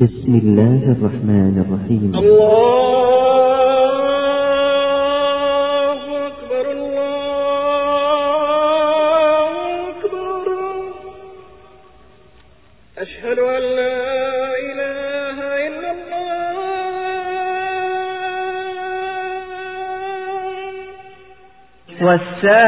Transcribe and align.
بسم 0.00 0.34
الله 0.34 0.92
الرحمن 0.92 1.54
الرحيم. 1.58 2.12
الله 2.14 3.13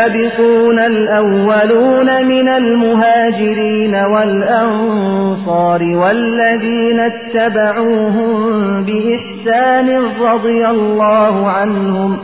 والسابقون 0.06 0.78
الأولون 0.78 2.26
من 2.26 2.48
المهاجرين 2.48 3.94
والأنصار 3.94 5.82
والذين 5.82 7.00
اتبعوهم 7.00 8.84
بإحسان 8.84 10.02
رضي 10.20 10.66
الله 10.66 11.50
عنهم 11.50 12.18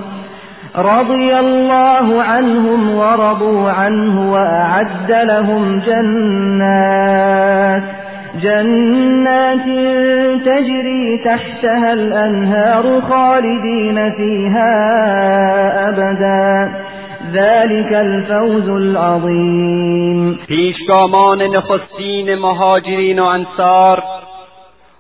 رضي 0.76 1.38
الله 1.38 2.22
عنهم 2.22 2.94
ورضوا 2.94 3.70
عنه 3.70 4.32
وأعد 4.32 5.10
لهم 5.10 5.80
جنات 5.86 7.82
جنات 8.42 9.66
تجري 10.44 11.18
تحتها 11.24 11.92
الأنهار 11.92 13.00
خالدين 13.00 14.10
فيها 14.10 14.72
أبدا. 15.88 16.81
ذلك 17.32 17.92
الفوز 17.92 18.68
العظیم 18.68 20.34
پیشگامان 20.34 21.42
نخستین 21.42 22.34
مهاجرین 22.34 23.18
و 23.18 23.24
انصار 23.24 24.02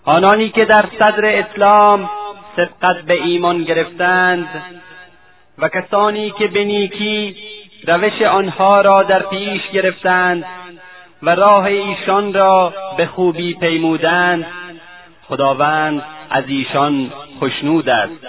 آنانی 0.04 0.48
که 0.48 0.64
در 0.64 0.84
صدر 0.98 1.26
اسلام 1.26 2.10
سبقت 2.56 3.02
به 3.06 3.14
ایمان 3.14 3.64
گرفتند 3.64 4.48
و 5.58 5.68
کسانی 5.68 6.30
که 6.30 6.46
به 6.46 6.64
نیکی 6.64 7.36
روش 7.86 8.22
آنها 8.22 8.80
را 8.80 9.02
در 9.02 9.22
پیش 9.22 9.70
گرفتند 9.72 10.44
و 11.22 11.30
راه 11.30 11.64
ایشان 11.64 12.32
را 12.32 12.74
به 12.96 13.06
خوبی 13.06 13.54
پیمودند 13.54 14.46
خداوند 15.28 16.02
از 16.30 16.44
ایشان 16.46 17.12
خشنود 17.40 17.88
است. 17.88 18.26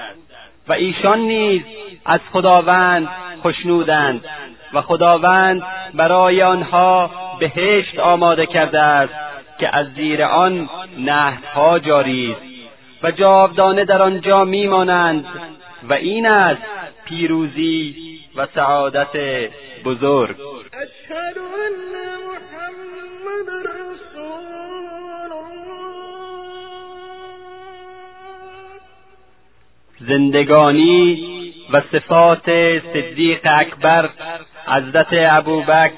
و 0.67 0.73
ایشان 0.73 1.19
نیز 1.19 1.61
از 2.06 2.19
خداوند 2.31 3.08
خشنودند 3.44 4.25
و 4.73 4.81
خداوند 4.81 5.61
برای 5.94 6.44
آنها 6.44 7.11
بهشت 7.39 8.00
آماده 8.00 8.45
کرده 8.45 8.80
است 8.80 9.14
که 9.59 9.75
از 9.75 9.88
زیر 9.95 10.23
آن 10.23 10.69
نهرها 10.97 11.80
جاری 11.80 12.31
است 12.31 12.41
و 13.03 13.11
جاودانه 13.11 13.86
در 13.86 14.02
آنجا 14.02 14.45
میمانند 14.45 15.25
و 15.89 15.94
این 15.94 16.25
است 16.25 16.61
پیروزی 17.06 17.95
و 18.36 18.47
سعادت 18.56 19.16
بزرگ. 19.86 20.36
زندگانی 30.08 31.23
و 31.73 31.82
صفات 31.92 32.46
صدیق 32.94 33.40
اکبر 33.44 34.09
حضرت 34.68 35.08
ابوبکر 35.12 35.92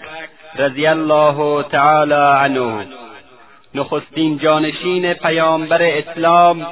رضی 0.59 0.88
الله 0.88 1.64
تعالی 1.64 2.14
عنه. 2.14 2.86
نخستین 3.76 4.38
جانشین 4.38 5.14
پیامبر 5.14 5.81
اسلام 5.81 6.66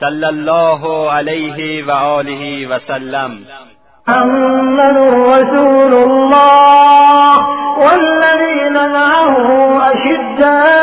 صلی 0.00 0.24
الله 0.24 1.10
علیه 1.10 1.84
و 1.84 1.90
آله 1.90 2.68
و 2.68 2.78
سلم. 2.88 3.38
محمد 4.08 4.96
رسول 4.96 5.94
الله 5.94 7.36
والذين 7.78 8.72
معه 8.72 9.46
أشداء 9.92 10.75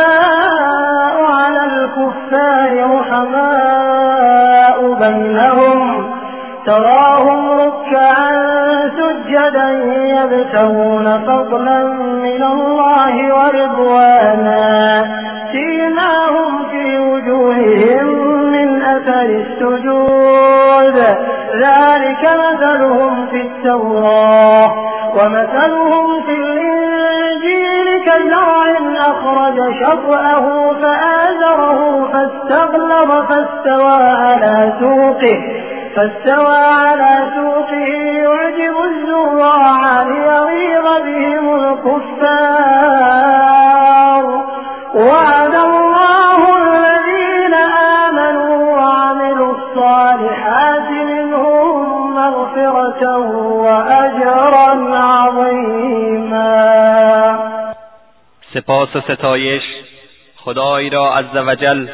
يبتغون 10.53 11.19
فضلا 11.19 11.83
من 12.23 12.43
الله 12.43 13.35
ورضوانا. 13.35 15.05
سيماهم 15.51 16.65
في 16.71 16.99
وجوههم 16.99 18.07
من 18.51 18.81
أثر 18.81 19.21
السجود. 19.21 20.97
ذلك 21.55 22.23
مثلهم 22.45 23.27
في 23.31 23.41
التوراة 23.41 24.71
ومثلهم 25.17 26.21
في 26.21 26.35
الإنجيل 26.35 28.03
كزرع 28.05 28.63
أخرج 28.97 29.57
شطأه 29.81 30.73
فآزره 30.73 32.09
فاستغلظ 32.13 33.11
فاستوى 33.29 34.01
على 34.01 34.73
سوقه. 34.79 35.39
فاستوى 35.95 36.57
على 36.57 37.27
سوقه 37.35 37.87
يعجب 38.23 38.75
الزراع 38.83 40.03
ليغيظ 40.03 40.42
سپاس 58.63 58.95
و 58.95 59.01
ستایش 59.01 59.63
خدای 60.35 60.89
را 60.89 61.15
عز 61.15 61.35
وجل 61.47 61.87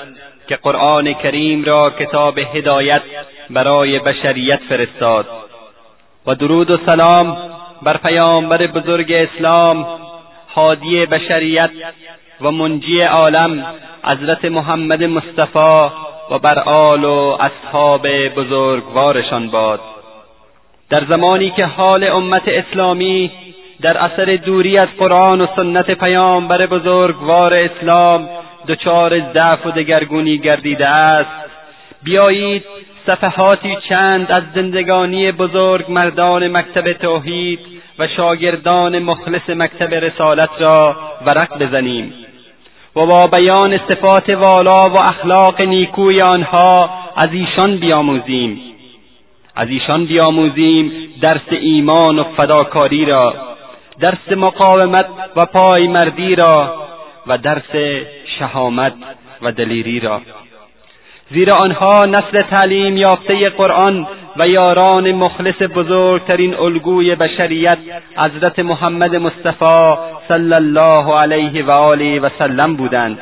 که 0.48 0.56
قرآن 0.56 1.14
کریم 1.14 1.64
را 1.64 1.90
کتاب 2.00 2.38
هدایت 2.38 3.02
برای 3.50 4.00
بشریت 4.00 4.60
فرستاد. 4.70 5.26
و 6.28 6.36
درود 6.36 6.72
و 6.72 6.78
سلام 6.86 7.38
بر 7.82 7.98
پیامبر 7.98 8.68
بزرگ 8.68 9.12
اسلام 9.12 9.88
هادی 10.56 11.06
بشریت 11.06 11.72
و 12.42 12.52
منجی 12.52 13.02
عالم 13.02 13.66
حضرت 14.04 14.46
محمد 14.46 15.04
مصطفی 15.04 15.92
و 16.32 16.40
بر 16.40 16.60
آل 16.60 17.04
و 17.04 17.38
اصحاب 17.40 18.08
بزرگوارشان 18.28 19.50
باد. 19.50 19.80
در 20.90 21.06
زمانی 21.10 21.50
که 21.50 21.66
حال 21.66 22.04
امت 22.04 22.48
اسلامی 22.48 23.32
در 23.82 23.98
اثر 23.98 24.36
دوری 24.36 24.78
از 24.78 24.88
قرآن 25.00 25.42
و 25.42 25.48
سنت 25.56 25.92
پیامبر 25.92 26.66
بزرگوار 26.66 27.54
اسلام 27.54 28.30
دچار 28.68 29.20
ضعف 29.34 29.66
و 29.66 29.72
دگرگونی 29.72 30.38
گردیده 30.38 30.88
است. 30.88 31.50
بیایید 32.04 32.64
صفحاتی 33.08 33.78
چند 33.90 34.32
از 34.32 34.44
زندگانی 34.56 35.32
بزرگ 35.32 35.86
مردان 35.90 36.48
مکتب 36.48 36.94
توحید 36.94 37.60
و 38.00 38.08
شاگردان 38.08 39.00
مخلص 39.00 39.50
مکتب 39.50 39.94
رسالت 39.94 40.50
را 40.60 40.96
ورق 41.26 41.64
بزنیم 41.64 42.14
و 42.96 43.06
با 43.06 43.28
بیان 43.28 43.80
صفات 43.90 44.30
والا 44.30 44.90
و 44.90 45.00
اخلاق 45.00 45.62
نیکوی 45.62 46.22
آنها 46.22 46.90
از 47.16 47.30
ایشان 47.32 47.78
بیاموزیم. 47.78 48.62
از 49.56 49.70
ایشان 49.70 50.06
بیاموزیم 50.06 50.92
درس 51.22 51.48
ایمان 51.50 52.20
و 52.20 52.24
فداکاری 52.24 53.06
را. 53.06 53.34
درس 54.00 54.32
مقاومت 54.38 55.06
و 55.36 55.46
پایمردی 55.46 56.36
را 56.36 56.74
و 57.28 57.38
درس 57.38 58.04
شهامت 58.40 58.94
و 59.42 59.52
دلیری 59.52 60.00
را. 60.00 60.22
زیرا 61.32 61.56
آنها 61.56 62.06
نسل 62.06 62.42
تعلیم 62.42 62.98
یافته 62.98 63.50
قرآن 63.50 64.08
و 64.38 64.48
یاران 64.48 65.12
مخلص 65.12 65.62
بزرگترین 65.62 66.56
الگوی 66.56 67.16
بشریت 67.16 67.78
حضرت 68.18 68.60
محمد 68.60 69.16
مصطفی 69.16 69.96
صلی 70.28 70.54
الله 70.54 71.20
علیه 71.20 71.66
و 71.66 71.72
آله 71.72 72.20
و 72.20 72.30
سلم 72.40 72.76
بودند. 72.76 73.20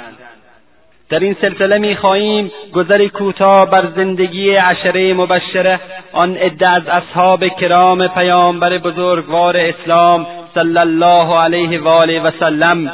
در 1.09 1.19
این 1.19 1.35
سلسله 1.41 1.77
می‌خواهیم 1.77 2.51
گذری 2.73 3.09
کوتاه 3.09 3.69
بر 3.69 3.87
زندگی 3.95 4.49
عشره 4.49 5.13
مبشره 5.13 5.79
آن 6.13 6.35
عده 6.35 6.69
از 6.69 6.87
اصحاب 6.87 7.47
کرام 7.47 8.07
پیامبر 8.07 8.77
بزرگوار 8.77 9.57
اسلام 9.57 10.27
صلی 10.53 10.77
الله 10.77 11.39
علیه 11.39 11.79
و 11.79 11.87
آله 11.87 12.21
و 12.21 12.31
سلم 12.39 12.91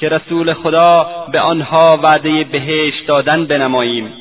که 0.00 0.08
رسول 0.08 0.52
خدا 0.52 1.06
به 1.32 1.40
آنها 1.40 2.00
وعده 2.02 2.44
بهشت 2.44 3.06
دادن 3.06 3.44
بنماییم. 3.44 4.12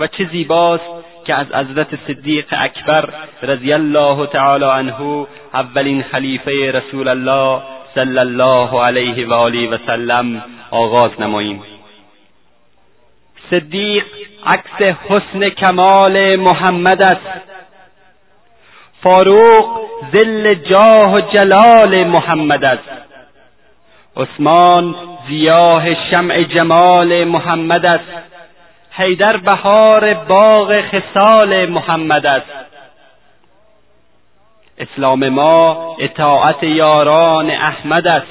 و 0.00 0.06
چه 0.06 0.28
زیباست 0.32 0.84
که 1.24 1.34
از 1.34 1.46
حضرت 1.46 1.88
صدیق 2.06 2.46
اکبر 2.50 3.08
رضی 3.42 3.72
الله 3.72 4.26
تعالی 4.26 4.64
عنه 4.64 5.26
اولین 5.54 6.02
خلیفه 6.02 6.72
رسول 6.72 7.08
الله 7.08 7.62
صلی 7.94 8.18
الله 8.18 8.82
علیه 8.82 9.28
و 9.28 9.32
آله 9.32 9.68
و 9.68 9.78
سلم 9.86 10.42
آغاز 10.70 11.10
نماییم. 11.20 11.62
صدیق 13.50 14.04
عکس 14.46 14.92
حسن 15.08 15.48
کمال 15.48 16.36
محمد 16.36 17.02
است. 17.02 17.53
فاروق 19.04 19.80
ذل 20.14 20.54
جاه 20.54 21.14
و 21.14 21.20
جلال 21.20 22.04
محمد 22.04 22.64
است. 22.64 22.88
عثمان 24.16 24.94
زیاه 25.28 26.10
شمع 26.10 26.42
جمال 26.42 27.24
محمد 27.24 27.86
است. 27.86 28.24
حیدر 28.90 29.36
بهار 29.36 30.14
باغ 30.14 30.80
خصال 30.80 31.66
محمد 31.66 32.26
است. 32.26 32.46
اسلام 34.78 35.28
ما 35.28 35.96
اطاعت 35.98 36.62
یاران 36.62 37.50
احمد 37.50 38.06
است. 38.06 38.26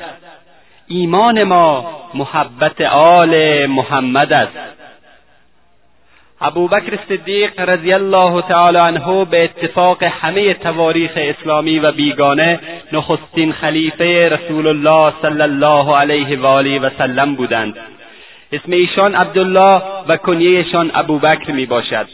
ایمان 0.88 1.44
ما 1.44 1.86
محبت 2.14 2.81
آل 2.81 3.66
محمد 3.66 4.34
است. 4.34 4.82
ابوبکر 6.44 7.00
صدیق 7.10 7.60
رضی 7.60 7.94
الله 7.94 8.42
تعالی 8.42 8.78
عنه 8.78 9.25
به 9.25 9.44
اتفاق 9.44 10.04
همه 10.04 10.54
تواریخ 10.54 11.12
اسلامی 11.16 11.80
و 11.80 11.92
بیگانه 11.92 12.60
نخستین 12.92 13.54
خلیفه 13.54 14.30
رسول 14.30 14.68
الله 14.68 15.13
صلی 15.22 15.42
الله 15.42 15.98
علیه 15.98 16.40
و 16.40 16.45
آله 16.45 16.80
و 16.80 16.90
سلم 16.98 17.36
بودند. 17.36 17.78
اسم 18.51 18.72
ایشان 18.72 19.16
عبدالله 19.16 19.81
و 20.07 20.18
کنیهشان 20.18 20.92
ابوبکر 20.94 21.51
می 21.51 21.66
باشد. 21.66 22.07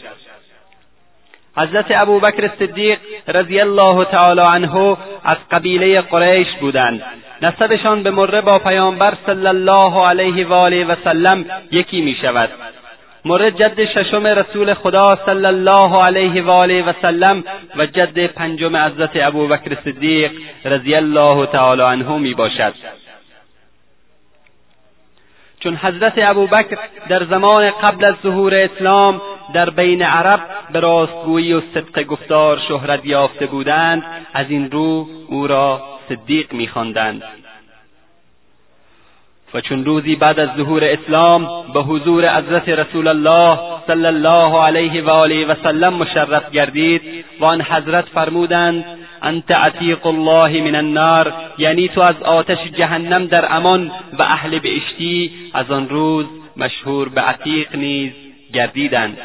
حضرت 1.56 1.86
ابوبکر 1.90 2.50
صدیق 2.58 2.98
رضی 3.28 3.60
الله 3.60 4.04
تعالی 4.04 4.42
عنه 4.48 4.96
از 5.24 5.36
قبیله 5.50 6.00
قریش 6.00 6.48
بودند. 6.60 7.02
نسبشان 7.42 8.02
به 8.02 8.10
مره 8.10 8.40
با 8.40 8.58
پیامبر 8.58 9.14
صلی 9.26 9.46
الله 9.46 10.06
علیه 10.06 10.46
و 10.46 10.52
آله 10.52 10.84
و 10.84 10.94
سلم 11.04 11.44
یکی 11.70 12.00
می 12.00 12.16
شود. 12.22 12.50
مره 13.24 13.50
جد 13.50 13.84
ششم 13.84 14.26
رسول 14.26 14.74
خدا 14.74 15.18
صلی 15.26 15.46
الله 15.46 16.04
علیه 16.04 16.42
و 16.42 16.50
آله 16.50 16.82
و 16.82 16.92
سلم 17.02 17.44
و 17.76 17.86
جد 17.86 18.26
پنجم 18.26 18.76
حضرت 18.76 19.10
ابوبکر 19.14 19.76
صدیق 19.84 20.32
رضی 20.64 20.94
الله 20.94 21.46
تعالی 21.46 21.82
عنه 21.82 22.18
می 22.18 22.34
باشد. 22.34 22.74
چون 25.60 25.76
حضرت 25.76 26.12
ابوبکر 26.16 26.78
در 27.08 27.24
زمان 27.24 27.70
قبل 27.70 28.04
از 28.04 28.14
ظهور 28.22 28.54
اسلام 28.54 29.20
در 29.54 29.70
بین 29.70 30.02
عرب 30.02 30.40
به 30.72 30.80
راستگویی 30.80 31.52
و 31.52 31.60
صدق 31.74 32.02
گفتار 32.02 32.60
شهرت 32.68 33.06
یافته 33.06 33.46
بودند 33.46 34.02
از 34.34 34.46
این 34.48 34.70
رو 34.70 35.08
او 35.28 35.46
را 35.46 35.82
صدیق 36.08 36.52
میخواندند. 36.52 37.22
و 39.54 39.60
چون 39.60 39.84
روزی 39.84 40.16
بعد 40.16 40.40
از 40.40 40.48
ظهور 40.56 40.84
اسلام 40.84 41.48
به 41.74 41.80
حضور 41.80 42.38
حضرت 42.38 42.68
رسول 42.68 43.08
الله 43.08 43.58
صلی 43.86 44.06
الله 44.06 44.62
علیه 44.62 45.02
و 45.02 45.10
آله 45.10 45.46
و 45.46 45.54
سلم 45.64 45.94
مشرف 45.94 46.50
گردید 46.50 47.02
و 47.40 47.44
آن 47.44 47.62
حضرت 47.62 48.04
فرمودند 48.04 48.84
انت 49.22 49.50
عتیق 49.50 50.06
الله 50.06 50.62
من 50.62 50.74
النار 50.74 51.34
یعنی 51.58 51.88
تو 51.88 52.00
از 52.00 52.22
آتش 52.22 52.58
جهنم 52.78 53.26
در 53.26 53.54
امان 53.54 53.86
و 53.88 54.22
اهل 54.24 54.58
بهشتی 54.58 55.30
از 55.54 55.70
آن 55.70 55.88
روز 55.88 56.26
مشهور 56.56 57.08
به 57.08 57.20
عتیق 57.20 57.76
نیز 57.76 58.12
گردیدند. 58.52 59.18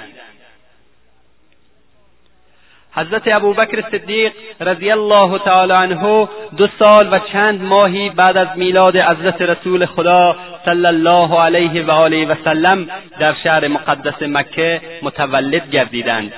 حضرت 2.95 3.27
ابوبکر 3.27 3.83
صدیق 3.91 4.31
رضی 4.61 4.91
الله 4.91 5.37
تعالی 5.37 5.73
عنه 5.73 6.27
دو 6.57 6.67
سال 6.79 7.09
و 7.09 7.19
چند 7.33 7.61
ماهی 7.61 8.09
بعد 8.09 8.37
از 8.37 8.47
میلاد 8.55 8.97
حضرت 8.97 9.41
رسول 9.41 9.85
خدا 9.85 10.35
صلی 10.65 10.85
الله 10.85 11.39
علیه 11.41 11.85
و 11.85 11.91
آله 11.91 12.25
و 12.25 12.35
سلم 12.43 12.87
در 13.19 13.33
شهر 13.43 13.67
مقدس 13.67 14.21
مکه 14.21 14.81
متولد 15.01 15.69
گردیدند. 15.69 16.33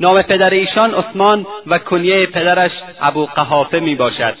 نام 0.00 0.22
پدر 0.22 0.50
ایشان 0.50 0.94
عثمان 0.94 1.46
و 1.66 1.78
کنیه 1.78 2.26
پدرش 2.26 2.72
ابو 3.00 3.26
قحافه 3.26 3.80
می 3.80 3.94
باشد 3.94 4.34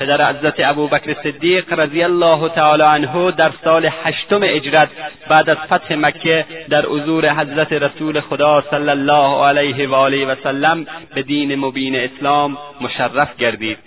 پدر 0.00 0.30
حضرت 0.30 0.54
ابوبکر 0.58 1.16
صدیق 1.22 1.80
رضی 1.80 2.02
الله 2.02 2.48
تعالی 2.48 2.82
عنه 2.82 3.30
در 3.30 3.52
سال 3.64 3.88
هشتم 4.04 4.40
اجرت 4.42 4.88
بعد 5.28 5.50
از 5.50 5.56
فتح 5.56 5.94
مکه 5.94 6.46
در 6.68 6.86
حضور 6.86 7.34
حضرت 7.34 7.72
رسول 7.72 8.20
خدا 8.20 8.64
صلی 8.70 8.88
الله 8.88 9.48
علیه 9.48 9.88
و 9.88 9.94
آله 9.94 10.26
و 10.26 10.34
سلم 10.42 10.86
به 11.14 11.22
دین 11.22 11.54
مبین 11.54 11.96
اسلام 11.96 12.58
مشرف 12.80 13.36
گردید. 13.36 13.78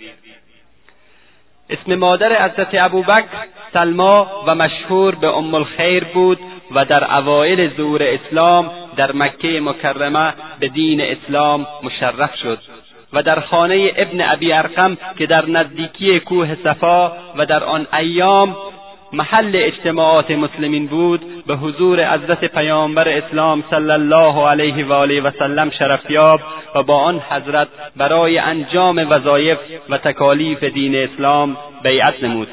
اسم 1.70 1.94
مادر 1.94 2.44
حضرت 2.44 2.68
ابوبکر 2.72 3.28
سلما 3.72 4.44
و 4.46 4.54
مشهور 4.54 5.14
به 5.14 5.36
ام 5.36 5.54
الخیر 5.54 6.04
بود 6.04 6.38
و 6.70 6.84
در 6.84 7.18
اوایل 7.18 7.76
ظهور 7.76 8.02
اسلام 8.02 8.70
در 8.96 9.12
مکه 9.12 9.60
مکرمه 9.60 10.34
به 10.60 10.68
دین 10.68 11.00
اسلام 11.00 11.66
مشرف 11.82 12.34
شد. 12.42 12.58
و 13.14 13.22
در 13.22 13.40
خانه 13.40 13.92
ابن 13.96 14.20
ابی 14.20 14.52
ارقم 14.52 14.96
که 15.18 15.26
در 15.26 15.46
نزدیکی 15.46 16.20
کوه 16.20 16.56
صفا 16.64 17.12
و 17.36 17.46
در 17.46 17.64
آن 17.64 17.86
ایام 17.92 18.56
محل 19.12 19.50
اجتماعات 19.54 20.30
مسلمین 20.30 20.86
بود 20.86 21.46
به 21.46 21.56
حضور 21.56 22.14
حضرت 22.14 22.44
پیامبر 22.44 23.08
اسلام 23.08 23.64
صلی 23.70 23.90
الله 23.90 24.48
علیه 24.48 24.86
و 24.86 24.92
آله 24.92 25.20
و 25.20 25.30
سلم 25.38 25.70
شرفیاب 25.70 26.40
و 26.74 26.82
با 26.82 26.98
آن 26.98 27.22
حضرت 27.30 27.68
برای 27.96 28.38
انجام 28.38 28.98
وظایف 28.98 29.58
و 29.88 29.98
تکالیف 29.98 30.64
دین 30.64 30.96
اسلام 30.96 31.56
بیعت 31.82 32.24
نمود. 32.24 32.48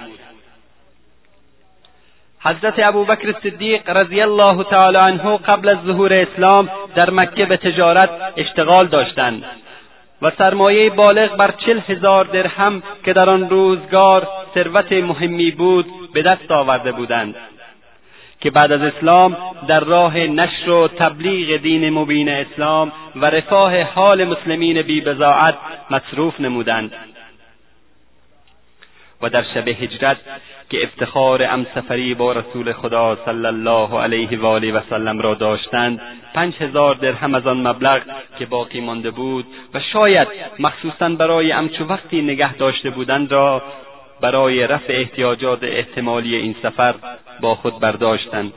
حضرت 2.44 2.74
ابوبکر 2.80 3.36
صدیق 3.44 3.90
رضی 3.90 4.22
الله 4.22 4.64
تعالی 4.64 4.98
عنه 4.98 5.38
قبل 5.38 5.70
از 5.70 5.78
ظهور 5.86 6.14
اسلام 6.14 6.70
در 6.96 7.10
مکه 7.10 7.46
به 7.46 7.58
تجارت 7.58 8.10
اشتغال 8.38 8.88
داشتند. 8.88 9.44
و 10.22 10.32
سرمایه 10.38 10.90
بالغ 10.90 11.36
بر 11.36 11.54
چل 11.66 11.80
هزار 11.80 12.26
درهم 12.26 12.84
که 13.06 13.14
در 13.14 13.30
آن 13.30 13.50
روزگار 13.50 14.28
ثروت 14.54 14.92
مهمی 14.92 15.52
بود 15.52 15.86
به 16.14 16.22
دست 16.22 16.52
آورده 16.52 16.92
بودند 16.92 17.36
که 18.42 18.52
بعد 18.52 18.72
از 18.72 18.82
اسلام 18.82 19.38
در 19.68 19.80
راه 19.80 20.18
نشر 20.18 20.70
و 20.70 20.88
تبلیغ 20.88 21.62
دین 21.62 21.90
مبین 21.90 22.30
اسلام 22.30 22.92
و 23.16 23.26
رفاه 23.26 23.82
حال 23.82 24.24
مسلمین 24.24 24.82
بی 24.82 25.02
بزاعت 25.02 25.56
مصروف 25.92 26.40
نمودند. 26.40 26.92
و 29.22 29.30
در 29.30 29.44
شب 29.54 29.68
هجرت 29.68 30.18
که 30.70 30.84
افتخار 30.84 31.44
امسفری 31.44 32.14
با 32.14 32.32
رسول 32.32 32.74
خدا 32.74 33.18
صلی 33.26 33.46
الله 33.46 34.02
علیه 34.02 34.40
و 34.40 34.46
آله 34.46 34.72
و 34.72 34.80
سلم 34.90 35.20
را 35.20 35.34
داشتند 35.34 36.02
پنج 36.34 36.54
هزار 36.60 36.96
درهم 36.96 37.36
از 37.36 37.48
آن 37.48 37.68
مبلغ 37.68 38.02
که 38.40 38.46
باقی 38.46 38.82
مانده 38.82 39.12
بود 39.12 39.46
و 39.74 39.80
شاید 39.94 40.28
مخصوصا 40.60 41.10
برای 41.10 41.52
امچو 41.52 41.86
وقتی 41.86 42.22
نگه 42.22 42.54
داشته 42.54 42.90
بودند 42.90 43.32
را 43.32 43.62
برای 44.22 44.68
رفع 44.68 44.94
احتیاجات 44.94 45.64
احتمالی 45.64 46.36
این 46.36 46.56
سفر 46.64 46.96
با 47.42 47.56
خود 47.56 47.80
برداشتند. 47.80 48.54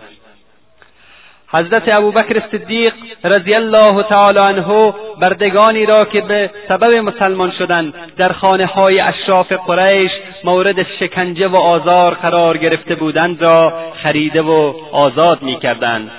حضرت 1.49 1.97
ابوبکر 1.97 2.43
صدیق 2.53 2.95
رضی 3.25 3.55
الله 3.55 4.03
تعالی 4.03 4.39
عنه 4.39 4.95
بردگانی 5.21 5.87
را 5.87 6.05
که 6.05 6.21
به 6.21 6.51
سبب 6.69 6.95
مسلمان 6.95 7.53
شدن 7.59 7.93
در 8.17 8.33
خانه 8.33 8.67
های 8.67 9.01
اشراف 9.01 9.53
قریش 9.53 10.11
مورد 10.45 10.83
شکنجه 10.83 11.49
و 11.49 11.57
آزار 11.57 12.15
قرار 12.15 12.59
گرفته 12.59 12.95
بودند 12.95 13.43
را 13.43 13.73
خریده 14.03 14.43
و 14.43 14.75
آزاد 14.93 15.43
می‌کردند. 15.43 16.11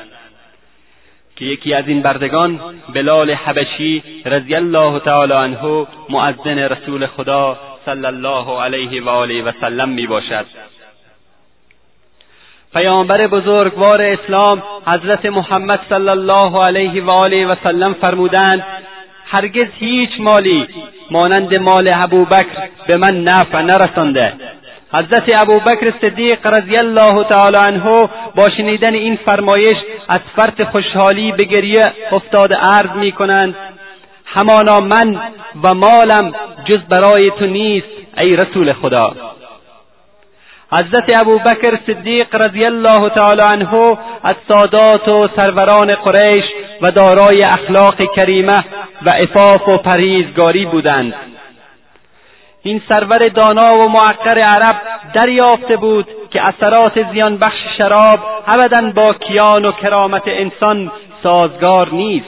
که 1.36 1.46
یکی 1.46 1.74
از 1.74 1.88
این 1.88 2.02
بردگان 2.02 2.60
بلال 2.94 3.32
حبشی 3.32 4.04
رضی 4.26 4.56
الله 4.56 5.00
تعالی 5.00 5.34
عنه 5.34 5.88
معزن 6.10 6.60
رسول 6.60 7.08
خدا 7.08 7.60
صلی 7.86 8.06
الله 8.06 8.62
علیه 8.62 9.04
و 9.04 9.10
آله 9.10 9.44
و 9.44 9.52
سلم 9.62 9.90
می 9.90 10.08
باشد 10.08 10.46
پیامبر 12.74 13.28
بزرگوار 13.28 14.02
اسلام 14.02 14.64
حضرت 14.88 15.26
محمد 15.26 15.80
صلی 15.90 16.10
الله 16.10 16.66
علیه 16.66 17.04
و 17.04 17.10
آله 17.10 17.48
و 17.48 17.56
سلم 17.64 17.94
فرمودند 17.94 18.64
هرگز 19.26 19.68
هیچ 19.80 20.10
مالی 20.20 20.68
مانند 21.12 21.56
مال 21.56 21.92
ابوبکر 21.94 22.70
به 22.88 22.98
من 22.98 23.24
نفع 23.24 23.62
نرسانده. 23.62 24.34
حضرت 24.94 25.24
ابوبکر 25.42 25.94
صدیق 26.02 26.48
رضی 26.48 26.78
الله 26.78 27.24
تعالی 27.24 27.58
عنه 27.58 28.10
با 28.36 28.50
شنیدن 28.58 28.94
این 28.94 29.20
فرمایش 29.26 29.78
از 30.10 30.20
فرط 30.36 30.64
خوشحالی 30.64 31.32
به 31.32 31.44
گریه 31.44 31.94
افتاده 32.12 32.56
عرض 32.56 32.90
می 32.96 33.12
کنند 33.12 33.56
همانا 34.26 34.80
من 34.80 35.22
و 35.64 35.74
مالم 35.74 36.34
جز 36.66 36.80
برای 36.80 37.32
تو 37.40 37.46
نیست 37.46 37.88
ای 38.24 38.36
رسول 38.36 38.74
خدا. 38.74 39.16
حضرت 40.78 41.16
ابوبکر 41.22 41.80
صدیق 41.88 42.36
رضی 42.36 42.66
الله 42.66 43.10
تعالی 43.10 43.42
عنه 43.54 43.98
از 44.24 44.36
سادات 44.50 45.08
و 45.08 45.30
سروران 45.38 45.96
قریش 45.96 46.46
و 46.82 46.92
دارای 46.92 47.44
اخلاق 47.44 48.16
کریمه 48.16 48.58
و 49.06 49.10
عفاف 49.10 49.74
و 49.74 49.78
پرهیزگاری 49.78 50.66
بودند. 50.66 51.14
این 52.64 52.82
سرور 52.90 53.28
دانا 53.28 53.78
و 53.78 53.90
معقر 53.90 54.40
عرب 54.40 54.82
دریافته 55.14 55.78
بود 55.78 56.08
که 56.32 56.42
اثرات 56.42 57.12
زیان 57.14 57.38
بخش 57.38 57.60
شراب 57.78 58.20
ابدا 58.48 58.92
با 58.96 59.14
کیان 59.14 59.66
و 59.66 59.72
کرامت 59.72 60.24
انسان 60.26 60.92
سازگار 61.24 61.94
نیست. 61.94 62.26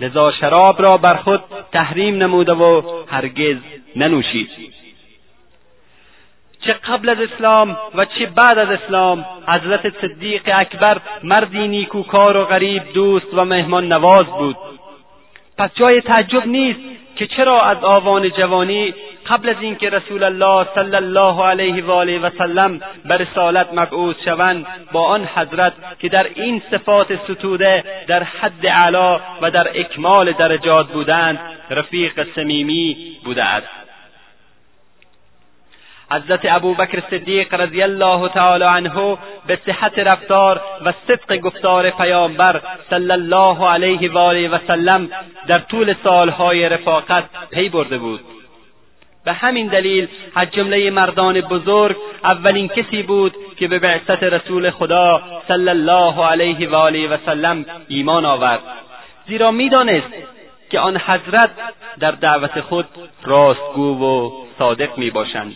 لذا 0.00 0.32
شراب 0.40 0.82
را 0.82 0.96
بر 0.96 1.16
خود 1.16 1.40
تحریم 1.72 2.16
نموده 2.16 2.52
و 2.52 2.82
هرگز 3.10 3.56
ننوشید. 3.96 4.48
چه 6.66 6.72
قبل 6.72 7.08
از 7.08 7.18
اسلام 7.20 7.76
و 7.94 8.04
چه 8.04 8.26
بعد 8.26 8.58
از 8.58 8.68
اسلام 8.70 9.24
حضرت 9.48 10.00
صدیق 10.00 10.42
اکبر 10.54 10.98
مردی 11.22 11.68
نیکوکار 11.68 12.36
و 12.36 12.44
غریب 12.44 12.82
دوست 12.94 13.34
و 13.34 13.44
مهمان 13.44 13.92
نواز 13.92 14.24
بود. 14.24 14.56
پس 15.58 15.70
جای 15.74 16.00
تعجب 16.00 16.46
نیست 16.46 16.80
که 17.16 17.26
چرا 17.26 17.62
از 17.62 17.84
آوان 17.84 18.30
جوانی 18.30 18.94
قبل 19.26 19.48
از 19.48 19.56
اینکه 19.60 19.90
رسول 19.90 20.22
الله 20.22 20.66
صلی 20.74 20.96
الله 20.96 21.44
علیه 21.44 21.84
و 21.84 21.90
آله 21.90 22.18
و 22.18 22.30
سلم 22.38 22.80
به 23.04 23.16
رسالت 23.16 23.68
مبعوث 23.72 24.16
شوند 24.24 24.66
با 24.92 25.06
آن 25.06 25.28
حضرت 25.34 25.72
که 25.98 26.08
در 26.08 26.26
این 26.34 26.62
صفات 26.70 27.16
ستوده 27.24 27.84
در 28.06 28.22
حد 28.22 28.66
علا 28.66 29.20
و 29.42 29.50
در 29.50 29.80
اکمال 29.80 30.32
درجات 30.32 30.88
بودند 30.92 31.38
رفیق 31.70 32.26
صمیمی 32.34 33.16
بوده 33.24 33.44
است. 33.44 33.83
حضرت 36.14 36.40
ابوبکر 36.44 37.02
صدیق 37.10 37.54
رضی 37.54 37.82
الله 37.82 38.28
تعالی 38.28 38.64
عنه 38.64 39.18
به 39.46 39.58
صحت 39.66 39.98
رفتار 39.98 40.60
و 40.84 40.92
صدق 41.08 41.36
گفتار 41.36 41.90
پیامبر 41.90 42.60
صلی 42.90 43.10
الله 43.10 43.68
علیه 43.68 44.12
و 44.12 44.18
آله 44.18 44.48
و 44.48 44.58
سلم 44.68 45.08
در 45.46 45.58
طول 45.58 45.94
سالهای 46.04 46.68
رفاقت 46.68 47.24
پی 47.50 47.68
برده 47.68 47.98
بود. 47.98 48.20
به 49.24 49.32
همین 49.32 49.66
دلیل 49.66 50.08
از 50.34 50.50
جمله 50.50 50.90
مردان 50.90 51.40
بزرگ 51.40 51.96
اولین 52.24 52.68
کسی 52.68 53.02
بود 53.02 53.34
که 53.56 53.68
به 53.68 53.78
بعثت 53.78 54.22
رسول 54.22 54.70
خدا 54.70 55.22
صلی 55.48 55.68
الله 55.68 56.26
علیه 56.26 56.68
و 56.68 56.74
آله 56.74 57.08
و 57.08 57.16
سلم 57.26 57.64
ایمان 57.88 58.24
آورد. 58.24 58.60
زیرا 59.26 59.50
می‌دانست 59.50 60.12
که 60.70 60.80
آن 60.80 60.96
حضرت 60.96 61.50
در 62.00 62.10
دعوت 62.10 62.60
خود 62.60 62.86
راستگو 63.24 64.04
و 64.04 64.30
صادق 64.58 64.98
می‌باشند. 64.98 65.54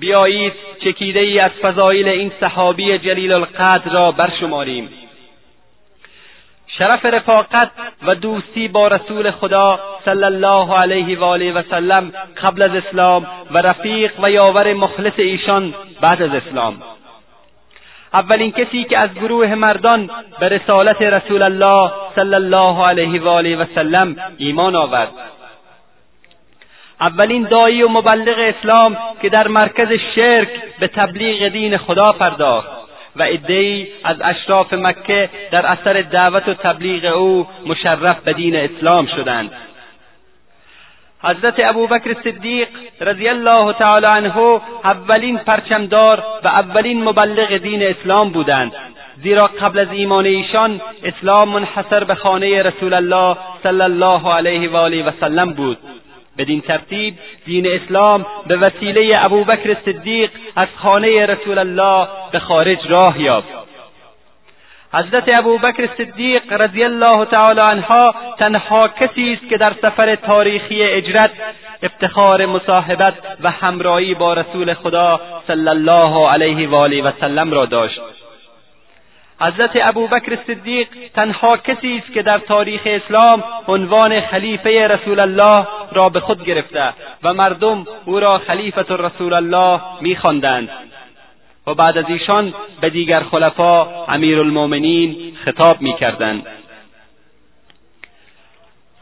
بیایید 0.00 0.52
چکیده 0.84 1.20
ای 1.20 1.38
از 1.38 1.50
فضایل 1.62 2.08
این 2.08 2.32
صحابی 2.40 2.98
جلیل 2.98 3.32
القدر 3.32 3.92
را 3.92 4.12
برشماریم. 4.12 4.88
شرف 6.78 7.04
رفاقت 7.04 7.70
و 8.06 8.14
دوستی 8.14 8.68
با 8.68 8.88
رسول 8.88 9.30
خدا 9.30 9.80
صلی 10.04 10.24
الله 10.24 10.74
علیه 10.78 11.18
و 11.18 11.24
آله 11.24 11.52
و 11.52 11.62
سلم 11.70 12.12
قبل 12.42 12.62
از 12.62 12.84
اسلام 12.84 13.26
و 13.50 13.58
رفیق 13.58 14.12
و 14.22 14.30
یاور 14.30 14.74
مخلص 14.74 15.12
ایشان 15.16 15.74
بعد 16.00 16.22
از 16.22 16.34
اسلام. 16.34 16.82
اولین 18.14 18.52
کسی 18.52 18.84
که 18.84 19.00
از 19.02 19.14
گروه 19.14 19.54
مردان 19.54 20.10
به 20.40 20.48
رسالت 20.48 21.02
رسول 21.02 21.42
الله 21.42 21.92
صلی 22.16 22.34
الله 22.34 22.86
علیه 22.86 23.22
و 23.22 23.28
آله 23.28 23.56
و 23.56 23.64
سلم 23.74 24.16
ایمان 24.38 24.76
آورد. 24.76 25.12
اولین 27.00 27.42
دایی 27.42 27.82
و 27.82 27.88
مبلغ 27.88 28.38
اسلام 28.38 28.96
که 29.22 29.28
در 29.28 29.48
مرکز 29.48 29.88
شرک 30.14 30.48
به 30.80 30.86
تبلیغ 30.88 31.48
دین 31.48 31.76
خدا 31.76 32.12
پرداخت 32.12 32.68
و 33.16 33.22
عدهای 33.22 33.86
از 34.04 34.16
اشراف 34.20 34.72
مکه 34.72 35.30
در 35.50 35.66
اثر 35.66 36.02
دعوت 36.02 36.48
و 36.48 36.54
تبلیغ 36.54 37.04
او 37.16 37.46
مشرف 37.66 38.20
به 38.20 38.32
دین 38.32 38.56
اسلام 38.56 39.06
شدند. 39.06 39.50
حضرت 41.22 41.54
ابوبکر 41.64 42.16
صدیق 42.24 42.68
رضی 43.00 43.28
الله 43.28 43.72
تعالی 43.72 44.06
عنه 44.06 44.60
اولین 44.84 45.38
پرچمدار 45.38 46.24
و 46.44 46.48
اولین 46.48 47.04
مبلغ 47.04 47.56
دین 47.56 47.82
اسلام 47.82 48.30
بودند. 48.30 48.72
زیرا 49.22 49.46
قبل 49.46 49.78
از 49.78 49.88
ایمان 49.92 50.26
ایشان 50.26 50.80
اسلام 51.02 51.48
منحصر 51.48 52.04
به 52.04 52.14
خانه 52.14 52.62
رسول 52.62 52.94
الله 52.94 53.36
صلی 53.62 53.82
الله 53.82 54.34
علیه 54.34 54.70
و 54.70 54.76
آله 54.76 55.04
و 55.04 55.10
سلم 55.20 55.52
بود. 55.52 55.78
بدین 56.38 56.60
ترتیب 56.60 57.14
دین 57.46 57.66
اسلام 57.66 58.26
به 58.46 58.56
وسیله 58.56 59.20
ابوبکر 59.24 59.76
صدیق 59.84 60.30
از 60.56 60.68
خانه 60.76 61.26
رسول 61.26 61.58
الله 61.58 62.08
به 62.32 62.38
خارج 62.38 62.78
راه 62.88 63.20
یافت. 63.20 63.48
حضرت 64.94 65.38
ابوبکر 65.38 65.88
صدیق 65.98 66.52
رضی 66.52 66.84
الله 66.84 67.24
تعالی 67.24 67.60
عنها 67.60 68.14
تنها 68.38 68.88
کسی 68.88 69.32
است 69.32 69.50
که 69.50 69.56
در 69.56 69.72
سفر 69.82 70.14
تاریخی 70.14 70.82
اجرت 70.82 71.30
افتخار 71.82 72.46
مصاحبت 72.46 73.14
و 73.42 73.50
همراهی 73.50 74.14
با 74.14 74.34
رسول 74.34 74.74
خدا 74.74 75.20
صلی 75.46 75.68
الله 75.68 76.28
علیه 76.28 76.68
و 76.68 76.74
آله 76.74 77.02
و 77.02 77.12
سلم 77.20 77.52
را 77.52 77.64
داشت. 77.64 78.00
حضرت 79.40 79.70
ابوبکر 79.88 80.38
صدیق 80.46 80.88
تنها 81.14 81.56
کسی 81.56 82.02
است 82.02 82.12
که 82.12 82.22
در 82.22 82.38
تاریخ 82.38 82.80
اسلام 82.84 83.44
عنوان 83.68 84.20
خلیفه 84.20 84.88
رسول 84.88 85.20
الله 85.20 85.66
را 85.92 86.08
به 86.08 86.20
خود 86.20 86.44
گرفته 86.44 86.92
و 87.22 87.34
مردم 87.34 87.86
او 88.04 88.20
را 88.20 88.38
خلیفت 88.38 88.90
رسول 88.90 89.32
الله 89.32 89.80
میخواندند. 90.00 90.68
و 91.66 91.74
بعد 91.74 91.98
از 91.98 92.04
ایشان 92.08 92.54
به 92.80 92.90
دیگر 92.90 93.20
خلفا 93.20 94.04
امیرالمؤمنین 94.04 95.36
خطاب 95.44 95.80
می‌کردند. 95.80 96.46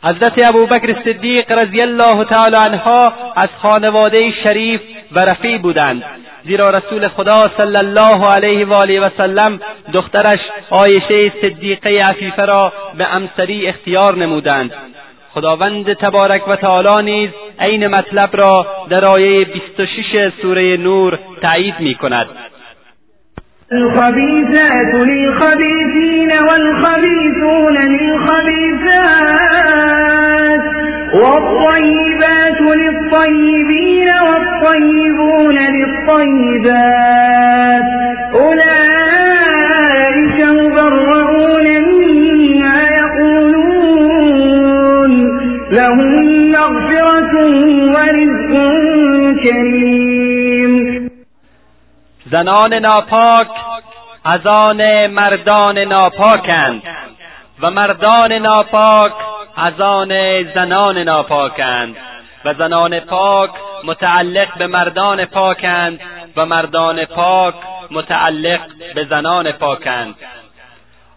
حضرت 0.07 0.49
ابوبکر 0.49 0.97
صدیق 1.05 1.53
رضی 1.53 1.81
الله 1.81 2.25
تعالی 2.25 2.57
عنها 2.57 3.13
از 3.37 3.49
خانواده 3.63 4.33
شریف 4.45 4.81
و 5.13 5.21
رفی 5.21 5.59
بودند. 5.59 6.03
زیرا 6.45 6.69
رسول 6.69 7.09
خدا 7.09 7.39
صلی 7.57 7.79
الله 7.79 8.31
علیه 8.31 8.67
و 8.67 8.73
آله 8.73 9.01
و 9.01 9.11
سلم 9.17 9.61
دخترش 9.93 10.41
عایشه 10.71 11.33
صدیقه 11.43 12.03
عفیفه 12.03 12.45
را 12.45 12.73
به 12.99 13.15
امسری 13.15 13.67
اختیار 13.67 14.17
نمودند. 14.17 14.73
خداوند 15.35 15.93
تبارک 15.93 16.49
و 16.49 16.57
تعالی 16.57 17.13
نیز 17.13 17.31
عین 17.61 17.87
مطلب 17.87 18.29
را 18.33 18.67
در 18.89 19.05
آیه 19.05 19.45
26 19.45 20.33
سوره 20.43 20.77
نور 20.77 21.19
تایید 21.43 21.81
می 21.81 21.95
کند 21.95 22.27
الخبيثات 23.73 24.95
للخبيثين 24.95 26.33
والخبيثون 26.33 27.75
للخبيثات 27.77 29.17
والطيبات 31.15 32.61
للطيبين 32.61 34.09
والطيبون 34.09 35.55
للطيبات 35.59 37.07
أولئك 38.35 38.76
زنان 52.31 52.75
ناپاک 52.75 53.49
از 54.25 54.47
آن 54.47 55.07
مردان 55.07 55.79
ناپاکند 55.79 56.83
و 57.61 57.71
مردان 57.71 58.33
ناپاک 58.33 59.13
از 59.57 59.81
آن 59.81 60.43
زنان 60.55 60.99
ناپاکند 60.99 61.97
و 62.45 62.55
زنان 62.55 63.01
پاک 63.01 63.51
متعلق 63.85 64.59
به 64.59 64.67
مردان 64.67 65.25
پاکند 65.25 66.01
و 66.37 66.47
مردان 66.47 67.05
پاک 67.05 67.55
متعلق 67.91 68.61
به 68.95 69.05
زنان 69.05 69.53
پاکند. 69.53 70.15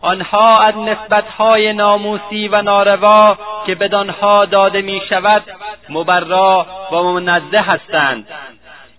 آنها 0.02 0.58
از 0.68 0.78
نسبتهای 0.78 1.74
ناموسی 1.74 2.48
و 2.48 2.62
ناروا 2.62 3.38
که 3.66 3.76
بدانها 3.76 4.46
داده 4.46 4.82
می 4.82 5.02
شود 5.10 5.44
مبرا 5.90 6.66
و 6.92 6.96
منزه 6.96 7.60
هستند. 7.60 8.28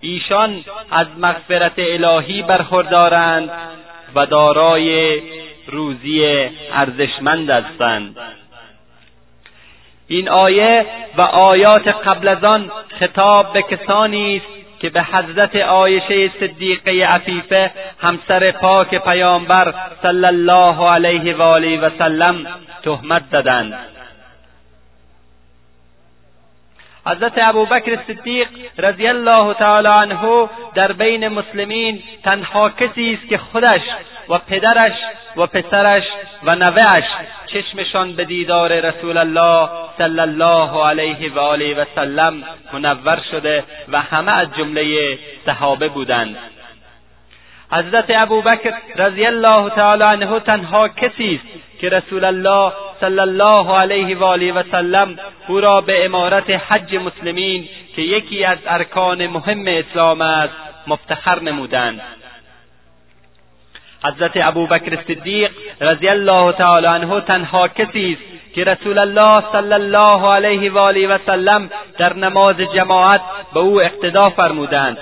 ایشان 0.00 0.64
از 0.90 1.07
مغفرت 1.19 1.73
الهی 1.78 2.42
برخوردارند 2.42 3.50
و 4.14 4.26
دارای 4.26 5.21
روزی 5.66 6.49
ارزشمند 6.73 7.50
هستند. 7.50 8.16
این 10.09 10.28
آیه 10.28 10.87
و 11.19 11.23
آیات 11.23 11.88
قبل 11.88 12.28
از 12.28 12.45
آن 12.45 12.71
خطاب 13.00 13.52
به 13.52 13.62
کسانی 13.62 14.37
است 14.37 14.61
که 14.80 14.90
به 14.90 15.02
حضرت 15.02 15.57
عایشه 15.57 16.30
صدیقه 16.40 17.07
عفیفه 17.07 17.71
همسر 17.99 18.50
پاک 18.50 18.95
پیامبر 19.04 19.75
صلی 20.02 20.26
الله 20.26 20.90
علیه 20.90 21.37
و 21.37 21.42
آله 21.42 21.80
و 21.80 21.90
سلم 21.99 22.47
تهمت 22.83 23.23
زدند. 23.33 23.75
حضرت 27.07 27.33
ابوبکر 27.49 27.99
صدیق 28.07 28.49
رضی 28.78 29.07
الله 29.07 29.54
تعالی 29.54 29.88
عنه 29.88 30.49
در 30.75 30.92
بین 30.92 31.28
مسلمین 31.28 32.02
تنها 32.25 32.71
کسی 32.71 33.19
است 33.21 33.28
که 33.28 33.38
خودش 33.38 33.80
و 34.28 34.38
پدرش 34.38 34.92
و 35.37 35.47
پسرش 35.47 36.04
و 36.45 36.54
نوهاش 36.54 37.04
چشمشان 37.47 38.12
به 38.12 38.25
دیدار 38.25 38.80
رسول 38.80 39.16
الله 39.16 39.69
صلی 39.99 40.21
الله 40.21 40.87
علیه 40.87 41.33
و 41.33 41.38
آله 41.38 41.75
و 41.75 41.85
سلم 41.95 42.42
منور 42.73 43.23
شده 43.30 43.64
و 43.88 44.00
همه 44.00 44.33
از 44.33 44.49
جمله 44.59 45.19
صحابه 45.47 45.88
بودند. 45.88 46.37
حضرت 47.73 48.11
ابوبکر 48.23 48.75
رضی 48.97 49.27
الله 49.27 49.71
تعالی 49.71 50.05
عنه 50.05 50.41
تنها 50.41 50.89
کسی 50.89 51.35
است 51.35 51.81
که 51.81 51.89
رسول 51.89 52.25
الله 52.25 52.73
صلی 53.00 53.21
الله 53.21 53.79
علیه 53.79 54.17
و 54.17 54.25
آله 54.25 54.53
و 54.53 54.62
سلم 54.71 55.19
او 55.49 55.61
را 55.61 55.81
به 55.81 56.05
امارت 56.05 56.50
حج 56.50 56.97
مسلمین 56.97 57.69
که 57.97 58.03
یکی 58.03 58.45
از 58.45 58.59
ارکان 58.67 59.27
مهم 59.27 59.65
اسلام 59.67 60.21
است 60.21 60.55
مفتخر 60.87 61.41
نمودند. 61.41 62.00
حضرت 64.05 64.33
ابوبکر 64.35 65.03
صدیق 65.09 65.50
رضی 65.81 66.09
الله 66.09 66.53
تعالی 66.53 66.87
عنه 66.87 67.21
تنها 67.21 67.69
کسی 67.69 68.12
است 68.19 68.55
که 68.55 68.65
رسول 68.65 68.99
الله 68.99 69.35
صلی 69.53 69.73
الله 69.73 70.35
علیه 70.35 70.73
و 70.73 70.79
آله 70.79 71.09
و 71.09 71.19
سلم 71.27 71.71
در 71.99 72.17
نماز 72.17 72.57
جماعت 72.57 73.21
به 73.55 73.61
او 73.61 73.83
اقتدا 73.83 74.31
فرمودند. 74.31 74.99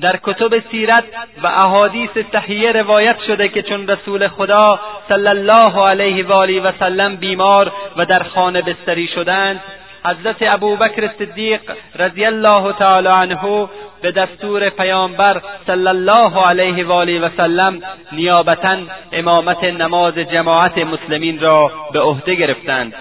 در 0.00 0.18
کتب 0.22 0.62
سیرت 0.70 1.04
و 1.42 1.46
احادیث 1.46 2.10
صحیحه 2.32 2.72
روایت 2.72 3.16
شده 3.26 3.48
که 3.48 3.62
چون 3.62 3.88
رسول 3.88 4.28
خدا 4.28 4.80
صلی 5.08 5.28
الله 5.28 5.86
علیه 5.90 6.26
و 6.26 6.32
آله 6.32 6.60
و 6.60 6.72
سلم 6.78 7.16
بیمار 7.16 7.72
و 7.96 8.04
در 8.04 8.22
خانه 8.22 8.62
بستری 8.62 9.06
شدند 9.06 9.60
حضرت 10.04 10.36
ابوبکر 10.40 11.10
صدیق 11.18 11.60
رضی 11.98 12.24
الله 12.24 12.72
تعالی 12.72 13.08
عنه 13.08 13.68
به 14.02 14.12
دستور 14.12 14.68
پیامبر 14.68 15.42
صلی 15.66 15.86
الله 15.86 16.46
علیه 16.46 16.86
و 16.86 16.92
آله 16.92 17.20
و 17.20 17.28
سلم 17.36 17.82
نیابتا 18.12 18.76
امامت 19.12 19.64
نماز 19.64 20.14
جماعت 20.14 20.78
مسلمین 20.78 21.40
را 21.40 21.72
به 21.92 22.00
عهده 22.00 22.34
گرفتند. 22.34 22.94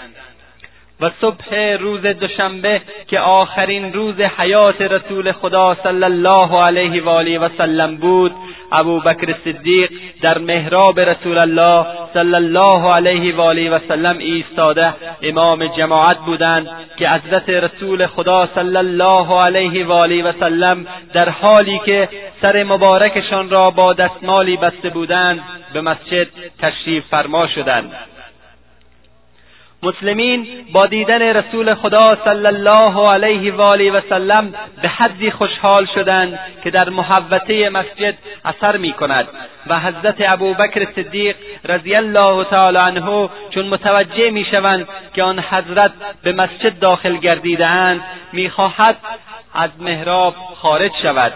و 1.02 1.12
صبح 1.22 1.56
روز 1.80 2.02
دوشنبه 2.02 2.82
که 3.08 3.20
آخرین 3.20 3.94
روز 3.94 4.20
حیات 4.20 4.82
رسول 4.82 5.32
خدا 5.32 5.78
صلی 5.84 6.04
الله 6.04 6.64
علیه 6.64 7.04
و 7.04 7.10
آله 7.10 7.40
و 7.40 7.50
سلم 7.58 7.96
بود 7.96 8.32
ابوبکر 8.72 9.36
صدیق 9.46 9.92
در 10.22 10.38
محراب 10.38 11.00
رسول 11.00 11.38
الله 11.38 11.86
صلی 12.14 12.36
الله 12.36 12.94
علیه 12.94 13.36
و 13.36 13.42
آله 13.42 13.70
و 13.70 13.80
سلم 13.88 14.18
ایستاده 14.18 14.94
امام 15.22 15.68
جماعت 15.68 16.18
بودند 16.18 16.68
که 16.98 17.10
حضرت 17.10 17.50
رسول 17.50 18.06
خدا 18.06 18.50
صلی 18.56 18.78
الله 18.78 19.42
علیه 19.42 19.86
و 19.86 19.92
آله 19.92 20.24
و 20.24 20.32
سلم 20.40 20.86
در 21.14 21.30
حالی 21.30 21.82
که 21.86 22.10
سر 22.42 22.64
مبارکشان 22.64 23.50
را 23.50 23.70
با 23.72 23.94
دستمالی 23.94 24.58
بسته 24.58 24.90
بودند 24.90 25.40
به 25.74 25.82
مسجد 25.82 26.28
تشریف 26.60 27.04
فرما 27.12 27.48
شدند. 27.48 27.92
مسلمین 29.84 30.48
با 30.74 30.82
دیدن 30.82 31.22
رسول 31.22 31.76
خدا 31.76 32.18
صلی 32.26 32.48
الله 32.48 33.10
علیه 33.10 33.54
و 33.54 33.62
آله 33.62 33.92
و 33.92 34.02
سلم 34.10 34.54
به 34.82 34.90
حدی 34.90 35.32
خوشحال 35.32 35.88
شدند 35.96 36.40
که 36.64 36.70
در 36.70 36.90
محوطه 36.90 37.70
مسجد 37.70 38.16
اثر 38.46 38.78
می 38.78 38.94
کند 38.94 39.28
و 39.68 39.80
حضرت 39.80 40.16
ابوبکر 40.20 40.88
صدیق 40.96 41.36
رضی 41.66 41.96
الله 41.96 42.44
تعالی 42.44 42.78
عنه 42.78 43.30
چون 43.50 43.68
متوجه 43.68 44.30
می 44.30 44.46
شوند 44.46 44.88
که 45.14 45.24
آن 45.24 45.40
حضرت 45.40 45.92
به 46.24 46.32
مسجد 46.32 46.80
داخل 46.80 47.18
گردیده 47.18 47.72
اند 47.72 48.02
می‌خواهد 48.34 48.98
از 49.54 49.70
محراب 49.80 50.36
خارج 50.62 50.92
شود. 51.02 51.34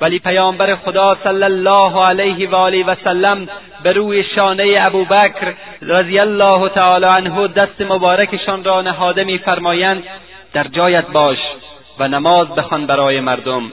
ولی 0.00 0.18
پیامبر 0.18 0.76
خدا 0.76 1.16
صلی 1.24 1.42
الله 1.42 2.06
علیه 2.06 2.50
و 2.50 2.54
آله 2.54 2.84
و 2.84 2.94
سلم 3.04 3.48
به 3.82 3.92
روی 3.92 4.24
شانه 4.24 4.76
ابوبکر 4.80 5.54
رضی 5.82 6.18
الله 6.18 6.68
تعالی 6.68 7.06
عنه 7.06 7.48
دست 7.48 7.80
مبارکشان 7.80 8.64
را 8.64 8.82
نهاده 8.82 9.24
میفرمایند 9.24 10.02
در 10.52 10.64
جایت 10.64 11.06
باش 11.06 11.38
و 11.98 12.08
نماز 12.08 12.48
بخوان 12.48 12.86
برای 12.86 13.20
مردم. 13.20 13.72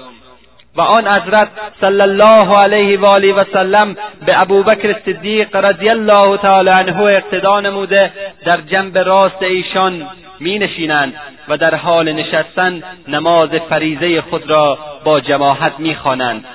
و 0.78 0.82
آن 0.82 1.08
حضرت 1.08 1.48
صلی 1.82 2.02
الله 2.02 2.58
علیه 2.64 3.00
و 3.00 3.06
آله 3.06 3.34
و 3.34 3.40
سلم 3.54 3.96
به 4.26 4.42
ابوبکر 4.42 4.96
صدیق 5.06 5.56
رضی 5.56 5.90
الله 5.90 6.38
تعالی 6.38 6.70
عنه 6.70 7.02
اقتدا 7.02 7.60
نموده 7.62 8.12
در 8.46 8.62
جنب 8.62 8.98
راست 8.98 9.42
ایشان 9.42 10.08
می 10.40 10.60
نشینند 10.60 11.14
و 11.48 11.58
در 11.58 11.76
حال 11.76 12.12
نشستن 12.12 12.84
نماز 13.08 13.50
فریزه 13.70 14.22
خود 14.22 14.50
را 14.50 14.78
با 15.04 15.20
جماعت 15.20 15.80
می 15.80 15.96
خوانند 15.96 16.46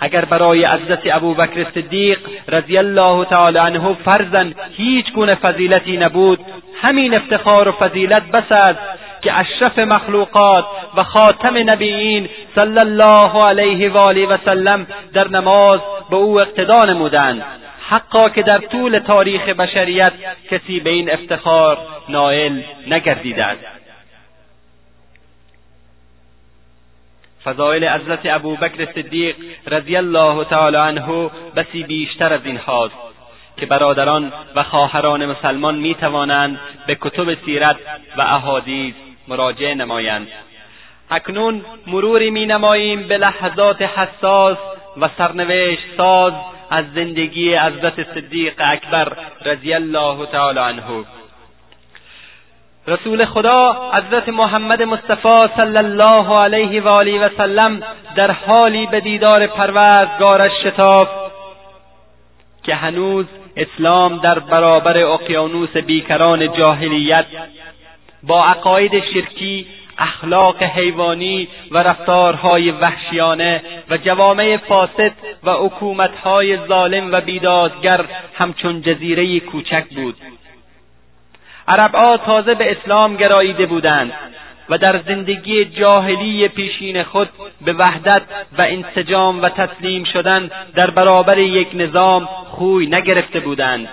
اگر 0.00 0.24
برای 0.24 0.66
حضرت 0.66 1.00
ابوبکر 1.04 1.66
صدیق 1.74 2.18
رضی 2.48 2.78
الله 2.78 3.24
تعالی 3.24 3.58
عنه 3.58 3.96
فرزن 4.04 4.54
هیچ 4.76 5.12
گونه 5.12 5.34
فضیلتی 5.34 5.96
نبود 5.96 6.40
همین 6.82 7.14
افتخار 7.14 7.68
و 7.68 7.72
فضیلت 7.72 8.22
بس 8.22 8.52
است 8.52 8.78
که 9.24 9.38
اشرف 9.38 9.78
مخلوقات 9.78 10.64
و 10.96 11.02
خاتم 11.02 11.70
نبیین 11.70 12.28
صلی 12.54 12.78
الله 12.80 13.44
علیه 13.46 13.90
و 13.90 13.96
آله 13.96 14.26
و 14.26 14.38
سلم 14.44 14.86
در 15.12 15.28
نماز 15.28 15.80
به 16.10 16.16
او 16.16 16.40
اقتدا 16.40 16.84
نمودند. 16.84 17.44
حقا 17.88 18.28
که 18.28 18.42
در 18.42 18.58
طول 18.58 18.98
تاریخ 18.98 19.48
بشریت 19.48 20.12
کسی 20.50 20.80
به 20.80 20.90
این 20.90 21.10
افتخار 21.10 21.78
نائل 22.08 22.60
نگردیده 22.86 23.44
است 23.44 23.64
فضایل 27.44 27.88
حضرت 27.88 28.20
ابوبکر 28.24 28.92
صدیق 28.94 29.36
رضی 29.66 29.96
الله 29.96 30.44
تعالی 30.44 30.76
عنه 30.76 31.30
بسی 31.56 31.82
بیشتر 31.82 32.32
از 32.32 32.40
این 32.44 32.56
هاست 32.56 32.94
که 33.56 33.66
برادران 33.66 34.32
و 34.54 34.62
خواهران 34.62 35.26
مسلمان 35.26 35.74
می 35.74 35.94
توانند 35.94 36.60
به 36.86 36.98
کتب 37.00 37.44
سیرت 37.44 37.76
و 38.16 38.20
احادیث 38.20 38.94
مراجعه 39.28 39.74
نمایند. 39.74 40.28
اکنون 41.10 41.64
مروری 41.86 42.30
می 42.30 42.46
نماییم 42.46 43.08
به 43.08 43.18
لحظات 43.18 43.82
حساس 43.82 44.56
و 45.00 45.08
سرنوشت 45.18 45.96
ساز 45.96 46.32
از 46.70 46.84
زندگی 46.94 47.56
حضرت 47.56 48.14
صدیق 48.14 48.54
اکبر 48.58 49.12
رضی 49.44 49.74
الله 49.74 50.26
تعالی 50.26 50.58
عنه. 50.58 51.04
رسول 52.86 53.24
خدا 53.24 53.90
حضرت 53.92 54.28
محمد 54.28 54.82
مصطفی 54.82 55.54
صلی 55.56 55.76
الله 55.76 56.44
علیه 56.44 56.82
و 56.82 56.88
آله 56.88 57.26
و 57.26 57.28
سلم 57.36 57.82
در 58.16 58.30
حالی 58.30 58.86
به 58.86 59.00
دیدار 59.00 59.46
پروردگارش 59.46 60.52
شتاب 60.64 61.08
که 62.62 62.74
هنوز 62.74 63.26
اسلام 63.56 64.18
در 64.18 64.38
برابر 64.38 64.98
اقیانوس 64.98 65.76
بیکران 65.76 66.52
جاهلیت 66.52 67.26
با 68.26 68.44
عقاید 68.44 69.04
شرکی 69.04 69.66
اخلاق 69.98 70.62
حیوانی 70.62 71.48
و 71.70 71.78
رفتارهای 71.78 72.70
وحشیانه 72.70 73.62
و 73.90 73.96
جوامع 73.96 74.56
فاسد 74.56 75.12
و 75.44 75.52
حکومتهای 75.52 76.58
ظالم 76.68 77.12
و 77.12 77.20
بیدادگر 77.20 78.04
همچون 78.34 78.82
جزیره 78.82 79.40
کوچک 79.40 79.84
بود. 79.94 80.16
عربها 81.68 82.16
تازه 82.16 82.54
به 82.54 82.76
اسلام 82.76 83.16
گراییده 83.16 83.66
بودند 83.66 84.12
و 84.68 84.78
در 84.78 85.00
زندگی 85.06 85.64
جاهلی 85.64 86.48
پیشین 86.48 87.02
خود 87.02 87.28
به 87.64 87.72
وحدت 87.72 88.22
و 88.58 88.62
انسجام 88.62 89.42
و 89.42 89.48
تسلیم 89.48 90.04
شدن 90.04 90.50
در 90.74 90.90
برابر 90.90 91.38
یک 91.38 91.68
نظام 91.74 92.28
خوی 92.44 92.86
نگرفته 92.86 93.40
بودند. 93.40 93.88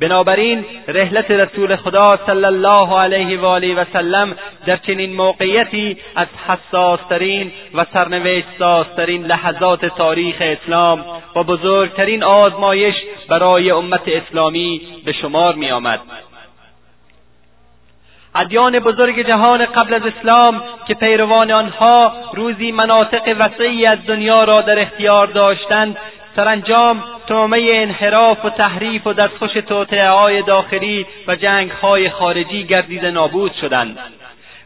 بنابراین 0.00 0.64
رحلت 0.88 1.30
رسول 1.30 1.76
خدا 1.76 2.18
صلی 2.26 2.44
الله 2.44 2.98
علیه 2.98 3.40
و 3.40 3.44
آله 3.44 3.74
و 3.74 3.84
سلم 3.92 4.36
در 4.66 4.76
چنین 4.76 5.12
موقعیتی 5.12 5.96
از 6.16 6.26
حساسترین 6.48 7.52
و 7.74 7.84
سرنوشتسازترین 7.94 9.24
لحظات 9.24 9.86
تاریخ 9.86 10.36
اسلام 10.40 11.04
و 11.36 11.42
بزرگترین 11.42 12.24
آزمایش 12.24 12.94
برای 13.28 13.70
امت 13.70 14.02
اسلامی 14.06 14.80
به 15.04 15.12
شمار 15.12 15.54
می 15.54 15.70
آمد. 15.70 16.00
ادیان 18.34 18.78
بزرگ 18.78 19.26
جهان 19.26 19.66
قبل 19.66 19.94
از 19.94 20.02
اسلام 20.02 20.62
که 20.88 20.94
پیروان 20.94 21.52
آنها 21.52 22.12
روزی 22.34 22.72
مناطق 22.72 23.36
وسیعی 23.38 23.86
از 23.86 23.98
دنیا 24.06 24.44
را 24.44 24.56
در 24.56 24.78
اختیار 24.78 25.26
داشتند 25.26 25.96
سرانجام 26.36 27.04
تومه 27.26 27.70
انحراف 27.72 28.44
و 28.44 28.50
تحریف 28.50 29.06
و 29.06 29.12
دستخوش 29.12 29.52
توطعه 29.52 30.08
های 30.08 30.42
داخلی 30.42 31.06
و 31.26 31.36
جنگ 31.36 31.70
های 31.70 32.10
خارجی 32.10 32.64
گردیده 32.64 33.10
نابود 33.10 33.52
شدند. 33.60 33.98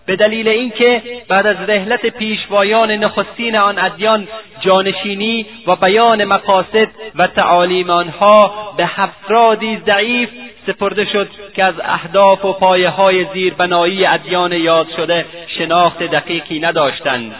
به 0.06 0.16
دلیل 0.16 0.48
اینکه 0.48 1.02
بعد 1.28 1.46
از 1.46 1.56
رحلت 1.68 2.06
پیشوایان 2.06 2.90
نخستین 2.90 3.56
آن 3.56 3.78
ادیان 3.78 4.28
جانشینی 4.60 5.46
و 5.66 5.76
بیان 5.76 6.24
مقاصد 6.24 6.88
و 7.14 7.26
تعالیم 7.26 7.90
آنها 7.90 8.72
به 8.76 8.90
افرادی 8.96 9.82
ضعیف 9.86 10.28
سپرده 10.66 11.04
شد 11.04 11.28
که 11.54 11.64
از 11.64 11.74
اهداف 11.84 12.44
و 12.44 12.52
پایه 12.52 12.88
های 12.88 13.26
زیربنایی 13.32 14.06
ادیان 14.06 14.52
یاد 14.52 14.86
شده 14.96 15.26
شناخت 15.58 16.02
دقیقی 16.02 16.60
نداشتند. 16.60 17.34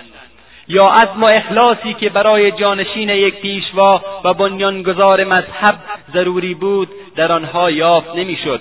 یا 0.71 0.85
عزم 0.85 1.23
و 1.23 1.27
اخلاصی 1.27 1.95
که 1.95 2.09
برای 2.09 2.53
جانشین 2.53 3.09
یک 3.09 3.41
پیشوا 3.41 4.03
و 4.25 4.35
بنیانگذار 4.35 5.25
مذهب 5.25 5.75
ضروری 6.13 6.55
بود 6.55 6.89
در 7.17 7.33
آنها 7.33 7.71
یافت 7.71 8.17
نمی‌شد. 8.17 8.61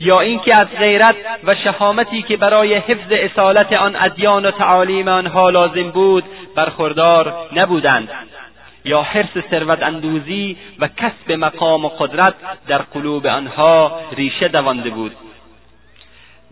یا 0.00 0.20
اینکه 0.20 0.60
از 0.60 0.66
غیرت 0.82 1.16
و 1.44 1.54
شهامتی 1.54 2.22
که 2.22 2.36
برای 2.36 2.74
حفظ 2.74 3.12
اصالت 3.12 3.72
آن 3.72 3.96
ادیان 4.00 4.46
و 4.46 4.50
تعالیم 4.50 5.08
آنها 5.08 5.50
لازم 5.50 5.90
بود 5.90 6.24
برخوردار 6.54 7.34
نبودند. 7.56 8.08
یا 8.84 9.02
حرس 9.02 9.38
ثروت 9.50 9.82
اندوزی 9.82 10.56
و 10.78 10.88
کسب 10.88 11.32
مقام 11.32 11.84
و 11.84 11.88
قدرت 11.88 12.34
در 12.68 12.78
قلوب 12.78 13.26
آنها 13.26 14.00
ریشه 14.16 14.48
دوانده 14.48 14.90
بود. 14.90 15.12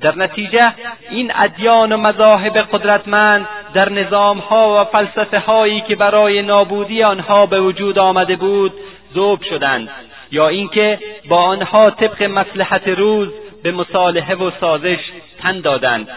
در 0.00 0.14
نتیجه 0.16 0.72
این 1.10 1.32
ادیان 1.34 1.92
و 1.92 1.96
مذاهب 1.96 2.58
قدرتمند 2.58 3.48
در 3.74 3.88
نظامها 3.88 4.80
و 4.80 4.84
فلسفه 4.84 5.38
هایی 5.38 5.80
که 5.80 5.96
برای 5.96 6.42
نابودی 6.42 7.02
آنها 7.02 7.46
به 7.46 7.60
وجود 7.60 7.98
آمده 7.98 8.36
بود 8.36 8.72
ذوب 9.14 9.42
شدند 9.42 9.88
یا 10.30 10.48
اینکه 10.48 10.98
با 11.28 11.42
آنها 11.42 11.90
طبق 11.90 12.22
مسلحت 12.22 12.88
روز 12.88 13.28
به 13.62 13.72
مصالحه 13.72 14.34
و 14.34 14.50
سازش 14.60 14.98
تن 15.42 15.60
دادند. 15.60 16.08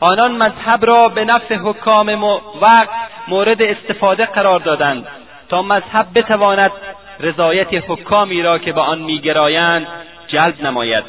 آنان 0.00 0.32
مذهب 0.32 0.86
را 0.86 1.08
به 1.08 1.24
نفع 1.24 1.54
حکام 1.54 2.24
وقت 2.60 2.88
مورد 3.28 3.62
استفاده 3.62 4.26
قرار 4.26 4.60
دادند 4.60 5.06
تا 5.48 5.62
مذهب 5.62 6.06
بتواند 6.14 6.72
رضایت 7.20 7.68
حکامی 7.72 8.42
را 8.42 8.58
که 8.58 8.72
به 8.72 8.80
آن 8.80 8.98
میگرایند 8.98 9.86
جلب 10.28 10.62
نماید. 10.62 11.04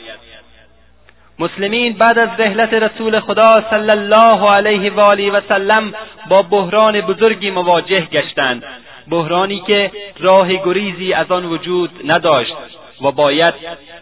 مسلمین 1.39 1.93
بعد 1.93 2.19
از 2.19 2.29
رحلت 2.39 2.73
رسول 2.73 3.19
خدا 3.19 3.63
صلی 3.69 3.91
الله 3.91 4.51
علیه 4.51 4.91
و 4.91 4.99
آله 4.99 5.31
و 5.31 5.41
سلم 5.49 5.93
با 6.29 6.41
بحران 6.41 7.01
بزرگی 7.01 7.51
مواجه 7.51 8.01
گشتند. 8.01 8.63
بحرانی 9.09 9.63
که 9.67 9.91
راه 10.19 10.53
گریزی 10.53 11.13
از 11.13 11.31
آن 11.31 11.45
وجود 11.45 12.11
نداشت 12.11 12.55
و 13.01 13.11
باید 13.11 13.53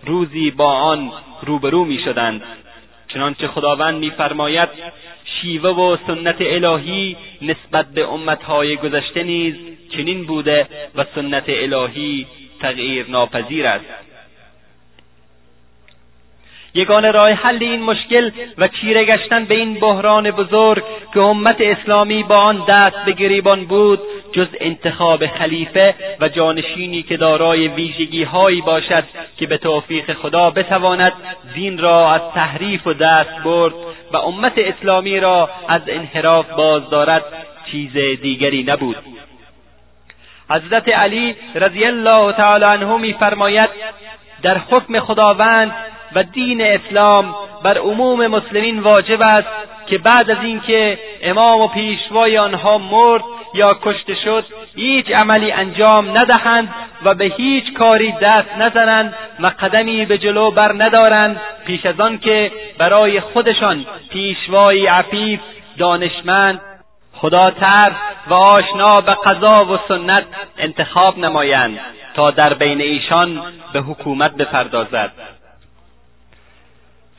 روزی 0.06 0.52
با 0.52 0.72
آن 0.72 1.12
روبرو 1.46 1.86
می‌شدند 1.86 2.41
چنانچه 3.08 3.48
خداوند 3.48 4.00
میفرماید 4.00 4.69
شیوه 5.26 5.69
و 5.69 5.98
سنت 6.08 6.36
الهی 6.39 7.17
نسبت 7.41 7.86
به 7.86 8.08
امتهای 8.08 8.78
گذشته 8.78 9.24
نیز 9.24 9.56
چنین 9.89 10.26
بوده 10.26 10.67
و 10.96 11.06
سنت 11.15 11.43
الهی 11.48 12.28
تغییر 12.62 13.06
ناپذیر 13.10 13.67
است. 13.67 14.12
یگانه 16.75 17.12
راه 17.12 17.29
حل 17.29 17.57
این 17.62 17.83
مشکل 17.83 18.31
و 18.57 18.67
چیره 18.67 19.05
گشتن 19.05 19.45
به 19.45 19.55
این 19.55 19.73
بحران 19.73 20.31
بزرگ 20.31 20.83
که 21.13 21.19
امت 21.19 21.57
اسلامی 21.59 22.23
با 22.23 22.36
آن 22.36 22.63
دست 22.67 23.05
به 23.05 23.12
گریبان 23.12 23.65
بود 23.65 23.99
جز 24.31 24.47
انتخاب 24.59 25.27
خلیفه 25.27 25.95
و 26.19 26.29
جانشینی 26.29 27.03
که 27.03 27.17
دارای 27.17 27.67
ویژگی 27.67 28.23
هایی 28.23 28.62
باشد 28.62 29.03
که 29.38 29.47
به 29.47 29.57
توفیق 29.57 30.13
خدا 30.13 30.49
بتواند 30.49 31.13
دین 31.55 31.77
را 31.77 32.12
از 32.12 32.21
تحریف 32.36 32.88
و 32.88 32.93
دست 32.93 33.43
برد 33.43 33.73
و 34.13 34.17
امت 34.17 34.53
اسلامی 34.57 35.19
را 35.19 35.49
از 35.67 35.81
انحراف 35.88 36.49
باز 36.49 36.89
دارد 36.89 37.23
چیز 37.71 37.97
دیگری 38.21 38.63
نبود. 38.63 38.97
حضرت 40.49 40.89
علی 40.89 41.36
رضی 41.55 41.86
الله 41.86 42.33
تعالی 42.33 42.65
عنه 42.65 42.97
میفرماید 42.97 43.69
در 44.41 44.57
حکم 44.57 44.99
خداوند 44.99 45.71
و 46.15 46.23
دین 46.23 46.62
اسلام 46.62 47.36
بر 47.63 47.78
عموم 47.78 48.28
مسلمین 48.28 48.80
واجب 48.80 49.21
است 49.21 49.47
که 49.88 49.97
بعد 49.97 50.32
از 50.32 50.38
اینکه 50.43 50.99
امام 51.21 51.62
و 51.62 51.67
پیشوای 51.67 52.38
آنها 52.38 52.78
مرد 52.78 53.23
یا 53.54 53.78
کشته 53.82 54.15
شد 54.15 54.45
هیچ 54.76 55.06
عملی 55.12 55.52
انجام 55.52 56.10
ندهند 56.10 56.73
و 57.04 57.15
به 57.15 57.26
هیچ 57.26 57.73
کاری 57.73 58.12
دست 58.12 58.58
نزنند 58.58 59.13
و 59.39 59.47
قدمی 59.47 60.06
به 60.06 60.17
جلو 60.17 60.52
بر 60.52 60.76
ندارند 60.78 61.41
پیش 61.65 61.86
از 61.86 61.99
آن 61.99 62.17
که 62.17 62.52
برای 62.78 63.19
خودشان 63.19 63.86
پیشوایی 64.10 64.86
عفیف 64.86 65.39
دانشمند 65.78 66.62
خداتر 67.13 67.91
و 68.28 68.34
آشنا 68.34 68.93
به 68.93 69.13
قضا 69.26 69.65
و 69.65 69.78
سنت 69.88 70.23
انتخاب 70.58 71.17
نمایند 71.17 71.80
تا 72.13 72.32
در 72.32 72.54
بین 72.54 72.82
ایشان 72.82 73.41
به 73.73 73.80
حکومت 73.80 74.36
بپردازد. 74.36 75.12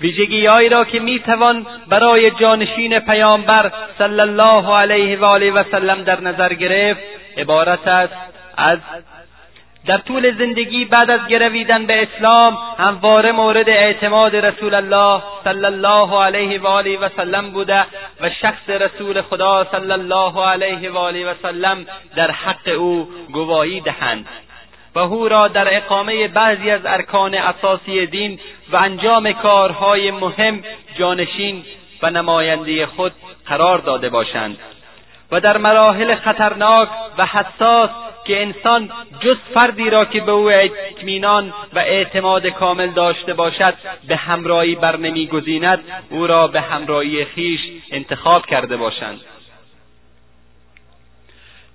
ویژگیهایی 0.05 0.69
را 0.69 0.85
که 0.85 1.01
می‌توان 1.01 1.67
برای 1.89 2.31
جانشین 2.31 2.99
پیامبر 2.99 3.73
صلی 3.99 4.21
الله 4.21 4.77
علیه 4.77 5.19
و 5.19 5.25
آله 5.25 5.51
و 5.51 5.65
سلم 5.71 6.03
در 6.03 6.21
نظر 6.21 6.55
گرفت 6.55 7.01
عبارت 7.37 7.89
است 7.89 8.15
از 8.57 8.79
در 9.87 9.99
طول 9.99 10.39
زندگی 10.39 10.85
بعد 10.85 11.11
از 11.11 11.21
گرویدن 11.29 11.87
به 11.87 12.03
اسلام 12.03 12.59
همواره 12.79 13.33
مورد 13.33 13.69
اعتماد 13.69 14.37
رسول 14.37 14.75
الله 14.75 15.23
صلی 15.45 15.65
الله 15.65 16.23
علیه 16.23 16.61
و 16.61 16.67
آله 16.67 16.99
و 16.99 17.09
سلم 17.17 17.51
بوده 17.51 17.85
و 18.21 18.31
شخص 18.31 18.71
رسول 18.71 19.23
خدا 19.23 19.67
صلی 19.73 19.93
الله 19.93 20.47
علیه 20.47 20.91
و 20.91 20.97
آله 20.99 21.31
و 21.31 21.35
سلم 21.43 21.87
در 22.17 22.31
حق 22.31 22.79
او 22.79 23.09
گواهی 23.33 23.81
دهند. 23.81 24.27
و 24.95 24.99
او 24.99 25.29
را 25.29 25.49
در 25.49 25.77
اقامه 25.77 26.29
بعضی 26.29 26.71
از 26.71 26.81
ارکان 26.85 27.35
اساسی 27.35 28.07
دین 28.07 28.41
و 28.73 28.77
انجام 28.77 29.33
کارهای 29.33 30.11
مهم 30.11 30.63
جانشین 30.99 31.65
و 32.03 32.11
نماینده 32.11 32.87
خود 32.87 33.13
قرار 33.47 33.79
داده 33.79 34.09
باشند 34.09 34.59
و 35.33 35.41
در 35.41 35.57
مراحل 35.57 36.15
خطرناک 36.15 36.89
و 37.19 37.27
حساس 37.27 37.91
که 38.25 38.43
انسان 38.43 38.91
جز 39.21 39.37
فردی 39.55 39.91
را 39.91 40.05
که 40.05 40.21
به 40.21 40.33
او 40.33 40.51
اطمینان 40.51 41.53
و 41.73 41.79
اعتماد 41.79 42.47
کامل 42.47 42.91
داشته 42.91 43.35
باشد 43.35 43.75
به 44.09 44.17
همراهی 44.17 44.75
بر 44.75 44.97
نمیگزیند 44.97 45.81
او 46.11 46.27
را 46.27 46.49
به 46.49 46.61
همراهی 46.61 47.25
خیش 47.25 47.61
انتخاب 47.91 48.47
کرده 48.47 48.77
باشند. 48.77 49.21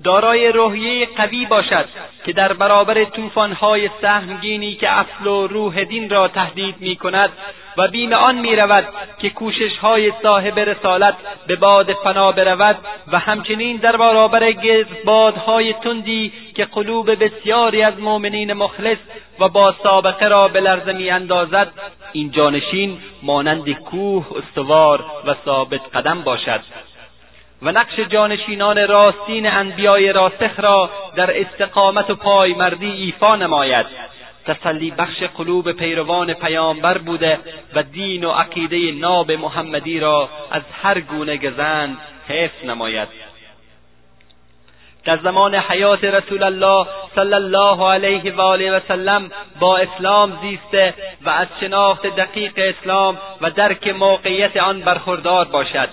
دارای 0.03 0.51
روحیه 0.51 1.05
قوی 1.05 1.45
باشد 1.45 1.85
که 2.25 2.33
در 2.33 2.53
برابر 2.53 3.03
طوفانهای 3.03 3.89
سهمگینی 4.01 4.75
که 4.75 4.89
اصل 4.89 5.27
و 5.27 5.47
روح 5.47 5.83
دین 5.83 6.09
را 6.09 6.27
تهدید 6.27 6.75
می 6.79 6.95
کند 6.95 7.29
و 7.77 7.87
بین 7.87 8.13
آن 8.13 8.35
می 8.35 8.55
رود 8.55 8.87
که 9.19 9.29
کوششهای 9.29 10.13
صاحب 10.23 10.59
رسالت 10.59 11.15
به 11.47 11.55
باد 11.55 11.93
فنا 11.93 12.31
برود 12.31 12.77
و 13.11 13.19
همچنین 13.19 13.77
در 13.77 13.97
برابر 13.97 14.51
گردبادهای 14.51 15.73
تندی 15.73 16.33
که 16.55 16.65
قلوب 16.65 17.23
بسیاری 17.23 17.83
از 17.83 17.99
مؤمنین 17.99 18.53
مخلص 18.53 18.97
و 19.39 19.49
با 19.49 19.75
سابقه 19.83 20.27
را 20.27 20.47
به 20.47 20.59
لرزه 20.59 20.93
می 20.93 21.09
اندازد 21.09 21.71
این 22.13 22.31
جانشین 22.31 22.97
مانند 23.23 23.71
کوه 23.71 24.25
استوار 24.37 25.05
و 25.25 25.35
ثابت 25.45 25.81
قدم 25.95 26.21
باشد. 26.21 26.61
و 27.61 27.71
نقش 27.71 27.99
جانشینان 27.99 28.87
راستین 28.87 29.47
انبیای 29.51 30.13
راسخ 30.13 30.59
را 30.59 30.89
در 31.15 31.39
استقامت 31.39 32.09
و 32.09 32.15
پایمردی 32.15 32.91
ایفا 32.91 33.35
نماید. 33.35 33.85
تسلی 34.45 34.91
بخش 34.91 35.23
قلوب 35.23 35.71
پیروان 35.71 36.33
پیامبر 36.33 36.97
بوده 36.97 37.39
و 37.75 37.83
دین 37.83 38.23
و 38.23 38.31
عقیده 38.31 38.91
ناب 38.91 39.31
محمدی 39.31 39.99
را 39.99 40.29
از 40.51 40.61
هر 40.83 40.99
گونه 40.99 41.37
گزند 41.37 41.97
حفظ 42.27 42.65
نماید. 42.65 43.07
در 45.05 45.17
زمان 45.17 45.55
حیات 45.55 46.03
رسول 46.03 46.43
الله 46.43 46.87
صلی 47.15 47.33
الله 47.33 47.91
علیه 47.91 48.33
و 48.33 48.41
آله 48.41 48.71
و 48.71 48.79
سلم 48.87 49.31
با 49.59 49.77
اسلام 49.77 50.37
زیسته 50.41 50.93
و 51.21 51.29
از 51.29 51.47
شناخت 51.59 52.07
دقیق 52.07 52.53
اسلام 52.57 53.17
و 53.41 53.49
درک 53.49 53.87
موقعیت 53.87 54.57
آن 54.57 54.81
برخوردار 54.81 55.45
باشد. 55.45 55.89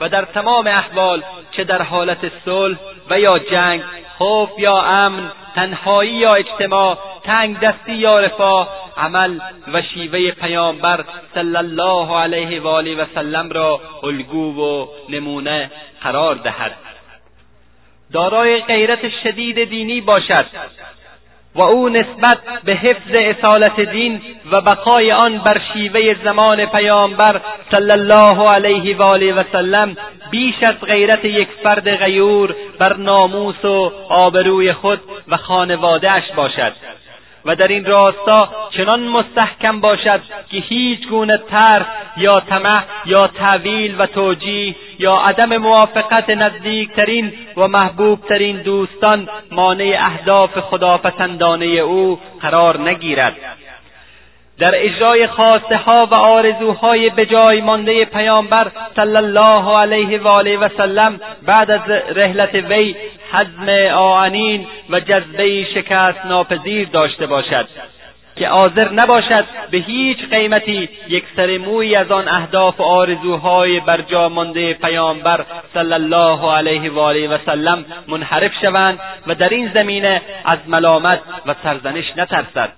و 0.00 0.08
در 0.08 0.24
تمام 0.24 0.66
احوال 0.66 1.22
چه 1.50 1.64
در 1.64 1.82
حالت 1.82 2.32
صلح 2.44 2.78
و 3.10 3.20
یا 3.20 3.38
جنگ 3.38 3.82
خوف 4.18 4.50
یا 4.58 4.82
امن 4.82 5.32
تنهایی 5.54 6.12
یا 6.12 6.34
اجتماع 6.34 6.98
تنگ 7.24 7.58
دستی 7.58 7.92
یا 7.92 8.20
رفاه 8.20 8.68
عمل 8.96 9.38
و 9.72 9.82
شیوه 9.82 10.30
پیامبر 10.30 11.04
صلی 11.34 11.56
الله 11.56 12.16
علیه 12.16 12.60
و 12.60 12.68
آله 12.68 12.94
و 12.94 13.06
سلم 13.14 13.50
را 13.50 13.80
الگو 14.02 14.54
و 14.60 14.86
نمونه 15.08 15.70
قرار 16.02 16.34
دهد. 16.34 16.72
دارای 18.12 18.60
غیرت 18.60 19.08
شدید 19.22 19.68
دینی 19.68 20.00
باشد. 20.00 20.46
و 21.54 21.62
او 21.62 21.88
نسبت 21.88 22.38
به 22.64 22.72
حفظ 22.72 23.14
اصالت 23.14 23.80
دین 23.80 24.20
و 24.52 24.60
بقای 24.60 25.12
آن 25.12 25.38
بر 25.38 25.60
شیوه 25.72 26.14
زمان 26.24 26.66
پیامبر 26.66 27.40
صلی 27.70 27.92
الله 27.92 28.50
علیه 28.50 28.96
و 28.96 29.02
آله 29.02 29.34
و 29.34 29.44
سلم 29.52 29.96
بیش 30.30 30.54
از 30.62 30.74
غیرت 30.80 31.24
یک 31.24 31.48
فرد 31.62 31.96
غیور 31.96 32.54
بر 32.78 32.96
ناموس 32.96 33.64
و 33.64 33.92
آبروی 34.08 34.72
خود 34.72 35.00
و 35.28 35.36
خانوادهاش 35.36 36.32
باشد. 36.36 36.72
و 37.44 37.56
در 37.56 37.68
این 37.68 37.84
راستا 37.84 38.48
چنان 38.76 39.00
مستحکم 39.00 39.80
باشد 39.80 40.20
که 40.50 40.56
هیچ 40.56 41.08
گونه 41.08 41.36
ترس 41.36 41.86
یا 42.16 42.40
طمع 42.40 42.82
یا 43.06 43.26
تعویل 43.26 44.00
و 44.00 44.06
توجیه 44.06 44.76
یا 44.98 45.14
عدم 45.14 45.56
موافقت 45.56 46.30
نزدیکترین 46.30 47.32
و 47.56 47.68
محبوبترین 47.68 48.56
دوستان 48.56 49.28
مانع 49.50 49.96
اهداف 50.00 50.58
خداپسندانه 50.58 51.66
او 51.66 52.18
قرار 52.40 52.80
نگیرد. 52.80 53.36
در 54.60 54.72
اجرای 54.74 55.26
خواسته 55.26 55.76
ها 55.76 56.08
و 56.10 56.14
آرزوهای 56.14 57.10
به 57.10 57.26
جای 57.26 57.60
مانده 57.60 58.04
پیامبر 58.04 58.70
صلی 58.96 59.16
الله 59.16 59.78
علیه 59.78 60.18
و 60.18 60.28
آله 60.28 60.56
و 60.56 60.68
سلم 60.76 61.20
بعد 61.46 61.70
از 61.70 61.80
رحلت 62.16 62.54
وی 62.54 62.96
حزم 63.32 63.68
آنین 63.96 64.66
و 64.90 65.00
جذبه 65.00 65.64
شکست 65.74 66.26
ناپذیر 66.26 66.88
داشته 66.88 67.26
باشد. 67.26 67.68
که 68.36 68.48
حاضر 68.48 68.88
نباشد 68.88 69.44
به 69.70 69.78
هیچ 69.78 70.18
قیمتی 70.30 70.88
یک 71.08 71.24
سر 71.36 71.58
موی 71.58 71.96
از 71.96 72.10
آن 72.10 72.28
اهداف 72.28 72.80
و 72.80 72.82
آرزوهای 72.82 73.80
بر 73.80 74.00
جا 74.00 74.28
مانده 74.28 74.74
پیامبر 74.74 75.44
صلی 75.74 75.92
الله 75.92 76.52
علیه 76.52 76.90
و 76.90 76.98
آله 76.98 77.28
و 77.28 77.38
سلم 77.46 77.84
منحرف 78.08 78.52
شوند 78.60 78.98
و 79.26 79.34
در 79.34 79.48
این 79.48 79.70
زمینه 79.74 80.22
از 80.44 80.58
ملامت 80.66 81.20
و 81.46 81.54
سرزنش 81.62 82.04
نترسد. 82.16 82.72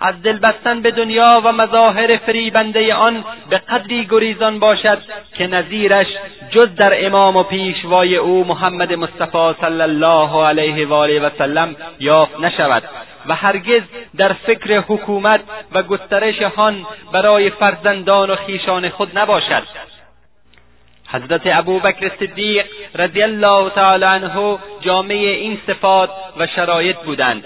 از 0.00 0.22
دل 0.22 0.38
بستن 0.38 0.82
به 0.82 0.90
دنیا 0.90 1.42
و 1.44 1.52
مظاهر 1.52 2.16
فریبنده 2.16 2.94
آن 2.94 3.24
به 3.50 3.58
قدری 3.58 4.06
گریزان 4.10 4.58
باشد 4.58 4.98
که 5.34 5.46
نظیرش 5.46 6.06
جز 6.50 6.74
در 6.74 7.06
امام 7.06 7.36
و 7.36 7.42
پیشوای 7.42 8.16
او 8.16 8.44
محمد 8.44 8.92
مصطفی 8.92 9.54
صلی 9.60 9.82
الله 9.82 10.46
علیه 10.46 10.86
و 10.86 10.94
آله 10.94 11.20
و 11.20 11.30
سلم 11.38 11.76
یافت 12.00 12.40
نشود 12.40 12.82
و 13.26 13.34
هرگز 13.34 13.82
در 14.16 14.32
فکر 14.32 14.80
حکومت 14.80 15.40
و 15.72 15.82
گسترش 15.82 16.42
هان 16.42 16.86
برای 17.12 17.50
فرزندان 17.50 18.30
و 18.30 18.36
خیشان 18.36 18.88
خود 18.88 19.18
نباشد. 19.18 19.62
حضرت 21.08 21.42
ابوبکر 21.44 22.10
صدیق 22.20 22.66
رضی 22.94 23.22
الله 23.22 23.70
تعالی 23.70 24.04
عنه 24.04 24.58
جامعه 24.80 25.30
این 25.30 25.58
صفات 25.66 26.10
و 26.36 26.46
شرایط 26.46 26.96
بودند. 26.96 27.44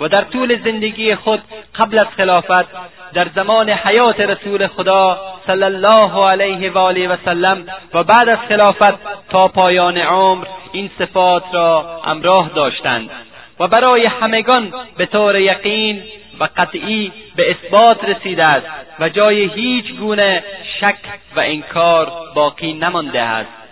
و 0.00 0.08
در 0.08 0.24
طول 0.24 0.62
زندگی 0.64 1.14
خود 1.14 1.42
قبل 1.74 1.98
از 1.98 2.06
خلافت 2.16 2.66
در 3.14 3.26
زمان 3.34 3.70
حیات 3.70 4.20
رسول 4.20 4.66
خدا 4.66 5.20
صلی 5.46 5.62
الله 5.62 6.28
علیه 6.28 6.70
و 6.70 6.78
آله 6.78 7.08
و 7.08 7.16
سلم 7.24 7.66
و 7.94 8.04
بعد 8.04 8.28
از 8.28 8.38
خلافت 8.48 8.94
تا 9.28 9.48
پایان 9.48 9.98
عمر 9.98 10.46
این 10.72 10.90
صفات 10.98 11.44
را 11.52 12.00
امراه 12.04 12.50
داشتند 12.54 13.10
و 13.60 13.68
برای 13.68 14.06
همگان 14.06 14.72
به 14.96 15.06
طور 15.06 15.36
یقین 15.36 16.02
و 16.40 16.48
قطعی 16.56 17.12
به 17.36 17.50
اثبات 17.50 18.04
رسیده 18.04 18.46
است 18.46 18.66
و 19.00 19.08
جای 19.08 19.44
هیچ 19.44 19.92
گونه 19.92 20.44
شک 20.80 20.98
و 21.36 21.40
انکار 21.40 22.12
باقی 22.34 22.72
نمانده 22.72 23.20
است. 23.20 23.65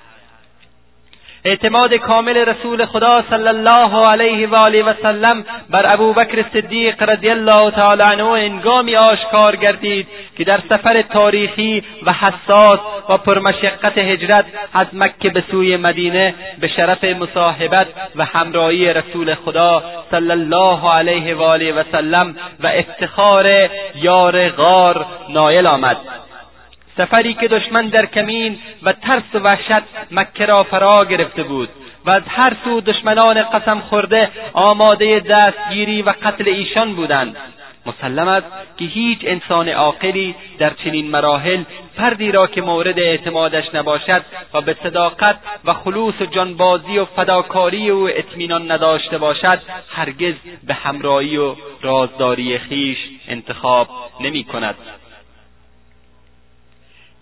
اعتماد 1.46 1.94
کامل 1.94 2.36
رسول 2.36 2.86
خدا 2.86 3.24
صلی 3.30 3.48
الله 3.48 4.06
علیه 4.12 4.48
و 4.48 4.54
آله 4.54 4.82
و 4.82 4.92
سلم 5.02 5.44
بر 5.70 5.86
ابوبکر 5.94 6.44
صدیق 6.52 7.02
رضی 7.10 7.30
الله 7.30 7.70
تعالی 7.70 8.02
عنه 8.02 8.24
انگامی 8.24 8.96
آشکار 8.96 9.56
گردید 9.56 10.06
که 10.38 10.44
در 10.44 10.60
سفر 10.68 11.02
تاریخی 11.02 11.82
و 12.06 12.12
حساس 12.12 12.78
و 13.08 13.16
پرمشقت 13.16 13.98
هجرت 13.98 14.44
از 14.72 14.86
مکه 14.92 15.30
به 15.30 15.44
سوی 15.50 15.76
مدینه 15.76 16.34
به 16.60 16.68
شرف 16.68 17.04
مصاحبت 17.04 17.86
و 18.16 18.24
همراهی 18.24 18.92
رسول 18.92 19.34
خدا 19.34 19.82
صلی 20.10 20.30
الله 20.30 20.90
علیه 20.90 21.34
و 21.34 21.42
آله 21.42 21.72
و 21.72 21.82
سلم 21.92 22.36
و 22.60 22.66
افتخار 22.66 23.70
یار 23.94 24.48
غار 24.48 25.06
نایل 25.28 25.66
آمد. 25.66 25.96
سفری 26.96 27.34
که 27.34 27.48
دشمن 27.48 27.88
در 27.88 28.06
کمین 28.06 28.58
و 28.82 28.92
ترس 28.92 29.22
و 29.34 29.38
وحشت 29.38 29.84
مکه 30.10 30.46
را 30.46 30.62
فرا 30.62 31.04
گرفته 31.04 31.42
بود 31.42 31.68
و 32.06 32.10
از 32.10 32.22
هر 32.28 32.56
سو 32.64 32.80
دشمنان 32.80 33.42
قسم 33.42 33.80
خورده 33.80 34.30
آماده 34.52 35.20
دستگیری 35.20 36.02
و 36.02 36.14
قتل 36.22 36.48
ایشان 36.48 36.94
بودند. 36.94 37.36
مسلم 37.86 38.28
است 38.28 38.46
که 38.78 38.84
هیچ 38.84 39.18
انسان 39.22 39.68
عاقلی 39.68 40.34
در 40.58 40.72
چنین 40.84 41.10
مراحل 41.10 41.62
فردی 41.96 42.32
را 42.32 42.46
که 42.46 42.62
مورد 42.62 42.98
اعتمادش 42.98 43.74
نباشد 43.74 44.22
و 44.54 44.60
به 44.60 44.76
صداقت 44.82 45.36
و 45.64 45.74
خلوص 45.74 46.14
و 46.20 46.26
جانبازی 46.26 46.98
و 46.98 47.04
فداکاری 47.04 47.90
او 47.90 48.08
اطمینان 48.08 48.70
نداشته 48.72 49.18
باشد 49.18 49.60
هرگز 49.88 50.34
به 50.66 50.74
همراهی 50.74 51.36
و 51.36 51.54
رازداری 51.82 52.58
خیش 52.58 52.98
انتخاب 53.28 53.88
نمی 54.20 54.44
کند 54.44 54.74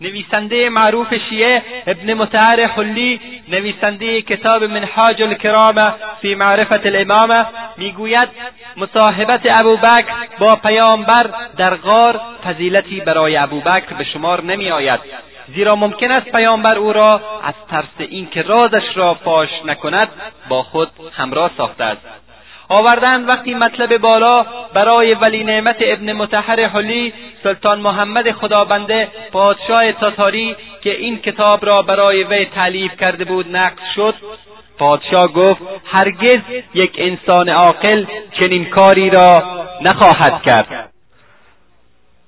نویسنده 0.02 0.68
معروف 0.68 1.14
شیعه 1.28 1.62
ابن 1.86 2.14
متعر 2.14 2.66
حلی 2.66 3.20
نویسنده 3.48 4.22
کتاب 4.22 4.64
منحاج 4.64 5.22
الکرامه 5.22 5.94
فی 6.20 6.34
معرفت 6.34 6.86
الامامه 6.86 7.46
می‌گوید 7.76 8.28
مصاحبت 8.76 9.40
ابوبکر 9.60 10.04
با 10.38 10.56
پیامبر 10.56 11.30
در 11.56 11.74
غار 11.74 12.20
فضیلتی 12.44 13.00
برای 13.00 13.36
ابوبکر 13.36 13.94
به 13.98 14.04
شمار 14.04 14.42
نمیآید. 14.42 15.00
زیرا 15.54 15.76
ممکن 15.76 16.10
است 16.10 16.32
پیامبر 16.32 16.78
او 16.78 16.92
را 16.92 17.20
از 17.42 17.54
ترس 17.70 17.98
اینکه 17.98 18.42
رازش 18.42 18.96
را 18.96 19.14
فاش 19.14 19.48
نکند 19.64 20.08
با 20.48 20.62
خود 20.62 20.90
همراه 21.12 21.50
ساخته 21.56 21.84
است 21.84 22.21
آوردند 22.72 23.28
وقتی 23.28 23.54
مطلب 23.54 23.98
بالا 23.98 24.46
برای 24.74 25.14
ولی 25.14 25.44
نعمت 25.44 25.76
ابن 25.80 26.12
متحر 26.12 26.60
حلی 26.66 27.12
سلطان 27.42 27.80
محمد 27.80 28.32
خدابنده 28.32 29.08
پادشاه 29.32 29.92
تاتاری 29.92 30.56
که 30.82 30.90
این 30.90 31.18
کتاب 31.18 31.66
را 31.66 31.82
برای 31.82 32.24
وی 32.24 32.44
تعلیف 32.44 32.96
کرده 32.96 33.24
بود 33.24 33.56
نقل 33.56 33.82
شد 33.96 34.14
پادشاه 34.78 35.32
گفت 35.32 35.60
هرگز 35.84 36.40
یک 36.74 36.92
انسان 36.98 37.48
عاقل 37.48 38.04
چنین 38.40 38.64
کاری 38.64 39.10
را 39.10 39.42
نخواهد 39.82 40.42
کرد. 40.42 40.91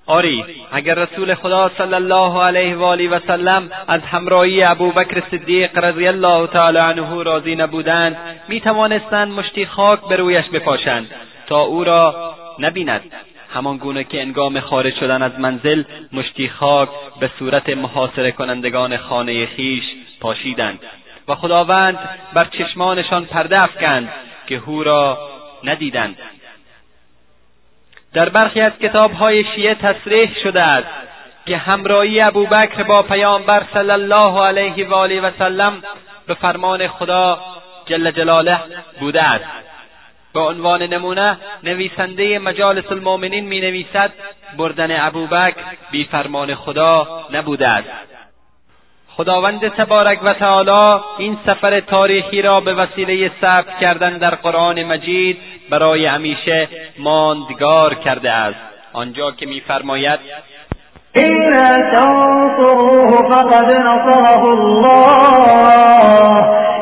آری 0.07 0.45
اگر 0.73 0.95
رسول 0.95 1.35
خدا 1.35 1.71
صلی 1.79 1.95
الله 1.95 2.43
علیه 2.43 2.77
و 2.77 2.83
آله 2.83 3.09
و 3.09 3.19
سلم 3.27 3.71
از 3.88 4.01
همراهی 4.01 4.64
ابوبکر 4.64 5.23
صدیق 5.31 5.79
رضی 5.79 6.07
الله 6.07 6.47
تعالی 6.47 6.79
عنه 6.79 7.23
راضی 7.23 7.57
نبودند 7.57 8.17
می 8.49 8.61
توانستند 8.61 9.33
مشتی 9.33 9.67
خاک 9.67 10.01
به 10.09 10.17
رویش 10.17 10.45
بپاشند 10.45 11.11
تا 11.47 11.61
او 11.61 11.85
را 11.85 12.35
نبیند. 12.59 13.03
همان 13.55 13.77
گونه 13.77 14.05
که 14.05 14.21
انگام 14.21 14.61
خارج 14.61 14.95
شدن 14.95 15.23
از 15.23 15.33
منزل 15.38 15.83
مشتی 16.12 16.49
خاک 16.49 16.88
به 17.21 17.31
صورت 17.38 17.69
محاصره 17.69 18.33
کنندگان 18.33 18.97
خانه 18.97 19.47
خیش 19.47 19.85
پاشیدند 20.21 20.79
و 21.29 21.35
خداوند 21.35 21.99
بر 22.33 22.45
چشمانشان 22.45 23.25
پرده 23.25 23.62
افکند 23.62 24.12
که 24.47 24.59
هو 24.59 24.83
را 24.83 25.19
ندیدند. 25.64 26.17
در 28.14 28.29
برخی 28.29 28.61
از 28.61 28.72
کتابهای 28.83 29.44
شیعه 29.55 29.74
تصریح 29.74 30.35
شده 30.42 30.62
است 30.62 30.88
که 31.46 31.57
همراهی 31.57 32.20
ابوبکر 32.20 32.83
با 32.83 33.03
پیامبر 33.03 33.62
صلی 33.74 33.90
الله 33.90 34.42
علیه 34.46 34.88
و 34.88 34.94
آله 34.94 35.20
و 35.20 35.31
سلم 35.38 35.83
به 36.27 36.35
فرمان 36.35 36.88
خدا 36.88 37.38
جل 37.87 38.11
جلاله 38.11 38.59
بوده 39.00 39.22
است. 39.22 39.44
به 40.35 40.40
عنوان 40.40 40.83
نمونه 40.83 41.38
نویسنده 41.62 42.38
مجالس 42.38 42.92
المؤمنین 42.92 43.44
می 43.44 43.61
نویسد 43.61 44.12
بردن 44.57 45.07
ابوبکر 45.07 45.55
بی 45.90 46.05
فرمان 46.05 46.55
خدا 46.55 47.27
نبوده 47.33 47.68
است. 47.68 48.13
خداوند 49.16 49.68
تبارک 49.68 50.18
و 50.24 50.33
تعالی 50.33 51.03
این 51.18 51.37
سفر 51.46 51.81
تاریخی 51.81 52.42
را 52.42 52.61
به 52.61 52.74
وسیله 52.74 53.31
ثبت 53.40 53.79
کردن 53.81 54.18
در 54.18 54.35
قرآن 54.35 54.85
مجید 54.85 55.38
برای 55.70 56.07
همیشه 56.07 56.68
ماندگار 56.98 57.94
کرده 57.94 58.31
است. 58.31 58.59
آنجا 58.92 59.31
که 59.31 59.46
میفرماید 59.46 60.20
إلا 61.16 61.90
تنصروه 61.90 63.29
فقد 63.29 63.70
نصره 63.70 64.42
الله 64.44 65.35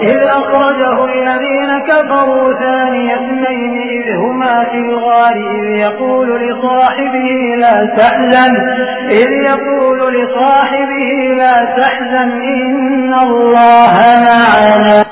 إذ 0.03 0.23
أخرجه 0.23 1.05
الذين 1.05 1.81
كفروا 1.89 2.53
ثاني 2.59 3.15
اثنين 3.15 3.82
إذ 4.03 4.17
هما 4.17 4.65
في 4.65 4.77
الغار 4.77 5.37
إذ 5.37 5.65
يقول 5.65 6.29
لصاحبه 6.49 7.57
لا 7.57 7.87
تحزن 7.99 8.57
إذ 9.11 9.31
يقول 9.31 10.15
لصاحبه 10.15 11.35
لا 11.37 11.75
تحزن 11.77 12.31
إن 12.43 13.15
الله 13.15 13.97
معنا. 14.27 15.05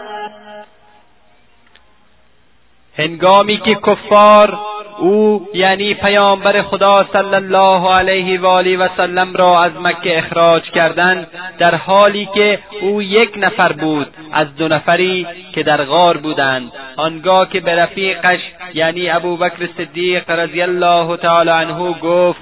هنگامی 2.98 3.56
که 3.56 3.74
کفار 3.74 4.58
او 5.00 5.46
یعنی 5.54 5.94
پیامبر 5.94 6.62
خدا 6.62 7.06
صلی 7.12 7.34
الله 7.34 7.94
علیه 7.94 8.40
و 8.40 8.46
آله 8.46 8.76
و 8.76 8.88
سلم 8.96 9.34
را 9.34 9.58
از 9.58 9.72
مکه 9.82 10.18
اخراج 10.18 10.62
کردند 10.62 11.26
در 11.58 11.74
حالی 11.74 12.28
که 12.34 12.58
او 12.80 13.02
یک 13.02 13.30
نفر 13.36 13.72
بود 13.72 14.06
از 14.32 14.56
دو 14.56 14.68
نفری 14.68 15.26
که 15.52 15.62
در 15.62 15.84
غار 15.84 16.16
بودند. 16.16 16.72
آنگاه 16.96 17.50
که 17.50 17.60
به 17.60 17.76
رفیقش 17.76 18.40
یعنی 18.74 19.10
ابوبکر 19.10 19.68
صدیق 19.78 20.30
رضی 20.30 20.62
الله 20.62 21.16
تعالی 21.16 21.50
عنه 21.50 21.92
گفت 21.92 22.40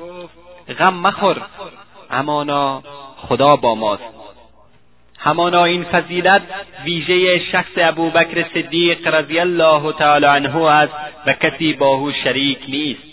غم 0.78 0.94
مخور 0.94 1.36
امانا 2.10 2.82
خدا 3.16 3.50
با 3.50 3.74
ماست. 3.74 4.17
همانا 5.18 5.64
این 5.64 5.84
فضیلت 5.84 6.42
ویژه 6.84 7.38
شخص 7.52 7.72
ابوبکر 7.76 8.44
صدیق 8.54 9.14
رضی 9.14 9.38
الله 9.38 9.92
تعالی 9.92 10.26
عنه 10.26 10.64
است 10.64 10.92
و 11.26 11.32
کسی 11.32 11.72
با 11.72 11.86
او 11.86 12.12
شریک 12.12 12.58
نیست. 12.68 13.08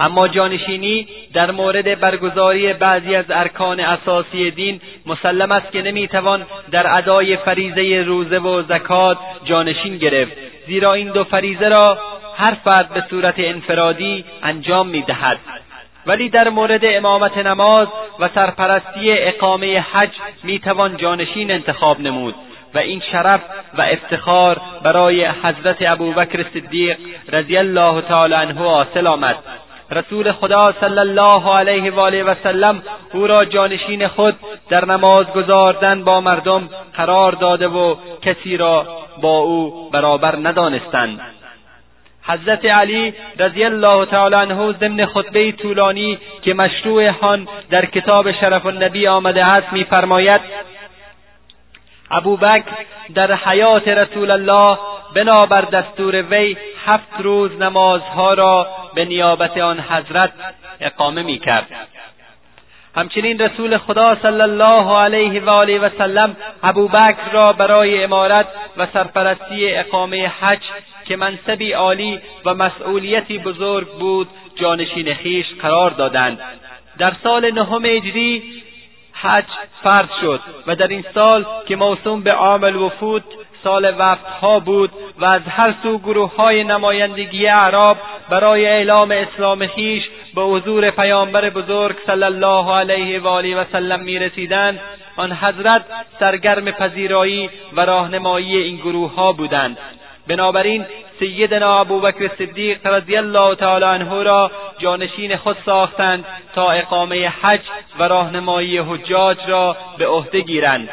اما 0.00 0.28
جانشینی 0.28 1.08
در 1.34 1.50
مورد 1.50 2.00
برگزاری 2.00 2.72
بعضی 2.72 3.14
از 3.14 3.24
ارکان 3.30 3.80
اساسی 3.80 4.50
دین 4.50 4.80
مسلم 5.06 5.52
است 5.52 5.72
که 5.72 5.82
نمی‌توان 5.82 6.46
در 6.70 6.96
ادای 6.96 7.36
فریزه 7.36 8.02
روزه 8.06 8.38
و 8.38 8.62
زکات 8.62 9.18
جانشین 9.44 9.96
گرفت 9.96 10.32
زیرا 10.66 10.92
این 10.92 11.08
دو 11.08 11.24
فریزه 11.24 11.68
را 11.68 11.98
هر 12.36 12.54
فرد 12.64 12.88
به 12.94 13.04
صورت 13.10 13.34
انفرادی 13.38 14.24
انجام 14.42 14.88
می‌دهد. 14.88 15.38
ولی 16.08 16.28
در 16.28 16.48
مورد 16.48 16.80
امامت 16.84 17.38
نماز 17.38 17.88
و 18.18 18.28
سرپرستی 18.34 19.12
اقامه 19.12 19.80
حج 19.80 20.10
می‌توان 20.42 20.96
جانشین 20.96 21.50
انتخاب 21.50 22.00
نمود 22.00 22.34
و 22.74 22.78
این 22.78 23.02
شرف 23.12 23.40
و 23.78 23.82
افتخار 23.82 24.60
برای 24.82 25.26
حضرت 25.26 25.76
ابوبکر 25.80 26.44
صدیق 26.54 26.96
رضی 27.28 27.56
الله 27.56 28.00
تعالی 28.00 28.34
عنه 28.34 28.54
حاصل 28.54 29.06
آمد. 29.06 29.36
رسول 29.90 30.32
خدا 30.32 30.74
صلی 30.80 30.98
الله 30.98 31.56
علیه 31.56 31.90
و 31.92 32.00
آله 32.00 32.24
و 32.24 32.34
سلم 32.42 32.82
او 33.12 33.26
را 33.26 33.44
جانشین 33.44 34.08
خود 34.08 34.34
در 34.70 34.84
نماز 34.84 35.26
گذاردن 35.26 36.04
با 36.04 36.20
مردم 36.20 36.68
قرار 36.96 37.32
داده 37.32 37.68
و 37.68 37.94
کسی 38.22 38.56
را 38.56 38.86
با 39.22 39.38
او 39.38 39.90
برابر 39.90 40.36
ندانستند. 40.36 41.20
حضرت 42.28 42.64
علی 42.64 43.14
رضی 43.38 43.64
الله 43.64 44.06
تعالی 44.06 44.34
عنه 44.34 44.72
ضمن 44.72 45.06
خطبه 45.06 45.52
طولانی 45.52 46.18
که 46.42 46.54
مشروع 46.54 47.10
آن 47.20 47.48
در 47.70 47.84
کتاب 47.84 48.32
شرف 48.32 48.66
النبی 48.66 49.06
آمده 49.06 49.44
است 49.44 49.72
میفرماید 49.72 50.40
ابوبکر 52.10 52.64
در 53.14 53.34
حیات 53.34 53.88
رسول 53.88 54.30
الله 54.30 54.78
بنابر 55.14 55.60
دستور 55.60 56.22
وی 56.22 56.56
هفت 56.86 57.20
روز 57.20 57.52
نمازها 57.60 58.34
را 58.34 58.66
به 58.94 59.04
نیابت 59.04 59.58
آن 59.58 59.80
حضرت 59.80 60.32
اقامه 60.80 61.22
می‌کرد. 61.22 61.66
همچنین 62.96 63.38
رسول 63.38 63.78
خدا 63.78 64.16
صلی 64.22 64.42
الله 64.42 64.98
علیه 64.98 65.42
و 65.42 65.50
آله 65.50 65.78
و 65.78 65.88
سلم 65.98 66.36
ابوبکر 66.62 67.30
را 67.32 67.52
برای 67.52 68.04
امارت 68.04 68.46
و 68.76 68.86
سرپرستی 68.92 69.74
اقامه 69.74 70.32
حج 70.40 70.62
که 71.08 71.16
منصبی 71.16 71.72
عالی 71.72 72.20
و 72.44 72.54
مسئولیتی 72.54 73.38
بزرگ 73.38 73.88
بود 73.88 74.28
جانشین 74.56 75.14
خیش 75.14 75.46
قرار 75.60 75.90
دادند. 75.90 76.38
در 76.98 77.12
سال 77.22 77.50
نهم 77.50 77.84
هجری 77.84 78.42
حج 79.12 79.44
فرض 79.82 80.08
شد 80.20 80.40
و 80.66 80.76
در 80.76 80.88
این 80.88 81.04
سال 81.14 81.46
که 81.68 81.76
موسوم 81.76 82.22
به 82.22 82.32
عام 82.32 82.64
الوفود 82.64 83.24
سال 83.64 83.94
وفدها 83.98 84.60
بود 84.60 84.90
و 85.18 85.24
از 85.24 85.42
هر 85.48 85.74
سو 85.82 85.98
گروه 85.98 86.36
های 86.36 86.64
نمایندگی 86.64 87.46
اعراب 87.46 87.96
برای 88.30 88.66
اعلام 88.66 89.10
اسلام 89.10 89.66
خیش 89.66 90.04
به 90.34 90.42
حضور 90.42 90.90
پیامبر 90.90 91.50
بزرگ 91.50 91.96
صلی 92.06 92.24
الله 92.24 92.74
علیه 92.74 93.20
و 93.20 93.26
آله 93.26 93.56
و 93.56 93.64
سلم 93.72 94.00
می‌رسیدند 94.00 94.80
آن 95.16 95.32
حضرت 95.32 95.84
سرگرم 96.20 96.70
پذیرایی 96.70 97.50
و 97.76 97.80
راهنمایی 97.80 98.56
این 98.56 98.76
گروه 98.76 99.14
ها 99.14 99.32
بودند. 99.32 99.78
بنابراین 100.28 100.86
سیدنا 101.18 101.80
ابوبکر 101.80 102.30
صدیق 102.38 102.86
رضی 102.86 103.16
الله 103.16 103.54
تعالی 103.54 103.84
عنه 103.84 104.22
را 104.22 104.50
جانشین 104.78 105.36
خود 105.36 105.56
ساختند 105.66 106.24
تا 106.54 106.70
اقامه 106.70 107.28
حج 107.28 107.60
و 107.98 108.02
راهنمایی 108.02 108.78
حجاج 108.78 109.36
را 109.48 109.76
به 109.98 110.06
عهده 110.06 110.40
گیرند. 110.40 110.88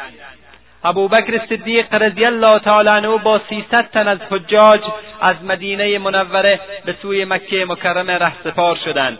ابوبکر 0.84 1.46
صدیق 1.48 1.94
رضی 1.94 2.24
الله 2.24 2.58
تعالی 2.58 2.88
عنه 2.88 3.16
با 3.18 3.40
سیصد 3.48 3.90
تن 3.92 4.08
از 4.08 4.18
حجاج 4.30 4.80
از 5.20 5.36
مدینه 5.44 5.98
منوره 5.98 6.60
به 6.84 6.94
سوی 7.02 7.24
مکه 7.24 7.64
مکرمه 7.64 8.18
رهسپار 8.18 8.78
شدند. 8.84 9.18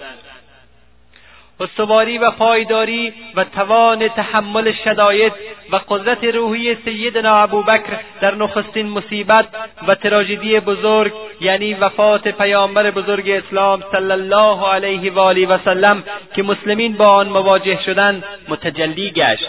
استواری 1.60 2.18
و 2.18 2.30
پایداری 2.30 3.12
و 3.34 3.44
توان 3.44 4.08
تحمل 4.08 4.72
شداید 4.84 5.32
و 5.72 5.76
قدرت 5.88 6.24
روحی 6.24 6.76
سیدنا 6.84 7.36
ابوبکر 7.36 8.00
در 8.20 8.34
نخستین 8.34 8.88
مصیبت 8.88 9.46
و 9.88 9.94
تراژدی 9.94 10.60
بزرگ 10.60 11.12
یعنی 11.40 11.74
وفات 11.74 12.28
پیامبر 12.28 12.90
بزرگ 12.90 13.30
اسلام 13.30 13.82
صلی 13.92 14.12
الله 14.12 14.68
علیه 14.68 15.12
و 15.12 15.18
آله 15.18 15.46
و 15.46 15.58
سلم 15.64 16.02
که 16.34 16.42
مسلمین 16.42 16.92
با 16.92 17.06
آن 17.06 17.28
مواجه 17.28 17.82
شدند 17.82 18.24
متجلی 18.48 19.10
گشت. 19.10 19.48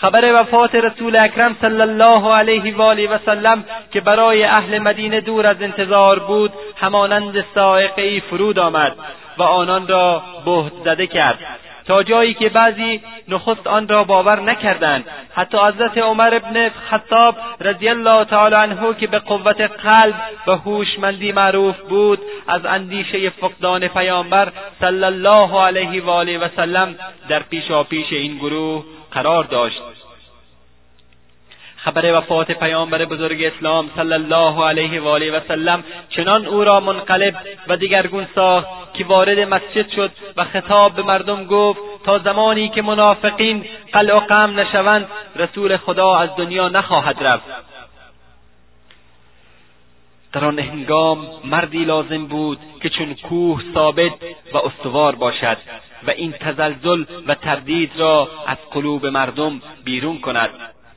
خبر 0.00 0.40
وفات 0.40 0.74
رسول 0.74 1.16
اکرم 1.16 1.56
صلی 1.60 1.80
الله 1.80 2.34
علیه 2.34 2.76
و 2.76 2.82
آله 2.82 3.08
و 3.08 3.18
سلم 3.26 3.64
که 3.92 4.00
برای 4.00 4.44
اهل 4.44 4.78
مدینه 4.78 5.20
دور 5.20 5.50
از 5.50 5.62
انتظار 5.62 6.18
بود 6.18 6.52
همانند 6.76 7.44
سائقهای 7.54 8.20
فرود 8.20 8.58
آمد 8.58 8.96
و 9.38 9.42
آنان 9.42 9.88
را 9.88 10.22
بهت 10.44 10.72
زده 10.84 11.06
کرد. 11.06 11.38
تا 11.86 12.02
جایی 12.02 12.34
که 12.34 12.48
بعضی 12.48 13.00
نخست 13.28 13.66
آن 13.66 13.88
را 13.88 14.04
باور 14.04 14.40
نکردند. 14.40 15.04
حتی 15.34 15.58
حضرت 15.58 15.98
عمر 15.98 16.34
ابن 16.34 16.68
خطاب 16.90 17.36
رضی 17.60 17.88
الله 17.88 18.24
تعالی 18.24 18.54
عنه 18.54 18.94
که 18.94 19.06
به 19.06 19.18
قوت 19.18 19.60
قلب 19.60 20.14
و 20.46 20.56
هوشمندی 20.56 21.32
معروف 21.32 21.78
بود 21.78 22.18
از 22.48 22.66
اندیشه 22.66 23.30
فقدان 23.30 23.88
پیامبر 23.88 24.52
صلی 24.80 25.04
الله 25.04 25.62
علیه 25.62 26.02
و 26.02 26.10
آله 26.10 26.38
و 26.38 26.48
سلم 26.56 26.94
در 27.28 27.42
پیشاپیش 27.42 28.12
این 28.12 28.36
گروه 28.36 28.84
قرار 29.12 29.44
داشت. 29.44 29.82
خبر 31.84 32.18
وفات 32.18 32.52
پیامبر 32.52 33.04
بزرگ 33.04 33.44
اسلام 33.44 33.90
صلی 33.96 34.12
الله 34.12 34.64
علیه 34.64 35.00
و 35.00 35.08
آله 35.08 35.32
و 35.32 35.40
سلم 35.48 35.84
چنان 36.08 36.46
او 36.46 36.64
را 36.64 36.80
منقلب 36.80 37.34
و 37.68 37.76
دیگرگون 37.76 38.26
ساخت 38.34 38.68
که 38.94 39.04
وارد 39.04 39.38
مسجد 39.38 39.90
شد 39.90 40.10
و 40.36 40.44
خطاب 40.44 40.94
به 40.94 41.02
مردم 41.02 41.44
گفت 41.44 41.80
تا 42.04 42.18
زمانی 42.18 42.68
که 42.68 42.82
منافقین 42.82 43.64
قلع 43.92 44.14
و 44.14 44.16
قم 44.16 44.60
نشوند 44.60 45.08
رسول 45.36 45.76
خدا 45.76 46.16
از 46.16 46.36
دنیا 46.36 46.68
نخواهد 46.68 47.22
رفت. 47.22 47.44
در 50.32 50.44
آن 50.44 50.58
هنگام 50.58 51.26
مردی 51.44 51.84
لازم 51.84 52.26
بود 52.26 52.58
که 52.82 52.88
چون 52.88 53.14
کوه 53.14 53.62
ثابت 53.74 54.12
و 54.52 54.58
استوار 54.58 55.14
باشد. 55.14 55.58
و 56.06 56.10
این 56.10 56.32
تزلزل 56.32 57.04
و 57.26 57.34
تردید 57.34 57.90
را 57.98 58.28
از 58.46 58.56
قلوب 58.70 59.06
مردم 59.06 59.62
بیرون 59.84 60.18
کند. 60.18 60.50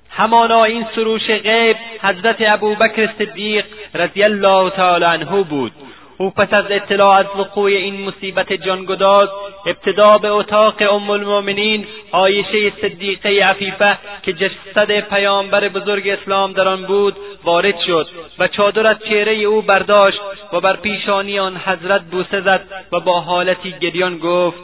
همانا 0.10 0.64
این 0.64 0.86
سروش 0.96 1.28
غیب 1.28 1.78
حضرت 2.02 2.36
ابوبکر 2.40 3.10
صدیق 3.20 3.66
رضی 3.94 4.24
الله 4.24 4.70
تعالی 4.70 5.06
عنه 5.06 5.44
بود. 5.44 5.72
او 6.18 6.30
پس 6.30 6.54
از 6.54 6.66
اطلاع 6.70 7.18
از 7.20 7.26
وقوع 7.40 7.72
این 7.72 8.02
مصیبت 8.02 8.54
جانگداز 8.54 9.30
ابتدا 9.66 10.18
به 10.18 10.28
اتاق 10.28 10.82
ام 10.92 11.10
المؤمنین 11.10 11.86
عایشه 12.12 12.72
صدیقه 12.82 13.40
عفیفه 13.44 13.98
که 14.24 14.34
جسد 14.34 15.00
پیامبر 15.00 15.70
بزرگ 15.70 16.10
اسلام 16.10 16.54
در 16.54 16.68
آن 16.68 16.86
بود 16.86 17.16
وارد 17.44 17.80
شد 17.80 18.08
و 18.40 18.48
چادر 18.48 18.88
از 18.88 18.98
چهره 19.10 19.34
او 19.34 19.62
برداشت 19.62 20.20
و 20.54 20.60
بر 20.60 20.76
پیشانی 20.76 21.40
آن 21.40 21.58
حضرت 21.58 22.02
بوسه 22.02 22.42
زد 22.42 22.62
و 22.92 23.00
با 23.00 23.20
حالتی 23.20 23.72
گریان 23.82 24.18
گفت 24.18 24.58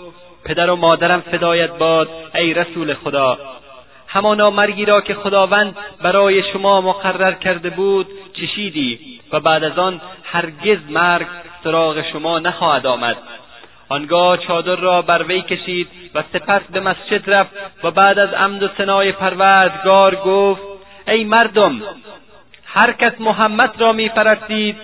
پدر 0.46 0.70
و 0.70 0.76
مادرم 0.76 1.22
فدایت 1.22 1.72
باد 1.78 2.10
ای 2.36 2.54
رسول 2.54 2.94
خدا. 2.94 3.38
همانا 4.08 4.50
مرگی 4.50 4.86
را 4.86 5.02
که 5.02 5.14
خداوند 5.14 5.78
برای 6.02 6.44
شما 6.54 6.82
مقرر 6.82 7.32
کرده 7.32 7.70
بود 7.70 8.08
چشیدی 8.34 9.20
و 9.32 9.40
بعد 9.40 9.64
از 9.64 9.80
آن 9.80 10.02
هرگز 10.24 10.78
مرگ 10.90 11.28
سراغ 11.64 12.02
شما 12.12 12.40
نخواهد 12.40 12.86
آمد. 12.86 13.18
آنگاه 13.90 14.38
چادر 14.38 14.76
را 14.76 15.02
بر 15.02 15.24
وی 15.24 15.42
کشید 15.42 15.88
و 16.16 16.24
سپس 16.34 16.62
به 16.72 16.80
مسجد 16.80 17.30
رفت 17.30 17.52
و 17.84 17.92
بعد 17.92 18.20
از 18.20 18.34
عمد 18.34 18.64
و 18.64 18.70
سنای 18.78 19.12
پروردگار 19.12 20.16
گفت 20.16 20.62
ای 21.08 21.24
مردم 21.24 21.82
هر 22.66 22.92
کس 22.92 23.14
محمد 23.20 23.82
را 23.82 23.94
میپرستید 23.94 24.76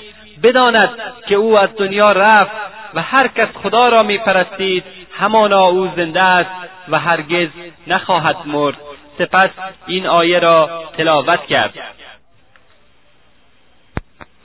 بداند 0.44 0.90
که 1.28 1.36
او 1.36 1.60
از 1.60 1.70
دنیا 1.78 2.08
رفت 2.08 2.52
و 2.94 3.02
هر 3.02 3.28
کس 3.28 3.48
خدا 3.64 3.90
را 3.90 4.04
میپرستید 4.04 4.84
همانا 5.20 5.68
او 5.68 5.88
زنده 5.96 6.22
است 6.22 6.50
و 6.90 7.00
هرگز 7.00 7.50
نخواهد 7.88 8.36
مرد. 8.46 8.76
سپس 9.18 9.50
این 9.88 10.08
آیه 10.08 10.40
را 10.40 10.84
تلاوت 10.98 11.46
کرد. 11.46 11.74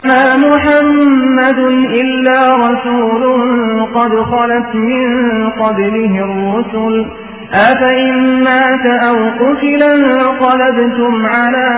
ما 0.05 0.37
محمد 0.37 1.59
إلا 1.95 2.57
رسول 2.57 3.85
قد 3.85 4.25
خلت 4.31 4.75
من 4.75 5.51
قبله 5.51 6.23
الرسل. 6.23 7.30
أفإن 7.55 8.43
مات 8.45 8.87
أو 8.87 9.31
قتل 9.31 9.83
انقلبتم 9.83 11.27
على 11.27 11.69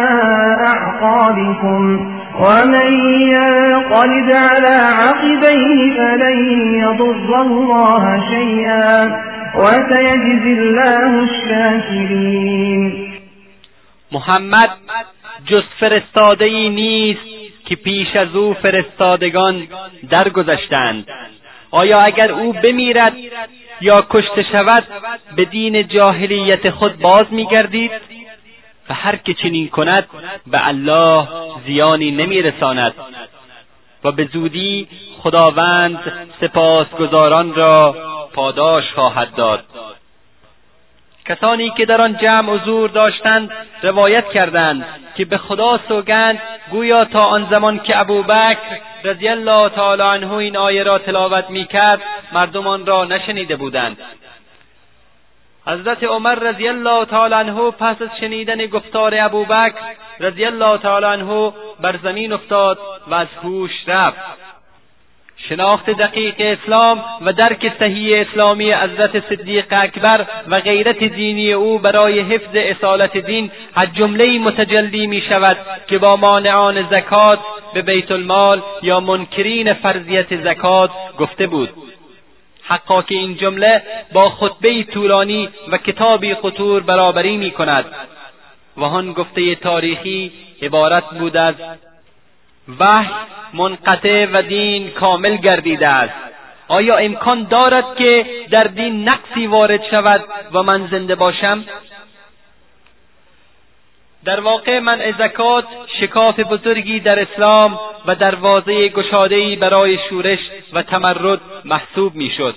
أعقابكم 0.66 2.12
ومن 2.40 2.92
ينقلب 3.32 4.30
على 4.30 4.76
عقبيه 5.00 5.96
فلن 5.96 6.38
يضر 6.74 7.42
الله 7.42 8.20
شيئا 8.28 9.22
وسيجزي 9.56 10.52
الله 10.52 11.22
الشاكرين. 11.22 13.12
محمد 14.12 14.70
جز 15.46 15.64
فرستاده 15.80 16.44
ای 16.44 16.68
نیست 16.68 17.20
که 17.64 17.76
پیش 17.76 18.16
از 18.16 18.36
او 18.36 18.54
فرستادگان 18.54 19.62
درگذشتند. 20.10 21.04
آیا 21.70 21.98
اگر 21.98 22.32
او 22.32 22.52
بمیرد 22.52 23.12
یا 23.82 24.06
کشته 24.10 24.42
شود 24.52 24.84
به 25.36 25.44
دین 25.44 25.88
جاهلیت 25.88 26.70
خود 26.70 26.98
باز 26.98 27.24
میگردید 27.30 27.90
و 28.88 28.94
هر 28.94 29.16
که 29.16 29.34
چنین 29.34 29.68
کند 29.68 30.08
به 30.46 30.68
الله 30.68 31.28
زیانی 31.66 32.10
نمیرساند 32.10 32.94
و 34.04 34.12
به 34.12 34.28
زودی 34.32 34.88
خداوند 35.18 36.12
سپاسگزاران 36.40 37.54
را 37.54 37.96
پاداش 38.34 38.84
خواهد 38.94 39.34
داد. 39.34 39.64
کسانی 41.26 41.70
که 41.70 41.86
در 41.86 42.00
آن 42.00 42.16
جمع 42.16 42.52
حضور 42.52 42.90
داشتند 42.90 43.50
روایت 43.82 44.28
کردند 44.28 44.86
که 45.16 45.24
به 45.24 45.38
خدا 45.38 45.80
سوگند 45.88 46.40
گویا 46.70 47.04
تا 47.04 47.24
آن 47.24 47.48
زمان 47.50 47.78
که 47.78 48.00
ابوبکر 48.00 48.80
رضی 49.04 49.28
الله 49.28 49.68
تعالی 49.68 50.02
عنه 50.02 50.32
این 50.32 50.56
آیه 50.56 50.82
را 50.82 50.98
تلاوت 50.98 51.50
می‌کرد 51.50 52.00
مردمان 52.32 52.86
را 52.86 53.04
نشنیده 53.04 53.56
بودند. 53.56 53.96
حضرت 55.66 56.04
عمر 56.04 56.34
رضی 56.34 56.68
الله 56.68 57.04
تعالی 57.04 57.34
عنه 57.34 57.70
پس 57.70 58.02
از 58.02 58.08
شنیدن 58.20 58.66
گفتار 58.66 59.14
ابوبکر 59.20 59.74
رضی 60.20 60.44
الله 60.44 60.78
تعالی 60.78 61.06
عنه 61.06 61.52
بر 61.80 61.98
زمین 62.02 62.32
افتاد 62.32 62.78
و 63.06 63.14
از 63.14 63.28
هوش 63.42 63.70
رفت. 63.86 64.41
شناخت 65.48 65.90
دقیق 65.90 66.34
اسلام 66.38 67.04
و 67.20 67.32
درک 67.32 67.72
صحیح 67.78 68.20
اسلامی 68.20 68.72
حضرت 68.72 69.28
صدیق 69.28 69.64
اکبر 69.70 70.26
و 70.48 70.60
غیرت 70.60 71.04
دینی 71.04 71.52
او 71.52 71.78
برای 71.78 72.20
حفظ 72.20 72.54
اصالت 72.54 73.16
دین 73.16 73.50
از 73.74 73.88
جمله 73.94 74.38
متجلی 74.38 75.06
می 75.06 75.20
شود 75.20 75.56
که 75.86 75.98
با 75.98 76.16
مانعان 76.16 76.88
زکات 76.90 77.38
به 77.74 77.82
بیت 77.82 78.10
المال 78.10 78.62
یا 78.82 79.00
منکرین 79.00 79.72
فرضیت 79.74 80.42
زکات 80.44 80.90
گفته 81.18 81.46
بود. 81.46 81.70
حقا 82.62 83.02
که 83.02 83.14
این 83.14 83.36
جمله 83.36 83.82
با 84.12 84.30
خطبه 84.30 84.82
طولانی 84.82 85.48
و 85.72 85.78
کتابی 85.78 86.34
خطور 86.34 86.82
برابری 86.82 87.36
می 87.36 87.50
کند 87.50 87.84
و 88.76 88.84
آن 88.84 89.12
گفته 89.12 89.54
تاریخی 89.54 90.32
عبارت 90.62 91.10
بود 91.10 91.36
از 91.36 91.54
وحی 92.68 93.08
منقطع 93.52 94.26
و 94.32 94.42
دین 94.42 94.90
کامل 94.90 95.36
گردیده 95.36 95.92
است. 95.92 96.14
آیا 96.68 96.96
امکان 96.96 97.44
دارد 97.44 97.96
که 97.96 98.26
در 98.50 98.64
دین 98.64 99.08
نقصی 99.08 99.46
وارد 99.46 99.80
شود 99.90 100.24
و 100.52 100.62
من 100.62 100.88
زنده 100.90 101.14
باشم؟ 101.14 101.64
در 104.24 104.40
واقع 104.40 104.78
منع 104.78 105.12
زکات 105.18 105.64
شکاف 106.00 106.40
بزرگی 106.40 107.00
در 107.00 107.20
اسلام 107.20 107.80
و 108.06 108.14
دروازه 108.14 108.88
گشادهای 108.88 109.56
برای 109.56 109.98
شورش 110.08 110.38
و 110.72 110.82
تمرد 110.82 111.40
محسوب 111.64 112.14
می‌شد. 112.14 112.54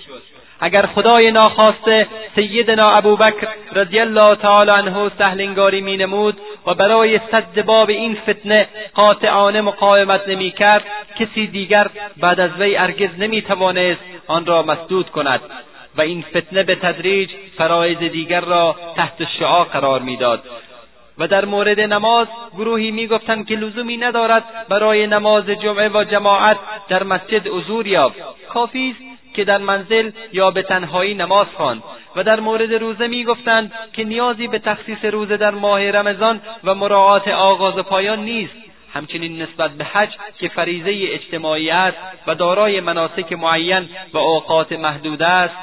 اگر 0.60 0.86
خدای 0.86 1.30
ناخواسته 1.30 2.06
سیدنا 2.34 2.90
ابوبکر 2.90 3.48
رضی 3.72 3.98
الله 3.98 4.34
تعالی 4.34 4.70
عنه 4.70 5.10
سهلنگاری 5.18 5.80
مینمود 5.80 6.40
و 6.66 6.74
برای 6.74 7.20
صد 7.30 7.64
باب 7.64 7.90
این 7.90 8.14
فتنه 8.14 8.68
قاطعانه 8.94 9.60
مقاومت 9.60 10.28
نمی‌کرد 10.28 10.84
کسی 11.18 11.46
دیگر 11.46 11.86
بعد 12.16 12.40
از 12.40 12.50
وی 12.58 12.76
ارگز 12.76 13.10
نمی‌توانست 13.18 14.00
آن 14.26 14.46
را 14.46 14.62
مسدود 14.62 15.10
کند 15.10 15.40
و 15.96 16.00
این 16.00 16.24
فتنه 16.36 16.62
به 16.62 16.74
تدریج 16.74 17.30
فرایض 17.58 17.98
دیگر 17.98 18.40
را 18.40 18.76
تحت 18.96 19.24
شعا 19.38 19.64
قرار 19.64 20.00
می‌داد. 20.00 20.42
و 21.18 21.28
در 21.28 21.44
مورد 21.44 21.80
نماز 21.80 22.26
گروهی 22.52 22.90
می‌گفتند 22.90 23.46
که 23.46 23.54
لزومی 23.54 23.96
ندارد 23.96 24.44
برای 24.68 25.06
نماز 25.06 25.46
جمعه 25.46 25.88
و 25.88 26.04
جماعت 26.04 26.56
در 26.88 27.02
مسجد 27.02 27.46
حضور 27.46 27.86
یافت. 27.86 28.16
کافی 28.48 28.90
است 28.90 29.16
که 29.36 29.44
در 29.44 29.58
منزل 29.58 30.10
یا 30.32 30.50
به 30.50 30.62
تنهایی 30.62 31.14
نماز 31.14 31.46
خواند. 31.46 31.82
و 32.16 32.22
در 32.22 32.40
مورد 32.40 32.74
روزه 32.74 33.06
می‌گفتند 33.06 33.72
که 33.92 34.04
نیازی 34.04 34.48
به 34.48 34.58
تخصیص 34.58 35.04
روزه 35.04 35.36
در 35.36 35.50
ماه 35.50 35.90
رمضان 35.90 36.40
و 36.64 36.74
مراعات 36.74 37.28
آغاز 37.28 37.78
و 37.78 37.82
پایان 37.82 38.18
نیست. 38.18 38.52
همچنین 38.94 39.42
نسبت 39.42 39.70
به 39.70 39.84
حج 39.84 40.10
که 40.38 40.48
فریضه 40.48 41.14
اجتماعی 41.14 41.70
است 41.70 41.98
و 42.26 42.34
دارای 42.34 42.80
مناسک 42.80 43.32
معین 43.32 43.88
و 44.12 44.18
اوقات 44.18 44.72
محدود 44.72 45.22
است 45.22 45.54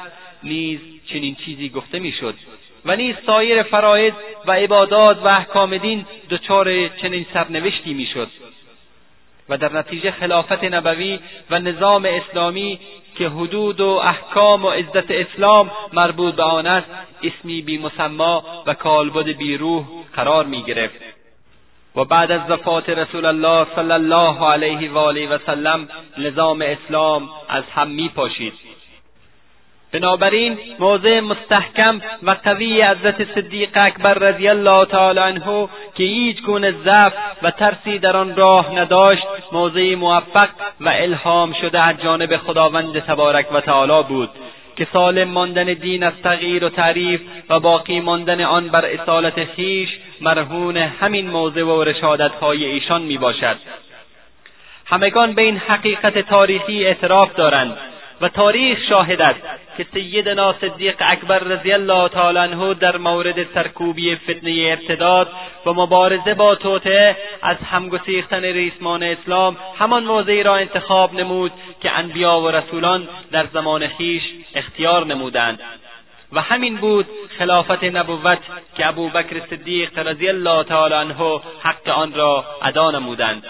نیز 0.42 0.78
چنین 1.06 1.34
چیزی 1.34 1.68
گفته 1.68 1.98
می‌شد. 1.98 2.34
و 2.84 2.96
نیز 2.96 3.16
سایر 3.26 3.62
فرایض 3.62 4.12
و 4.46 4.52
عبادات 4.52 5.18
و 5.24 5.28
احکام 5.28 5.76
دین 5.76 6.06
دچار 6.30 6.88
چنین 6.88 7.26
سرنوشتی 7.34 7.94
می‌شد. 7.94 8.28
و 9.48 9.56
در 9.56 9.72
نتیجه 9.72 10.10
خلافت 10.10 10.64
نبوی 10.64 11.20
و 11.50 11.58
نظام 11.58 12.04
اسلامی 12.04 12.80
که 13.18 13.28
حدود 13.28 13.80
و 13.80 13.88
احکام 13.88 14.64
و 14.64 14.70
عزت 14.70 15.10
اسلام 15.10 15.70
مربوط 15.92 16.34
به 16.34 16.42
آن 16.42 16.66
است 16.66 16.86
اسمی 17.22 17.62
بی 17.62 17.78
مسما 17.78 18.62
و 18.66 18.74
کالبد 18.74 19.26
بی 19.26 19.56
روح 19.56 19.84
قرار 20.14 20.44
می 20.44 20.62
گرفت. 20.62 21.00
و 21.96 22.04
بعد 22.04 22.32
از 22.32 22.50
وفات 22.50 22.88
رسول 22.88 23.24
الله 23.24 23.66
صلی 23.74 23.92
الله 23.92 24.44
علیه 24.44 24.90
و 24.90 24.98
آله 24.98 25.28
و 25.28 25.38
سلم 25.46 25.88
نظام 26.18 26.62
اسلام 26.62 27.30
از 27.48 27.64
هم 27.74 27.88
می 27.88 28.08
پاشید. 28.08 28.73
بنابراین 29.94 30.58
موضع 30.78 31.20
مستحکم 31.20 32.00
و 32.22 32.36
قوی 32.44 32.82
حضرت 32.82 33.34
صدیق 33.34 33.68
اکبر 33.74 34.14
رضی 34.14 34.48
الله 34.48 34.84
تعالی 34.84 35.20
عنه 35.20 35.68
که 35.94 36.04
هیچ 36.04 36.42
گونه 36.42 36.74
ضعف 36.84 37.12
و 37.42 37.50
ترسی 37.50 37.98
در 37.98 38.16
آن 38.16 38.36
راه 38.36 38.78
نداشت 38.78 39.26
موضعی 39.52 39.94
موفق 39.94 40.48
و 40.80 40.88
الهام 40.88 41.52
شده 41.60 41.88
از 41.88 42.02
جانب 42.02 42.36
خداوند 42.36 42.98
تبارک 42.98 43.52
و 43.52 43.60
تعالی 43.60 44.02
بود 44.08 44.30
که 44.76 44.86
سالم 44.92 45.28
ماندن 45.28 45.64
دین 45.64 46.02
از 46.02 46.12
تغییر 46.24 46.64
و 46.64 46.68
تعریف 46.68 47.20
و 47.50 47.60
باقی 47.60 48.00
ماندن 48.00 48.40
آن 48.40 48.68
بر 48.68 48.84
اصالت 48.84 49.44
خویش 49.54 49.90
مرهون 50.20 50.76
همین 50.76 51.30
موضع 51.30 51.62
و 51.62 51.84
رشادتهای 51.84 52.64
ایشان 52.64 53.02
می 53.02 53.18
باشد 53.18 53.56
همگان 54.86 55.32
به 55.32 55.42
این 55.42 55.56
حقیقت 55.56 56.18
تاریخی 56.18 56.86
اعتراف 56.86 57.34
دارند 57.36 57.76
و 58.20 58.28
تاریخ 58.28 58.78
شاهد 58.88 59.22
است 59.22 59.63
که 59.76 59.86
سیدنا 59.94 60.54
صدیق 60.60 60.94
اکبر 61.00 61.38
رضی 61.38 61.72
الله 61.72 62.08
تعالی 62.08 62.38
عنه 62.38 62.74
در 62.74 62.96
مورد 62.96 63.54
سرکوبی 63.54 64.16
فتنه 64.16 64.66
ارتداد 64.70 65.28
و 65.66 65.72
مبارزه 65.72 66.34
با 66.34 66.54
توطعه 66.54 67.16
از 67.42 67.56
همگسیختن 67.56 68.42
ریسمان 68.42 69.02
اسلام 69.02 69.56
همان 69.78 70.04
موضعی 70.04 70.42
را 70.42 70.56
انتخاب 70.56 71.14
نمود 71.14 71.52
که 71.80 71.90
انبیا 71.90 72.40
و 72.40 72.48
رسولان 72.48 73.08
در 73.32 73.46
زمان 73.52 73.88
خویش 73.88 74.22
اختیار 74.54 75.06
نمودند. 75.06 75.60
و 76.32 76.40
همین 76.40 76.76
بود 76.76 77.06
خلافت 77.38 77.84
نبوت 77.84 78.38
که 78.76 78.86
ابوبکر 78.86 79.40
صدیق 79.50 79.98
رضی 79.98 80.28
الله 80.28 80.64
تعالی 80.64 80.94
عنه 80.94 81.40
حق 81.62 81.88
آن 81.88 82.14
را 82.14 82.44
ادا 82.62 82.90
نمودند. 82.90 83.46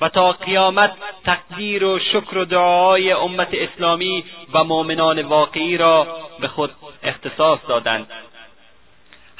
و 0.00 0.08
تا 0.08 0.32
قیامت 0.32 0.92
تقدیر 1.24 1.84
و 1.84 1.98
شکر 1.98 2.38
و 2.38 2.44
دعای 2.44 3.12
امت 3.12 3.48
اسلامی 3.52 4.24
و 4.54 4.64
مؤمنان 4.64 5.22
واقعی 5.22 5.76
را 5.76 6.06
به 6.40 6.48
خود 6.48 6.70
اختصاص 7.02 7.58
دادند. 7.68 8.06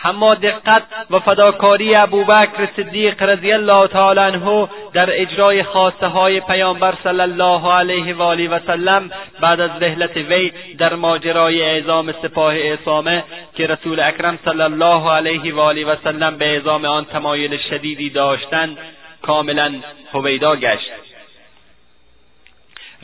اما 0.05 0.35
دقت 0.35 0.83
و 1.11 1.19
فداکاری 1.19 1.97
ابوبکر 1.97 2.69
صدیق 2.77 3.23
رضی 3.23 3.53
الله 3.53 3.87
تعالی 3.87 4.21
عنه 4.21 4.69
در 4.93 5.09
اجرای 5.13 5.63
خواسته 5.63 6.07
های 6.07 6.41
پیامبر 6.41 6.95
صلی 7.05 7.21
الله 7.21 7.73
علیه 7.73 8.15
و 8.15 8.23
آله 8.23 8.49
و 8.49 8.59
سلم 8.67 9.11
بعد 9.41 9.61
از 9.61 9.71
رحلت 9.81 10.17
وی 10.17 10.53
در 10.79 10.95
ماجرای 10.95 11.63
اعزام 11.63 12.13
سپاه 12.13 12.55
اسامه 12.57 13.25
که 13.55 13.67
رسول 13.67 14.01
اکرم 14.01 14.39
صلی 14.45 14.63
الله 14.63 15.11
علیه 15.11 15.55
و 15.55 15.61
آله 15.61 15.85
و 15.85 15.97
سلم 16.05 16.37
به 16.37 16.47
اعزام 16.47 16.85
آن 16.85 17.05
تمایل 17.05 17.59
شدیدی 17.71 18.11
داشتند 18.11 18.79
کاملا 19.23 19.75
هویدا 20.12 20.57
گشت. 20.57 20.91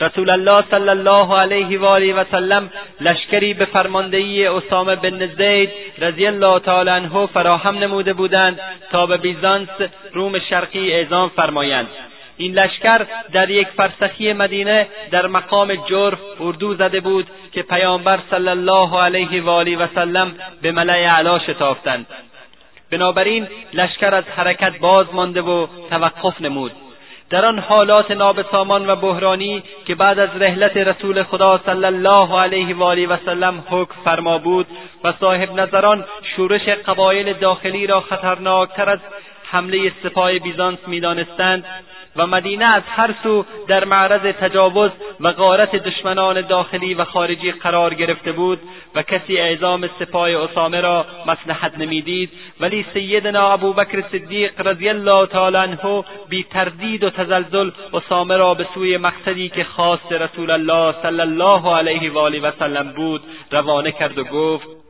رسول 0.01 0.31
الله 0.31 0.65
صلی 0.71 0.89
الله 0.89 1.39
علیه 1.39 1.79
و 1.79 1.85
آله 1.85 2.15
و 2.15 2.25
سلم 2.31 2.71
لشکری 3.01 3.55
به 3.55 3.65
فرماندهی 3.65 4.47
اسامه 4.47 4.97
بن 4.97 5.27
زید 5.27 5.71
رضی 5.99 6.27
الله 6.27 6.59
تعالی 6.59 6.91
عنه 6.91 7.27
فراهم 7.27 7.79
نموده 7.79 8.13
بودند 8.13 8.61
تا 8.91 9.07
به 9.07 9.17
بیزانس 9.17 9.69
روم 10.13 10.39
شرقی 10.39 10.93
اعزام 10.93 11.29
فرمایند. 11.29 11.89
این 12.37 12.53
لشکر 12.53 13.07
در 13.33 13.51
یک 13.51 13.69
فرسخی 13.77 14.33
مدینه 14.33 14.87
در 15.11 15.27
مقام 15.27 15.75
جرف 15.75 16.19
اردو 16.41 16.75
زده 16.75 17.01
بود 17.01 17.27
که 17.53 17.63
پیامبر 17.63 18.19
صلی 18.31 18.49
الله 18.49 19.03
علیه 19.03 19.43
و 19.43 19.49
آله 19.49 19.77
و 19.77 19.87
سلم 19.95 20.35
به 20.63 20.73
ملع 20.73 20.93
اعلی 20.93 21.41
شتافتند. 21.41 22.07
بنابراین 22.91 23.49
لشکر 23.73 24.15
از 24.15 24.25
حرکت 24.25 24.79
باز 24.79 25.07
مانده 25.13 25.43
و 25.43 25.67
توقف 25.91 26.41
نمود. 26.41 26.73
در 27.31 27.47
آن 27.47 27.59
حالات 27.59 28.11
نابسامان 28.11 28.91
و 28.91 28.97
بحرانی 28.97 29.63
که 29.87 29.95
بعد 29.95 30.19
از 30.19 30.29
رحلت 30.37 30.77
رسول 30.77 31.23
خدا 31.23 31.61
صلی 31.67 31.85
الله 31.85 32.41
علیه 32.41 32.77
و 32.77 32.83
آله 32.83 33.07
و 33.07 33.17
سلم 33.25 33.65
حکم 33.71 33.95
فرما 34.05 34.39
بود 34.39 34.67
و 35.05 35.13
صاحب 35.21 35.61
نظران 35.61 36.05
شورش 36.37 36.69
قبایل 36.69 37.33
داخلی 37.33 37.87
را 37.87 38.01
خطرناکتر 38.01 38.91
از 38.91 38.99
حمله 39.51 39.93
سپاه 40.03 40.39
بیزانس 40.39 40.79
می‌دانستند 40.87 41.65
و 42.17 42.27
مدینه 42.27 42.75
از 42.75 42.83
هر 42.87 43.15
سو 43.23 43.45
در 43.69 43.85
معرض 43.85 44.21
تجاوز 44.21 44.91
و 45.21 45.33
غارت 45.33 45.77
دشمنان 45.77 46.41
داخلی 46.41 46.95
و 46.95 47.05
خارجی 47.05 47.53
قرار 47.53 47.95
گرفته 47.95 48.33
بود 48.33 48.59
و 48.95 49.03
کسی 49.03 49.39
اعزام 49.39 49.89
سپاه 49.99 50.31
اسامه 50.31 50.81
را 50.81 51.07
مصلحت 51.27 51.79
نمی‌دید 51.79 52.31
ولی 52.61 52.87
سیدنا 52.95 53.53
ابوبکر 53.53 54.05
صدیق 54.13 54.67
رضی 54.69 54.89
الله 54.89 55.27
تعالی 55.27 55.57
عنه 55.57 56.05
بی 56.29 56.47
تردید 56.51 57.05
و 57.05 57.11
تزلزل 57.11 57.71
اسامه 57.93 58.37
را 58.37 58.55
به 58.55 58.67
سوی 58.75 58.97
مقصدی 58.97 59.49
که 59.49 59.65
خواست 59.65 60.13
رسول 60.13 60.51
الله 60.51 60.95
صلی 61.03 61.21
الله 61.21 61.77
علیه 61.77 62.13
و 62.13 62.19
آله 62.19 62.41
و 62.41 62.51
سلم 62.59 62.93
بود 62.93 63.23
روانه 63.51 63.93
کرد 63.93 64.19
و 64.19 64.25
گفت 64.25 64.86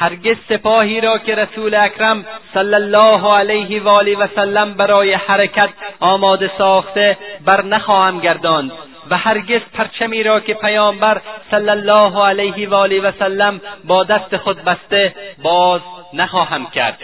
هرگز 0.00 0.36
سپاهی 0.48 1.00
را 1.00 1.18
که 1.18 1.34
رسول 1.34 1.74
اکرم 1.74 2.24
صلی 2.54 2.74
الله 2.74 3.34
علیه 3.34 3.82
و 3.82 3.88
آله 3.88 4.16
و 4.16 4.26
سلم 4.34 4.74
برای 4.74 5.14
حرکت 5.14 5.68
آماده 6.00 6.50
ساخته 6.58 7.18
بر 7.46 7.64
نخواهم 7.64 8.20
گرداند 8.20 8.72
و 9.10 9.16
هرگز 9.16 9.60
پرچمی 9.74 10.22
را 10.22 10.40
که 10.40 10.54
پیامبر 10.54 11.20
صلی 11.50 11.70
الله 11.70 12.24
علیه 12.24 12.68
و 12.68 12.74
آله 12.74 13.00
و 13.00 13.12
سلم 13.18 13.60
با 13.84 14.04
دست 14.04 14.36
خود 14.36 14.64
بسته 14.64 15.14
باز 15.42 15.80
نخواهم 16.12 16.66
کرد. 16.66 16.98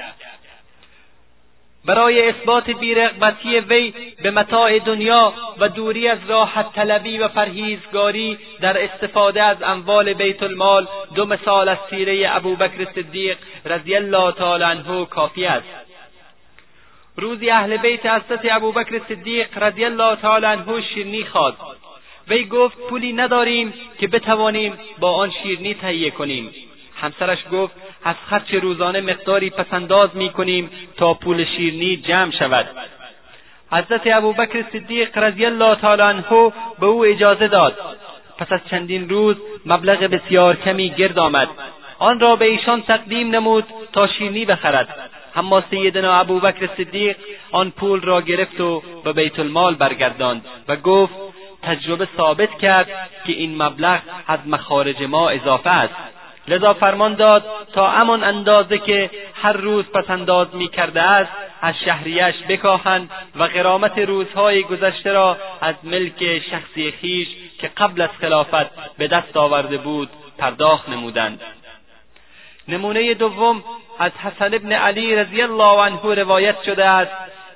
برای 1.85 2.29
اثبات 2.29 2.71
بیرغبتی 2.71 3.61
وی 3.61 3.95
به 4.23 4.31
متاع 4.31 4.79
دنیا 4.79 5.33
و 5.59 5.69
دوری 5.69 6.09
از 6.09 6.19
راحت 6.29 6.73
طلبی 6.73 7.19
و 7.19 7.29
پرهیزگاری 7.29 8.39
در 8.61 8.85
استفاده 8.85 9.43
از 9.43 9.57
اموال 9.63 10.13
بیت 10.13 10.43
المال 10.43 10.89
دو 11.15 11.27
مثال 11.27 11.69
از 11.69 11.79
سیره 11.91 12.37
ابوبکر 12.37 12.87
صدیق 12.95 13.39
رضی 13.65 13.95
الله 13.95 14.33
تعالی 14.33 14.65
عنه 14.65 15.07
کافی 15.07 15.47
است. 15.47 15.67
روزی 17.17 17.51
اهل 17.51 17.77
بیت 17.77 18.07
حضرت 18.07 18.41
ابوبکر 18.51 19.01
صدیق 19.09 19.63
رضی 19.63 19.85
الله 19.85 20.17
تعالی 20.17 20.47
عنه 20.47 20.83
شیرنی 20.83 21.25
خواست. 21.25 21.59
وی 22.29 22.45
گفت 22.45 22.79
پولی 22.79 23.13
نداریم 23.13 23.75
که 23.99 24.09
بتوانیم 24.09 24.79
با 24.99 25.13
آن 25.13 25.33
شیرنی 25.43 25.75
تهیه 25.75 26.11
کنیم. 26.11 26.55
همسرش 27.01 27.39
گفت 27.53 27.75
از 28.05 28.15
خرچ 28.31 28.55
روزانه 28.55 29.01
مقداری 29.01 29.51
پسنداز 29.51 30.11
می‌کنیم 30.15 30.71
تا 30.97 31.15
پول 31.15 31.45
شیرنی 31.45 31.97
جمع 31.97 32.33
شود. 32.33 32.67
حضرت 33.73 34.07
ابوبکر 34.07 34.65
صدیق 34.73 35.19
رضی 35.19 35.47
الله 35.47 35.75
تعالی 35.75 36.03
عنه 36.03 36.53
به 36.79 36.87
او 36.87 37.05
اجازه 37.05 37.49
داد. 37.49 37.79
پس 38.39 38.53
از 38.53 38.61
چندین 38.71 39.09
روز 39.09 39.37
مبلغ 39.67 39.99
بسیار 39.99 40.57
کمی 40.57 40.91
گرد 40.91 41.19
آمد. 41.19 41.49
آن 41.99 42.21
را 42.21 42.37
به 42.37 42.45
ایشان 42.45 42.83
تقدیم 42.83 43.31
نمود 43.31 43.65
تا 43.93 44.07
شیرنی 44.07 44.45
بخرد. 44.45 44.89
اما 45.37 45.63
سیدنا 45.71 46.13
ابوبکر 46.21 46.69
صدیق 46.77 47.17
آن 47.51 47.71
پول 47.71 48.01
را 48.01 48.21
گرفت 48.21 48.61
و 48.61 48.83
به 49.05 49.13
بیت 49.13 49.39
المال 49.39 49.75
برگرداند 49.75 50.45
و 50.69 50.77
گفت 50.77 51.15
تجربه 51.63 52.09
ثابت 52.17 52.59
کرد 52.59 52.87
که 53.27 53.33
این 53.33 53.63
مبلغ 53.63 54.01
از 54.27 54.39
مخارج 54.47 55.03
ما 55.03 55.29
اضافه 55.29 55.71
است. 55.71 56.14
لذا 56.49 56.75
فرمان 56.75 57.15
داد 57.15 57.45
تا 57.73 57.89
همان 57.89 58.25
اندازه 58.25 58.79
که 58.79 59.11
هر 59.35 59.53
روز 59.53 59.85
پسنداز 59.85 60.55
می 60.55 60.69
کرده 60.69 61.03
است 61.03 61.31
از 61.63 61.75
شهریش 61.85 62.35
بکاهند 62.49 63.11
و 63.37 63.45
قرامت 63.45 63.99
روزهای 63.99 64.63
گذشته 64.63 65.13
را 65.13 65.37
از 65.61 65.75
ملک 65.83 66.43
شخصی 66.51 66.91
خیش 67.01 67.29
که 67.61 67.71
قبل 67.77 68.01
از 68.01 68.11
خلافت 68.21 68.97
به 68.99 69.09
دست 69.09 69.37
آورده 69.37 69.77
بود 69.77 70.09
پرداخت 70.39 70.89
نمودند. 70.89 71.41
نمونه 72.69 73.15
دوم 73.15 73.65
از 73.99 74.13
حسن 74.13 74.55
ابن 74.55 74.73
علی 74.73 75.17
رضی 75.17 75.43
الله 75.43 75.81
عنه 75.81 76.15
روایت 76.15 76.57
شده 76.67 76.85
است 76.85 77.13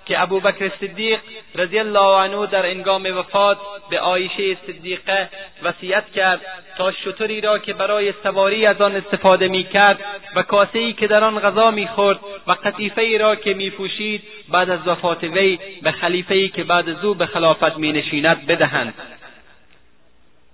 که 0.08 0.22
ابوبکر 0.22 0.70
صدیق 0.80 1.20
رضی 1.54 1.78
الله 1.78 2.22
عنه 2.22 2.46
در 2.46 2.66
انگام 2.66 3.18
وفات 3.18 3.58
به 3.90 4.00
عایشه 4.00 4.56
صدیقه 4.66 5.28
وصیت 5.62 6.04
کرد 6.14 6.40
تا 6.78 6.92
شطوری 6.92 7.40
را 7.40 7.58
که 7.58 7.72
برای 7.72 8.14
سواری 8.22 8.66
از 8.66 8.80
آن 8.80 8.96
استفاده 8.96 9.48
می‌کرد 9.48 9.98
و 10.36 10.42
کاسهای 10.42 10.92
که 10.92 11.06
در 11.06 11.24
آن 11.24 11.40
غذا 11.40 11.70
می‌خورد 11.70 12.18
و 12.46 12.52
قطیفهای 12.52 13.18
را 13.18 13.36
که 13.36 13.54
میپوشید 13.54 14.22
بعد 14.48 14.70
از 14.70 14.88
وفات 14.88 15.24
وی 15.24 15.58
به 15.82 15.92
خلیفهای 15.92 16.48
که 16.48 16.64
بعد 16.64 16.88
از 16.88 17.04
او 17.04 17.14
به 17.14 17.26
خلافت 17.26 17.76
مینشیند 17.76 18.46
بدهند. 18.46 18.94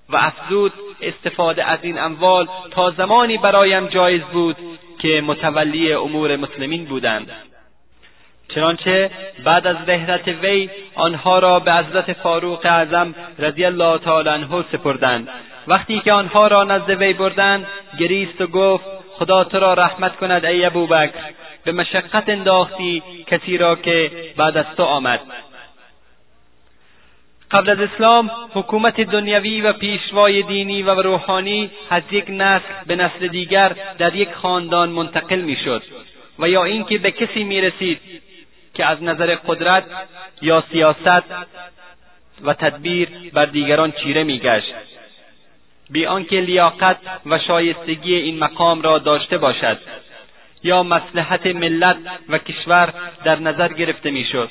و 0.08 0.16
افزود 0.16 0.72
استفاده 1.02 1.64
از 1.64 1.78
این 1.82 1.98
اموال 1.98 2.48
تا 2.70 2.90
زمانی 2.90 3.38
برایم 3.38 3.86
جایز 3.86 4.22
بود 4.22 4.56
که 4.98 5.20
متولی 5.26 5.92
امور 5.92 6.36
مسلمین 6.36 6.84
بودند. 6.84 7.30
چنانچه 8.48 9.10
بعد 9.44 9.66
از 9.66 9.76
رحلت 9.86 10.28
وی 10.28 10.70
آنها 10.94 11.38
را 11.38 11.60
به 11.60 11.72
حضرت 11.72 12.12
فاروق 12.12 12.66
اعظم 12.66 13.14
رضی 13.38 13.64
الله 13.64 13.98
تعالی 13.98 14.28
عنه 14.28 14.64
سپردند. 14.72 15.28
وقتی 15.66 16.00
که 16.00 16.12
آنها 16.12 16.46
را 16.46 16.64
نزد 16.64 16.90
وی 16.90 17.12
بردند 17.12 17.66
گریست 17.98 18.40
و 18.40 18.46
گفت 18.46 18.84
خدا 19.18 19.44
تو 19.44 19.58
را 19.58 19.74
رحمت 19.74 20.16
کند 20.16 20.44
ای 20.44 20.64
ابوبکر. 20.64 21.12
به 21.64 21.72
مشقت 21.72 22.28
انداختی 22.28 23.02
کسی 23.26 23.58
را 23.58 23.76
که 23.76 24.10
بعد 24.36 24.56
از 24.56 24.66
تو 24.76 24.82
آمد. 24.82 25.20
قبل 27.50 27.70
از 27.70 27.80
اسلام 27.80 28.30
حکومت 28.54 29.00
دنیوی 29.00 29.60
و 29.60 29.72
پیشوای 29.72 30.42
دینی 30.42 30.82
و 30.82 30.90
روحانی 30.90 31.70
از 31.90 32.02
یک 32.10 32.24
نسل 32.28 32.60
به 32.86 32.96
نسل 32.96 33.28
دیگر 33.28 33.76
در 33.98 34.14
یک 34.14 34.32
خاندان 34.32 34.88
منتقل 34.88 35.40
می‌شد 35.40 35.82
و 36.38 36.48
یا 36.48 36.64
اینکه 36.64 36.98
به 36.98 37.10
کسی 37.10 37.44
می‌رسید 37.44 38.00
که 38.74 38.86
از 38.86 39.02
نظر 39.02 39.34
قدرت 39.34 39.84
یا 40.42 40.64
سیاست 40.72 41.24
و 42.44 42.54
تدبیر 42.54 43.08
بر 43.32 43.46
دیگران 43.46 43.92
چیره 43.92 44.24
میگشت. 44.24 44.74
بی 45.90 46.06
آنکه 46.06 46.40
لیاقت 46.40 46.96
و 47.26 47.38
شایستگی 47.38 48.14
این 48.14 48.38
مقام 48.38 48.82
را 48.82 48.98
داشته 48.98 49.38
باشد 49.38 49.78
یا 50.62 50.82
مصلحت 50.82 51.46
ملت 51.46 51.96
و 52.28 52.38
کشور 52.38 52.94
در 53.24 53.38
نظر 53.38 53.72
گرفته 53.72 54.10
می‌شد. 54.10 54.50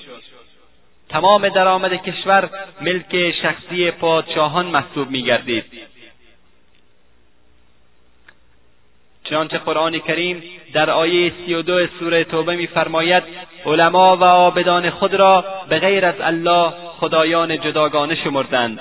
تمام 1.09 1.49
درآمد 1.49 1.93
کشور 1.93 2.49
ملک 2.81 3.31
شخصی 3.31 3.91
پادشاهان 3.91 4.65
محسوب 4.65 5.09
میگردید. 5.09 5.65
چنانچه 9.23 9.57
قرآن 9.57 9.99
کریم 9.99 10.43
در 10.73 10.89
آیه 10.89 11.33
سی 11.45 11.53
و 11.53 11.61
دو 11.61 11.87
سوره 11.99 12.23
توبه 12.23 12.55
میفرماید 12.55 13.23
علما 13.65 14.17
و 14.17 14.23
عابدان 14.23 14.89
خود 14.89 15.13
را 15.13 15.45
به 15.69 15.79
غیر 15.79 16.05
از 16.05 16.15
الله 16.21 16.73
خدایان 16.99 17.61
جداگانه 17.61 18.15
شمردند. 18.15 18.79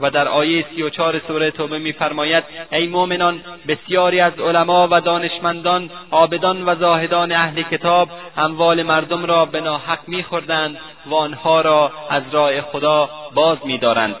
و 0.00 0.10
در 0.10 0.28
آیه 0.28 0.64
سی 0.74 0.82
و 0.82 0.90
چهار 0.90 1.20
سوره 1.28 1.50
توبه 1.50 1.78
میفرماید 1.78 2.44
ای 2.72 2.86
مؤمنان 2.86 3.40
بسیاری 3.68 4.20
از 4.20 4.40
علما 4.40 4.88
و 4.90 5.00
دانشمندان 5.00 5.90
عابدان 6.10 6.68
و 6.68 6.74
زاهدان 6.74 7.32
اهل 7.32 7.62
کتاب 7.62 8.08
اموال 8.36 8.82
مردم 8.82 9.24
را 9.24 9.44
به 9.44 9.60
ناحق 9.60 9.98
میخوردند 10.06 10.78
و 11.06 11.14
آنها 11.14 11.60
را 11.60 11.92
از 12.10 12.22
راه 12.32 12.60
خدا 12.60 13.10
باز 13.34 13.58
میدارند. 13.64 14.16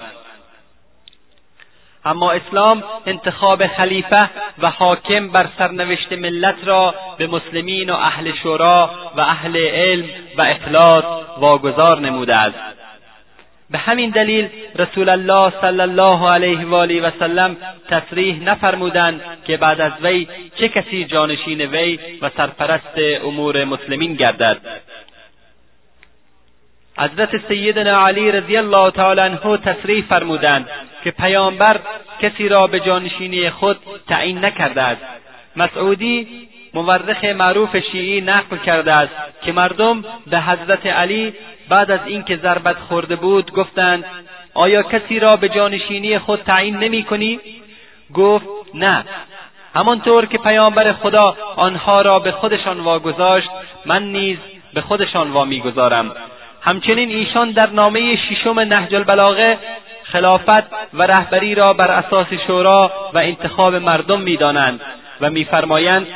اما 2.06 2.32
اسلام 2.32 2.84
انتخاب 3.06 3.66
خلیفه 3.66 4.30
و 4.58 4.70
حاکم 4.70 5.28
بر 5.28 5.46
سرنوشت 5.58 6.12
ملت 6.12 6.56
را 6.64 6.94
به 7.18 7.26
مسلمین 7.26 7.90
و 7.90 7.94
اهل 7.94 8.32
شورا 8.42 8.90
و 9.16 9.20
اهل 9.20 9.56
علم 9.56 10.04
و 10.36 10.42
اخلاص 10.42 11.04
واگذار 11.38 12.00
نموده 12.00 12.36
است. 12.36 12.58
به 13.70 13.78
همین 13.78 14.10
دلیل 14.10 14.48
رسول 14.76 15.08
الله 15.08 15.52
صلی 15.60 15.80
الله 15.80 16.30
علیه 16.30 16.66
و 16.66 16.74
آله 16.74 17.00
و 17.00 17.10
سلم 17.18 17.56
تصریح 17.88 18.42
نفرمودند 18.42 19.20
که 19.46 19.56
بعد 19.56 19.80
از 19.80 19.92
وی 20.02 20.28
چه 20.56 20.68
کسی 20.68 21.04
جانشین 21.04 21.60
وی 21.60 21.98
و 22.22 22.30
سرپرست 22.36 23.24
امور 23.24 23.64
مسلمین 23.64 24.14
گردد. 24.14 24.58
حضرت 26.98 27.48
سیدنا 27.48 28.06
علی 28.06 28.32
رضی 28.32 28.56
الله 28.56 28.90
تعالی 28.90 29.20
عنه 29.20 29.56
تصریح 29.56 30.04
فرمودند 30.08 30.68
که 31.04 31.10
پیامبر 31.10 31.80
کسی 32.20 32.48
را 32.48 32.66
به 32.66 32.80
جانشینی 32.80 33.50
خود 33.50 33.78
تعیین 34.08 34.44
نکرده 34.44 34.82
است. 34.82 35.02
مسعودی 35.56 36.48
مورخ 36.74 37.24
معروف 37.24 37.76
شیعی 37.92 38.20
نقل 38.20 38.56
کرده 38.56 38.92
است 38.92 39.12
که 39.42 39.52
مردم 39.52 40.04
به 40.26 40.40
حضرت 40.40 40.86
علی 40.86 41.34
بعد 41.68 41.90
از 41.90 42.00
اینکه 42.06 42.36
ضربت 42.36 42.76
خورده 42.76 43.16
بود 43.16 43.52
گفتند 43.52 44.04
آیا 44.54 44.82
کسی 44.82 45.18
را 45.18 45.36
به 45.36 45.48
جانشینی 45.48 46.18
خود 46.18 46.42
تعیین 46.42 46.76
نمی 46.76 47.02
کنی؟ 47.02 47.40
گفت 48.14 48.46
نه. 48.74 49.04
همانطور 49.74 50.26
که 50.26 50.38
پیامبر 50.38 50.92
خدا 50.92 51.36
آنها 51.56 52.02
را 52.02 52.18
به 52.18 52.32
خودشان 52.32 52.80
واگذاشت 52.80 53.48
من 53.86 54.02
نیز 54.02 54.38
به 54.74 54.80
خودشان 54.80 55.30
وامیگذارم. 55.30 56.12
همچنین 56.66 57.10
ایشان 57.10 57.50
در 57.50 57.70
نامه 57.70 58.16
ششم 58.16 58.60
نهج 58.60 58.94
البلاغه 58.94 59.58
خلافت 60.02 60.64
و 60.94 61.02
رهبری 61.02 61.54
را 61.54 61.72
بر 61.72 61.90
اساس 61.90 62.26
شورا 62.46 63.10
و 63.14 63.18
انتخاب 63.18 63.74
مردم 63.74 64.20
می‌دانند 64.20 64.80
و 65.20 65.30
میفرمایند 65.30 66.06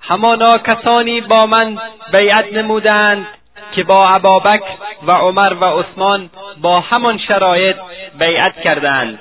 همانا 0.00 0.58
کسانی 0.58 1.20
با 1.20 1.46
من 1.46 1.78
بیعت 2.12 2.52
نمودند 2.52 3.26
که 3.74 3.82
با 3.84 4.08
ابابکر 4.08 4.64
و 5.06 5.12
عمر 5.12 5.54
و 5.60 5.64
عثمان 5.64 6.30
با 6.60 6.80
همان 6.80 7.18
شرایط 7.18 7.76
بیعت 8.18 8.60
کردند. 8.64 9.20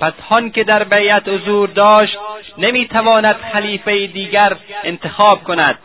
پس 0.00 0.12
هان 0.30 0.50
که 0.50 0.64
در 0.64 0.84
بیعت 0.84 1.28
حضور 1.28 1.68
داشت 1.68 2.18
نمی‌تواند 2.58 3.36
خلیفه 3.52 4.06
دیگر 4.06 4.56
انتخاب 4.84 5.44
کند. 5.44 5.78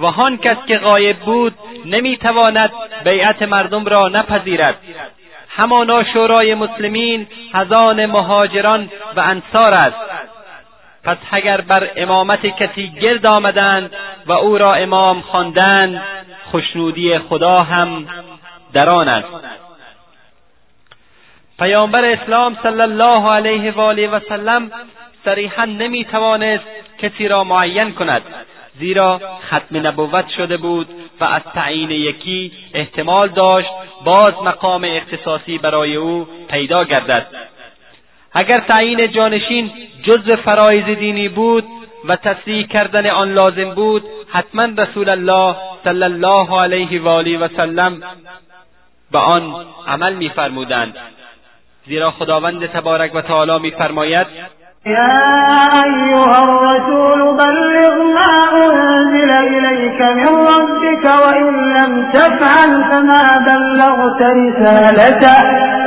و 0.00 0.06
هان 0.06 0.38
کس 0.38 0.56
که 0.68 0.78
غایب 0.78 1.18
بود 1.18 1.54
نمی‌تواند 1.84 2.70
بیعت 3.04 3.42
مردم 3.42 3.84
را 3.84 4.08
نپذیرد. 4.08 4.76
همانا 5.48 6.04
شورای 6.04 6.54
مسلمین 6.54 7.26
هزان 7.54 8.06
مهاجران 8.06 8.90
و 9.16 9.20
انصار 9.20 9.74
است. 9.74 9.96
پس 11.04 11.16
اگر 11.30 11.60
بر 11.60 11.90
امامت 11.96 12.46
کسی 12.46 12.90
گرد 12.90 13.26
آمدند 13.26 13.90
و 14.26 14.32
او 14.32 14.58
را 14.58 14.74
امام 14.74 15.20
خواندند 15.20 16.02
خوشنودی 16.50 17.18
خدا 17.18 17.56
هم 17.56 18.06
در 18.72 18.88
آن 18.94 19.08
است. 19.08 19.28
پیامبر 21.58 22.04
اسلام 22.04 22.58
صلی 22.62 22.80
الله 22.80 23.30
علیه 23.30 23.72
و 23.72 23.80
آله 23.80 24.08
و 24.08 24.20
سلم 24.28 24.70
صریحا 25.24 25.64
نمی‌توانست 25.64 26.64
کسی 26.98 27.28
را 27.28 27.44
معین 27.44 27.92
کند. 27.92 28.22
زیرا 28.78 29.20
ختم 29.46 29.86
نبوت 29.86 30.28
شده 30.36 30.56
بود 30.56 30.88
و 31.20 31.24
از 31.24 31.42
تعیین 31.54 31.90
یکی 31.90 32.52
احتمال 32.74 33.28
داشت 33.28 33.70
باز 34.04 34.32
مقام 34.44 34.84
اختصاصی 34.84 35.58
برای 35.58 35.96
او 35.96 36.28
پیدا 36.48 36.84
گردد. 36.84 37.26
اگر 38.32 38.60
تعیین 38.60 39.12
جانشین 39.12 39.70
جزء 40.02 40.36
فرایز 40.36 40.84
دینی 40.84 41.28
بود 41.28 41.64
و 42.04 42.16
تصریح 42.16 42.66
کردن 42.66 43.06
آن 43.06 43.32
لازم 43.32 43.74
بود 43.74 44.04
حتما 44.28 44.64
رسول 44.78 45.08
الله 45.08 45.56
صلی 45.84 46.02
الله 46.02 46.60
علیه 46.60 47.02
و 47.02 47.08
آله 47.08 47.38
و 47.38 47.48
سلم 47.56 48.02
به 49.12 49.18
آن 49.18 49.66
عمل 49.86 50.14
میفرمودند. 50.14 50.96
زیرا 51.86 52.10
خداوند 52.10 52.66
تبارک 52.66 53.14
و 53.14 53.20
تعالی 53.20 53.58
میفرماید 53.58 54.26
يا 54.86 55.84
أيها 55.84 56.38
الرسول 56.44 57.36
بلغ 57.36 57.94
ما 58.14 58.32
أنزل 58.64 59.30
إليك 59.30 60.00
من 60.00 60.26
ربك 60.26 61.04
وإن 61.04 61.74
لم 61.76 62.10
تفعل 62.12 62.84
فما 62.90 63.38
بلغت 63.46 64.22
رسالته. 64.22 65.40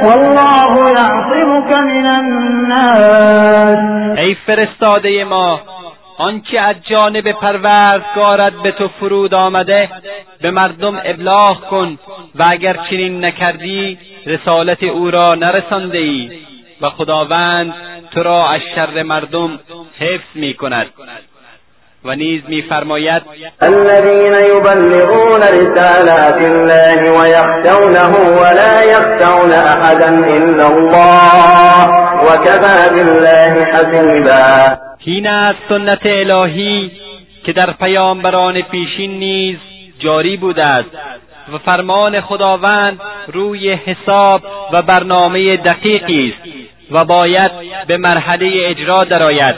والله 0.05 0.89
يعصمك 0.89 1.71
من 1.71 2.05
الناس. 2.05 3.79
ای 4.17 4.35
فرستاده 4.47 5.23
ما 5.23 5.59
آنچه 6.17 6.59
از 6.59 6.75
جانب 6.89 7.31
پروردگارت 7.31 8.53
به 8.63 8.71
تو 8.71 8.87
فرود 8.99 9.33
آمده 9.33 9.89
به 10.41 10.51
مردم 10.51 11.01
ابلاغ 11.05 11.59
کن 11.69 11.97
و 12.35 12.43
اگر 12.51 12.77
چنین 12.89 13.25
نکردی 13.25 13.97
رسالت 14.25 14.83
او 14.83 15.11
را 15.11 15.35
نرسانده 15.35 15.97
ای. 15.97 16.31
و 16.81 16.89
خداوند 16.89 17.73
تو 18.13 18.23
را 18.23 18.49
از 18.49 18.61
شر 18.75 19.03
مردم 19.03 19.59
حفظ 19.99 20.35
می 20.35 20.53
کند 20.53 20.87
و 22.05 22.15
نیز 22.15 22.41
میفرماید 22.47 23.23
الذين 23.61 24.33
يبلغون 24.33 25.41
رسالات 25.41 26.37
الله 26.37 26.99
ويخشونه 27.11 28.13
ولا 28.41 28.83
يخشون 28.83 29.51
احدا 29.51 30.07
الا 30.07 30.67
الله 30.67 31.87
وكفى 32.23 32.89
بالله 32.93 33.65
حسيبا. 33.65 34.77
این 35.05 35.27
است 35.27 35.59
سنت 35.69 36.05
الهی 36.05 36.91
که 37.45 37.53
در 37.53 37.73
پیامبران 37.79 38.61
پیشین 38.61 39.19
نیز 39.19 39.57
جاری 39.99 40.37
بوده 40.37 40.65
است 40.65 40.97
و 41.53 41.57
فرمان 41.57 42.21
خداوند 42.21 42.99
روی 43.27 43.73
حساب 43.73 44.41
و 44.73 44.81
برنامه 44.81 45.57
دقیقی 45.57 46.33
است. 46.33 46.62
و 46.93 47.05
باید 47.05 47.51
به 47.87 47.97
مرحله 47.97 48.51
اجرا 48.53 49.03
درآید. 49.03 49.55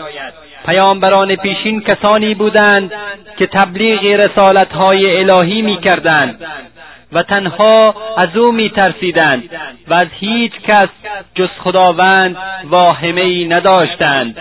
پیامبران 0.66 1.36
پیشین 1.36 1.82
کسانی 1.82 2.36
بودند 2.36 2.92
که 3.40 3.46
تبلیغ 3.46 4.04
رسالتهای 4.04 5.18
الهی 5.20 5.62
می‌کردند 5.62 6.46
و 7.12 7.20
تنها 7.20 7.96
از 8.18 8.38
او 8.38 8.52
میترسیدند 8.52 9.50
و 9.88 9.94
از 9.94 10.08
هیچ 10.20 10.52
کس 10.68 10.90
جز 11.36 11.50
خداوند 11.64 12.38
واهمهای 12.70 13.48
نداشتند. 13.48 14.38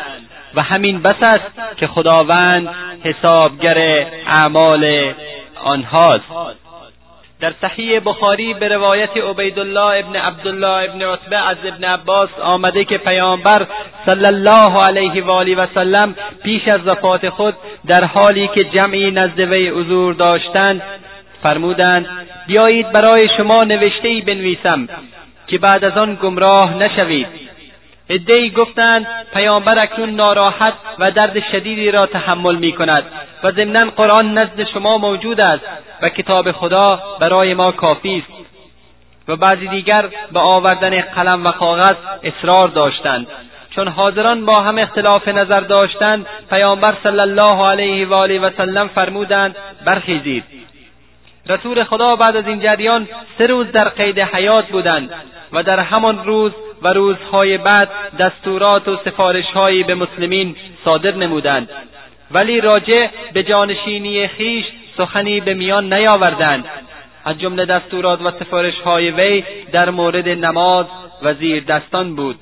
و 0.55 0.63
همین 0.63 1.03
بس 1.03 1.23
است 1.23 1.77
که 1.77 1.87
خداوند 1.87 2.69
حسابگر 3.05 4.07
اعمال 4.27 5.13
آنهاست. 5.65 6.25
در 7.41 7.53
صحیح 7.61 8.01
بخاری 8.01 8.55
به 8.55 8.69
روایت 8.69 9.17
عبیدالله 9.17 10.05
ابن 10.05 10.17
عبدالله 10.17 10.91
ابن 10.91 11.03
عتبه 11.03 11.37
از 11.49 11.57
ابن 11.65 11.85
عباس 11.85 12.29
آمده 12.43 12.85
که 12.85 12.99
پیامبر 12.99 13.67
صلی 14.07 14.27
الله 14.27 14.85
علیه 14.85 15.25
و 15.25 15.31
آله 15.31 15.57
و 15.57 15.67
سلم 15.75 16.15
پیش 16.43 16.69
از 16.69 16.87
وفات 16.87 17.29
خود 17.29 17.55
در 17.87 18.05
حالی 18.05 18.49
که 18.55 18.65
جمعی 18.65 19.11
نزد 19.11 19.41
وی 19.41 19.69
حضور 19.69 20.15
داشتند 20.15 20.83
فرمودند 21.43 22.07
بیایید 22.47 22.93
برای 22.93 23.29
شما 23.37 23.65
نوشته 23.65 24.09
ای 24.09 24.21
بنویسم 24.21 24.89
که 25.47 25.59
بعد 25.59 25.85
از 25.85 25.99
آن 25.99 26.19
گمراه 26.23 26.77
نشوید. 26.77 27.44
عدهای 28.11 28.51
گفتند 28.51 29.07
پیامبر 29.35 29.83
اکنون 29.83 30.11
ناراحت 30.11 30.75
و 30.99 31.11
درد 31.11 31.41
شدیدی 31.53 31.91
را 31.91 32.07
تحمل 32.07 32.57
می 32.57 32.73
کند 32.73 33.05
و 33.43 33.51
ضمنا 33.51 33.91
قرآن 33.97 34.39
نزد 34.39 34.65
شما 34.65 34.99
موجود 34.99 35.41
است 35.41 35.65
و 36.03 36.09
کتاب 36.09 36.53
خدا 36.53 37.03
برای 37.21 37.55
ما 37.55 37.73
کافی 37.73 38.19
است. 38.19 38.45
و 39.29 39.37
بعضی 39.37 39.69
دیگر 39.69 40.09
به 40.33 40.41
آوردن 40.41 41.01
قلم 41.01 41.47
و 41.47 41.53
کاغذ 41.53 41.95
اصرار 42.23 42.69
داشتند. 42.69 43.27
چون 43.75 43.89
حاضران 43.89 44.47
با 44.47 44.61
هم 44.61 44.79
اختلاف 44.79 45.29
نظر 45.29 45.61
داشتند 45.61 46.27
پیامبر 46.51 46.95
صلی 47.03 47.21
الله 47.21 47.67
علیه 47.67 48.07
و 48.07 48.15
آله 48.15 48.39
و 48.39 48.51
سلم 48.57 48.89
فرمودند 48.89 49.57
برخیزید. 49.85 50.45
رسول 51.49 51.85
خدا 51.85 52.17
بعد 52.17 52.37
از 52.37 52.47
این 52.47 52.61
جریان 52.61 53.09
سه 53.39 53.47
روز 53.47 53.73
در 53.73 53.89
قید 53.89 54.19
حیات 54.19 54.69
بودند 54.69 55.11
و 55.53 55.63
در 55.63 55.81
همان 55.81 56.25
روز 56.25 56.53
و 56.83 56.89
روزهای 56.89 57.59
بعد 57.59 57.89
دستورات 58.19 58.89
و 58.89 58.97
سفارشهایی 59.05 59.83
به 59.83 59.95
مسلمین 59.95 60.57
صادر 60.85 61.15
نمودند. 61.15 61.69
ولی 62.31 62.61
راجع 62.61 63.07
به 63.33 63.43
جانشینی 63.43 64.29
خیش 64.29 64.65
سخنی 64.97 65.41
به 65.41 65.55
میان 65.55 65.95
نیاوردند. 65.95 66.65
از 67.25 67.39
جمله 67.39 67.65
دستورات 67.65 68.23
و 68.23 68.31
سفارشهای 68.31 69.11
وی 69.11 69.45
در 69.73 69.91
مورد 69.91 70.29
نماز 70.29 70.87
و 71.23 71.35
زیر 71.35 71.65
دستان 71.65 72.17
بود. 72.17 72.37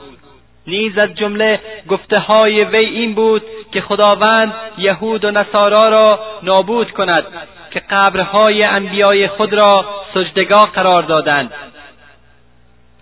نیز 0.66 0.98
از 0.98 1.14
جمله 1.14 1.60
گفته 1.88 2.18
های 2.18 2.64
وی 2.64 2.84
این 2.84 3.14
بود 3.14 3.42
که 3.72 3.80
خداوند 3.80 4.54
یهود 4.78 5.24
و 5.24 5.30
نصارا 5.30 5.88
را 5.88 6.20
نابود 6.42 6.90
کند 6.90 7.24
که 7.72 7.82
قبرهای 7.90 8.64
انبیای 8.64 9.28
خود 9.28 9.52
را 9.54 9.84
سجدگاه 10.14 10.72
قرار 10.74 11.02
دادند. 11.02 11.52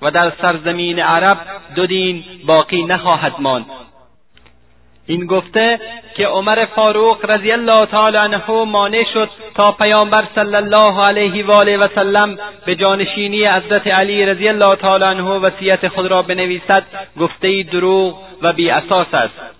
و 0.02 0.10
در 0.10 0.32
سرزمین 0.42 0.98
عرب 0.98 1.38
دو 1.74 1.86
دین 1.86 2.24
باقی 2.46 2.84
نخواهد 2.84 3.34
ماند. 3.38 3.66
این 5.06 5.26
گفته 5.26 5.80
که 6.16 6.26
عمر 6.26 6.64
فاروق 6.64 7.30
رضی 7.30 7.52
الله 7.52 7.86
تعالی 7.86 8.16
عنه 8.16 8.50
مانع 8.50 9.04
شد 9.14 9.30
تا 9.54 9.72
پیامبر 9.72 10.24
صلی 10.34 10.54
الله 10.54 11.02
علیه 11.02 11.46
و 11.46 11.50
آله 11.50 11.76
و 11.76 11.82
سلم 11.94 12.38
به 12.66 12.74
جانشینی 12.74 13.44
حضرت 13.44 13.86
علی 13.86 14.26
رضی 14.26 14.48
الله 14.48 14.76
تعالی 14.76 15.04
عنه 15.04 15.24
وصیت 15.24 15.88
خود 15.88 16.06
را 16.06 16.22
بنویسد 16.22 16.84
گفته 17.20 17.62
دروغ 17.62 18.18
و 18.42 18.52
بی 18.52 18.70
اساس 18.70 19.14
است. 19.14 19.59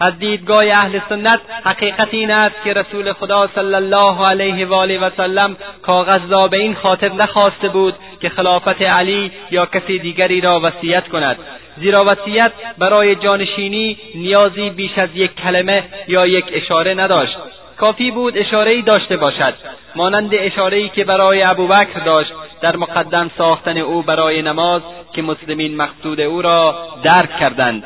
از 0.00 0.18
دیدگاه 0.18 0.64
اهل 0.72 1.00
سنت 1.08 1.40
حقیقت 1.64 2.08
این 2.10 2.30
است 2.30 2.54
که 2.64 2.72
رسول 2.72 3.12
خدا 3.12 3.48
صلی 3.54 3.74
الله 3.74 4.26
علیه 4.26 4.66
و 4.66 4.74
آله 4.74 4.98
و 4.98 5.10
سلم 5.16 5.56
کاغذ 5.82 6.20
را 6.28 6.48
به 6.48 6.56
این 6.56 6.74
خاطر 6.74 7.12
نخواسته 7.12 7.68
بود 7.68 7.94
که 8.20 8.28
خلافت 8.28 8.82
علی 8.82 9.32
یا 9.50 9.66
کسی 9.66 9.98
دیگری 9.98 10.40
را 10.40 10.60
وصیت 10.62 11.08
کند. 11.08 11.36
زیرا 11.76 12.04
وصیت 12.04 12.52
برای 12.78 13.14
جانشینی 13.14 13.98
نیازی 14.14 14.70
بیش 14.70 14.98
از 14.98 15.08
یک 15.14 15.34
کلمه 15.34 15.84
یا 16.08 16.26
یک 16.26 16.44
اشاره 16.52 16.94
نداشت. 16.94 17.36
کافی 17.76 18.10
بود 18.10 18.38
اشارهای 18.38 18.82
داشته 18.82 19.16
باشد. 19.16 19.54
مانند 19.96 20.30
اشارهای 20.32 20.88
که 20.88 21.04
برای 21.04 21.42
ابوبکر 21.42 22.00
داشت 22.04 22.32
در 22.60 22.76
مقدم 22.76 23.30
ساختن 23.38 23.78
او 23.78 24.02
برای 24.02 24.42
نماز 24.42 24.82
که 25.14 25.22
مسلمین 25.22 25.76
مقصود 25.76 26.20
او 26.20 26.42
را 26.42 26.76
درک 27.02 27.38
کردند. 27.40 27.84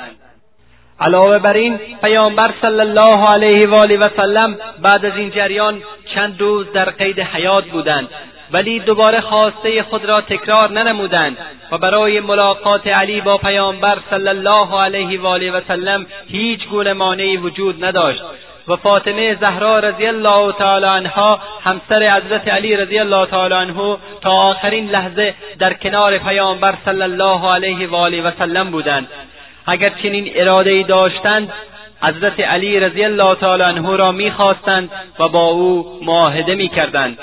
علاوه 1.03 1.39
بر 1.39 1.53
این 1.53 1.79
پیامبر 2.03 2.51
صلی 2.63 2.81
الله 2.81 3.27
علیه 3.35 3.69
و 3.69 3.75
آله 3.75 3.97
و 3.99 4.05
سلم 4.17 4.57
بعد 4.83 5.07
از 5.07 5.17
این 5.17 5.31
جریان 5.31 5.83
چند 6.15 6.41
روز 6.41 6.73
در 6.73 6.91
قید 6.91 7.21
حیات 7.21 7.65
بودند. 7.65 8.09
ولی 8.53 8.81
دوباره 8.81 9.21
خواسته 9.21 9.83
خود 9.83 10.05
را 10.05 10.21
تکرار 10.21 10.71
ننمودند 10.71 11.37
و 11.71 11.79
برای 11.79 12.21
ملاقات 12.21 12.87
علی 12.87 13.21
با 13.21 13.39
پیامبر 13.39 13.99
صلی 14.11 14.29
الله 14.29 14.81
علیه 14.81 15.21
و 15.21 15.27
آله 15.27 15.51
و 15.51 15.61
سلم 15.69 16.07
هیچ 16.29 16.69
گونه 16.69 16.93
مانعی 16.93 17.37
وجود 17.37 17.85
نداشت. 17.85 18.23
و 18.69 18.77
فاطمه 18.77 19.37
زهرا 19.41 19.79
رضی 19.79 20.07
الله 20.07 20.53
تعالی 20.53 20.87
عنها 20.87 21.41
همسر 21.65 22.09
حضرت 22.09 22.49
علی 22.49 22.77
رضی 22.77 22.99
الله 22.99 23.27
تعالی 23.27 23.55
عنه 23.55 23.97
تا 24.21 24.31
آخرین 24.31 24.91
لحظه 24.91 25.35
در 25.59 25.73
کنار 25.73 26.19
پیامبر 26.19 26.75
صلی 26.85 27.03
الله 27.03 27.55
علیه 27.55 27.89
و 27.89 27.95
آله 27.95 28.23
و 28.23 28.31
سلم 28.39 28.71
بودند. 28.71 29.09
اگر 29.67 29.93
چنین 30.03 30.33
اراده 30.35 30.71
ای 30.71 30.83
داشتند 30.83 31.53
حضرت 32.03 32.41
علی 32.41 32.81
رضی 32.81 33.05
الله 33.05 33.35
تعالی 33.35 33.63
عنه 33.63 33.97
را 33.97 34.13
می‌خواستند 34.13 34.91
و 35.19 35.29
با 35.29 35.49
او 35.49 35.99
معاهده 36.03 36.55
می‌کردند. 36.55 37.19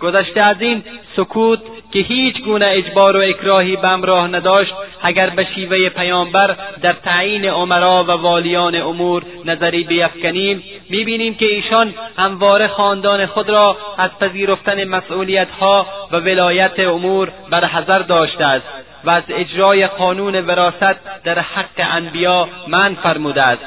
گذشته 0.00 0.40
از 0.40 0.56
این 0.60 0.82
سکوت 1.16 1.58
که 1.92 1.98
هیچ 1.98 2.42
گونه 2.42 2.66
اجبار 2.68 3.16
و 3.16 3.20
اکراهی 3.20 3.76
به 3.76 3.88
همراه 3.88 4.28
نداشت 4.28 4.74
اگر 5.02 5.30
به 5.30 5.46
شیوه 5.54 5.88
پیامبر 5.88 6.56
در 6.82 6.92
تعیین 6.92 7.44
عمرا 7.44 8.04
و 8.04 8.10
والیان 8.10 8.74
امور 8.74 9.22
نظری 9.44 9.84
بیفکنیم 9.84 10.62
می‌بینیم 10.90 11.34
که 11.34 11.46
ایشان 11.46 11.94
همواره 12.18 12.68
خاندان 12.68 13.26
خود 13.26 13.50
را 13.50 13.76
از 13.98 14.10
پذیرفتن 14.20 14.84
مسئولیتها 14.84 15.86
و 16.12 16.16
ولایت 16.16 16.80
امور 16.80 17.32
بر 17.50 17.64
حذر 17.64 17.98
داشته 17.98 18.44
است. 18.44 18.66
و 19.04 19.10
از 19.10 19.22
اجرای 19.28 19.86
قانون 19.86 20.34
وراست 20.34 21.22
در 21.24 21.38
حق 21.38 21.88
انبیا 21.92 22.48
من 22.68 22.94
فرموده 22.94 23.42
است. 23.42 23.62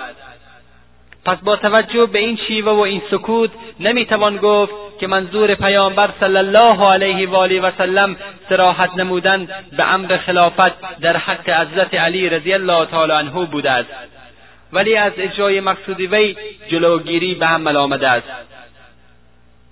پس 1.25 1.37
با 1.37 1.55
توجه 1.55 2.05
به 2.05 2.19
این 2.19 2.39
شیوه 2.47 2.71
و 2.71 2.79
این 2.79 3.01
سکوت 3.11 3.49
نمی‌توان 3.79 4.37
گفت 4.37 4.73
که 4.99 5.07
منظور 5.07 5.55
پیامبر 5.55 6.09
صلی 6.19 6.37
الله 6.37 6.91
علیه 6.91 7.29
و 7.29 7.35
آله 7.35 7.61
و 7.61 7.71
سلم 7.77 8.15
سراحت 8.49 8.97
نمودن 8.97 9.47
به 9.77 9.93
امر 9.93 10.17
خلافت 10.17 10.99
در 10.99 11.17
حق 11.17 11.49
حضرت 11.49 11.93
علی 11.93 12.29
رضی 12.29 12.53
الله 12.53 12.85
تعالی 12.85 13.11
عنه 13.13 13.45
بوده 13.45 13.71
است. 13.71 13.89
ولی 14.73 14.97
از 14.97 15.11
اجرای 15.17 15.59
مقصود 15.59 15.99
وی 15.99 16.35
جلوگیری 16.67 17.35
به 17.35 17.45
عمل 17.45 17.75
آمده 17.75 18.09
است. 18.09 18.27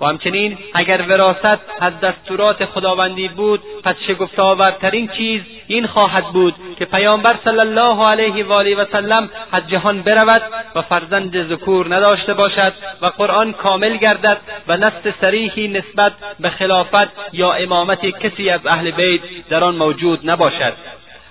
و 0.01 0.05
همچنین 0.05 0.57
اگر 0.73 1.01
وراست 1.01 1.61
از 1.79 1.93
دستورات 1.99 2.65
خداوندی 2.65 3.27
بود 3.27 3.61
پس 3.83 3.95
شگفتآورترین 4.07 5.07
چیز 5.07 5.41
این 5.67 5.87
خواهد 5.87 6.25
بود 6.25 6.55
که 6.79 6.85
پیامبر 6.85 7.35
صلی 7.43 7.59
الله 7.59 8.07
علیه 8.07 8.45
و 8.45 8.51
آله 8.51 8.75
و 8.75 8.85
سلم 8.91 9.29
از 9.51 9.69
جهان 9.69 10.01
برود 10.01 10.41
و 10.75 10.81
فرزند 10.81 11.49
ذکور 11.49 11.95
نداشته 11.95 12.33
باشد 12.33 12.73
و 13.01 13.05
قرآن 13.05 13.53
کامل 13.53 13.97
گردد 13.97 14.37
و 14.67 14.77
نص 14.77 14.93
سریحی 15.21 15.67
نسبت 15.67 16.13
به 16.39 16.49
خلافت 16.49 17.33
یا 17.33 17.53
امامت 17.53 18.05
کسی 18.05 18.49
از 18.49 18.61
اهل 18.65 18.91
بیت 18.91 19.21
در 19.49 19.63
آن 19.63 19.75
موجود 19.75 20.29
نباشد. 20.29 20.73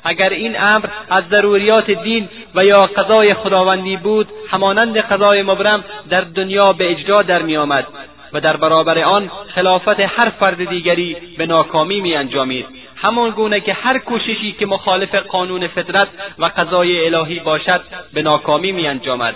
اگر 0.04 0.28
این 0.28 0.60
امر 0.60 0.86
از 1.10 1.22
ضروریات 1.30 1.90
دین 1.90 2.28
و 2.54 2.64
یا 2.64 2.86
قضای 2.86 3.34
خداوندی 3.34 3.96
بود 3.96 4.28
همانند 4.50 4.96
قضای 4.98 5.42
مبرم 5.42 5.84
در 6.10 6.20
دنیا 6.20 6.72
به 6.72 6.90
اجرا 6.90 7.22
در 7.22 7.42
میآمد. 7.42 7.86
و 8.32 8.40
در 8.40 8.56
برابر 8.56 8.98
آن 8.98 9.30
خلافت 9.54 10.00
هر 10.00 10.30
فرد 10.40 10.68
دیگری 10.68 11.16
به 11.38 11.46
ناکامی 11.46 12.00
می 12.00 12.14
انجامید 12.14 12.66
همان 12.96 13.30
گونه 13.30 13.60
که 13.60 13.72
هر 13.72 13.98
کوششی 13.98 14.52
که 14.52 14.66
مخالف 14.66 15.14
قانون 15.14 15.68
فطرت 15.68 16.08
و 16.38 16.44
قضای 16.44 17.06
الهی 17.06 17.38
باشد 17.40 17.80
به 18.12 18.22
ناکامی 18.22 18.72
می 18.72 18.86
انجامد 18.86 19.34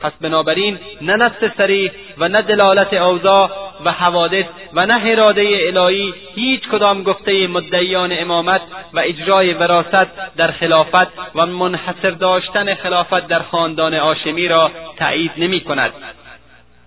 پس 0.00 0.12
بنابراین 0.20 0.78
نه 1.00 1.16
نص 1.16 1.32
سریح 1.58 1.90
و 2.18 2.28
نه 2.28 2.42
دلالت 2.42 2.94
اوضاع 2.94 3.50
و 3.84 3.92
حوادث 3.92 4.44
و 4.74 4.86
نه 4.86 5.00
اراده 5.04 5.58
الهی 5.60 6.14
هیچ 6.34 6.68
کدام 6.68 7.02
گفته 7.02 7.46
مدعیان 7.46 8.12
امامت 8.12 8.60
و 8.94 9.00
اجرای 9.04 9.54
وراست 9.54 10.06
در 10.36 10.50
خلافت 10.50 11.08
و 11.34 11.46
منحصر 11.46 12.10
داشتن 12.10 12.74
خلافت 12.74 13.26
در 13.26 13.42
خاندان 13.42 13.94
آشمی 13.94 14.48
را 14.48 14.70
تایید 14.98 15.32
نمی 15.36 15.60
کند 15.60 15.92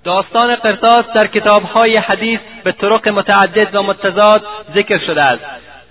داستان 0.04 0.56
قرطاس 0.56 1.06
در 1.16 1.28
کتابهای 1.28 1.98
حدیث 1.98 2.40
به 2.64 2.72
طرق 2.72 3.08
متعدد 3.08 3.76
و 3.76 3.84
متضاد 3.84 4.44
ذکر 4.78 4.98
شده 4.98 5.24
است. 5.24 5.44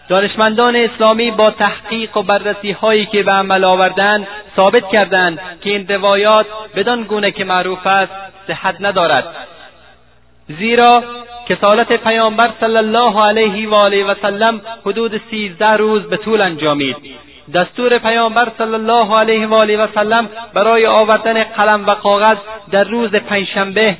دانشمندان 0.08 0.76
اسلامی 0.76 1.30
با 1.30 1.50
تحقیق 1.50 2.16
و 2.16 2.22
بررسی 2.22 2.72
هایی 2.72 3.06
که 3.06 3.22
به 3.22 3.32
عمل 3.32 3.64
آوردند 3.64 4.26
ثابت 4.56 4.88
کردند 4.92 5.40
که 5.60 5.70
این 5.70 5.88
روایات 5.88 6.46
بدان 6.76 7.02
گونه 7.02 7.30
که 7.30 7.44
معروف 7.44 7.86
است 7.86 8.12
صحت 8.46 8.76
ندارد. 8.80 9.24
زیرا 10.58 11.04
کسالت 11.48 11.92
پیامبر 11.92 12.50
صلی 12.60 12.76
الله 12.76 13.26
علیه 13.26 13.68
و 13.68 13.74
آله 13.74 14.04
و 14.04 14.14
سلم 14.22 14.60
حدود 14.86 15.20
سیزده 15.30 15.72
روز 15.72 16.02
به 16.02 16.16
طول 16.16 16.40
انجامید. 16.40 16.96
دستور 17.54 17.98
پیامبر 17.98 18.52
صلی 18.58 18.74
الله 18.74 19.18
علیه 19.18 19.46
و 19.46 19.54
آله 19.54 19.84
و 19.84 19.86
سلم 19.94 20.28
برای 20.54 20.86
آوردن 20.86 21.44
قلم 21.44 21.86
و 21.86 21.94
کاغذ 21.94 22.36
در 22.70 22.84
روز 22.84 23.10
پنجشنبه 23.10 23.96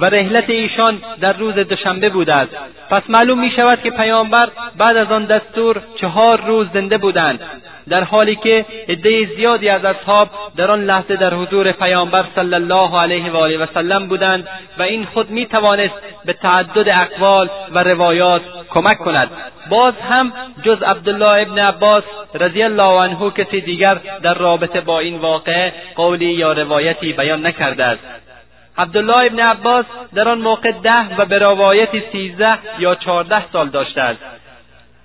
و 0.00 0.04
رحلت 0.04 0.50
ایشان 0.50 1.02
در 1.20 1.32
روز 1.32 1.54
دوشنبه 1.54 2.08
بوده 2.08 2.34
است 2.34 2.52
پس 2.90 3.02
معلوم 3.08 3.40
می 3.40 3.50
شود 3.50 3.82
که 3.82 3.90
پیامبر 3.90 4.48
بعد 4.76 4.96
از 4.96 5.12
آن 5.12 5.24
دستور 5.24 5.82
چهار 6.00 6.40
روز 6.40 6.66
زنده 6.74 6.98
بودند. 6.98 7.40
در 7.88 8.04
حالی 8.04 8.36
که 8.36 8.66
عده 8.88 9.26
زیادی 9.36 9.68
از 9.68 9.84
اصحاب 9.84 10.28
در 10.56 10.70
آن 10.70 10.84
لحظه 10.84 11.16
در 11.16 11.34
حضور 11.34 11.72
پیامبر 11.72 12.24
صلی 12.34 12.54
الله 12.54 13.00
علیه 13.00 13.30
و 13.30 13.36
آله 13.36 13.58
و 13.58 13.66
سلم 13.74 14.06
بودند 14.06 14.48
و 14.78 14.82
این 14.82 15.04
خود 15.04 15.30
می 15.30 15.46
توانست 15.46 15.94
به 16.24 16.32
تعدد 16.32 16.88
اقوال 16.88 17.50
و 17.74 17.82
روایات 17.82 18.42
کمک 18.70 18.98
کند. 18.98 19.30
باز 19.70 19.94
هم 20.10 20.32
جز 20.62 20.82
عبدالله 20.82 21.42
ابن 21.42 21.58
عباس 21.58 22.04
رضی 22.34 22.62
الله 22.62 23.00
عنه 23.02 23.30
کسی 23.30 23.60
دیگر 23.60 24.00
در 24.22 24.34
رابطه 24.34 24.80
با 24.80 25.00
این 25.00 25.18
واقعه 25.18 25.72
قولی 25.96 26.32
یا 26.32 26.52
روایتی 26.52 27.12
بیان 27.12 27.46
نکرده 27.46 27.84
است. 27.84 28.29
عبدالله 28.78 29.24
ابن 29.26 29.40
عباس 29.40 29.84
در 30.14 30.28
آن 30.28 30.38
موقع 30.38 30.72
ده 30.72 31.16
و 31.18 31.24
به 31.24 31.38
روایتی 31.38 32.02
سیزده 32.12 32.58
یا 32.78 32.94
چهارده 32.94 33.50
سال 33.52 33.68
داشته 33.68 34.00
است 34.00 34.20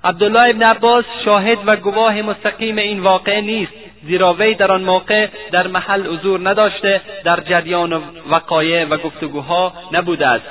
عبدالله 0.03 0.49
ابن 0.49 0.63
عباس 0.63 1.05
شاهد 1.25 1.57
و 1.65 1.75
گواه 1.75 2.21
مستقیم 2.21 2.77
این 2.77 2.99
واقعه 2.99 3.41
نیست 3.41 3.71
زیرا 4.03 4.33
وی 4.33 4.53
در 4.53 4.71
آن 4.71 4.83
موقع 4.83 5.27
در 5.51 5.67
محل 5.67 6.07
حضور 6.07 6.49
نداشته 6.49 7.01
در 7.23 7.39
جریان 7.39 8.03
وقایع 8.29 8.85
و 8.85 8.97
گفتگوها 8.97 9.73
نبوده 9.91 10.27
است. 10.27 10.45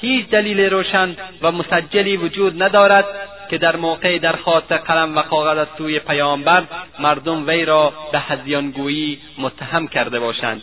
هیچ 0.00 0.28
دلیل 0.28 0.60
روشن 0.60 1.16
و 1.42 1.52
مسجلی 1.52 2.16
وجود 2.16 2.62
ندارد 2.62 3.04
که 3.50 3.58
در 3.58 3.76
موقع 3.76 4.18
درخواست 4.18 4.72
قلم 4.72 5.16
و 5.16 5.22
کاغذ 5.22 5.58
از 5.58 5.66
سوی 5.78 5.98
پیامبر 5.98 6.62
مردم 6.98 7.46
وی 7.46 7.64
را 7.64 7.92
به 8.12 8.18
هزیانگویی 8.18 9.18
متهم 9.38 9.88
کرده 9.88 10.20
باشند. 10.20 10.62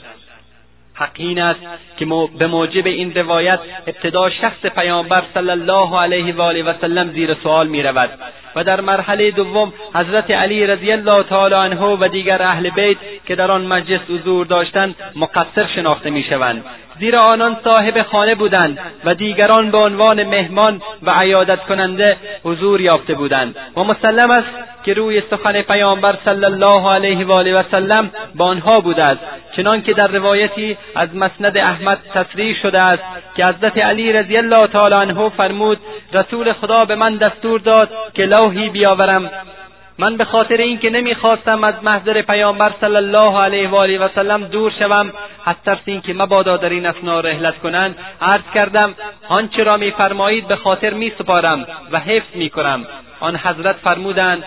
حق 0.95 1.11
این 1.15 1.41
است 1.41 1.59
که 1.97 2.05
به 2.39 2.47
موجب 2.47 2.87
این 2.87 3.13
روایت 3.13 3.59
ابتدا 3.87 4.29
شخص 4.29 4.65
پیامبر 4.65 5.23
صلی 5.33 5.49
الله 5.49 5.99
علیه 5.99 6.35
و 6.35 6.41
آله 6.41 6.63
و 6.63 6.73
سلم 6.81 7.11
زیر 7.11 7.33
سوال 7.43 7.67
می 7.67 7.83
رود 7.83 8.09
و 8.55 8.63
در 8.63 8.81
مرحله 8.81 9.31
دوم 9.31 9.73
حضرت 9.95 10.31
علی 10.31 10.67
رضی 10.67 10.91
الله 10.91 11.23
تعالی 11.23 11.55
عنه 11.55 11.81
و 11.81 12.07
دیگر 12.07 12.41
اهل 12.41 12.69
بیت 12.69 12.97
که 13.27 13.35
در 13.35 13.51
آن 13.51 13.65
مجلس 13.65 14.01
حضور 14.09 14.45
داشتند 14.45 14.95
مقصر 15.15 15.67
شناخته 15.75 16.09
می‌شوند. 16.09 16.63
زیرا 16.99 17.19
آنان 17.33 17.57
صاحب 17.63 18.01
خانه 18.01 18.35
بودند 18.35 18.79
و 19.05 19.15
دیگران 19.15 19.71
به 19.71 19.77
عنوان 19.77 20.23
مهمان 20.23 20.81
و 21.03 21.11
عیادت 21.11 21.59
کننده 21.59 22.17
حضور 22.43 22.81
یافته 22.81 23.13
بودند. 23.13 23.55
و 23.77 23.83
مسلم 23.83 24.31
است 24.31 24.47
که 24.85 24.93
روی 24.93 25.21
سخن 25.31 25.61
پیامبر 25.61 26.17
صلی 26.25 26.45
الله 26.45 26.89
علیه 26.89 27.25
و 27.25 27.31
آله 27.31 27.59
و 27.59 27.63
سلم 27.71 28.11
به 28.35 28.43
آنها 28.43 28.79
بوده 28.79 29.01
است. 29.01 29.21
چنانکه 29.55 29.93
در 29.93 30.07
روایتی 30.07 30.77
از 30.95 31.15
مسند 31.15 31.57
احمد 31.57 31.97
تصریح 32.13 32.55
شده 32.61 32.81
است 32.81 33.03
که 33.35 33.45
حضرت 33.45 33.77
علی 33.77 34.13
رضی 34.13 34.37
الله 34.37 34.67
تعالی 34.67 34.95
عنه 34.95 35.29
فرمود 35.29 35.79
رسول 36.13 36.53
خدا 36.53 36.85
به 36.85 36.95
من 36.95 37.15
دستور 37.15 37.59
داد 37.59 37.89
که 38.13 38.25
لوحی 38.25 38.69
بیاورم. 38.69 39.29
من 39.99 40.17
به 40.17 40.25
خاطر 40.25 40.57
اینکه 40.57 40.89
نمی‌خواستم 40.89 41.63
از 41.63 41.73
محضر 41.83 42.21
پیامبر 42.21 42.71
صلی 42.81 42.95
الله 42.95 43.39
علیه 43.39 43.69
و 43.69 43.75
آله 43.75 43.99
و 43.99 44.09
سلم 44.15 44.43
دور 44.43 44.71
شوم 44.79 45.13
از 45.45 45.55
ترس 45.65 45.79
اینکه 45.85 46.13
مبادا 46.13 46.57
در 46.57 46.69
این 46.69 46.85
اثنا 46.85 47.19
رحلت 47.19 47.57
کنند 47.57 47.95
عرض 48.21 48.43
کردم 48.53 48.95
آنچه 49.27 49.63
را 49.63 49.77
میفرمایید 49.77 50.47
به 50.47 50.55
خاطر 50.55 50.93
میسپارم 50.93 51.65
و 51.91 51.99
حفظ 51.99 52.35
می‌کنم. 52.35 52.85
آن 53.19 53.35
حضرت 53.35 53.75
فرمودند 53.75 54.43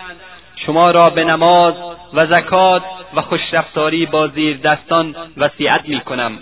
شما 0.65 0.91
را 0.91 1.03
به 1.03 1.23
نماز 1.23 1.73
و 2.13 2.25
زکات 2.25 2.83
و 3.13 3.21
خوشرفتاری 3.21 4.05
با 4.05 4.27
زیر 4.27 4.57
دستان 4.57 5.15
وصیت 5.37 5.81
می‌کنم. 5.87 6.39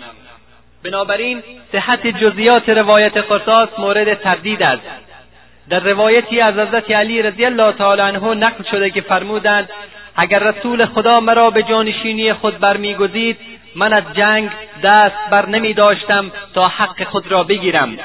بنابراین 0.84 1.42
صحت 1.72 2.06
جزئیات 2.06 2.68
روایت 2.68 3.16
قصاص 3.16 3.68
مورد 3.78 4.14
تردید 4.14 4.62
است. 4.62 4.82
در 5.68 5.80
روایتی 5.80 6.40
از 6.40 6.54
حضرت 6.54 6.90
علی 6.90 7.22
رضی 7.22 7.44
الله 7.44 7.72
تعالی 7.72 8.00
عنه 8.00 8.34
نقل 8.34 8.64
شده 8.70 8.90
که 8.90 9.00
فرمودند 9.00 9.68
اگر 10.16 10.38
رسول 10.38 10.86
خدا 10.86 11.20
مرا 11.20 11.50
به 11.50 11.62
جانشینی 11.62 12.32
خود 12.32 12.58
برمیگزید 12.58 13.36
من 13.76 13.92
از 13.92 14.02
جنگ 14.14 14.50
دست 14.82 15.30
بر 15.30 15.46
نمی 15.46 15.74
داشتم 15.74 16.30
تا 16.54 16.68
حق 16.68 17.04
خود 17.04 17.32
را 17.32 17.42
بگیرم. 17.44 17.98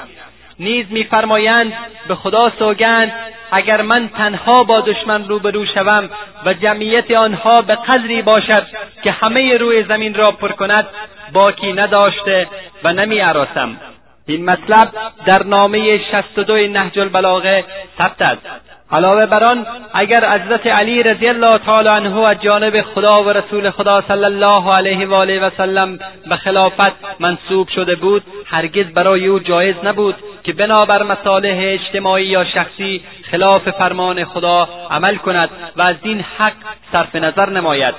نیز 0.59 0.85
میفرمایند 0.89 1.73
به 2.07 2.15
خدا 2.15 2.51
سوگند 2.59 3.11
اگر 3.51 3.81
من 3.81 4.09
تنها 4.09 4.63
با 4.63 4.81
دشمن 4.81 5.27
روبرو 5.27 5.65
شوم 5.65 6.09
و 6.45 6.53
جمعیت 6.53 7.11
آنها 7.11 7.61
به 7.61 7.75
قدری 7.75 8.21
باشد 8.21 8.67
که 9.03 9.11
همه 9.11 9.57
روی 9.57 9.83
زمین 9.83 10.13
را 10.13 10.31
پر 10.31 10.51
کند 10.51 10.87
باکی 11.33 11.73
نداشته 11.73 12.47
و 12.83 12.93
نمی 12.93 13.19
عراسم 13.19 13.77
این 14.25 14.45
مطلب 14.45 14.91
در 15.25 15.43
نامه 15.43 15.97
شست 15.97 16.37
و 16.39 16.43
دو 16.43 16.55
نهج 16.55 16.99
البلاغه 16.99 17.65
ثبت 17.97 18.21
است. 18.21 18.72
علاوه 18.93 19.25
بر 19.25 19.43
آن 19.43 19.65
اگر 19.93 20.29
حضرت 20.29 20.67
علی 20.67 21.03
رضی 21.03 21.27
الله 21.27 21.57
تعالی 21.57 21.89
عنه 21.89 22.29
از 22.29 22.41
جانب 22.41 22.81
خدا 22.81 23.23
و 23.23 23.29
رسول 23.29 23.69
خدا 23.69 24.03
صلی 24.07 24.23
الله 24.23 24.75
علیه 24.75 25.07
و 25.07 25.13
آله 25.13 25.39
و 25.39 25.49
سلم 25.57 25.99
به 26.29 26.35
خلافت 26.35 26.91
منصوب 27.19 27.67
شده 27.67 27.95
بود 27.95 28.23
هرگز 28.45 28.85
برای 28.85 29.27
او 29.27 29.39
جایز 29.39 29.75
نبود 29.83 30.15
که 30.43 30.53
بنابر 30.53 31.03
مصالح 31.03 31.55
اجتماعی 31.59 32.25
یا 32.25 32.45
شخصی 32.45 33.03
خلاف 33.31 33.69
فرمان 33.69 34.25
خدا 34.25 34.69
عمل 34.91 35.15
کند 35.15 35.49
و 35.75 35.81
از 35.81 35.95
این 36.03 36.25
حق 36.37 36.53
صرف 36.91 37.15
نظر 37.15 37.49
نماید. 37.49 37.95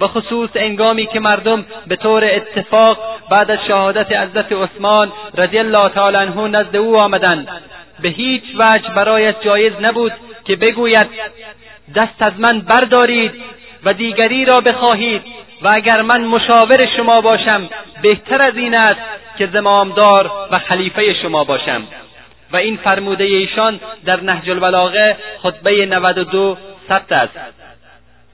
و 0.00 0.08
خصوص 0.08 0.50
انگامی 0.54 1.06
که 1.06 1.20
مردم 1.20 1.64
به 1.86 1.96
طور 1.96 2.24
اتفاق 2.24 2.98
بعد 3.30 3.50
از 3.50 3.58
شهادت 3.68 4.12
حضرت 4.12 4.52
عثمان 4.52 5.12
رضی 5.34 5.58
الله 5.58 5.88
تعالی 5.88 6.16
عنه 6.16 6.48
نزد 6.48 6.76
او 6.76 7.00
آمدند. 7.00 7.48
به 8.00 8.08
هیچ 8.08 8.42
وجه 8.54 8.94
برایش 8.94 9.34
جایز 9.44 9.72
نبود 9.80 10.12
که 10.44 10.56
بگوید 10.56 11.06
دست 11.94 12.22
از 12.22 12.32
من 12.38 12.60
بردارید 12.60 13.32
و 13.84 13.92
دیگری 13.92 14.44
را 14.44 14.60
بخواهید 14.60 15.22
و 15.62 15.68
اگر 15.68 16.02
من 16.02 16.24
مشاور 16.24 16.78
شما 16.96 17.20
باشم 17.20 17.68
بهتر 18.02 18.42
از 18.42 18.56
این 18.56 18.74
است 18.74 19.00
که 19.38 19.46
زمامدار 19.46 20.30
و 20.52 20.58
خلیفه 20.58 21.14
شما 21.22 21.44
باشم. 21.44 21.82
و 22.52 22.56
این 22.60 22.76
فرموده 22.76 23.24
ایشان 23.24 23.80
در 24.04 24.20
نهج 24.20 24.50
البلاغه 24.50 25.16
خطبه 25.42 25.86
92 25.86 26.56
ثبت 26.88 27.12
است. 27.12 27.63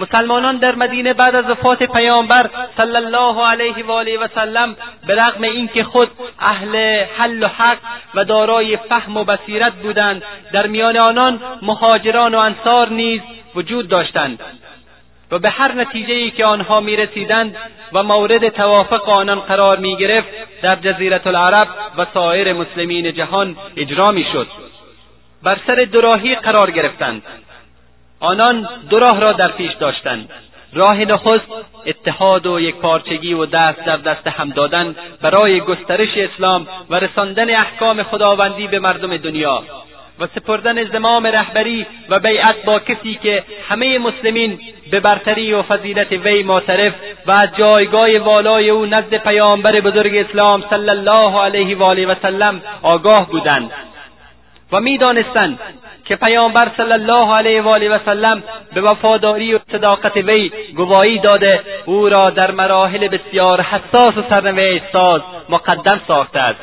مسلمانان 0.01 0.57
در 0.57 0.74
مدینه 0.74 1.12
بعد 1.12 1.34
از 1.34 1.44
وفات 1.51 1.82
پیامبر 1.82 2.51
صلی 2.76 2.96
الله 2.96 3.46
علیه 3.46 3.84
و 3.84 3.90
آله 3.90 4.18
و 4.18 4.28
سلم 4.34 4.76
به 5.07 5.14
رغم 5.14 5.42
اینکه 5.42 5.84
خود 5.84 6.11
اهل 6.38 7.05
حل 7.18 7.42
و 7.42 7.46
حق 7.46 7.78
و 8.14 8.24
دارای 8.24 8.76
فهم 8.76 9.16
و 9.16 9.24
بصیرت 9.24 9.72
بودند 9.72 10.22
در 10.53 10.66
میان 10.66 10.96
آنان 10.96 11.40
مهاجران 11.62 12.34
و 12.34 12.38
انصار 12.38 12.88
نیز 12.88 13.20
وجود 13.55 13.88
داشتند. 13.88 14.40
و 15.30 15.38
به 15.38 15.51
هر 15.51 15.72
نتیجه 15.72 16.14
ای 16.14 16.30
که 16.30 16.44
آنها 16.44 16.80
می 16.80 16.96
رسیدند 16.96 17.57
و 17.92 18.03
مورد 18.03 18.48
توافق 18.48 19.09
آنان 19.09 19.40
قرار 19.40 19.78
می 19.78 19.96
گرفت 19.96 20.28
در 20.62 20.76
جزیرت 20.76 21.26
العرب 21.26 21.68
و 21.98 22.07
سایر 22.14 22.53
مسلمین 22.53 23.12
جهان 23.12 23.57
اجرا 23.76 24.12
می 24.12 24.26
شد 24.32 24.46
بر 25.42 25.59
سر 25.66 25.74
دراهی 25.92 26.34
قرار 26.34 26.70
گرفتند. 26.70 27.22
آنان 28.21 28.68
دو 28.91 28.99
راه 28.99 29.21
را 29.21 29.29
در 29.29 29.49
پیش 29.49 29.73
داشتند. 29.73 30.29
راه 30.73 31.05
نخست 31.05 31.47
اتحاد 31.87 32.47
و 32.47 32.61
یکپارچگی 32.61 33.35
و 33.35 33.47
دست 33.47 33.85
در 33.85 33.97
دست 33.97 34.27
هم 34.27 34.51
دادن 34.51 34.95
برای 35.23 35.61
گسترش 35.61 36.09
اسلام 36.16 36.66
و 36.91 36.95
رساندن 36.95 37.51
احکام 37.51 38.03
خداوندی 38.03 38.66
به 38.66 38.79
مردم 38.79 39.16
دنیا 39.16 39.62
و 40.21 40.27
سپردن 40.35 40.85
زمام 40.85 41.27
رهبری 41.27 41.87
و 42.09 42.21
بیعت 42.21 42.64
با 42.64 42.79
کسی 42.79 43.18
که 43.23 43.45
همه 43.68 43.99
مسلمین 43.99 44.59
به 44.91 45.01
برتری 45.01 45.53
و 45.53 45.62
فضیلت 45.62 46.12
وی 46.12 46.43
معترف 46.43 46.93
و 47.27 47.31
از 47.31 47.49
جایگاه 47.59 48.18
والای 48.18 48.71
او 48.71 48.87
نزد 48.87 49.14
پیامبر 49.14 49.81
بزرگ 49.81 50.16
اسلام 50.16 50.64
صلی 50.71 50.91
الله 50.91 51.41
علیه 51.41 51.77
و 51.77 51.83
آله 51.83 52.07
و 52.07 52.14
سلم 52.23 52.62
آگاه 52.83 53.31
بودند. 53.31 53.71
و 54.73 54.81
می‌دانستند 54.81 55.59
که 56.05 56.16
پیامبر 56.16 56.71
صلی 56.77 56.93
الله 56.93 57.37
علیه 57.37 57.62
و 57.62 57.68
آله 57.68 57.89
و 57.89 57.99
سلم 58.05 58.43
به 58.75 58.81
وفاداری 58.81 59.55
و 59.55 59.59
صداقت 59.73 60.16
وی 60.16 60.51
گواهی 60.77 61.18
داده 61.18 61.61
او 61.87 62.09
را 62.09 62.31
در 62.31 62.51
مراحل 62.51 63.09
بسیار 63.09 63.61
حساس 63.61 64.16
و 64.16 64.23
سرنوشت 64.31 64.85
ساز 64.93 65.21
مقدم 65.49 66.01
ساخته 66.09 66.41
است. 66.41 66.61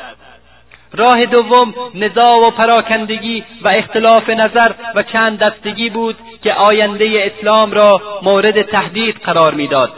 راه 0.94 1.26
دوم 1.26 1.74
نزاع 1.96 2.48
و 2.48 2.52
پراکندگی 2.52 3.44
و 3.62 3.72
اختلاف 3.78 4.30
نظر 4.30 4.72
و 4.96 5.04
چند 5.04 5.40
دستگی 5.40 5.90
بود 5.90 6.16
که 6.44 6.54
آینده 6.54 7.32
اسلام 7.32 7.72
را 7.72 8.02
مورد 8.22 8.62
تهدید 8.62 9.16
قرار 9.16 9.54
می‌داد. 9.54 9.92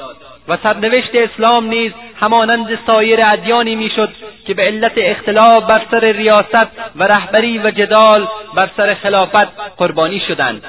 و 0.49 0.57
سرنوشت 0.63 1.09
اسلام 1.13 1.65
نیز 1.65 1.91
همانند 2.19 2.79
سایر 2.87 3.19
ادیانی 3.27 3.75
می‌شد 3.75 4.09
که 4.47 4.53
به 4.53 4.63
علت 4.63 4.93
اختلاف 4.97 5.63
بر 5.63 5.81
سر 5.91 6.11
ریاست 6.11 6.67
و 6.95 7.03
رهبری 7.03 7.57
و 7.57 7.71
جدال 7.71 8.27
بر 8.55 8.69
سر 8.77 8.93
خلافت 8.93 9.47
قربانی 9.77 10.21
شدند. 10.27 10.63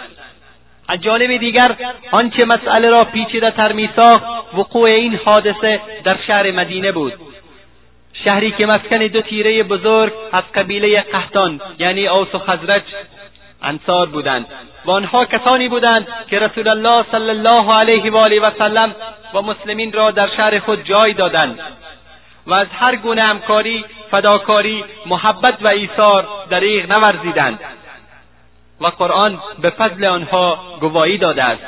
از 0.88 1.02
جانب 1.02 1.36
دیگر 1.36 1.76
آنچه 2.10 2.46
مسئله 2.46 2.90
را 2.90 3.04
پیچیده 3.04 3.50
تر 3.50 3.72
میساخت 3.72 4.22
وقوع 4.54 4.90
این 4.90 5.18
حادثه 5.24 5.80
در 6.04 6.16
شهر 6.26 6.50
مدینه 6.50 6.92
بود. 6.92 7.12
شهری 8.24 8.50
که 8.50 8.66
مسکن 8.66 8.98
دو 8.98 9.22
تیره 9.22 9.62
بزرگ 9.62 10.12
از 10.32 10.42
قبیله 10.54 11.00
قحطان 11.00 11.60
یعنی 11.78 12.08
اوس 12.08 12.34
و 12.34 12.38
خزرج 12.38 12.82
انصار 13.62 14.06
بودند. 14.06 14.46
و 14.84 14.90
آنها 14.90 15.24
کسانی 15.24 15.68
بودند 15.68 16.08
که 16.30 16.38
رسول 16.38 16.68
الله 16.68 17.04
صلی 17.10 17.30
الله 17.30 17.74
علیه 17.74 18.10
و 18.12 18.16
آله 18.16 18.40
و 18.40 18.50
سلم 18.58 18.94
و 19.34 19.42
مسلمین 19.42 19.92
را 19.92 20.10
در 20.10 20.28
شهر 20.36 20.58
خود 20.58 20.84
جای 20.84 21.12
دادند. 21.12 21.60
و 22.46 22.54
از 22.54 22.66
هر 22.80 22.96
گونه 22.96 23.22
همکاری 23.22 23.84
فداکاری 24.10 24.84
محبت 25.06 25.54
و 25.62 25.68
ایثار 25.68 26.28
دریغ 26.50 26.92
نورزیدند. 26.92 27.60
و 28.80 28.86
قرآن 28.86 29.42
به 29.58 29.70
فضل 29.70 30.04
آنها 30.04 30.58
گواهی 30.80 31.18
داده 31.18 31.44
است. 31.44 31.62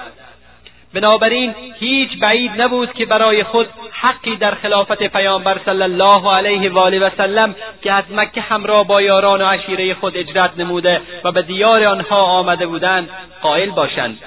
بنابراین 0.95 1.55
هیچ 1.79 2.19
بعید 2.19 2.63
نبود 2.63 2.93
که 2.93 3.07
برای 3.07 3.45
خود 3.45 3.69
حقی 3.93 4.37
در 4.37 4.55
خلافت 4.55 5.03
پیامبر 5.03 5.61
صلی 5.65 5.83
الله 5.83 6.33
علیه 6.33 6.71
و 6.71 6.79
آله 6.79 6.99
و 6.99 7.11
سلم 7.17 7.55
که 7.83 7.93
از 7.93 8.05
مکه 8.11 8.41
همراه 8.41 8.87
با 8.87 9.03
یاران 9.03 9.43
و 9.43 9.47
عشیره 9.47 9.95
خود 9.95 10.17
اجرت 10.17 10.51
نموده 10.59 11.01
و 11.25 11.33
به 11.33 11.43
دیار 11.43 11.85
آنها 11.85 12.23
آمده 12.23 12.67
بودند 12.67 13.11
قائل 13.43 13.71
باشند 13.71 14.19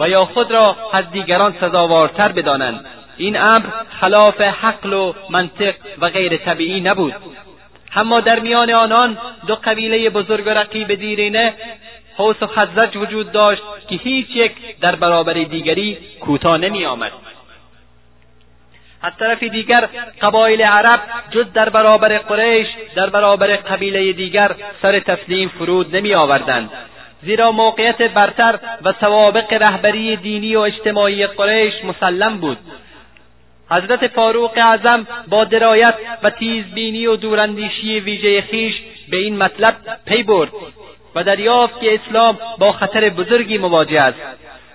و 0.00 0.08
یا 0.08 0.24
خود 0.24 0.50
را 0.50 0.76
از 0.92 1.10
دیگران 1.10 1.54
سزاوارتر 1.60 2.32
بدانند. 2.32 2.86
این 3.16 3.36
امر 3.36 3.66
خلاف 4.00 4.40
حقل 4.40 4.92
و 4.92 5.12
منطق 5.30 5.74
و 6.00 6.08
غیر 6.08 6.36
طبیعی 6.36 6.80
نبود. 6.80 7.14
اما 7.96 8.20
در 8.20 8.40
میان 8.40 8.70
آنان 8.70 9.18
دو 9.46 9.54
قبیله 9.64 10.10
بزرگ 10.10 10.46
و 10.46 10.50
رقیب 10.50 10.94
دیرینه 10.94 11.54
حوس 12.16 12.42
و 12.42 12.46
خزرج 12.46 12.96
وجود 12.96 13.32
داشت 13.32 13.62
که 13.88 13.96
هیچ 13.96 14.26
یک 14.30 14.52
در 14.80 14.94
برابر 14.96 15.32
دیگری 15.32 15.98
کوتاه 16.20 16.58
نمی 16.58 16.86
آمد 16.86 17.12
از 19.04 19.12
طرف 19.18 19.42
دیگر 19.42 19.88
قبایل 20.22 20.62
عرب 20.62 21.00
جز 21.30 21.52
در 21.52 21.68
برابر 21.68 22.18
قریش 22.18 22.66
در 22.96 23.10
برابر 23.10 23.56
قبیله 23.56 24.12
دیگر 24.12 24.54
سر 24.82 25.00
تسلیم 25.00 25.48
فرود 25.48 25.96
نمی 25.96 26.14
آوردند. 26.14 26.70
زیرا 27.22 27.52
موقعیت 27.52 28.02
برتر 28.02 28.58
و 28.84 28.92
سوابق 29.00 29.52
رهبری 29.52 30.16
دینی 30.16 30.56
و 30.56 30.60
اجتماعی 30.60 31.26
قریش 31.26 31.74
مسلم 31.84 32.38
بود. 32.38 32.58
حضرت 33.70 34.06
فاروق 34.06 34.52
اعظم 34.56 35.06
با 35.28 35.44
درایت 35.44 35.94
و 36.22 36.30
تیزبینی 36.30 37.06
و 37.06 37.16
دوراندیشی 37.16 38.00
ویژه 38.00 38.42
خیش 38.42 38.74
به 39.08 39.16
این 39.16 39.36
مطلب 39.36 39.74
پی 40.06 40.22
برد 40.22 40.50
و 41.14 41.24
دریافت 41.24 41.80
که 41.80 41.94
اسلام 41.94 42.38
با 42.58 42.72
خطر 42.72 43.08
بزرگی 43.08 43.58
مواجه 43.58 44.00
است 44.00 44.18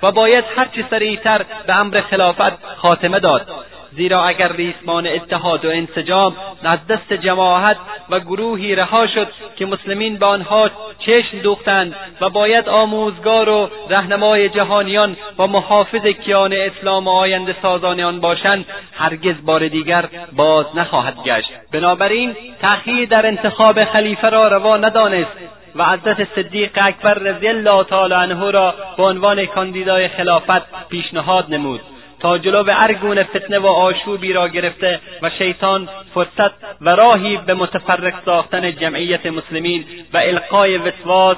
و 0.03 0.11
باید 0.11 0.45
هرچه 0.55 0.85
سریعتر 0.89 1.45
به 1.67 1.75
امر 1.75 2.01
خلافت 2.01 2.65
خاتمه 2.77 3.19
داد. 3.19 3.47
زیرا 3.91 4.23
اگر 4.23 4.51
ریسمان 4.51 5.07
اتحاد 5.07 5.65
و 5.65 5.69
انسجام 5.69 6.35
از 6.63 6.79
دست 6.87 7.13
جماعت 7.13 7.77
و 8.09 8.19
گروهی 8.19 8.75
رها 8.75 9.07
شد 9.07 9.27
که 9.55 9.65
مسلمین 9.65 10.17
به 10.17 10.25
آنها 10.25 10.69
چشم 10.99 11.39
دوختند 11.43 11.95
و 12.21 12.29
باید 12.29 12.69
آموزگار 12.69 13.49
و 13.49 13.69
رهنمای 13.89 14.49
جهانیان 14.49 15.17
و 15.37 15.47
محافظ 15.47 16.05
کیان 16.05 16.53
اسلام 16.53 17.07
و 17.07 17.11
آینده 17.11 17.55
سازان 17.61 17.99
آن 17.99 18.19
باشند 18.19 18.65
هرگز 18.93 19.35
بار 19.45 19.67
دیگر 19.67 20.05
باز 20.35 20.65
نخواهد 20.75 21.23
گشت. 21.25 21.49
بنابراین 21.73 22.35
تأخیر 22.61 23.09
در 23.09 23.25
انتخاب 23.25 23.83
خلیفه 23.83 24.29
را 24.29 24.47
روا 24.47 24.77
ندانست 24.77 25.31
و 25.75 25.85
حضرت 25.85 26.27
صدیق 26.35 26.71
اکبر 26.75 27.13
رضی 27.13 27.47
الله 27.47 27.83
تعالی 27.83 28.13
عنه 28.13 28.51
را 28.51 28.73
به 28.97 29.03
عنوان 29.03 29.45
کاندیدای 29.45 30.07
خلافت 30.07 30.89
پیشنهاد 30.89 31.53
نمود. 31.53 31.81
تا 32.19 32.37
جلو 32.37 32.71
هر 32.71 32.93
گونه 32.93 33.23
فتنه 33.23 33.59
و 33.59 33.65
آشوبی 33.65 34.33
را 34.33 34.47
گرفته 34.47 34.99
و 35.21 35.29
شیطان 35.29 35.89
فرصت 36.13 36.51
و 36.81 36.89
راهی 36.89 37.37
به 37.37 37.53
متفرق 37.53 38.13
ساختن 38.25 38.75
جمعیت 38.75 39.25
مسلمین 39.25 39.85
و 40.13 40.17
القای 40.17 40.77
وسواس 40.77 41.37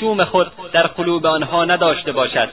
شوم 0.00 0.24
خود 0.24 0.52
در 0.72 0.86
قلوب 0.86 1.26
آنها 1.26 1.64
نداشته 1.64 2.12
باشد. 2.12 2.48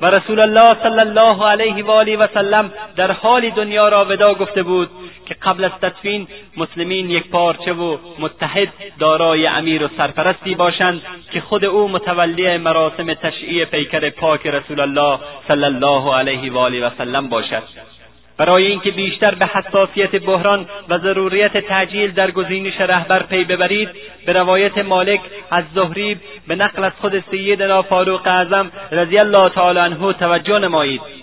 و 0.00 0.06
رسول 0.06 0.40
الله 0.40 0.76
صلی 0.82 1.00
الله 1.00 1.46
علیه 1.46 1.84
و 1.84 1.90
آله 1.90 2.16
و 2.16 2.26
سلم 2.34 2.72
در 2.96 3.12
حال 3.12 3.50
دنیا 3.50 3.88
را 3.88 4.04
ودا 4.04 4.34
گفته 4.34 4.62
بود 4.62 4.90
که 5.26 5.34
قبل 5.34 5.64
از 5.64 5.70
تدفین 5.82 6.28
مسلمین 6.56 7.10
یک 7.10 7.30
پارچه 7.30 7.72
و 7.72 7.96
متحد 8.18 8.68
دارای 8.98 9.46
امیر 9.46 9.84
و 9.84 9.88
سرپرستی 9.96 10.54
باشند 10.54 11.02
که 11.32 11.40
خود 11.40 11.64
او 11.64 11.88
متولی 11.88 12.56
مراسم 12.56 13.14
تشییع 13.14 13.64
پیکر 13.64 14.10
پاک 14.10 14.46
رسول 14.46 14.80
الله 14.80 15.18
صلی 15.48 15.64
الله 15.64 16.14
علیه 16.14 16.52
و 16.52 16.58
آله 16.58 16.86
و 16.86 16.90
سلم 16.98 17.28
باشد. 17.28 17.97
برای 18.38 18.66
اینکه 18.66 18.90
بیشتر 18.90 19.34
به 19.34 19.46
حساسیت 19.46 20.16
بحران 20.16 20.66
و 20.88 20.98
ضروریت 20.98 21.56
تعجیل 21.56 22.10
در 22.10 22.30
گزینش 22.30 22.80
رهبر 22.80 23.22
پی 23.22 23.44
ببرید 23.44 23.88
به 24.26 24.32
روایت 24.32 24.78
مالک 24.78 25.20
از 25.50 25.64
زهری 25.74 26.16
به 26.48 26.54
نقل 26.54 26.84
از 26.84 26.92
خود 27.00 27.24
سیدنا 27.30 27.82
فاروق 27.82 28.26
اعظم 28.26 28.70
رضی 28.92 29.18
الله 29.18 29.48
تعالی 29.48 29.78
عنه 29.78 30.12
توجه 30.12 30.58
نمایید. 30.58 31.17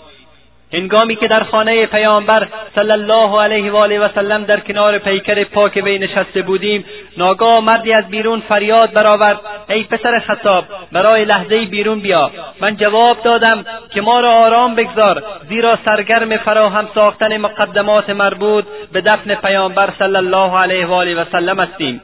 هنگامی 0.72 1.16
که 1.16 1.28
در 1.28 1.42
خانه 1.42 1.86
پیامبر 1.86 2.48
صلی 2.76 2.90
الله 2.90 3.40
علیه 3.42 3.72
و 3.72 3.76
آله 3.76 4.00
و 4.00 4.08
سلم 4.14 4.44
در 4.44 4.60
کنار 4.60 4.98
پیکر 4.98 5.44
پاک 5.44 5.82
وی 5.84 5.98
نشسته 5.98 6.42
بودیم 6.42 6.84
ناگاه 7.16 7.60
مردی 7.60 7.92
از 7.92 8.08
بیرون 8.08 8.42
فریاد 8.48 8.92
برآورد 8.92 9.40
ای 9.68 9.82
پسر 9.84 10.18
خطاب 10.18 10.64
برای 10.92 11.24
لحظه 11.24 11.64
بیرون 11.64 12.00
بیا. 12.00 12.30
من 12.60 12.76
جواب 12.76 13.22
دادم 13.22 13.64
که 13.94 14.00
ما 14.00 14.20
را 14.20 14.32
آرام 14.32 14.74
بگذار 14.74 15.22
زیرا 15.48 15.78
سرگرم 15.84 16.36
فراهم 16.36 16.88
ساختن 16.94 17.36
مقدمات 17.36 18.10
مربوط 18.10 18.64
به 18.92 19.00
دفن 19.00 19.34
پیامبر 19.34 19.92
صلی 19.98 20.16
الله 20.16 20.58
علیه 20.58 20.86
و 20.86 20.92
آله 20.92 21.14
و 21.14 21.24
سلم 21.32 21.60
هستیم. 21.60 22.00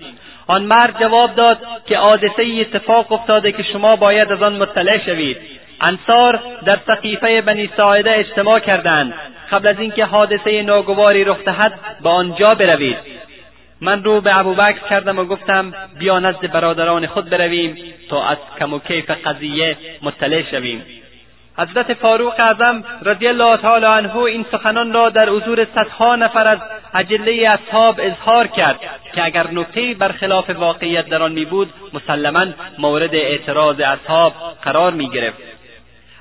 آن 0.53 0.63
مرد 0.63 1.01
جواب 1.01 1.35
داد 1.35 1.59
که 1.87 1.99
حادثه 1.99 2.43
اتفاق 2.61 3.13
افتاده 3.13 3.53
که 3.53 3.63
شما 3.63 3.97
باید 3.97 4.33
از 4.33 4.43
آن 4.43 4.57
مطلع 4.57 4.99
شوید. 4.99 5.37
انصار 5.81 6.41
در 6.65 6.79
سقیفه 6.87 7.41
بنی 7.41 7.71
ساعده 7.77 8.19
اجتماع 8.19 8.59
کردند. 8.59 9.15
قبل 9.53 9.69
از 9.69 9.79
اینکه 9.79 10.05
حادثه 10.05 10.63
ناگواری 10.63 11.25
رخ 11.25 11.45
دهد 11.45 11.73
به 12.03 12.09
آنجا 12.09 12.47
بروید. 12.47 12.97
من 13.81 14.05
رو 14.05 14.21
به 14.21 14.39
ابوبکر 14.39 14.89
کردم 14.91 15.19
و 15.19 15.25
گفتم 15.25 15.75
بیا 15.99 16.19
نزد 16.19 16.53
برادران 16.53 17.07
خود 17.07 17.31
برویم 17.31 17.77
تا 18.11 18.25
از 18.25 18.39
کم 18.59 18.75
و 18.75 18.79
کیف 18.79 19.11
قضیه 19.11 19.77
مطلع 20.03 20.43
شویم. 20.51 20.83
حضرت 21.59 21.95
فاروق 21.95 22.35
اعظم 22.39 22.85
رضی 23.03 23.27
الله 23.29 23.57
تعالی 23.57 23.87
عنه 23.87 24.17
این 24.17 24.47
سخنان 24.53 24.93
را 24.93 25.09
در 25.09 25.29
حضور 25.29 25.67
صدها 25.75 26.17
نفر 26.17 26.49
از 26.49 26.59
اجله 26.95 27.49
اصحاب 27.49 28.01
اظهار 28.03 28.47
کرد 28.47 28.81
که 29.15 29.25
اگر 29.25 29.51
نکتهای 29.51 29.95
برخلاف 29.95 30.51
واقعیت 30.51 31.09
در 31.09 31.23
آن 31.23 31.33
میبود 31.33 31.71
مسلما 31.93 32.47
مورد 32.79 33.15
اعتراض 33.15 33.81
اصحاب 33.81 34.33
قرار 34.63 34.93
می‌گرفت. 34.93 35.39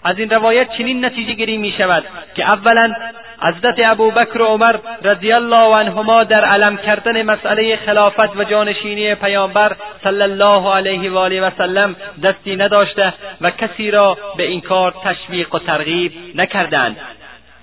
از 0.03 0.19
این 0.19 0.29
روایت 0.29 0.67
چنین 0.77 1.05
نتیجه 1.05 1.33
گیری 1.33 1.57
می 1.57 1.73
شود 1.77 2.03
که 2.35 2.49
اولا 2.49 2.93
حضرت 3.41 3.75
ابوبکر 3.79 4.41
و 4.41 4.45
عمر 4.45 4.75
رضی 5.03 5.31
الله 5.31 5.77
عنهما 5.77 6.23
در 6.23 6.45
علم 6.45 6.77
کردن 6.77 7.21
مسئله 7.21 7.75
خلافت 7.75 8.37
و 8.37 8.43
جانشینی 8.43 9.15
پیامبر 9.15 9.75
صلی 10.03 10.21
الله 10.21 10.75
علیه 10.75 11.11
و 11.11 11.17
آله 11.17 11.41
و 11.41 11.51
سلم 11.57 11.95
دستی 12.23 12.55
نداشته 12.55 13.13
و 13.41 13.51
کسی 13.51 13.91
را 13.91 14.17
به 14.37 14.43
این 14.43 14.61
کار 14.61 14.93
تشویق 15.03 15.55
و 15.55 15.59
ترغیب 15.59 16.13
نکردند. 16.35 16.97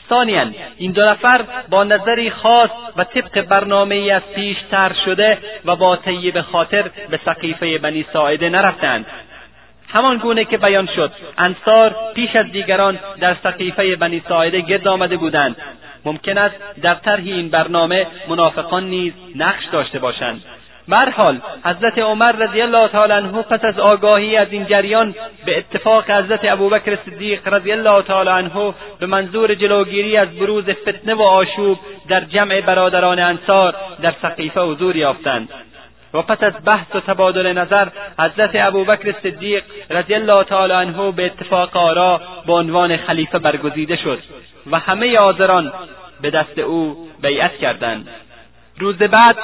ثانیا 0.09 0.47
این 0.79 0.93
دو 0.93 1.05
نفر 1.05 1.45
با 1.69 1.85
نظری 1.85 2.31
خاص 2.31 2.71
و 2.97 3.05
طبق 3.05 3.41
برنامه 3.41 4.13
از 4.13 4.23
پیش 4.35 4.57
تر 4.71 4.93
شده 5.05 5.39
و 5.65 5.77
با 5.77 5.97
طیب 5.97 6.41
خاطر 6.41 6.91
به 7.11 7.21
سقیفه 7.25 7.79
بنی 7.79 8.07
ساعده 8.13 8.49
نرفتند. 8.49 9.07
همان 9.89 10.17
گونه 10.17 10.45
که 10.45 10.59
بیان 10.59 10.89
شد 10.97 11.13
انصار 11.39 11.97
پیش 12.15 12.37
از 12.37 12.53
دیگران 12.53 12.99
در 13.21 13.37
سقیفه 13.43 13.97
بنی 13.97 14.23
ساعده 14.29 14.61
گرد 14.61 14.89
آمده 14.89 15.17
بودند. 15.17 15.57
ممکن 16.05 16.39
است 16.39 16.55
در 16.83 16.95
طرح 16.95 17.23
این 17.25 17.49
برنامه 17.49 18.07
منافقان 18.29 18.85
نیز 18.85 19.13
نقش 19.37 19.65
داشته 19.73 19.99
باشند. 19.99 20.43
به 20.89 21.11
حال 21.11 21.41
حضرت 21.65 21.99
عمر 21.99 22.33
رضی 22.33 22.61
الله 22.61 22.89
تعالی 22.89 23.13
عنه 23.13 23.43
پس 23.43 23.65
از 23.65 23.79
آگاهی 23.79 24.37
از 24.37 24.49
این 24.51 24.67
جریان 24.67 25.15
به 25.45 25.59
اتفاق 25.59 26.11
حضرت 26.11 26.41
ابوبکر 26.45 26.99
صدیق 27.07 27.49
رضی 27.49 27.73
الله 27.73 28.03
تعالی 28.03 28.31
عنه 28.31 28.75
به 29.01 29.07
منظور 29.07 29.55
جلوگیری 29.55 30.17
از 30.17 30.29
بروز 30.29 30.65
فتنه 30.65 31.15
و 31.15 31.23
آشوب 31.23 31.79
در 32.09 32.21
جمع 32.21 32.61
برادران 32.61 33.19
انصار 33.19 33.75
در 34.03 34.15
سقیفه 34.23 34.61
حضور 34.61 34.97
یافتند. 34.97 35.49
و 36.15 36.23
پس 36.23 36.43
از 36.43 36.53
بحث 36.65 36.95
و 36.95 37.01
تبادل 37.01 37.53
نظر 37.53 37.89
حضرت 38.19 38.51
ابوبکر 38.55 39.15
صدیق 39.23 39.63
رضی 39.91 40.15
الله 40.15 40.45
تعالی 40.45 40.73
عنه 40.73 41.13
به 41.13 41.27
اتفاق 41.27 41.77
آرا 41.77 42.21
به 42.47 42.53
عنوان 42.53 42.97
خلیفه 42.97 43.39
برگزیده 43.39 43.97
شد 43.97 44.19
و 44.71 44.79
همه 44.79 45.19
حاضران 45.19 45.73
به 46.21 46.31
دست 46.31 46.59
او 46.59 47.09
بیعت 47.23 47.57
کردند. 47.57 48.09
روز 48.79 48.97
بعد 48.97 49.37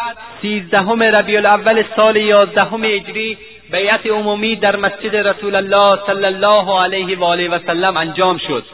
سیزدهم 0.42 1.02
ربیع 1.02 1.38
الاول 1.38 1.84
سال 1.96 2.16
یازدهم 2.16 2.84
هجری 2.84 3.38
بیعت 3.72 4.06
عمومی 4.06 4.56
در 4.56 4.76
مسجد 4.76 5.16
رسول 5.16 5.54
الله 5.54 5.98
صلی 6.06 6.24
الله 6.24 6.80
علیه 6.80 7.18
و 7.18 7.24
آله 7.24 7.48
و 7.48 7.58
سلم 7.66 7.96
انجام 7.96 8.38
شد. 8.38 8.64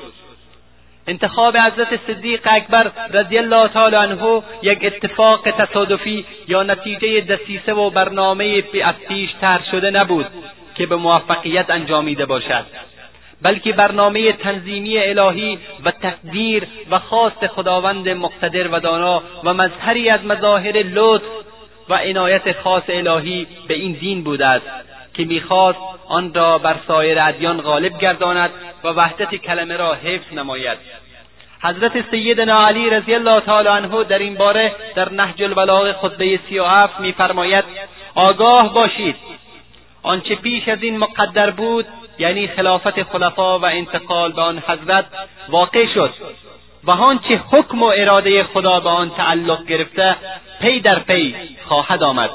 انتخاب 1.07 1.57
حضرت 1.57 2.01
صدیق 2.07 2.41
اکبر 2.45 2.91
رضی 3.11 3.39
الله 3.39 3.69
تعالی 3.69 3.97
عنه 3.97 4.43
یک 4.63 4.79
اتفاق 4.83 5.51
تصادفی 5.51 6.25
یا 6.49 6.63
نتیجه 6.63 7.21
دسیسه 7.21 7.75
و 7.75 7.91
برنامه 7.91 8.65
از 8.85 8.95
پیش 9.09 9.31
تر 9.41 9.61
شده 9.71 9.91
نبود 9.91 10.27
که 10.75 10.87
به 10.87 10.97
موفقیت 10.97 11.71
انجامیده 11.71 12.27
باشد. 12.27 12.65
بلکه 13.43 13.73
برنامه 13.73 14.33
تنظیمی 14.33 14.99
الهی 14.99 15.59
و 15.85 15.91
تقدیر 15.91 16.67
و 16.91 16.99
خواست 16.99 17.47
خداوند 17.47 18.09
مقتدر 18.09 18.69
و 18.69 18.81
دانا 18.81 19.23
و 19.45 19.55
مظهری 19.55 20.11
از 20.11 20.25
مظاهر 20.25 20.73
لطف 20.73 21.25
و 21.89 21.95
عنایت 21.95 22.61
خاص 22.61 22.83
الهی 22.89 23.47
به 23.69 23.75
این 23.75 23.93
دین 23.93 24.25
بوده 24.25 24.47
است 24.47 24.67
که 25.15 25.25
می‌خواست 25.25 25.79
آن 26.09 26.35
را 26.35 26.59
بر 26.59 26.77
سایر 26.89 27.21
ادیان 27.21 27.61
غالب 27.61 27.99
گرداند 27.99 28.51
و 28.85 28.89
وحدت 28.89 29.35
کلمه 29.35 29.77
را 29.77 29.95
حفظ 29.95 30.33
نماید. 30.33 30.79
حضرت 31.63 32.11
سیدنا 32.11 32.67
علی 32.67 32.91
رضی 32.91 33.15
الله 33.15 33.41
تعالی 33.41 33.69
عنه 33.69 34.05
در 34.05 34.19
این 34.19 34.35
باره 34.35 34.75
در 34.95 35.13
نهج 35.13 35.43
البلاغ 35.43 35.93
خطبه 35.93 36.41
سی 36.49 36.59
و 36.59 36.65
هفت 36.65 37.01
میفرماید 37.01 37.65
آگاه 38.15 38.75
باشید. 38.75 39.17
آنچه 40.03 40.35
پیش 40.35 40.69
از 40.69 40.83
این 40.83 40.99
مقدر 40.99 41.51
بود 41.51 41.87
یعنی 42.19 42.47
خلافت 42.47 43.03
خلفا 43.03 43.59
و 43.59 43.65
انتقال 43.65 44.33
به 44.33 44.43
آن 44.43 44.63
حضرت 44.67 45.05
واقع 45.49 45.87
شد 45.95 46.15
و 46.85 46.91
آنچه 46.91 47.41
حکم 47.51 47.83
و 47.83 47.93
اراده 47.97 48.45
خدا 48.45 48.81
به 48.81 48.89
آن 48.89 49.11
تعلق 49.11 49.67
گرفته 49.67 50.17
پی 50.61 50.81
در 50.81 50.99
پی 50.99 51.35
خواهد 51.69 52.03
آمد 52.03 52.31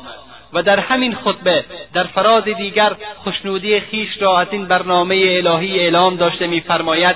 و 0.53 0.63
در 0.63 0.79
همین 0.79 1.15
خطبه 1.15 1.65
در 1.93 2.03
فراز 2.03 2.43
دیگر 2.43 2.95
خوشنودی 3.23 3.79
خیش 3.79 4.21
را 4.21 4.39
از 4.39 4.47
این 4.51 4.65
برنامه 4.65 5.15
الهی 5.15 5.79
اعلام 5.79 6.15
داشته 6.15 6.47
میفرماید 6.47 7.15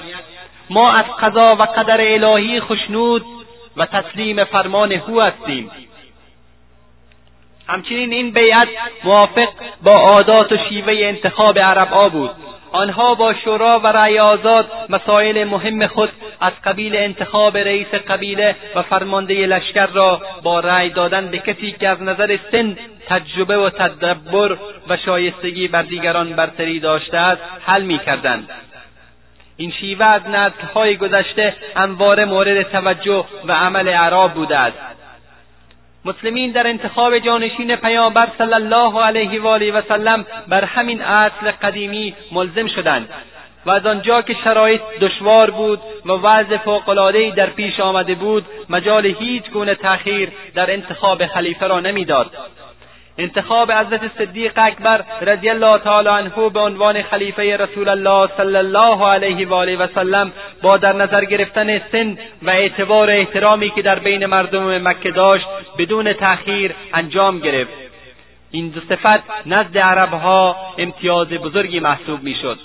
ما 0.69 0.91
از 0.91 1.05
قضا 1.19 1.55
و 1.55 1.63
قدر 1.63 1.97
الهی 2.01 2.59
خوشنود 2.59 3.25
و 3.77 3.85
تسلیم 3.85 4.43
فرمان 4.43 4.91
هو 4.91 5.21
هستیم. 5.21 5.71
همچنین 7.69 8.13
این 8.13 8.31
بیعت 8.31 8.67
موافق 9.03 9.47
با 9.83 9.91
عادات 9.91 10.51
و 10.51 10.57
شیوه 10.69 10.93
انتخاب 10.97 11.59
عربها 11.59 12.09
بود. 12.09 12.31
آنها 12.71 13.15
با 13.15 13.33
شورا 13.33 13.79
و 13.79 13.87
رأی 13.87 14.19
آزاد 14.19 14.71
مسائل 14.89 15.43
مهم 15.43 15.87
خود 15.87 16.09
از 16.41 16.53
قبیل 16.63 16.95
انتخاب 16.95 17.57
رئیس 17.57 17.87
قبیله 17.87 18.55
و 18.75 18.81
فرمانده 18.81 19.33
لشکر 19.33 19.85
را 19.85 20.21
با 20.43 20.59
رأی 20.59 20.89
دادن 20.89 21.27
به 21.27 21.37
کسی 21.37 21.71
که 21.71 21.89
از 21.89 22.01
نظر 22.01 22.37
سن 22.51 22.77
تجربه 23.07 23.57
و 23.57 23.69
تدبر 23.69 24.57
و 24.89 24.97
شایستگی 24.97 25.67
بر 25.67 25.81
دیگران 25.81 26.33
برتری 26.33 26.79
داشته 26.79 27.17
است 27.17 27.41
حل 27.65 27.81
می‌کردند. 27.81 28.49
این 29.57 29.71
شیوه 29.71 30.05
از 30.05 30.21
نسلهای 30.27 30.97
گذشته 30.97 31.55
همواره 31.75 32.25
مورد 32.25 32.61
توجه 32.61 33.25
و 33.45 33.51
عمل 33.51 33.87
اعراب 33.87 34.33
بوده 34.33 34.57
است. 34.57 34.88
مسلمین 36.05 36.51
در 36.51 36.67
انتخاب 36.67 37.19
جانشین 37.19 37.75
پیامبر 37.75 38.27
صلی 38.37 38.53
الله 38.53 39.03
علیه 39.03 39.41
و 39.41 39.47
آله 39.47 39.71
و 39.71 39.81
سلم 39.87 40.25
بر 40.47 40.63
همین 40.63 41.01
اصل 41.01 41.51
قدیمی 41.51 42.15
ملزم 42.31 42.67
شدند 42.67 43.09
و 43.65 43.71
از 43.71 43.85
آنجا 43.85 44.21
که 44.21 44.35
شرایط 44.43 44.81
دشوار 45.01 45.49
بود 45.49 45.79
و 46.05 46.11
وضع 46.11 46.57
فوقالعادهای 46.57 47.31
در 47.31 47.49
پیش 47.49 47.79
آمده 47.79 48.15
بود 48.15 48.45
مجال 48.69 49.05
هیچ 49.05 49.49
گونه 49.49 49.75
تأخیر 49.75 50.31
در 50.55 50.73
انتخاب 50.73 51.25
خلیفه 51.25 51.67
را 51.67 51.79
نمی‌داد. 51.79 52.31
انتخاب 53.17 53.71
حضرت 53.71 54.01
صدیق 54.17 54.51
اکبر 54.55 55.03
رضی 55.21 55.49
الله 55.49 55.77
تعالی 55.77 56.09
عنه 56.09 56.49
به 56.49 56.59
عنوان 56.59 57.01
خلیفه 57.01 57.57
رسول 57.57 57.89
الله 57.89 58.29
صلی 58.37 58.55
الله 58.55 59.07
علیه 59.07 59.47
و 59.47 59.53
آله 59.53 59.77
و 59.77 59.87
سلم 59.95 60.31
با 60.61 60.77
در 60.77 60.93
نظر 60.93 61.25
گرفتن 61.25 61.79
سن 61.91 62.17
و 62.41 62.49
اعتبار 62.49 63.09
احترامی 63.09 63.69
که 63.69 63.81
در 63.81 63.99
بین 63.99 64.25
مردم 64.25 64.87
مکه 64.87 65.11
داشت 65.11 65.45
بدون 65.77 66.13
تأخیر 66.13 66.75
انجام 66.93 67.39
گرفت. 67.39 67.71
این 68.51 68.69
دو 68.69 68.79
صفت 68.89 69.23
نزد 69.45 69.77
عربها 69.77 70.55
امتیاز 70.77 71.27
بزرگی 71.27 71.79
محسوب 71.79 72.23
می‌شد. 72.23 72.59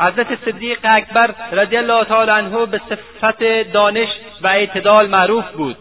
حضرت 0.00 0.44
صدیق 0.44 0.78
اکبر 0.84 1.30
رضی 1.52 1.76
الله 1.76 2.04
تعالی 2.04 2.30
عنه 2.30 2.66
به 2.66 2.80
صفت 2.88 3.42
دانش 3.72 4.08
و 4.42 4.46
اعتدال 4.46 5.06
معروف 5.06 5.44
بود. 5.50 5.76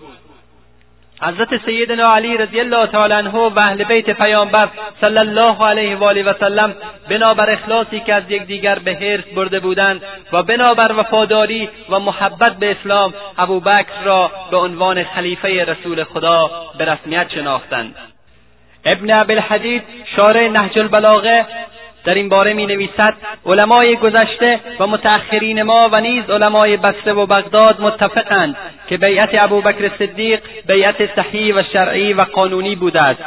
حضرت 1.26 1.65
سیدنا 1.65 2.15
علی 2.15 2.38
رضی 2.38 2.59
الله 2.59 2.88
تعالی 2.88 3.13
عنه 3.13 3.32
و 3.32 3.59
اهل 3.59 3.84
بیت 3.84 4.09
پیامبر 4.09 4.69
صلی 5.01 5.17
الله 5.17 5.65
علیه 5.65 5.95
و 5.95 6.03
آله 6.03 6.23
و 6.23 6.34
سلم 6.39 6.76
بنابر 7.09 7.49
اخلاصی 7.49 7.99
که 7.99 8.13
از 8.13 8.23
یکدیگر 8.30 8.80
به 8.80 8.93
حرص 8.95 9.23
برده 9.36 9.59
بودند 9.59 10.01
و 10.32 10.43
بنابر 10.43 10.91
وفاداری 10.97 11.69
و 11.89 11.99
محبت 11.99 12.55
به 12.57 12.71
اسلام 12.71 13.13
ابوبکر 13.38 14.03
را 14.03 14.32
به 14.51 14.57
عنوان 14.57 15.03
خلیفه 15.03 15.65
رسول 15.65 16.03
خدا 16.03 16.51
به 16.78 16.86
رسمیت 16.86 17.32
شناختند. 17.34 17.95
ابن 18.86 19.11
ابوالحدید 19.11 19.84
شارع 20.15 20.47
نهج 20.47 20.80
البلاغه 20.80 21.45
در 22.06 22.14
این 22.14 22.30
باره 22.30 22.53
می 22.53 22.66
نویسد 22.66 23.14
علمای 23.45 23.95
گذشته 23.95 24.60
و 24.80 24.88
متأخرین 24.88 25.64
ما 25.64 25.89
و 25.97 26.01
نیز 26.01 26.30
علمای 26.30 26.78
بصره 26.78 27.14
و 27.14 27.26
بغداد 27.26 27.82
متفقند 27.82 28.56
که 28.89 28.97
بیعت 28.97 29.43
ابوبکر 29.43 29.91
صدیق 29.99 30.39
بیعت 30.68 31.16
صحیح 31.16 31.56
و 31.56 31.64
شرعی 31.74 32.14
و 32.14 32.22
قانونی 32.22 32.76
بوده 32.76 32.99
است 32.99 33.22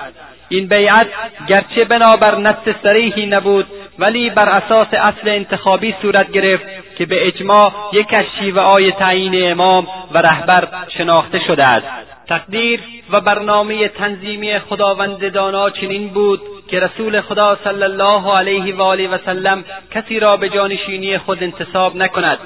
این 0.49 0.69
بیعت 0.69 1.07
گرچه 1.49 1.85
بنابر 1.85 2.39
نص 2.39 2.77
سریحی 2.83 3.27
نبود 3.27 3.67
ولی 3.99 4.31
بر 4.31 4.49
اساس 4.49 4.87
اصل 4.93 5.29
انتخابی 5.29 5.95
صورت 6.03 6.33
گرفت 6.33 6.65
که 6.99 7.07
به 7.07 7.27
اجماع 7.27 7.73
یک 7.93 8.15
از 8.15 8.25
شیوههای 8.39 8.93
تعیین 8.93 9.51
امام 9.51 9.87
و 10.13 10.19
رهبر 10.19 10.69
شناخته 10.99 11.41
شده 11.47 11.65
است. 11.65 11.87
تقدیر 12.29 12.81
و 13.11 13.21
برنامه 13.21 13.89
تنظیمی 13.89 14.59
خداوند 14.59 15.33
دانا 15.33 15.71
چنین 15.71 16.09
بود 16.09 16.41
که 16.69 16.81
رسول 16.81 17.21
خدا 17.21 17.59
صلی 17.65 17.83
الله 17.83 18.37
علیه 18.37 18.75
و 18.75 18.83
آله 18.83 19.09
و 19.09 19.19
سلم 19.27 19.65
کسی 19.91 20.21
را 20.21 20.37
به 20.37 20.49
جانشینی 20.49 21.19
خود 21.19 21.43
انتصاب 21.43 21.97
نکند. 21.97 22.39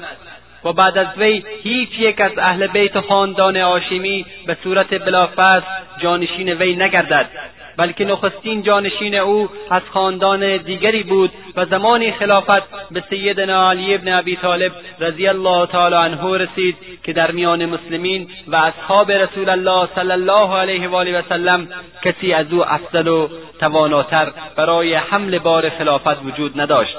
و 0.65 0.73
بعد 0.73 0.97
از 0.97 1.07
وی 1.17 1.43
هیچ 1.63 1.89
یک 1.99 2.21
از 2.21 2.31
اهل 2.37 2.67
بیت 2.67 2.95
و 2.95 3.01
خاندان 3.01 3.57
هاشمی 3.57 4.25
به 4.47 4.57
صورت 4.63 5.05
بلافصل 5.05 5.61
جانشین 5.99 6.49
وی 6.49 6.75
نگردد. 6.75 7.29
بلکه 7.77 8.05
نخستین 8.05 8.63
جانشین 8.63 9.15
او 9.15 9.49
از 9.69 9.81
خاندان 9.93 10.57
دیگری 10.57 11.03
بود 11.03 11.31
و 11.55 11.65
زمانی 11.65 12.11
خلافت 12.11 12.63
به 12.91 13.03
سیدنا 13.09 13.69
علی 13.69 13.95
ابن 13.95 14.13
ابی 14.13 14.35
طالب 14.35 14.71
رضی 14.99 15.27
الله 15.27 15.65
تعالی 15.65 15.95
عنه 15.95 16.37
رسید 16.37 16.75
که 17.03 17.13
در 17.13 17.31
میان 17.31 17.65
مسلمین 17.65 18.27
و 18.47 18.55
اصحاب 18.55 19.11
رسول 19.11 19.49
الله 19.49 19.89
صلی 19.95 20.11
الله 20.11 20.57
علیه 20.57 20.87
و 20.87 20.95
آله 20.95 21.19
و 21.19 21.21
سلم 21.29 21.67
کسی 22.03 22.33
از 22.33 22.53
او 22.53 22.65
افضل 22.65 23.07
و 23.07 23.27
تواناتر 23.59 24.31
برای 24.55 24.95
حمل 24.95 25.39
بار 25.39 25.69
خلافت 25.69 26.25
وجود 26.25 26.61
نداشت. 26.61 26.97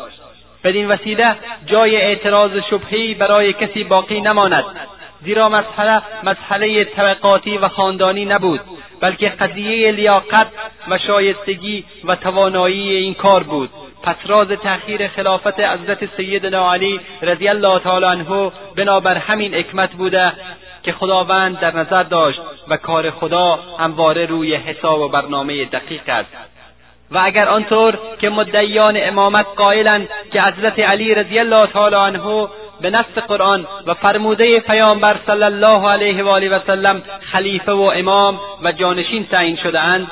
بدین 0.64 0.88
وسیله 0.88 1.36
جای 1.66 1.96
اعتراض 1.96 2.50
شبهی 2.70 3.14
برای 3.14 3.52
کسی 3.52 3.84
باقی 3.84 4.20
نماند. 4.20 4.64
زیرا 5.24 5.48
مسئله 5.48 6.02
مسئله 6.22 6.84
طبقاتی 6.84 7.58
و 7.58 7.68
خاندانی 7.68 8.24
نبود 8.24 8.60
بلکه 9.00 9.28
قضیه 9.28 9.92
لیاقت 9.92 10.46
و 10.88 10.98
شایستگی 10.98 11.84
و 12.04 12.16
توانایی 12.16 12.96
این 12.96 13.14
کار 13.14 13.42
بود. 13.42 13.70
پس 14.02 14.16
راز 14.26 14.48
تأخیر 14.48 15.08
خلافت 15.08 15.60
حضرت 15.60 16.16
سیدنا 16.16 16.72
علی 16.72 17.00
رضی 17.22 17.48
الله 17.48 17.78
تعالی 17.78 18.04
عنه 18.04 18.52
بنابر 18.76 19.16
همین 19.16 19.54
حکمت 19.54 19.92
بوده 19.92 20.32
که 20.82 20.92
خداوند 20.92 21.60
در 21.60 21.76
نظر 21.76 22.02
داشت 22.02 22.40
و 22.68 22.76
کار 22.76 23.10
خدا 23.10 23.58
همواره 23.78 24.26
روی 24.26 24.54
حساب 24.54 25.00
و 25.00 25.08
برنامه 25.08 25.64
دقیق 25.64 26.08
است. 26.08 26.30
و 27.10 27.20
اگر 27.24 27.48
آنطور 27.48 27.98
که 28.20 28.30
مدعیان 28.30 28.96
امامت 28.96 29.46
قائلند 29.56 30.08
که 30.32 30.42
حضرت 30.42 30.78
علی 30.78 31.14
رضی 31.14 31.38
الله 31.38 31.66
تعالی 31.66 31.96
عنه 31.96 32.48
به 32.84 32.90
نص 32.90 33.18
قرآن 33.28 33.66
و 33.86 33.94
فرموده 33.94 34.60
پیامبر 34.60 35.16
صلی 35.26 35.42
الله 35.42 35.88
علیه 35.88 36.22
و 36.22 36.28
آله 36.28 36.48
و 36.48 36.58
سلم 36.66 37.02
خلیفه 37.32 37.72
و 37.72 37.80
امام 37.80 38.40
و 38.62 38.72
جانشین 38.72 39.26
تعیین 39.26 39.56
شده 39.56 39.80
اند. 39.80 40.10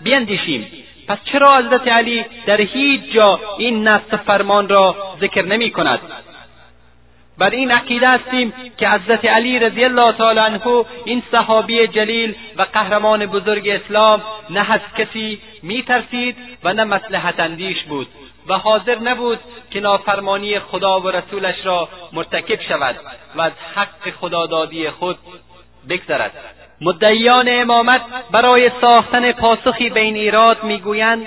بیندیشیم 0.00 0.66
پس 1.08 1.18
چرا 1.24 1.58
حضرت 1.58 1.88
علی 1.88 2.24
در 2.46 2.60
هیچ 2.60 3.12
جا 3.12 3.40
این 3.58 3.88
نص 3.88 4.14
فرمان 4.26 4.68
را 4.68 4.96
ذکر 5.20 5.42
نمی 5.42 5.70
کند؟ 5.70 6.00
بر 7.38 7.50
این 7.50 7.70
عقیده 7.70 8.08
هستیم 8.08 8.52
که 8.78 8.88
حضرت 8.88 9.24
علی 9.24 9.58
رضی 9.58 9.84
الله 9.84 10.12
تعالی 10.12 10.40
عنه 10.40 10.84
این 11.04 11.22
صحابی 11.32 11.86
جلیل 11.86 12.34
و 12.56 12.62
قهرمان 12.62 13.26
بزرگ 13.26 13.68
اسلام 13.68 14.22
نه 14.50 14.72
از 14.72 14.80
کسی 14.98 15.40
میترسید 15.62 16.36
و 16.64 16.72
نه 16.72 16.84
مسلحت 16.84 17.40
اندیش 17.40 17.82
بود. 17.82 18.08
و 18.48 18.58
حاضر 18.58 18.98
نبود 18.98 19.38
که 19.70 19.80
نافرمانی 19.80 20.58
خدا 20.58 21.00
و 21.00 21.10
رسولش 21.10 21.66
را 21.66 21.88
مرتکب 22.12 22.60
شود 22.60 22.96
و 23.36 23.40
از 23.40 23.52
حق 23.74 24.10
خدادادی 24.20 24.90
خود 24.90 25.18
بگذرد. 25.88 26.32
مدعیان 26.80 27.46
امامت 27.48 28.00
برای 28.30 28.70
ساختن 28.80 29.32
پاسخی 29.32 29.90
به 29.90 30.00
این 30.00 30.14
ایراد 30.14 30.64
می‌گویند 30.64 31.26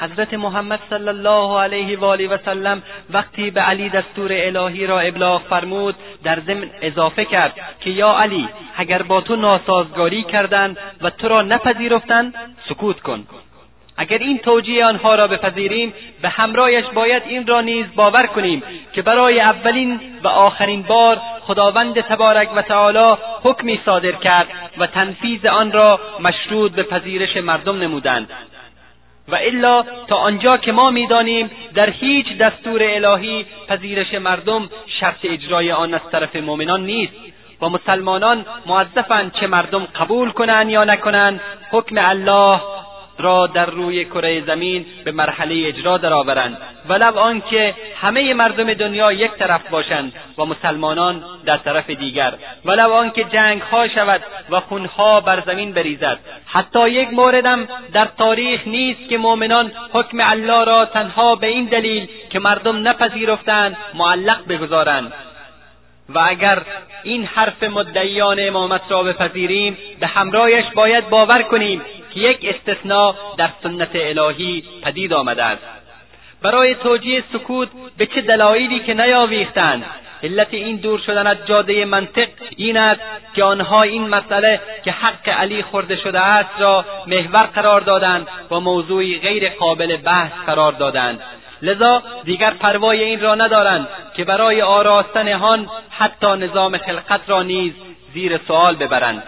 حضرت 0.00 0.34
محمد 0.34 0.80
صلی 0.90 1.08
الله 1.08 1.60
علیه 1.60 1.98
و 1.98 2.04
آله 2.04 2.28
و 2.28 2.38
سلم 2.44 2.82
وقتی 3.10 3.50
به 3.50 3.60
علی 3.60 3.88
دستور 3.88 4.30
الهی 4.32 4.86
را 4.86 5.00
ابلاغ 5.00 5.42
فرمود 5.42 5.94
در 6.24 6.40
ضمن 6.40 6.70
اضافه 6.82 7.24
کرد 7.24 7.54
که 7.80 7.90
یا 7.90 8.12
علی 8.18 8.48
اگر 8.76 9.02
با 9.02 9.20
تو 9.20 9.36
ناسازگاری 9.36 10.22
کردند 10.22 10.78
و 11.00 11.10
تو 11.10 11.28
را 11.28 11.42
نپذیرفتند 11.42 12.34
سکوت 12.68 13.00
کن. 13.00 13.26
اگر 14.00 14.18
این 14.18 14.38
توجیه 14.38 14.84
آنها 14.84 15.14
را 15.14 15.26
بپذیریم 15.28 15.94
به 16.22 16.28
همراهش 16.28 16.84
باید 16.94 17.22
این 17.26 17.46
را 17.46 17.60
نیز 17.60 17.86
باور 17.96 18.26
کنیم 18.26 18.62
که 18.92 19.02
برای 19.02 19.40
اولین 19.40 20.00
و 20.22 20.28
آخرین 20.28 20.82
بار 20.82 21.20
خداوند 21.40 22.00
تبارک 22.00 22.48
و 22.56 22.62
تعالی 22.62 23.16
حکمی 23.42 23.80
صادر 23.84 24.12
کرد 24.12 24.48
و 24.78 24.86
تنفیذ 24.86 25.46
آن 25.46 25.72
را 25.72 26.00
مشروط 26.20 26.72
به 26.72 26.82
پذیرش 26.82 27.36
مردم 27.36 27.78
نمودند. 27.78 28.30
و 29.28 29.34
الا 29.34 29.84
تا 30.08 30.16
آنجا 30.16 30.56
که 30.56 30.72
ما 30.72 30.90
می‌دانیم 30.90 31.50
در 31.74 31.90
هیچ 31.90 32.38
دستور 32.38 32.80
الهی 32.82 33.46
پذیرش 33.68 34.14
مردم 34.14 34.70
شرط 35.00 35.24
اجرای 35.24 35.72
آن 35.72 35.94
از 35.94 36.00
طرف 36.12 36.36
مؤمنان 36.36 36.86
نیست. 36.86 37.12
و 37.62 37.68
مسلمانان 37.68 38.46
موظفند 38.66 39.32
چه 39.40 39.46
مردم 39.46 39.84
قبول 39.84 40.30
کنند 40.30 40.70
یا 40.70 40.84
نکنند 40.84 41.40
حکم 41.70 41.98
الله 41.98 42.60
را 43.18 43.46
در 43.46 43.66
روی 43.66 44.04
کره 44.04 44.40
زمین 44.40 44.86
به 45.04 45.12
مرحله 45.12 45.68
اجرا 45.68 45.98
درآورند. 45.98 46.58
ولو 46.88 47.18
آنکه 47.18 47.74
همه 48.00 48.34
مردم 48.34 48.74
دنیا 48.74 49.12
یک 49.12 49.30
طرف 49.30 49.68
باشند 49.68 50.12
و 50.38 50.44
مسلمانان 50.44 51.24
در 51.44 51.56
طرف 51.56 51.90
دیگر. 51.90 52.34
ولو 52.64 52.92
آنکه 52.92 53.24
جنگها 53.24 53.88
شود 53.88 54.22
و 54.50 54.60
خونها 54.60 55.20
بر 55.20 55.42
زمین 55.46 55.72
بریزد. 55.72 56.18
حتی 56.46 56.90
یک 56.90 57.12
موردم 57.12 57.68
در 57.92 58.08
تاریخ 58.18 58.60
نیست 58.66 59.08
که 59.08 59.18
مؤمنان 59.18 59.72
حکم 59.92 60.18
الله 60.20 60.64
را 60.64 60.84
تنها 60.84 61.34
به 61.34 61.46
این 61.46 61.64
دلیل 61.64 62.08
که 62.30 62.38
مردم 62.38 62.88
نپذیرفتند 62.88 63.76
معلق 63.94 64.48
بگذارند. 64.48 65.12
و 66.08 66.18
اگر 66.28 66.62
این 67.02 67.24
حرف 67.24 67.62
مدعیان 67.62 68.36
امامت 68.40 68.80
را 68.88 69.02
بپذیریم 69.02 69.78
به 70.00 70.06
همراهش 70.06 70.64
باید 70.74 71.08
باور 71.08 71.42
کنیم. 71.42 71.82
یک 72.18 72.54
استثناء 72.54 73.14
در 73.36 73.50
سنت 73.62 73.90
الهی 73.94 74.64
پدید 74.82 75.12
آمده 75.12 75.44
است 75.44 75.62
برای 76.42 76.74
توجیه 76.74 77.24
سکوت 77.32 77.68
به 77.98 78.06
چه 78.06 78.20
دلایلی 78.20 78.78
که 78.78 78.94
نیاویختند؟ 78.94 79.84
علت 80.22 80.54
این 80.54 80.76
دور 80.76 81.00
شدن 81.06 81.26
از 81.26 81.36
جاده 81.46 81.84
منطق 81.84 82.28
این 82.56 82.76
است 82.76 83.00
که 83.34 83.44
آنها 83.44 83.82
این 83.82 84.08
مسئله 84.08 84.60
که 84.84 84.90
حق 84.90 85.28
علی 85.28 85.62
خورده 85.62 85.96
شده 85.96 86.20
است 86.20 86.50
را 86.58 86.84
محور 87.06 87.42
قرار 87.42 87.80
دادند 87.80 88.26
و 88.50 88.60
موضوعی 88.60 89.18
غیر 89.18 89.48
قابل 89.48 89.96
بحث 89.96 90.32
قرار 90.46 90.72
دادند. 90.72 91.20
لذا 91.62 92.02
دیگر 92.24 92.50
پروای 92.50 93.04
این 93.04 93.20
را 93.20 93.34
ندارند 93.34 93.88
که 94.16 94.24
برای 94.24 94.62
آراستن 94.62 95.32
آن 95.32 95.68
حتی 95.90 96.26
نظام 96.26 96.78
خلقت 96.78 97.20
را 97.26 97.42
نیز 97.42 97.72
زیر 98.14 98.40
سوال 98.48 98.76
ببرند. 98.76 99.22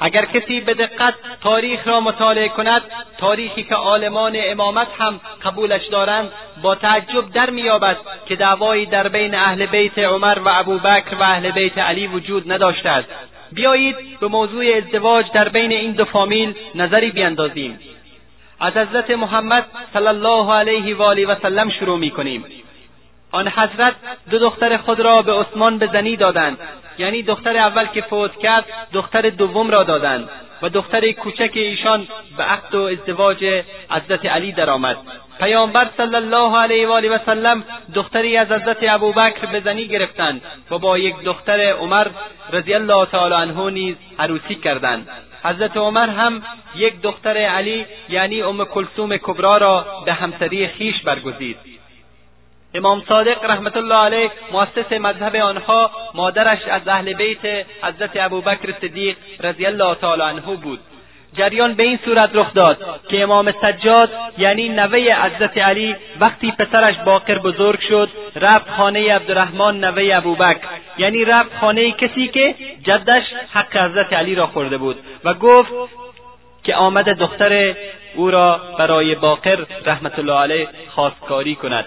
اگر 0.00 0.24
کسی 0.24 0.60
به 0.60 0.74
دقت 0.74 1.14
تاریخ 1.40 1.88
را 1.88 2.00
مطالعه 2.00 2.48
کند 2.48 2.82
تاریخی 3.18 3.62
که 3.62 3.74
عالمان 3.74 4.32
امامت 4.36 4.88
هم 4.98 5.20
قبولش 5.44 5.86
دارند 5.86 6.32
با 6.62 6.74
تعجب 6.74 7.32
در 7.32 7.50
مییابد 7.50 7.96
که 8.26 8.36
دعوایی 8.36 8.86
در 8.86 9.08
بین 9.08 9.34
اهل 9.34 9.66
بیت 9.66 9.98
عمر 9.98 10.38
و 10.44 10.48
ابوبکر 10.48 11.14
و 11.14 11.22
اهل 11.22 11.50
بیت 11.50 11.78
علی 11.78 12.06
وجود 12.06 12.52
نداشته 12.52 12.88
است. 12.88 13.08
بیایید 13.52 14.20
به 14.20 14.28
موضوع 14.28 14.64
ازدواج 14.76 15.26
در 15.32 15.48
بین 15.48 15.72
این 15.72 15.92
دو 15.92 16.04
فامیل 16.04 16.54
نظری 16.74 17.10
بیاندازیم. 17.10 17.78
از 18.60 18.76
حضرت 18.76 19.10
محمد 19.10 19.66
صلی 19.92 20.06
الله 20.06 20.52
علیه 20.52 20.96
و 20.96 21.02
آله 21.02 21.26
و 21.26 21.34
سلم 21.42 21.70
شروع 21.70 21.98
می‌کنیم. 21.98 22.44
آن 23.34 23.48
حضرت 23.48 23.94
دو 24.30 24.38
دختر 24.38 24.76
خود 24.76 25.00
را 25.00 25.22
به 25.22 25.32
عثمان 25.32 25.78
به 25.78 25.86
زنی 25.92 26.16
دادند. 26.16 26.58
یعنی 26.98 27.22
دختر 27.22 27.56
اول 27.56 27.86
که 27.86 28.00
فوت 28.00 28.38
کرد 28.38 28.64
دختر 28.92 29.30
دوم 29.30 29.70
را 29.70 29.82
دادند 29.82 30.28
و 30.62 30.68
دختر 30.68 31.12
کوچک 31.12 31.50
ایشان 31.54 32.06
به 32.36 32.42
عقد 32.42 32.74
و 32.74 32.82
ازدواج 32.82 33.62
حضرت 33.90 34.26
علی 34.26 34.52
درآمد. 34.52 34.96
پیامبر 35.38 35.88
صلی 35.96 36.14
الله 36.14 36.58
علیه 36.58 36.88
و 36.88 36.92
آله 36.92 37.08
و 37.08 37.18
سلم 37.26 37.64
دختری 37.94 38.36
از 38.36 38.52
حضرت 38.52 38.76
ابوبکر 38.82 39.46
به 39.46 39.60
زنی 39.60 39.86
گرفتند 39.88 40.42
و 40.70 40.78
با 40.78 40.98
یک 40.98 41.14
دختر 41.24 41.60
عمر 41.60 42.06
رضی 42.52 42.74
الله 42.74 43.06
تعالی 43.06 43.34
عنه 43.34 43.70
نیز 43.70 43.96
عروسی 44.18 44.54
کردند. 44.54 45.08
حضرت 45.44 45.76
عمر 45.76 46.08
هم 46.08 46.42
یک 46.74 47.00
دختر 47.02 47.36
علی 47.36 47.86
یعنی 48.08 48.42
ام 48.42 48.64
کلثوم 48.64 49.16
کبرا 49.16 49.56
را 49.56 49.86
به 50.04 50.12
همسری 50.12 50.68
خیش 50.68 51.02
برگزید. 51.02 51.73
امام 52.74 53.02
صادق 53.08 53.44
رحمت 53.44 53.76
الله 53.76 53.94
علیه 53.94 54.30
مؤسس 54.52 54.92
مذهب 54.92 55.36
آنها 55.36 55.90
مادرش 56.14 56.58
از 56.70 56.88
اهل 56.88 57.12
بیت 57.12 57.66
حضرت 57.82 58.10
ابوبکر 58.16 58.74
صدیق 58.80 59.16
رضی 59.40 59.66
الله 59.66 59.94
تعالی 59.94 60.22
عنه 60.22 60.40
بود. 60.40 60.78
جریان 61.36 61.74
به 61.74 61.82
این 61.82 61.98
صورت 62.04 62.30
رخ 62.34 62.54
داد 62.54 63.00
که 63.08 63.22
امام 63.22 63.52
سجاد 63.62 64.10
یعنی 64.38 64.68
نوه 64.68 64.98
حضرت 64.98 65.58
علی 65.58 65.96
وقتی 66.20 66.52
پسرش 66.52 66.94
باقر 67.04 67.38
بزرگ 67.38 67.80
شد 67.80 68.08
رفت 68.36 68.70
خانه 68.70 69.14
عبدالرحمن 69.14 69.80
نوه 69.80 70.16
ابوبکر. 70.16 70.68
یعنی 70.98 71.24
رفت 71.24 71.58
خانه 71.60 71.90
کسی 71.90 72.28
که 72.28 72.54
جدش 72.82 73.22
حق 73.52 73.76
حضرت 73.76 74.12
علی 74.12 74.34
را 74.34 74.46
خورده 74.46 74.78
بود 74.78 74.96
و 75.24 75.34
گفت 75.34 75.72
که 76.64 76.74
آمد 76.76 77.08
دختر 77.08 77.74
او 78.14 78.30
را 78.30 78.60
برای 78.78 79.14
باقر 79.14 79.64
رحمت 79.86 80.18
الله 80.18 80.38
علیه 80.38 80.68
خواستکاری 80.88 81.54
کند. 81.54 81.84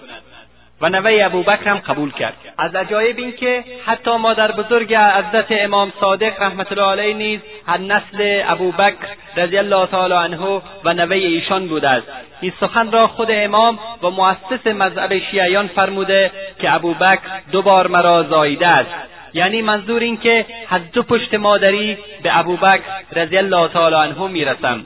و 0.81 0.89
نوه 0.89 1.19
ابوبکر 1.25 1.69
هم 1.69 1.77
قبول 1.77 2.11
کرد. 2.11 2.33
از 2.57 2.75
عجایب 2.75 3.17
این 3.17 3.31
که 3.31 3.63
حتی 3.85 4.17
مادر 4.17 4.51
بزرگ 4.51 4.95
حضرت 4.95 5.45
امام 5.49 5.93
صادق 5.99 6.41
رحمت 6.41 6.71
الله 6.71 6.91
علیه 6.91 7.13
نیز 7.13 7.39
از 7.67 7.81
نسل 7.81 8.41
ابوبکر 8.45 9.07
رضی 9.37 9.57
الله 9.57 9.85
تعالی 9.85 10.13
عنه 10.13 10.61
و 10.83 10.93
نوه 10.93 11.15
ایشان 11.15 11.67
بوده 11.67 11.89
است 11.89 12.07
این 12.41 12.53
سخن 12.59 12.91
را 12.91 13.07
خود 13.07 13.27
امام 13.31 13.79
و 14.03 14.09
مؤسس 14.09 14.67
مذهب 14.67 15.19
شیعیان 15.19 15.67
فرموده 15.67 16.31
که 16.61 16.73
ابوبکر 16.73 17.21
دو 17.51 17.61
بار 17.61 17.87
مرا 17.87 18.23
زاییده 18.23 18.67
است. 18.67 18.89
یعنی 19.33 19.61
منظور 19.61 20.01
این 20.01 20.17
که 20.17 20.45
از 20.69 20.91
دو 20.91 21.03
پشت 21.03 21.33
مادری 21.33 21.97
به 22.23 22.39
ابوبکر 22.39 22.81
رضی 23.15 23.37
الله 23.37 23.67
تعالی 23.67 23.95
عنه 23.95 24.27
می‌رسم. 24.27 24.85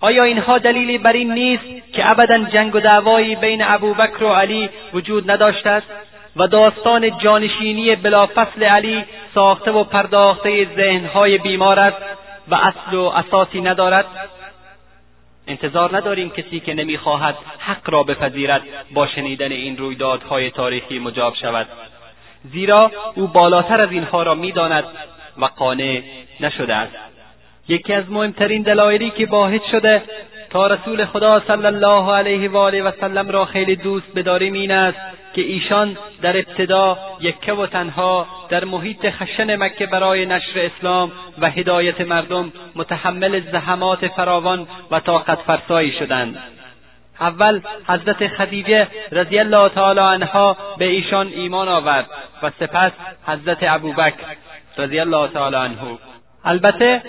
آیا 0.00 0.24
اینها 0.24 0.58
دلیلی 0.58 0.98
بر 0.98 1.12
این 1.12 1.32
نیست 1.32 1.92
که 1.92 2.10
ابدا 2.10 2.38
جنگ 2.38 2.74
و 2.74 2.80
دعوایی 2.80 3.36
بین 3.36 3.62
ابوبکر 3.62 4.24
و 4.24 4.32
علی 4.32 4.70
وجود 4.94 5.30
نداشته 5.30 5.70
است 5.70 5.86
و 6.36 6.46
داستان 6.46 7.18
جانشینی 7.18 7.96
بلافصل 7.96 8.62
علی 8.62 9.04
ساخته 9.34 9.70
و 9.70 9.84
پرداخته 9.84 10.68
ذهنهای 10.76 11.38
بیمار 11.38 11.78
است 11.80 11.96
و 12.48 12.54
اصل 12.54 12.96
و 12.96 13.02
اساسی 13.02 13.60
ندارد؟ 13.60 14.06
انتظار 15.46 15.96
نداریم 15.96 16.30
کسی 16.30 16.60
که 16.60 16.74
نمی‌خواهد 16.74 17.36
حق 17.58 17.90
را 17.90 18.02
بپذیرد 18.02 18.62
با 18.94 19.06
شنیدن 19.06 19.52
این 19.52 19.76
رویدادهای 19.76 20.50
تاریخی 20.50 20.98
مجاب 20.98 21.34
شود. 21.34 21.66
زیرا 22.44 22.92
او 23.14 23.26
بالاتر 23.26 23.80
از 23.80 23.92
اینها 23.92 24.22
را 24.22 24.34
می‌داند 24.34 24.84
و 25.38 25.44
قانع 25.44 26.02
نشده 26.40 26.74
است. 26.74 27.07
یکی 27.68 27.92
از 27.92 28.10
مهمترین 28.10 28.62
دلایلی 28.62 29.10
که 29.10 29.26
باعث 29.26 29.60
شده 29.70 30.02
تا 30.50 30.66
رسول 30.66 31.04
خدا 31.04 31.42
صلی 31.46 31.66
الله 31.66 32.12
علیه 32.12 32.50
و 32.50 32.56
آله 32.56 32.82
و 32.82 32.92
سلم 33.00 33.30
را 33.30 33.44
خیلی 33.44 33.76
دوست 33.76 34.14
بداریم 34.14 34.52
این 34.52 34.70
است 34.70 34.98
که 35.34 35.42
ایشان 35.42 35.96
در 36.22 36.36
ابتدا 36.36 36.98
یکه 37.20 37.52
و 37.52 37.66
تنها 37.66 38.26
در 38.48 38.64
محیط 38.64 39.10
خشن 39.10 39.56
مکه 39.56 39.86
برای 39.86 40.26
نشر 40.26 40.70
اسلام 40.76 41.12
و 41.38 41.50
هدایت 41.50 42.00
مردم 42.00 42.52
متحمل 42.74 43.40
زحمات 43.52 44.08
فراوان 44.08 44.68
و 44.90 45.00
طاقت 45.00 45.38
فرسایی 45.38 45.92
شدند. 45.92 46.38
اول 47.20 47.60
حضرت 47.88 48.28
خدیجه 48.28 48.88
رضی 49.12 49.38
الله 49.38 49.68
تعالی 49.68 50.00
عنها 50.00 50.56
به 50.78 50.84
ایشان 50.84 51.26
ایمان 51.26 51.68
آورد 51.68 52.06
و 52.42 52.50
سپس 52.60 52.92
حضرت 53.26 53.58
ابوبکر 53.62 54.36
رضی 54.78 55.00
الله 55.00 55.28
تعالی 55.28 55.56
عنه. 55.56 55.98
البته 56.44 57.02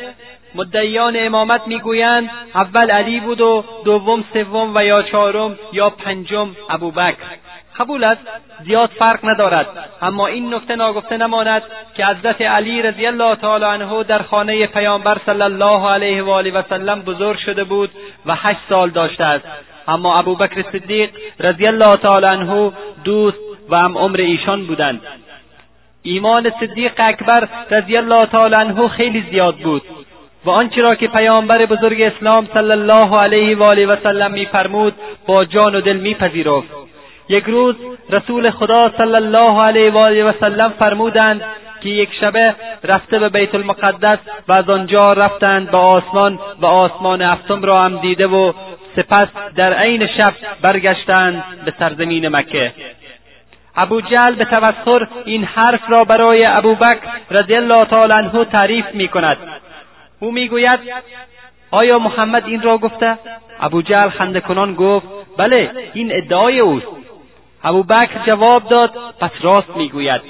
مدعیان 0.56 1.16
امامت 1.20 1.62
می‌گویند 1.68 2.30
اول 2.56 2.92
علی 2.92 3.20
بود 3.20 3.42
و 3.42 3.64
دوم 3.86 4.24
سوم 4.34 4.72
و 4.76 4.86
یا 4.86 5.02
چهارم 5.02 5.60
یا 5.74 5.90
پنجم 5.90 6.56
ابوبکر. 6.70 7.18
قبول 7.80 8.04
است؟ 8.04 8.22
زیاد 8.66 8.90
فرق 8.90 9.20
ندارد. 9.24 9.68
اما 10.02 10.28
این 10.28 10.54
نکته 10.54 10.76
ناگفته 10.76 11.18
نماند 11.18 11.64
که 11.96 12.06
حضرت 12.06 12.42
علی 12.42 12.82
رضی 12.82 13.06
الله 13.06 13.36
تعالی 13.36 13.66
عنه 13.66 14.04
در 14.04 14.22
خانه 14.22 14.68
پیامبر 14.68 15.18
صلی 15.26 15.42
الله 15.42 15.90
علیه 15.90 16.24
و 16.24 16.30
آله 16.30 16.52
و 16.52 16.62
سلم 16.70 17.02
بزرگ 17.02 17.38
شده 17.38 17.64
بود 17.64 17.90
و 18.26 18.36
هشت 18.36 18.60
سال 18.70 18.90
داشته 18.90 19.24
است. 19.24 19.46
اما 19.88 20.20
ابوبکر 20.20 20.64
صدیق 20.72 21.10
رضی 21.40 21.68
الله 21.68 21.98
تعالی 21.98 22.26
عنه 22.26 22.72
دوست 23.04 23.38
و 23.70 23.76
هم 23.76 23.98
عمر 23.98 24.18
ایشان 24.18 24.66
بودند. 24.66 25.02
ایمان 26.04 26.52
صدیق 26.60 26.94
اکبر 26.98 27.48
رضی 27.72 27.98
الله 27.98 28.26
تعالی 28.26 28.56
عنه 28.56 28.88
خیلی 28.88 29.26
زیاد 29.32 29.56
بود. 29.56 29.82
و 30.50 30.52
آنچه 30.52 30.82
را 30.82 30.96
که 30.96 31.08
پیامبر 31.08 31.66
بزرگ 31.66 32.02
اسلام 32.02 32.48
صلی 32.54 32.72
الله 32.72 33.18
علیه 33.18 33.58
و 33.58 33.64
آله 33.64 33.86
و 33.86 33.96
سلم 34.04 34.32
میفرمود 34.32 34.94
با 35.28 35.46
جان 35.46 35.76
و 35.76 35.82
دل 35.82 35.98
میپذیرفت. 35.98 36.68
یک 37.30 37.44
روز 37.44 37.76
رسول 38.10 38.52
خدا 38.52 38.92
صلی 38.98 39.16
الله 39.16 39.62
علیه 39.62 39.92
و 39.92 39.98
آله 39.98 40.24
و 40.24 40.34
سلم 40.40 40.74
فرمودند 40.80 41.42
که 41.82 41.90
یک 41.90 42.10
شبه 42.22 42.56
رفته 42.84 43.20
به 43.20 43.30
بیت 43.30 43.56
المقدس 43.56 44.18
و 44.48 44.54
از 44.54 44.70
آنجا 44.70 45.14
رفتند 45.14 45.72
به 45.72 45.78
آسمان 45.78 46.40
و 46.62 46.66
آسمان 46.66 47.22
هفتم 47.22 47.64
را 47.64 47.82
هم 47.82 47.98
دیده 47.98 48.28
و 48.28 48.54
سپس 48.96 49.28
در 49.56 49.74
عین 49.74 50.08
شب 50.08 50.34
برگشتند 50.62 51.44
به 51.66 51.74
سرزمین 51.80 52.28
مکه. 52.28 52.74
ابو 53.76 54.02
جهل 54.02 54.36
به 54.36 54.46
توسر 54.46 55.08
این 55.26 55.44
حرف 55.44 55.82
را 55.90 56.04
برای 56.04 56.46
ابوبکر 56.46 57.00
رضی 57.32 57.56
الله 57.56 57.86
تعالی 57.86 58.14
عنه 58.14 58.46
تعریف 58.46 58.86
می 58.94 59.08
کند 59.08 59.38
او 60.20 60.32
می‌گوید 60.32 60.80
آیا 61.72 62.00
محمد 62.00 62.46
این 62.46 62.62
را 62.62 62.78
گفته؟ 62.78 63.18
ابو 63.60 63.82
جهل 63.82 64.10
خنده 64.10 64.42
کنان 64.42 64.76
گفت 64.76 65.08
بله 65.38 65.72
این 65.94 66.16
ادعای 66.16 66.60
اوست. 66.60 66.88
ابوبکر 67.64 68.26
جواب 68.26 68.70
داد 68.70 68.94
پس 69.20 69.32
راست 69.42 69.70
می‌گوید. 69.76 70.22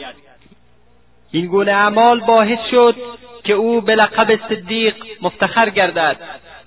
این 1.31 1.45
گونه 1.45 1.71
اعمال 1.71 2.19
باعث 2.19 2.59
شد 2.71 2.95
که 3.43 3.53
او 3.53 3.81
به 3.81 3.95
لقب 3.95 4.39
صدیق 4.49 4.95
مفتخر 5.21 5.69
گردد. 5.69 6.17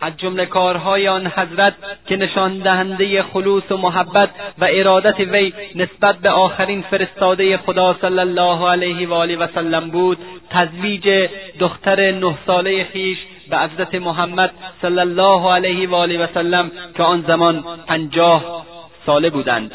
از 0.03 0.13
جمله 0.17 0.47
کارهای 0.47 1.09
آن 1.09 1.27
حضرت 1.27 1.75
که 2.07 2.17
نشان 2.17 2.59
دهنده 2.59 3.23
خلوص 3.23 3.73
و 3.73 3.77
محبت 3.77 4.29
و 4.59 4.69
ارادت 4.71 5.21
وی 5.21 5.53
نسبت 5.75 6.19
به 6.19 6.31
آخرین 6.31 6.83
فرستاده 6.83 7.57
خدا 7.57 7.97
صلی 8.01 8.19
الله 8.19 8.69
علیه 8.69 9.09
و 9.09 9.15
آله 9.15 9.37
و 9.37 9.47
سلم 9.55 9.91
بود 9.91 10.19
تزویج 10.51 11.29
دختر 11.59 12.13
نه 12.13 12.35
ساله 12.47 12.85
خیش 12.85 13.19
به 13.51 13.59
حضرت 13.59 13.95
محمد 13.95 14.51
صلی 14.83 14.99
الله 14.99 15.53
علیه 15.53 15.89
و 15.89 15.95
آله 15.95 16.25
و 16.25 16.27
سلم 16.35 16.71
که 16.97 17.03
آن 17.03 17.25
زمان 17.27 17.65
پنجاه 17.87 18.67
ساله 19.07 19.31
بودند. 19.31 19.73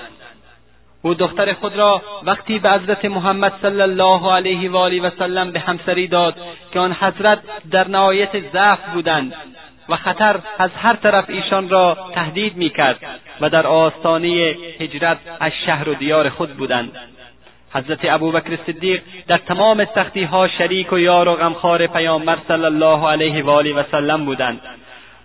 او 1.01 1.13
دختر 1.13 1.53
خود 1.53 1.75
را 1.75 2.01
وقتی 2.23 2.59
به 2.59 2.71
حضرت 2.71 3.05
محمد 3.05 3.53
صلی 3.61 3.81
الله 3.81 4.31
علیه 4.31 4.71
و 4.71 4.77
آله 4.77 5.01
و 5.01 5.09
سلم 5.19 5.51
به 5.51 5.59
همسری 5.59 6.07
داد 6.07 6.35
که 6.73 6.79
آن 6.79 6.93
حضرت 6.93 7.39
در 7.71 7.87
نهایت 7.87 8.51
ضعف 8.53 8.79
بودند. 8.93 9.33
و 9.89 9.95
خطر 9.95 10.39
از 10.59 10.71
هر 10.81 10.95
طرف 10.95 11.25
ایشان 11.29 11.69
را 11.69 11.97
تهدید 12.13 12.57
می‌کرد 12.57 12.99
و 13.41 13.49
در 13.49 13.67
آستانه 13.67 14.55
هجرت 14.79 15.17
از 15.39 15.51
شهر 15.65 15.89
و 15.89 15.93
دیار 15.93 16.29
خود 16.29 16.57
بودند. 16.57 16.91
حضرت 17.73 17.99
ابوبکر 18.03 18.57
صدیق 18.67 19.01
در 19.27 19.37
تمام 19.37 19.85
سختیها 19.95 20.47
شریک 20.47 20.93
و 20.93 20.99
یار 20.99 21.27
و 21.27 21.35
غمخوار 21.35 21.87
پیامبر 21.87 22.37
صلی 22.47 22.65
الله 22.65 23.07
علیه 23.07 23.43
و 23.43 23.49
آله 23.49 23.73
و 23.73 23.83
سلم 23.91 24.25
بودند. 24.25 24.61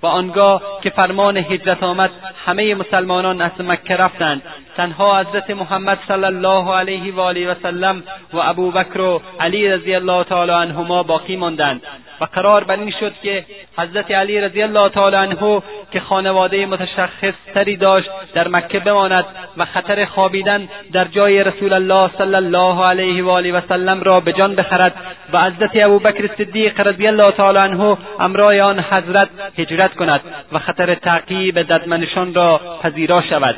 و 0.02 0.06
آنگاه 0.06 0.62
که 0.82 0.90
فرمان 0.90 1.36
هجرت 1.36 1.82
آمد 1.82 2.10
همه 2.46 2.74
مسلمانان 2.74 3.40
از 3.40 3.50
مکه 3.60 3.96
رفتند. 3.96 4.42
تنها 4.76 5.20
حضرت 5.20 5.50
محمد 5.50 5.98
صلی 6.08 6.24
الله 6.24 6.74
علیه 6.74 7.14
و 7.14 7.20
آله 7.20 7.52
و 7.52 7.54
سلم 7.62 8.02
و 8.32 8.38
ابوبکر 8.38 9.00
و 9.00 9.22
علی 9.40 9.68
رضی 9.68 9.94
الله 9.94 10.24
تعالی 10.24 10.52
عنهما 10.52 11.02
باقی 11.02 11.36
ماندند 11.36 11.82
و 12.20 12.24
قرار 12.24 12.64
بر 12.64 12.76
این 12.76 12.90
شد 13.00 13.12
که 13.22 13.44
حضرت 13.78 14.10
علی 14.10 14.40
رضی 14.40 14.62
الله 14.62 14.88
تعالی 14.88 15.16
عنه 15.16 15.62
که 15.92 16.00
خانواده 16.00 16.66
متشخص 16.66 17.34
تری 17.54 17.76
داشت 17.76 18.10
در 18.34 18.48
مکه 18.48 18.78
بماند 18.78 19.24
و 19.56 19.64
خطر 19.64 20.04
خوابیدن 20.04 20.68
در 20.92 21.04
جای 21.04 21.44
رسول 21.44 21.72
الله 21.72 22.10
صلی 22.18 22.34
الله 22.34 22.84
علیه 22.84 23.24
و 23.24 23.28
آله 23.28 23.52
و 23.52 23.60
سلم 23.68 24.02
را 24.02 24.20
به 24.20 24.32
جان 24.32 24.54
بخرد 24.54 24.94
و 25.32 25.44
حضرت 25.44 25.70
ابوبکر 25.74 26.30
صدیق 26.38 26.80
رضی 26.80 27.06
الله 27.06 27.30
تعالی 27.30 27.58
عنه 27.58 27.96
امرای 28.20 28.60
آن 28.60 28.80
حضرت 28.80 29.28
هجرت 29.58 29.94
کند 29.94 30.20
و 30.52 30.58
خطر 30.58 30.94
تعقیب 30.94 31.62
ددمنشان 31.62 32.34
را 32.34 32.60
پذیرا 32.82 33.22
شود. 33.22 33.56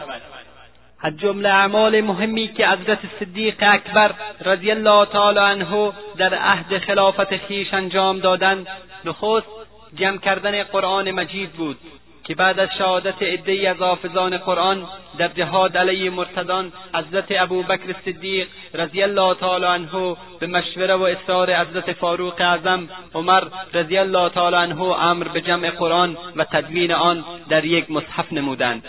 از 1.05 1.17
جمله 1.17 1.49
اعمال 1.49 2.01
مهمی 2.01 2.49
که 2.49 2.69
حضرت 2.69 2.99
صدیق 3.21 3.55
اکبر 3.61 4.11
رضی 4.45 4.71
الله 4.71 5.07
تعالی 5.07 5.39
عنه 5.39 5.93
در 6.17 6.35
عهد 6.35 6.79
خلافت 6.79 7.37
خیش 7.37 7.75
انجام 7.75 8.19
دادند 8.19 8.67
نخست 9.05 9.47
جمع 9.95 10.19
کردن 10.19 10.63
قرآن 10.63 11.11
مجید 11.11 11.51
بود 11.51 11.77
که 12.25 12.35
بعد 12.35 12.61
از 12.61 12.69
شهادت 12.79 13.23
عدهای 13.23 13.67
از 13.67 13.77
حافظان 13.77 14.37
قرآن 14.37 14.87
در 15.19 15.29
جهاد 15.29 15.77
علیه 15.77 16.11
مرتدان 16.11 16.73
حضرت 16.95 17.25
ابوبکر 17.31 17.95
صدیق 18.05 18.49
رضی 18.75 19.03
الله 19.03 19.35
تعالی 19.35 19.65
عنه 19.65 20.17
به 20.41 20.47
مشوره 20.47 20.95
و 20.95 21.03
اصرار 21.03 21.55
حضرت 21.55 21.93
فاروق 21.93 22.41
اعظم 22.41 22.89
عمر 23.15 23.45
رضی 23.75 23.99
الله 23.99 24.29
تعالی 24.29 24.57
عنه 24.57 24.83
امر 24.83 25.29
به 25.29 25.41
جمع 25.41 25.71
قرآن 25.71 26.17
و 26.37 26.45
تدوین 26.45 26.93
آن 26.93 27.25
در 27.49 27.65
یک 27.65 27.91
مصحف 27.91 28.33
نمودند. 28.33 28.85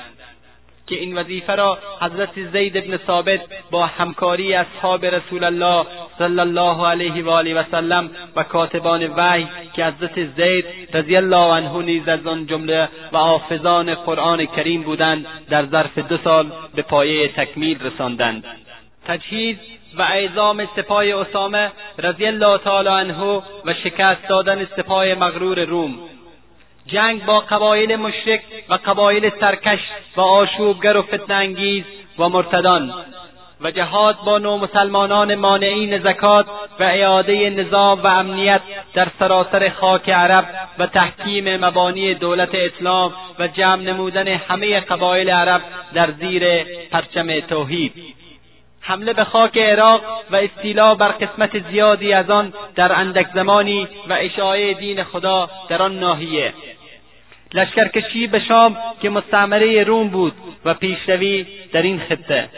که 0.88 0.96
این 0.96 1.18
وظیفه 1.18 1.56
را 1.56 1.78
حضرت 2.02 2.50
زید 2.54 2.74
بن 2.74 2.98
ثابت 3.08 3.40
با 3.72 3.86
همکاری 3.86 4.54
اصحاب 4.54 5.06
رسول 5.06 5.44
الله 5.44 5.86
صلی 6.18 6.40
الله 6.40 6.88
علیه 6.88 7.24
و 7.24 7.30
آله 7.30 7.54
و 7.54 7.64
سلم 7.72 8.10
و 8.36 8.44
کاتبان 8.44 9.14
وحی 9.18 9.48
که 9.74 9.86
حضرت 9.86 10.24
زید 10.24 10.66
رضی 10.94 11.16
الله 11.16 11.54
عنه 11.54 11.82
نیز 11.82 12.08
از 12.08 12.28
آن 12.28 12.48
جمله 12.48 12.90
و 13.14 13.18
حافظان 13.18 13.96
قرآن 13.96 14.46
کریم 14.46 14.82
بودند 14.82 15.26
در 15.50 15.66
ظرف 15.66 15.98
دو 15.98 16.18
سال 16.18 16.52
به 16.76 16.82
پایه 16.82 17.28
تکمیل 17.28 17.84
رساندند. 17.84 18.44
تجهیز 19.08 19.58
و 19.98 20.02
اعزام 20.02 20.68
سپاه 20.76 21.04
اسامه 21.06 21.72
رضی 21.98 22.26
الله 22.26 22.58
تعالی 22.58 22.90
عنه 22.90 23.42
و 23.66 23.74
شکست 23.84 24.28
دادن 24.30 24.68
سپاه 24.78 25.14
مغرور 25.14 25.60
روم. 25.60 26.00
جنگ 26.88 27.26
با 27.26 27.40
قبایل 27.40 27.96
مشرک 27.96 28.42
و 28.70 28.74
قبایل 28.86 29.32
سرکش 29.40 29.80
و 30.18 30.22
آشوبگر 30.22 30.98
و 30.98 31.02
فتنه 31.02 31.86
و 32.20 32.30
مرتدان 32.30 32.94
و 33.62 33.72
جهاد 33.72 34.18
با 34.26 34.38
نومسلمانان 34.38 35.36
مانعین 35.36 36.00
زکات 36.00 36.46
و 36.80 36.84
اعاده 36.84 37.50
نظام 37.50 38.04
و 38.04 38.08
امنیت 38.08 38.62
در 38.94 39.08
سراسر 39.20 39.70
خاک 39.70 40.10
عرب 40.10 40.46
و 40.80 40.88
تحکیم 40.88 41.58
مبانی 41.66 42.14
دولت 42.14 42.56
اسلام 42.56 43.14
و 43.40 43.48
جمع 43.48 43.82
نمودن 43.82 44.28
همه 44.28 44.80
قبایل 44.80 45.30
عرب 45.30 45.62
در 45.94 46.12
زیر 46.12 46.64
پرچم 46.92 47.40
توحید. 47.40 47.94
حمله 48.82 49.14
به 49.14 49.24
خاک 49.24 49.58
عراق 49.58 50.02
و 50.32 50.36
استیلا 50.36 50.96
بر 50.96 51.08
قسمت 51.08 51.70
زیادی 51.72 52.14
از 52.14 52.30
آن 52.30 52.54
در 52.76 53.00
اندک 53.00 53.28
زمانی 53.34 53.88
و 54.10 54.14
اشاعه 54.20 54.74
دین 54.74 55.04
خدا 55.04 55.50
در 55.70 55.82
آن 55.82 56.00
ناحیه. 56.00 56.54
لشکرکشی 57.54 58.28
به 58.28 58.40
شام 58.40 58.78
که 59.02 59.10
مستعمره 59.10 59.84
روم 59.84 60.08
بود 60.08 60.34
و 60.66 60.74
پیشروی 60.74 61.46
در 61.74 61.82
این 61.82 62.00
خطه. 62.10 62.50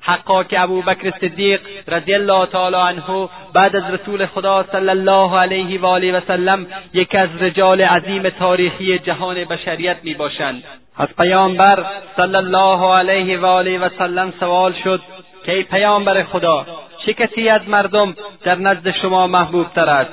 حقا 0.00 0.44
که 0.44 0.60
ابوبکر 0.60 1.12
صدیق 1.20 1.60
رضی 1.88 2.14
الله 2.14 2.46
تعالی 2.46 2.76
عنه 2.76 3.28
بعد 3.54 3.76
از 3.76 3.82
رسول 3.90 4.26
خدا 4.26 4.64
صلی 4.72 4.88
الله 4.88 5.38
علیه 5.38 5.80
و 5.80 5.86
آله 5.86 6.12
و 6.12 6.20
سلم 6.26 6.66
یکی 6.94 7.18
از 7.18 7.28
رجال 7.40 7.82
عظیم 7.82 8.28
تاریخی 8.28 8.98
جهان 8.98 9.44
بشریت 9.44 9.96
می 10.02 10.14
باشند. 10.14 10.62
از 10.96 11.08
پیامبر 11.18 11.84
صلی 12.16 12.36
الله 12.36 12.94
علیه 12.94 13.38
و 13.38 13.46
آله 13.46 13.78
و 13.78 13.88
سلم 13.98 14.32
سوال 14.40 14.74
شد 14.84 15.00
که 15.44 15.52
ای 15.52 15.62
پیامبر 15.62 16.22
خدا 16.22 16.66
چه 17.06 17.12
کسی 17.12 17.48
از 17.48 17.68
مردم 17.68 18.16
در 18.44 18.54
نزد 18.54 18.90
شما 18.90 19.26
محبوب 19.26 19.66
تر 19.74 19.90
است؟ 19.90 20.12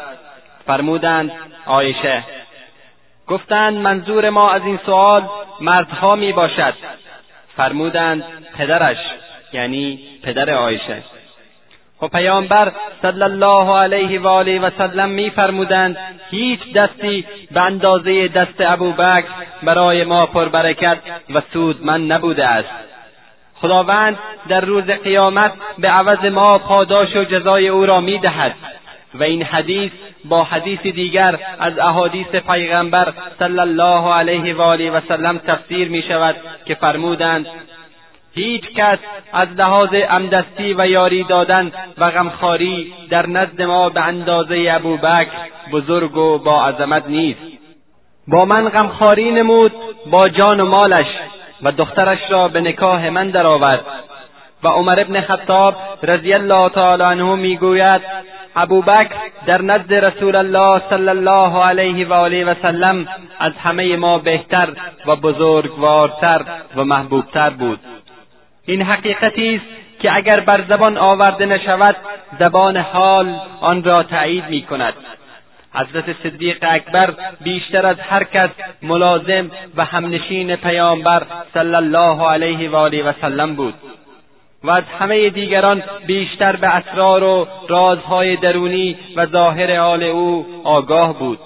فرمودند 0.68 1.32
عایشه 1.66 2.24
گفتند 3.30 3.78
منظور 3.78 4.30
ما 4.30 4.52
از 4.52 4.62
این 4.66 4.80
سوال 4.86 5.30
مردها 5.62 6.16
می 6.16 6.34
باشد. 6.34 6.74
فرمودند 7.58 8.24
پدرش 8.58 8.98
یعنی 9.54 10.00
پدر 10.24 10.50
عایشه. 10.50 11.04
و 12.02 12.08
پیامبر 12.08 12.72
صلی 13.02 13.24
الله 13.24 13.78
علیه 13.78 14.20
و 14.20 14.28
آله 14.28 14.60
و 14.60 14.70
سلم 14.78 15.10
میفرمودند 15.10 15.98
هیچ 16.30 16.74
دستی 16.74 17.26
به 17.52 17.62
اندازه 17.62 18.28
دست 18.28 18.62
ابوبکر 18.62 19.28
برای 19.64 20.04
ما 20.04 20.26
پربرکت 20.26 20.98
و 21.34 21.42
سودمند 21.54 22.14
نبوده 22.14 22.48
است. 22.48 22.70
خداوند 23.56 24.18
در 24.48 24.62
روز 24.62 24.84
قیامت 24.84 25.54
به 25.78 25.88
عوض 25.88 26.26
ما 26.26 26.58
پاداش 26.58 27.16
و 27.16 27.24
جزای 27.24 27.68
او 27.68 27.86
را 27.86 28.02
می‌دهد 28.02 28.56
و 29.14 29.24
این 29.24 29.44
حدیث 29.44 29.92
با 30.26 30.44
حدیث 30.44 30.80
دیگر 30.80 31.40
از 31.60 31.80
احادیث 31.80 32.28
پیغمبر 32.28 33.14
صلی 33.40 33.60
الله 33.60 34.14
علیه 34.14 34.56
و 34.56 34.62
آله 34.62 34.92
و 34.92 35.02
سلم 35.08 35.38
تفسیر 35.38 35.90
می 35.90 36.02
شود 36.02 36.36
که 36.66 36.76
فرمودند 36.76 37.48
هیچ 38.34 38.64
کس 38.76 38.98
از 39.34 39.48
لحاظ 39.58 39.90
امدستی 40.10 40.74
و 40.74 40.88
یاری 40.88 41.24
دادن 41.24 41.72
و 41.98 42.12
غمخواری 42.12 42.94
در 43.10 43.28
نزد 43.28 43.62
ما 43.62 43.90
به 43.90 44.02
اندازه 44.02 44.68
ابوبکر 44.72 45.32
بزرگ 45.72 46.18
و 46.18 46.38
با 46.38 46.66
عظمت 46.66 47.04
نیست. 47.08 47.40
با 48.28 48.46
من 48.46 48.70
غمخواری 48.70 49.32
نمود 49.32 49.72
با 50.12 50.30
جان 50.30 50.60
و 50.60 50.66
مالش 50.66 51.08
و 51.64 51.72
دخترش 51.72 52.20
را 52.30 52.48
به 52.48 52.62
نکاح 52.62 53.10
من 53.10 53.30
درآورد. 53.30 53.86
و 54.64 54.68
عمر 54.68 55.00
ابن 55.00 55.22
خطاب 55.22 55.76
رضی 56.04 56.34
الله 56.34 56.70
تعالی 56.70 57.04
عنه 57.04 57.36
می‌گوید 57.36 58.02
ابوبکر 58.56 59.16
در 59.46 59.62
نزد 59.62 59.94
رسول 59.94 60.36
الله 60.36 60.82
صلی 60.90 61.10
الله 61.10 61.64
علیه 61.64 62.08
و 62.08 62.14
آله 62.14 62.46
و 62.46 62.56
سلم 62.62 63.08
از 63.40 63.54
همه 63.64 63.96
ما 63.96 64.20
بهتر 64.20 64.70
و 65.06 65.16
بزرگوارتر 65.16 66.42
و 66.76 66.84
محبوبتر 66.84 67.50
بود. 67.50 67.80
این 68.66 68.82
حقیقتی 68.82 69.56
است 69.56 70.02
که 70.02 70.16
اگر 70.16 70.40
بر 70.40 70.62
زبان 70.70 70.98
آورده 70.98 71.46
نشود 71.46 71.96
زبان 72.40 72.78
حال 72.78 73.36
آن 73.62 73.84
را 73.84 74.04
تایید 74.04 74.50
می 74.50 74.62
کند 74.62 74.94
حضرت 75.74 76.16
صدیق 76.24 76.58
اکبر 76.62 77.14
بیشتر 77.42 77.86
از 77.86 78.00
هر 78.00 78.24
کس 78.24 78.50
ملازم 78.82 79.52
و 79.76 79.86
همنشین 79.86 80.56
پیامبر 80.56 81.24
صلی 81.54 81.76
الله 81.76 82.30
علیه 82.30 82.70
و 82.70 82.76
آله 82.76 83.04
و 83.04 83.14
سلم 83.22 83.56
بود. 83.56 83.74
و 84.64 84.70
از 84.70 84.84
همه 85.00 85.30
دیگران 85.30 85.84
بیشتر 86.08 86.56
به 86.56 86.68
اسرار 86.68 87.24
و 87.24 87.48
رازهای 87.68 88.36
درونی 88.36 88.98
و 89.16 89.26
ظاهر 89.26 89.80
حال 89.80 90.04
او 90.04 90.46
آگاه 90.64 91.20
بود. 91.20 91.40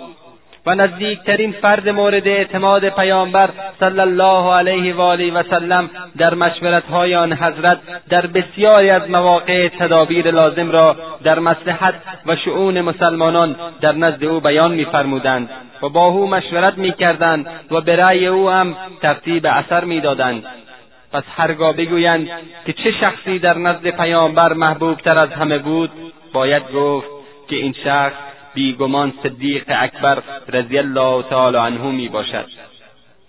و 0.66 0.76
نزدیکترین 0.76 1.52
فرد 1.52 1.90
مورد 1.90 2.28
اعتماد 2.28 2.90
پیامبر 2.90 3.50
صلی 3.80 4.00
الله 4.00 4.54
علیه 4.54 4.96
و 4.96 5.02
آله 5.02 5.34
و 5.34 5.44
سلم 5.50 5.90
در 6.18 6.34
مشورتهای 6.34 7.16
آن 7.16 7.34
حضرت 7.34 7.80
در 8.10 8.28
بسیاری 8.28 8.90
از 8.90 9.10
مواقع 9.10 9.68
تدابیر 9.68 10.32
لازم 10.32 10.72
را 10.72 10.96
در 11.24 11.40
مصلحت 11.40 11.94
و 12.26 12.36
شعون 12.36 12.82
مسلمانان 12.82 13.56
در 13.82 13.92
نزد 13.92 14.24
او 14.24 14.40
بیان 14.40 14.72
میفرمودند 14.72 15.50
و 15.82 15.90
با 15.90 16.06
او 16.06 16.28
مشورت 16.28 16.78
می‌کردند 16.78 17.48
و 17.72 17.82
به 17.82 17.96
رأی 17.96 18.28
او 18.28 18.50
هم 18.50 18.76
ترتیب 19.02 19.46
اثر 19.46 19.84
می‌دادند. 19.84 20.44
پس 21.14 21.24
هرگاه 21.36 21.74
بگویند 21.74 22.30
که 22.66 22.74
چه 22.74 22.92
شخصی 22.92 23.40
در 23.40 23.58
نزد 23.58 23.88
پیامبر 23.88 24.54
محبوبتر 24.54 25.20
از 25.20 25.30
همه 25.30 25.58
بود 25.58 25.92
باید 26.34 26.72
گفت 26.72 27.08
که 27.48 27.56
این 27.56 27.76
شخص 27.84 28.14
بیگمان 28.54 29.14
صدیق 29.24 29.64
اکبر 29.68 30.24
رضی 30.50 30.78
الله 30.78 31.24
تعالی 31.24 31.58
عنه 31.58 31.92
می 31.92 32.10
باشد 32.10 32.46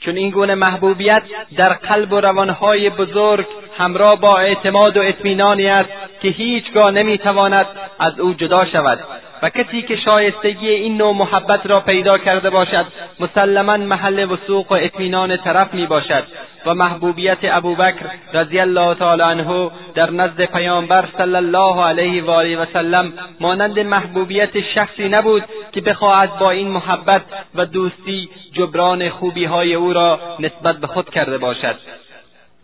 چون 0.00 0.16
این 0.16 0.30
گونه 0.30 0.54
محبوبیت 0.54 1.22
در 1.56 1.72
قلب 1.72 2.12
و 2.12 2.20
روانهای 2.20 2.90
بزرگ 2.90 3.46
همراه 3.78 4.20
با 4.20 4.38
اعتماد 4.38 4.96
و 4.96 5.00
اطمینانی 5.00 5.66
است 5.66 5.90
که 6.20 6.28
هیچگاه 6.28 6.90
نمی‌تواند 6.90 7.66
از 7.98 8.20
او 8.20 8.34
جدا 8.34 8.64
شود. 8.64 8.98
و 9.44 9.48
کسی 9.48 9.82
که 9.82 9.96
شایستگی 9.96 10.68
این 10.68 10.96
نوع 10.96 11.14
محبت 11.14 11.66
را 11.66 11.80
پیدا 11.80 12.18
کرده 12.18 12.50
باشد 12.50 12.86
مسلما 13.20 13.76
محل 13.76 14.32
وسوق 14.32 14.72
و 14.72 14.74
اطمینان 14.74 15.36
طرف 15.36 15.74
می 15.74 15.86
باشد 15.86 16.24
و 16.66 16.74
محبوبیت 16.74 17.38
ابوبکر 17.42 18.06
رضی 18.32 18.60
الله 18.60 18.94
تعالی 18.94 19.22
عنه 19.22 19.70
در 19.94 20.10
نزد 20.10 20.44
پیامبر 20.44 21.08
صلی 21.18 21.34
الله 21.34 21.84
علیه 21.84 22.24
و 22.24 22.30
آله 22.30 22.58
و 22.58 22.66
سلم 22.72 23.12
مانند 23.40 23.78
محبوبیت 23.78 24.60
شخصی 24.74 25.08
نبود 25.08 25.44
که 25.72 25.80
بخواهد 25.80 26.38
با 26.38 26.50
این 26.50 26.68
محبت 26.68 27.22
و 27.54 27.66
دوستی 27.66 28.28
جبران 28.52 29.08
خوبی 29.08 29.44
های 29.44 29.74
او 29.74 29.92
را 29.92 30.20
نسبت 30.40 30.76
به 30.76 30.86
خود 30.86 31.10
کرده 31.10 31.38
باشد. 31.38 31.76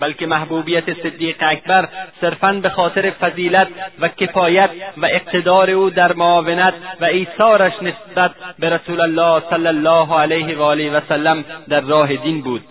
بلکه 0.01 0.27
محبوبیت 0.27 1.03
صدیق 1.03 1.37
اکبر 1.41 1.89
صرفا 2.21 2.53
به 2.53 2.69
خاطر 2.69 3.11
فضیلت 3.11 3.69
و 4.01 4.09
کفایت 4.09 4.71
و 4.97 5.07
اقتدار 5.07 5.71
او 5.71 5.91
در 5.91 6.13
معاونت 6.13 6.75
و 7.01 7.05
ایثارش 7.05 7.73
نسبت 7.83 8.31
به 8.59 8.71
رسول 8.71 9.01
الله 9.01 9.43
صلی 9.51 9.67
الله 9.67 10.19
علیه 10.21 10.57
و 10.57 10.63
آله 10.63 10.91
و 10.91 11.01
سلم 11.09 11.45
در 11.69 11.81
راه 11.81 12.17
دین 12.17 12.43
بود. 12.43 12.63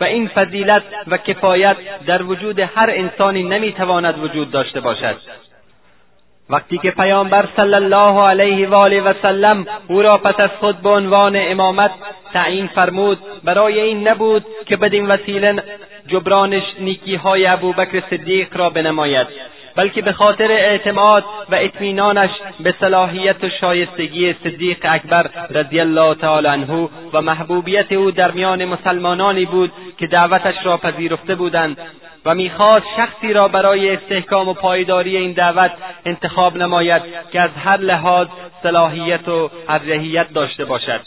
و 0.00 0.04
این 0.04 0.28
فضیلت 0.28 0.82
و 1.06 1.16
کفایت 1.16 1.76
در 2.06 2.22
وجود 2.22 2.58
هر 2.58 2.90
انسانی 2.90 3.42
نمی‌تواند 3.42 4.18
وجود 4.18 4.50
داشته 4.50 4.80
باشد. 4.80 5.16
وقتی 6.50 6.78
که 6.78 6.90
پیامبر 6.90 7.48
صلی 7.56 7.74
الله 7.74 8.20
علیه 8.20 8.68
و 8.68 8.74
آله 8.74 9.00
و 9.00 9.12
سلم 9.22 9.66
او 9.88 10.02
را 10.02 10.18
پس 10.18 10.40
از 10.40 10.50
خود 10.60 10.76
به 10.76 10.88
عنوان 10.88 11.32
امامت 11.36 11.90
تعیین 12.32 12.66
فرمود 12.66 13.18
برای 13.44 13.80
این 13.80 14.08
نبود 14.08 14.44
که 14.66 14.76
بدین 14.76 15.06
وسیله 15.06 15.62
جبران 16.06 16.62
نیکیهای 16.80 17.46
ابوبکر 17.46 18.02
صدیق 18.10 18.56
را 18.56 18.70
بنماید. 18.70 19.26
بلکه 19.76 20.02
به 20.02 20.12
خاطر 20.12 20.52
اعتماد 20.52 21.24
و 21.50 21.54
اطمینانش 21.54 22.30
به 22.60 22.74
صلاحیت 22.80 23.44
و 23.44 23.48
شایستگی 23.48 24.32
صدیق 24.44 24.78
اکبر 24.82 25.30
رضی 25.50 25.80
الله 25.80 26.14
تعالی 26.14 26.48
عنه 26.48 26.88
و 27.12 27.22
محبوبیت 27.22 27.92
او 27.92 28.10
در 28.10 28.30
میان 28.30 28.64
مسلمانانی 28.64 29.44
بود 29.44 29.72
که 29.98 30.06
دعوتش 30.06 30.54
را 30.64 30.76
پذیرفته 30.76 31.34
بودند 31.34 31.76
و 32.24 32.34
می‌خواست 32.34 32.86
شخصی 32.96 33.32
را 33.32 33.48
برای 33.48 33.90
استحکام 33.90 34.48
و 34.48 34.54
پایداری 34.54 35.16
این 35.16 35.32
دعوت 35.32 35.72
انتخاب 36.04 36.56
نماید 36.56 37.02
که 37.32 37.40
از 37.40 37.50
هر 37.64 37.76
لحاظ 37.76 38.26
صلاحیت 38.62 39.28
و 39.28 39.50
ارجحیت 39.68 40.32
داشته 40.32 40.64
باشد. 40.64 41.00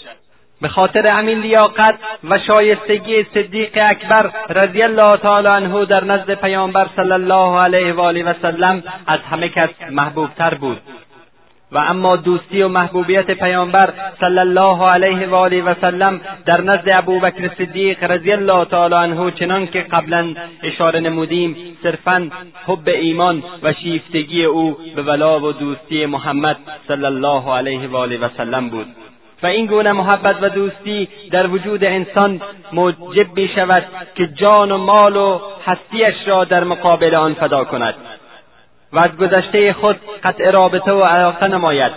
به 0.62 0.68
خاطر 0.68 1.08
همین 1.08 1.40
لیاقت 1.40 1.96
و 2.30 2.40
شایستگی 2.40 3.24
صدیق 3.34 3.78
اکبر 3.82 4.32
رضی 4.50 4.84
الله 4.84 5.18
تعالی 5.18 5.48
عنه 5.48 5.86
در 5.86 6.04
نزد 6.04 6.34
پیامبر 6.34 6.88
صلی 6.96 7.12
الله 7.12 7.60
علیه 7.60 7.94
و 7.94 8.02
آله 8.02 8.24
و 8.24 8.34
سلم 8.42 8.84
از 9.08 9.20
همه 9.32 9.50
کس 9.50 9.70
محبوبتر 9.92 10.54
بود. 10.54 10.78
و 11.72 11.78
اما 11.78 12.16
دوستی 12.16 12.62
و 12.62 12.68
محبوبیت 12.68 13.32
پیامبر 13.32 13.94
صلی 14.20 14.40
الله 14.40 14.84
علیه 14.84 15.28
و 15.28 15.36
آله 15.36 15.64
و 15.64 15.74
سلم 15.82 16.22
در 16.46 16.62
نزد 16.62 16.90
ابوبکر 16.90 17.52
صدیق 17.58 18.04
رضی 18.04 18.32
الله 18.32 18.66
تعالی 18.66 18.96
عنه 18.96 19.32
چنان 19.32 19.68
که 19.68 19.82
قبلا 19.82 20.36
اشاره 20.64 21.00
نمودیم 21.00 21.78
صرفا 21.84 22.30
حب 22.66 22.88
ایمان 22.88 23.44
و 23.64 23.74
شیفتگی 23.74 24.46
او 24.46 24.78
به 24.96 25.02
ولا 25.02 25.40
و 25.40 25.52
دوستی 25.52 26.06
محمد 26.06 26.58
صلی 26.88 27.06
الله 27.06 27.54
علیه 27.54 27.88
و 27.88 27.96
آله 27.96 28.18
و 28.18 28.30
سلم 28.38 28.70
بود. 28.70 28.88
و 29.44 29.48
این 29.48 29.66
گونه 29.66 29.92
محبت 29.92 30.36
و 30.42 30.50
دوستی 30.50 31.08
در 31.32 31.48
وجود 31.48 31.84
انسان 31.84 32.42
موجب 32.74 33.28
می 33.36 33.48
شود 33.56 33.84
که 34.16 34.28
جان 34.28 34.72
و 34.72 34.78
مال 34.78 35.16
و 35.16 35.40
هستیش 35.66 36.28
را 36.28 36.44
در 36.44 36.64
مقابل 36.64 37.16
آن 37.16 37.34
فدا 37.34 37.64
کند 37.64 37.96
و 38.94 39.00
از 39.00 39.18
گذشته 39.18 39.74
خود 39.74 40.00
قطع 40.24 40.52
رابطه 40.52 40.92
و 40.92 41.04
علاقه 41.04 41.48
نماید 41.48 41.92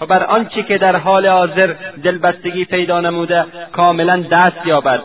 و 0.00 0.06
بر 0.06 0.24
آنچه 0.24 0.62
که 0.62 0.78
در 0.78 0.96
حال 0.96 1.26
حاضر 1.26 1.74
دلبستگی 2.04 2.64
پیدا 2.64 3.00
نموده 3.00 3.44
کاملا 3.72 4.16
دست 4.30 4.66
یابد 4.66 5.02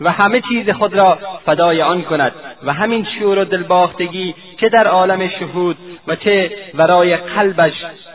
و 0.00 0.12
همه 0.12 0.40
چیز 0.48 0.70
خود 0.70 0.94
را 0.94 1.18
فدای 1.46 1.82
آن 1.82 2.02
کند 2.02 2.32
و 2.64 2.72
همین 2.72 3.06
شور 3.18 3.38
و 3.38 3.44
دلباختگی 3.44 4.34
چه 4.60 4.68
در 4.68 4.86
عالم 4.86 5.28
شهود 5.28 5.76
و 6.06 6.16
چه 6.16 6.50
برای 6.74 7.16
قلبش 7.16 7.74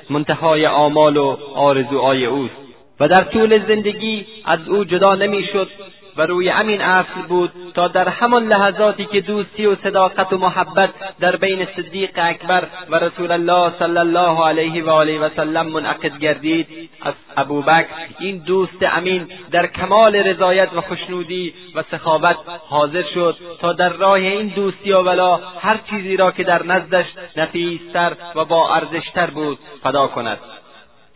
منتهای 0.10 0.68
آمال 0.68 1.18
و 1.18 1.38
آرزوهای 1.56 2.26
اوست. 2.26 2.67
و 3.00 3.08
در 3.08 3.24
طول 3.24 3.68
زندگی 3.68 4.26
از 4.46 4.60
او 4.68 4.84
جدا 4.84 5.16
نمی‌شد 5.16 5.70
و 6.18 6.22
روی 6.22 6.50
همین 6.50 6.82
اصل 6.82 7.22
بود 7.28 7.52
تا 7.74 7.88
در 7.88 8.10
همان 8.10 8.48
لحظاتی 8.48 9.06
که 9.06 9.22
دوستی 9.22 9.66
و 9.66 9.76
صداقت 9.76 10.34
و 10.34 10.38
محبت 10.38 10.90
در 11.20 11.36
بین 11.36 11.68
صدیق 11.76 12.10
اکبر 12.16 12.68
و 12.90 12.96
رسول 12.96 13.32
الله 13.32 13.72
صلی 13.80 13.98
الله 13.98 14.46
علیه 14.46 14.84
و 14.84 14.90
آله 14.90 15.20
و 15.20 15.30
سلم 15.36 15.68
منعقد 15.68 16.20
گردید 16.20 16.90
از 17.02 17.14
ابوبکر 17.38 17.86
این 18.20 18.38
دوست 18.38 18.84
امین 18.84 19.28
در 19.52 19.68
کمال 19.68 20.16
رضایت 20.16 20.74
و 20.74 20.82
خوشنودی 20.82 21.54
و 21.76 21.84
سخاوت 21.92 22.38
حاضر 22.70 23.04
شد 23.14 23.38
تا 23.62 23.74
در 23.74 23.90
راه 23.90 24.14
این 24.14 24.48
دوستی 24.48 24.92
و 24.92 25.02
ولا 25.02 25.36
هر 25.36 25.80
چیزی 25.90 26.18
را 26.18 26.32
که 26.32 26.44
در 26.44 26.64
نزدش 26.64 27.06
نفیستر 27.38 28.14
و 28.36 28.46
با 28.46 28.76
ارزشتر 28.76 29.30
بود 29.30 29.60
فدا 29.84 30.08
کند. 30.08 30.38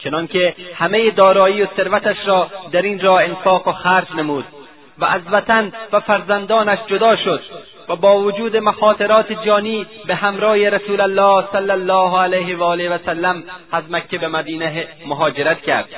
چنانکه 0.03 0.56
همه 0.76 1.11
دارایی 1.11 1.61
و 1.61 1.68
ثروتش 1.78 2.18
را 2.26 2.48
در 2.72 2.82
این 2.82 2.99
راه 2.99 3.23
انفاق 3.23 3.68
و 3.68 3.72
خرج 3.72 4.07
نمود 4.18 4.45
و 4.99 5.06
از 5.06 5.22
وطن 5.32 5.73
و 5.91 5.99
فرزندانش 5.99 6.80
جدا 6.88 7.15
شد 7.15 7.41
و 7.90 7.95
با 7.95 8.18
وجود 8.18 8.57
مخاطرات 8.57 9.45
جانی 9.45 9.86
به 10.07 10.15
همراه 10.15 10.69
رسول 10.69 11.02
الله 11.02 11.48
صلی 11.52 11.72
الله 11.72 12.19
علیه 12.19 12.57
و 12.57 12.64
آله 12.64 12.90
و 12.90 12.98
سلم 13.06 13.44
از 13.72 13.84
مکه 13.90 14.18
به 14.18 14.28
مدینه 14.28 14.88
مهاجرت 15.06 15.61
کرد. 15.61 15.90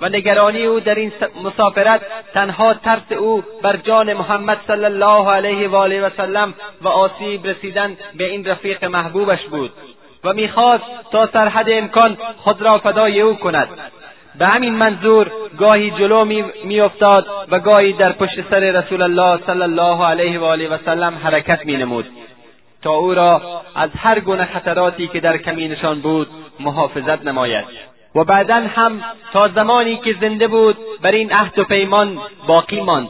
و 0.00 0.08
نگرانی 0.08 0.64
او 0.64 0.80
در 0.80 0.94
این 0.94 1.12
مسافرت 1.44 2.00
تنها 2.34 2.74
ترس 2.74 3.12
او 3.18 3.44
بر 3.62 3.76
جان 3.76 4.12
محمد 4.12 4.60
صلی 4.66 4.84
الله 4.84 5.30
علیه 5.30 5.68
و 5.68 5.74
آله 5.74 6.06
و 6.06 6.10
سلم 6.16 6.54
و 6.82 6.88
آسیب 6.88 7.46
رسیدن 7.46 7.96
به 8.14 8.24
این 8.24 8.44
رفیق 8.44 8.84
محبوبش 8.84 9.44
بود. 9.44 9.72
و 10.24 10.32
می‌خواست 10.32 10.84
تا 11.12 11.26
سرحد 11.32 11.66
امکان 11.70 12.16
خود 12.36 12.62
را 12.62 12.78
فدای 12.78 13.20
او 13.20 13.34
کند. 13.34 13.68
به 14.38 14.46
همین 14.46 14.74
منظور 14.74 15.30
گاهی 15.58 15.90
جلو 15.90 16.24
میافتاد 16.64 17.26
و 17.50 17.60
گاهی 17.60 17.92
در 17.92 18.12
پشت 18.12 18.50
سر 18.50 18.60
رسول 18.60 19.02
الله 19.02 19.40
صلی 19.46 19.62
الله 19.62 20.04
علیه 20.04 20.38
و 20.38 20.44
آله 20.44 20.68
و 20.68 20.78
سلم 20.84 21.14
حرکت 21.24 21.66
مینمود. 21.66 22.06
تا 22.82 22.90
او 22.90 23.14
را 23.14 23.62
از 23.74 23.90
هر 23.98 24.20
گونه 24.20 24.44
خطراتی 24.44 25.08
که 25.08 25.20
در 25.20 25.36
کمینشان 25.36 26.00
بود 26.00 26.28
محافظت 26.60 27.24
نماید. 27.24 27.64
و 28.14 28.24
بعدا 28.24 28.54
هم 28.54 29.00
تا 29.32 29.48
زمانی 29.48 29.96
که 29.96 30.16
زنده 30.20 30.48
بود 30.48 30.76
بر 31.02 31.12
این 31.12 31.32
عهد 31.32 31.58
و 31.58 31.64
پیمان 31.64 32.18
باقی 32.46 32.80
ماند 32.80 33.08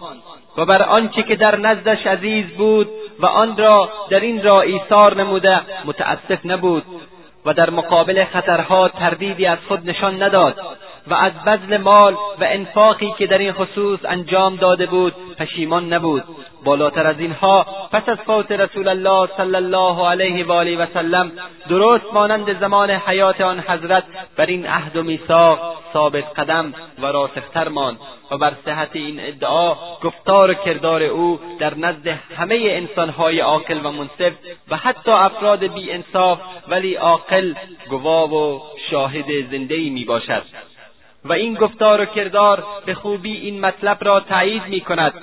و 0.56 0.64
بر 0.64 0.82
آنچه 0.82 1.22
که 1.22 1.36
در 1.36 1.56
نزدش 1.56 2.06
عزیز 2.06 2.46
بود 2.46 2.88
و 3.20 3.26
آن 3.26 3.56
را 3.56 3.88
در 4.10 4.20
این 4.20 4.42
را 4.42 4.60
ایثار 4.60 5.16
نموده 5.16 5.60
متاسف 5.84 6.46
نبود 6.46 6.84
و 7.44 7.54
در 7.54 7.70
مقابل 7.70 8.24
خطرها 8.24 8.88
تردیدی 8.88 9.46
از 9.46 9.58
خود 9.68 9.90
نشان 9.90 10.22
نداد. 10.22 10.56
و 11.10 11.14
از 11.14 11.32
بذل 11.46 11.76
مال 11.76 12.12
و 12.14 12.44
انفاقی 12.44 13.14
که 13.18 13.26
در 13.26 13.38
این 13.38 13.52
خصوص 13.52 14.00
انجام 14.04 14.56
داده 14.56 14.86
بود 14.86 15.14
پشیمان 15.38 15.92
نبود. 15.92 16.24
بالاتر 16.64 17.06
از 17.06 17.18
اینها 17.18 17.66
پس 17.92 18.08
از 18.08 18.18
فوت 18.18 18.52
رسول 18.52 18.88
الله 18.88 19.28
صلی 19.36 19.54
الله 19.54 20.08
علیه 20.08 20.46
و 20.46 20.52
آله 20.52 20.76
و 20.76 20.86
سلم 20.94 21.32
درست 21.68 22.04
مانند 22.12 22.60
زمان 22.60 22.90
حیات 22.90 23.40
آن 23.40 23.60
حضرت 23.60 24.04
بر 24.36 24.46
این 24.46 24.66
عهد 24.66 24.96
و 24.96 25.02
میثاق 25.02 25.76
ثابت 25.92 26.24
قدم 26.38 26.74
و 26.98 27.06
راسختر 27.06 27.68
ماند 27.68 27.98
و 28.30 28.38
بر 28.38 28.52
صحت 28.64 28.88
این 28.92 29.20
ادعا 29.20 29.74
گفتار 30.02 30.50
و 30.50 30.54
کردار 30.54 31.02
او 31.02 31.40
در 31.58 31.74
نزد 31.74 32.08
همه 32.36 32.56
انسانهای 32.60 33.40
عاقل 33.40 33.86
و 33.86 33.90
منصف 33.92 34.32
و 34.68 34.76
حتی 34.76 35.10
افراد 35.10 35.64
بی 35.66 35.92
انصاف 35.92 36.38
ولی 36.68 36.94
عاقل 36.94 37.54
گواه 37.90 38.34
و 38.34 38.60
شاهد 38.90 39.50
زندهای 39.50 39.90
می 39.90 40.04
باشد 40.04 40.42
و 41.24 41.32
این 41.32 41.54
گفتار 41.54 42.00
و 42.00 42.04
کردار 42.04 42.64
به 42.86 42.94
خوبی 42.94 43.36
این 43.36 43.60
مطلب 43.60 43.98
را 44.00 44.20
تایید 44.20 44.62
می 44.68 44.80
کند 44.80 45.14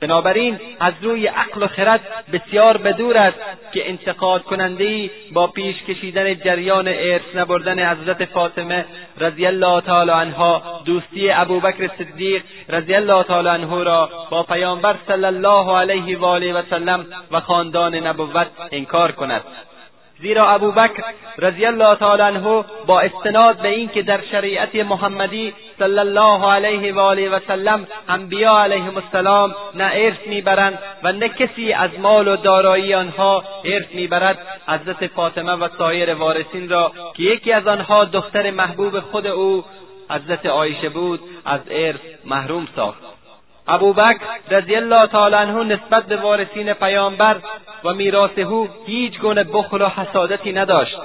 بنابراین 0.00 0.58
از 0.80 0.94
روی 1.02 1.26
عقل 1.26 1.62
و 1.62 1.66
خرد 1.66 2.00
بسیار 2.32 2.76
بدور 2.76 3.16
است 3.16 3.38
که 3.72 3.88
انتقاد 3.88 4.42
کننده 4.42 5.10
با 5.32 5.46
پیش 5.46 5.82
کشیدن 5.82 6.34
جریان 6.34 6.88
ارث 6.88 7.22
نبردن 7.34 7.90
حضرت 7.92 8.24
فاطمه 8.24 8.84
رضی 9.18 9.46
الله 9.46 9.80
تعالی 9.80 10.10
عنها 10.10 10.80
دوستی 10.84 11.30
ابوبکر 11.30 11.90
صدیق 11.98 12.42
رضی 12.68 12.94
الله 12.94 13.22
تعالی 13.22 13.48
عنه 13.48 13.84
را 13.84 14.10
با 14.30 14.42
پیامبر 14.42 14.96
صلی 15.06 15.24
الله 15.24 15.76
علیه 15.76 16.18
و 16.18 16.24
آله 16.24 16.52
و 16.52 16.62
سلم 16.70 17.06
و 17.30 17.40
خاندان 17.40 17.94
نبوت 17.94 18.46
انکار 18.72 19.12
کند. 19.12 19.42
زیرا 20.20 20.50
ابوبکر 20.50 21.02
رضی 21.38 21.66
الله 21.66 21.94
تعالی 21.94 22.22
عنه 22.22 22.64
با 22.86 23.00
استناد 23.00 23.56
به 23.62 23.68
اینکه 23.68 24.02
در 24.02 24.20
شریعت 24.30 24.74
محمدی 24.74 25.54
صلی 25.78 25.98
الله 25.98 26.52
علیه 26.52 26.94
و 26.94 26.98
آله 26.98 27.28
و 27.28 27.38
سلم 27.46 27.86
انبیا 28.08 28.58
علیهم 28.58 28.96
السلام 28.96 29.54
نه 29.74 29.90
ارث 29.94 30.26
می‌برند 30.26 30.78
و 31.02 31.12
نه 31.12 31.28
کسی 31.28 31.72
از 31.72 31.90
مال 31.98 32.28
و 32.28 32.36
دارایی 32.36 32.94
آنها 32.94 33.44
ارث 33.64 33.86
می‌برد. 33.94 34.38
حضرت 34.68 35.06
فاطمه 35.06 35.52
و 35.52 35.68
سایر 35.78 36.14
وارثین 36.14 36.68
را 36.68 36.92
که 37.14 37.22
یکی 37.22 37.52
از 37.52 37.66
آنها 37.66 38.04
دختر 38.04 38.50
محبوب 38.50 39.00
خود 39.00 39.26
او 39.26 39.64
حضرت 40.10 40.46
عایشه 40.46 40.88
بود 40.88 41.20
از 41.44 41.60
ارث 41.70 42.00
محروم 42.24 42.68
ساخت. 42.76 43.19
ابوبکر 43.68 44.20
رضی 44.50 44.76
الله 44.76 45.06
تعالی 45.06 45.34
عنه 45.34 45.64
نسبت 45.64 46.06
به 46.06 46.16
وارثین 46.16 46.72
پیامبر 46.72 47.36
و 47.84 47.94
میراث 47.94 48.38
او 48.38 48.68
هیچ 48.86 49.20
گونه 49.20 49.44
بخل 49.44 49.82
و 49.82 49.88
حسادتی 49.88 50.52
نداشت 50.52 50.98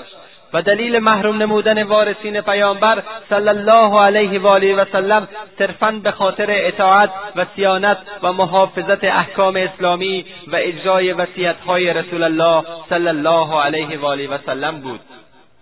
و 0.53 0.61
دلیل 0.61 0.99
محروم 0.99 1.41
نمودن 1.41 1.83
وارثین 1.83 2.41
پیامبر 2.41 3.03
صلی 3.29 3.49
الله 3.49 3.99
علیه 3.99 4.39
و 4.39 4.47
آله 4.47 4.75
و 4.75 4.85
سلم 4.91 5.27
صرفا 5.59 5.91
به 6.03 6.11
خاطر 6.11 6.45
اطاعت 6.49 7.09
و 7.35 7.45
سیانت 7.55 7.97
و 8.23 8.33
محافظت 8.33 9.03
احکام 9.03 9.55
اسلامی 9.55 10.25
و 10.47 10.55
اجرای 10.55 11.13
وصیت‌های 11.13 11.93
رسول 11.93 12.23
الله 12.23 12.63
صلی 12.89 13.07
الله 13.07 13.61
علیه 13.61 13.99
و 13.99 14.05
آله 14.05 14.27
و 14.27 14.37
سلم 14.45 14.81
بود. 14.81 14.99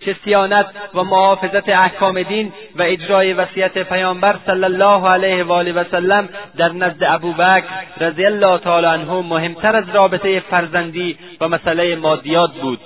چه 0.05 0.15
سیانت 0.23 0.65
و 0.93 1.03
محافظت 1.03 1.69
احکام 1.69 2.23
دین 2.23 2.53
و 2.75 2.81
اجرای 2.81 3.33
وصیت 3.33 3.77
پیامبر 3.77 4.35
صلی 4.45 4.63
الله 4.63 5.09
علیه 5.09 5.43
و 5.43 5.51
آله 5.51 5.73
و 5.73 5.83
سلم 5.91 6.29
در 6.57 6.69
نزد 6.69 7.03
ابوبکر 7.03 7.63
رضی 7.99 8.25
الله 8.25 8.57
تعالی 8.57 8.87
عنه 8.87 9.11
مهمتر 9.11 9.75
از 9.75 9.89
رابطه 9.93 10.39
فرزندی 10.39 11.17
و 11.41 11.47
مسئله 11.47 11.95
مادیات 11.95 12.51
بود. 12.53 12.79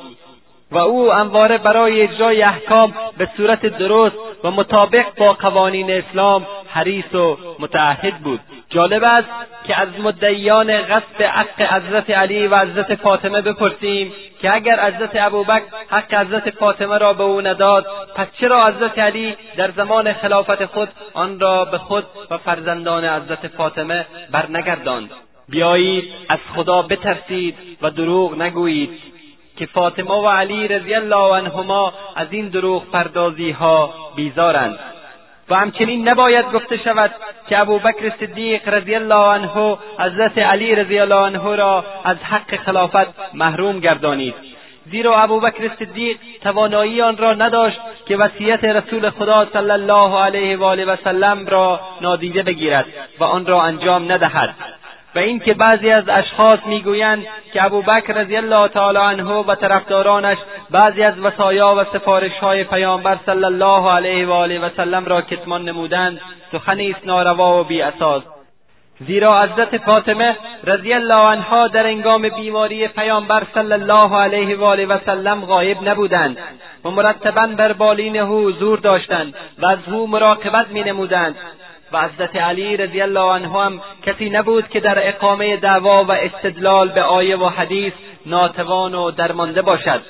و 0.72 0.78
او 0.78 1.14
انواره 1.14 1.58
برای 1.58 2.02
اجرای 2.02 2.44
احکام 2.44 2.94
به 3.18 3.30
صورت 3.38 3.66
درست 3.66 4.16
و 4.44 4.52
مطابق 4.52 5.06
با 5.18 5.34
قوانین 5.34 5.92
اسلام 5.92 6.46
حریص 6.68 7.16
و 7.16 7.38
متعهد 7.60 8.18
بود. 8.18 8.40
جالب 8.70 9.04
است 9.04 9.28
که 9.68 9.80
از 9.80 9.88
مدعیان 10.00 10.82
قصد 10.82 11.22
حق 11.22 11.62
حضرت 11.62 12.10
علی 12.10 12.48
و 12.48 12.58
حضرت 12.60 12.96
فاطمه 12.96 13.42
بپرسیم 13.42 14.14
که 14.42 14.54
اگر 14.54 14.88
حضرت 14.88 15.12
ابوبکر 15.16 15.64
حق 15.90 16.14
حضرت 16.14 16.50
فاطمه 16.50 16.98
را 16.98 17.14
به 17.14 17.24
او 17.24 17.42
نداد 17.42 17.86
پس 18.16 18.28
چرا 18.40 18.68
حضرت 18.68 19.00
علی 19.00 19.36
در 19.58 19.72
زمان 19.72 20.14
خلافت 20.14 20.66
خود 20.66 20.90
آن 21.14 21.40
را 21.40 21.66
به 21.66 21.78
خود 21.78 22.06
و 22.32 22.38
فرزندان 22.38 23.06
حضرت 23.06 23.48
فاطمه 23.48 24.06
برنگرداند؟ 24.32 25.10
بیایید 25.50 26.14
از 26.30 26.40
خدا 26.56 26.82
بترسید 26.82 27.56
و 27.82 27.90
دروغ 27.90 28.42
نگویید 28.42 28.90
که 29.58 29.66
فاطمه 29.66 30.12
و 30.12 30.28
علی 30.28 30.68
رضی 30.68 30.94
الله 30.96 31.36
عنهما 31.36 31.94
از 32.16 32.28
این 32.32 32.48
دروغ 32.50 32.92
پردازی 32.92 33.52
ها 33.52 33.94
بیزارند. 34.16 34.80
و 35.50 35.56
همچنین 35.56 36.10
نباید 36.10 36.52
گفته 36.52 36.78
شود 36.78 37.12
که 37.50 37.60
ابوبکر 37.60 38.12
صدیق 38.20 38.70
رضی 38.70 38.96
الله 38.96 39.16
عنه 39.34 39.78
حضرت 40.00 40.38
علی 40.38 40.76
رضی 40.76 41.00
الله 41.00 41.26
عنه 41.26 41.56
را 41.56 41.86
از 42.04 42.18
حق 42.18 42.56
خلافت 42.56 43.34
محروم 43.34 43.80
گردانید. 43.80 44.36
زیرا 44.92 45.22
ابوبکر 45.22 45.72
صدیق 45.80 46.18
توانایی 46.42 47.02
آن 47.02 47.18
را 47.18 47.34
نداشت 47.34 47.80
که 48.06 48.18
وصیت 48.18 48.64
رسول 48.64 49.10
خدا 49.10 49.48
صلی 49.54 49.72
الله 49.72 50.20
علیه 50.20 50.58
و 50.58 50.64
آله 50.64 50.86
و 50.86 50.96
سلم 51.04 51.46
را 51.48 51.80
نادیده 52.02 52.44
بگیرد 52.44 52.86
و 53.20 53.24
آن 53.24 53.46
را 53.46 53.62
انجام 53.62 54.12
ندهد. 54.12 54.56
و 55.18 55.20
اینکه 55.20 55.54
بعضی 55.54 55.90
از 55.90 56.04
اشخاص 56.10 56.60
می‌گویند 56.66 57.26
که 57.54 57.66
ابوبکر 57.66 58.14
رضی 58.14 58.38
الله 58.38 58.68
تعالی 58.68 58.98
عنه 58.98 59.34
و 59.34 59.56
طرفدارانش 59.56 60.38
بعضی 60.72 61.04
از 61.04 61.20
وصایا 61.20 61.76
و 61.78 61.98
سفارشهای 61.98 62.64
پیامبر 62.64 63.18
صلی 63.26 63.46
الله 63.46 63.92
علیه 63.92 64.28
و 64.28 64.32
آله 64.32 64.60
و 64.60 64.70
سلم 64.78 65.06
را 65.06 65.22
کتمان 65.22 65.64
نمودند 65.64 66.22
سخنی 66.52 66.92
است 66.92 67.06
ناروا 67.06 67.62
و 67.62 67.64
بیاساس. 67.64 68.24
زیرا 69.08 69.42
حضرت 69.42 69.78
فاطمه 69.78 70.36
رضی 70.64 70.94
الله 70.94 71.28
عنها 71.32 71.68
در 71.68 71.88
انگام 71.88 72.30
بیماری 72.30 72.88
پیامبر 72.88 73.44
صلی 73.54 73.74
الله 73.74 74.16
علیه 74.16 74.58
و 74.58 74.64
آله 74.64 74.86
و 74.86 74.98
سلم 75.06 75.46
غایب 75.46 75.78
نبودند 75.90 76.38
و 76.86 76.90
مرتبا 76.90 77.48
بر 77.48 77.74
بالین 77.74 78.18
او 78.18 78.48
حضور 78.48 78.80
داشتند 78.80 79.34
و 79.60 79.66
از 79.66 79.80
او 79.88 80.08
مراقبت 80.08 80.68
مینمودند. 80.70 81.36
و 81.92 82.02
حضرت 82.02 82.36
علی 82.36 82.78
رضی 82.78 83.02
الله 83.02 83.32
عنه 83.32 83.52
هم 83.52 83.82
کسی 84.06 84.30
نبود 84.30 84.70
که 84.70 84.80
در 84.80 85.08
اقامه 85.08 85.58
دعوا 85.58 86.04
و 86.04 86.12
استدلال 86.12 86.90
به 86.90 87.02
آیه 87.02 87.38
و 87.38 87.50
حدیث 87.50 87.94
ناتوان 88.26 88.96
و 88.96 89.12
درمانده 89.12 89.62
باشد. 89.62 90.02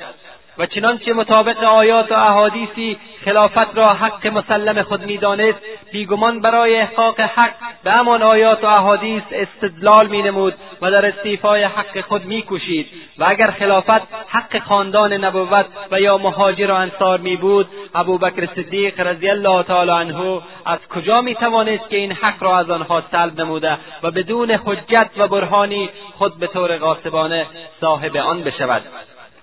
و 0.58 0.66
چنانچه 0.66 1.14
مطابق 1.14 1.64
آیات 1.64 2.12
و 2.12 2.16
احادیثی 2.16 2.98
خلافت 3.26 3.78
را 3.78 3.94
حق 3.94 4.28
مسلم 4.28 4.84
خود 4.84 5.06
می‌دانست 5.06 5.60
بیگمان 5.92 6.42
برای 6.42 6.80
احقاق 6.80 7.20
حق 7.20 7.54
به 7.84 7.92
همان 7.92 8.24
آیات 8.24 8.64
و 8.64 8.68
احادیث 8.68 9.24
استدلال 9.32 10.08
مینمود 10.08 10.54
و 10.82 10.92
در 10.92 11.06
استیفای 11.06 11.64
حق 11.64 12.02
خود 12.02 12.26
میکوشید. 12.26 12.88
و 13.18 13.26
اگر 13.28 13.52
خلافت 13.52 14.02
حق 14.28 14.60
خاندان 14.60 15.14
نبوت 15.14 15.66
و 15.92 16.02
یا 16.02 16.18
مهاجر 16.18 16.72
و 16.72 16.76
انصار 16.76 17.20
می 17.20 17.36
بود 17.36 17.68
ابوبکر 17.96 18.48
صدیق 18.56 19.00
رضی 19.00 19.30
الله 19.30 19.64
تعالی 19.64 19.92
عنه 19.92 20.42
از 20.66 20.80
کجا 20.96 21.22
می 21.22 21.36
توانست 21.36 21.90
که 21.90 21.98
این 21.98 22.12
حق 22.12 22.44
را 22.44 22.58
از 22.58 22.70
آنها 22.70 23.04
سلب 23.12 23.42
نموده 23.42 23.78
و 24.04 24.12
بدون 24.12 24.52
حجت 24.52 25.10
و 25.18 25.28
برهانی 25.28 25.90
خود 26.18 26.40
به 26.40 26.48
طور 26.48 26.78
غاصبانه 26.78 27.46
صاحب 27.82 28.18
آن 28.18 28.44
بشود؟ 28.44 28.82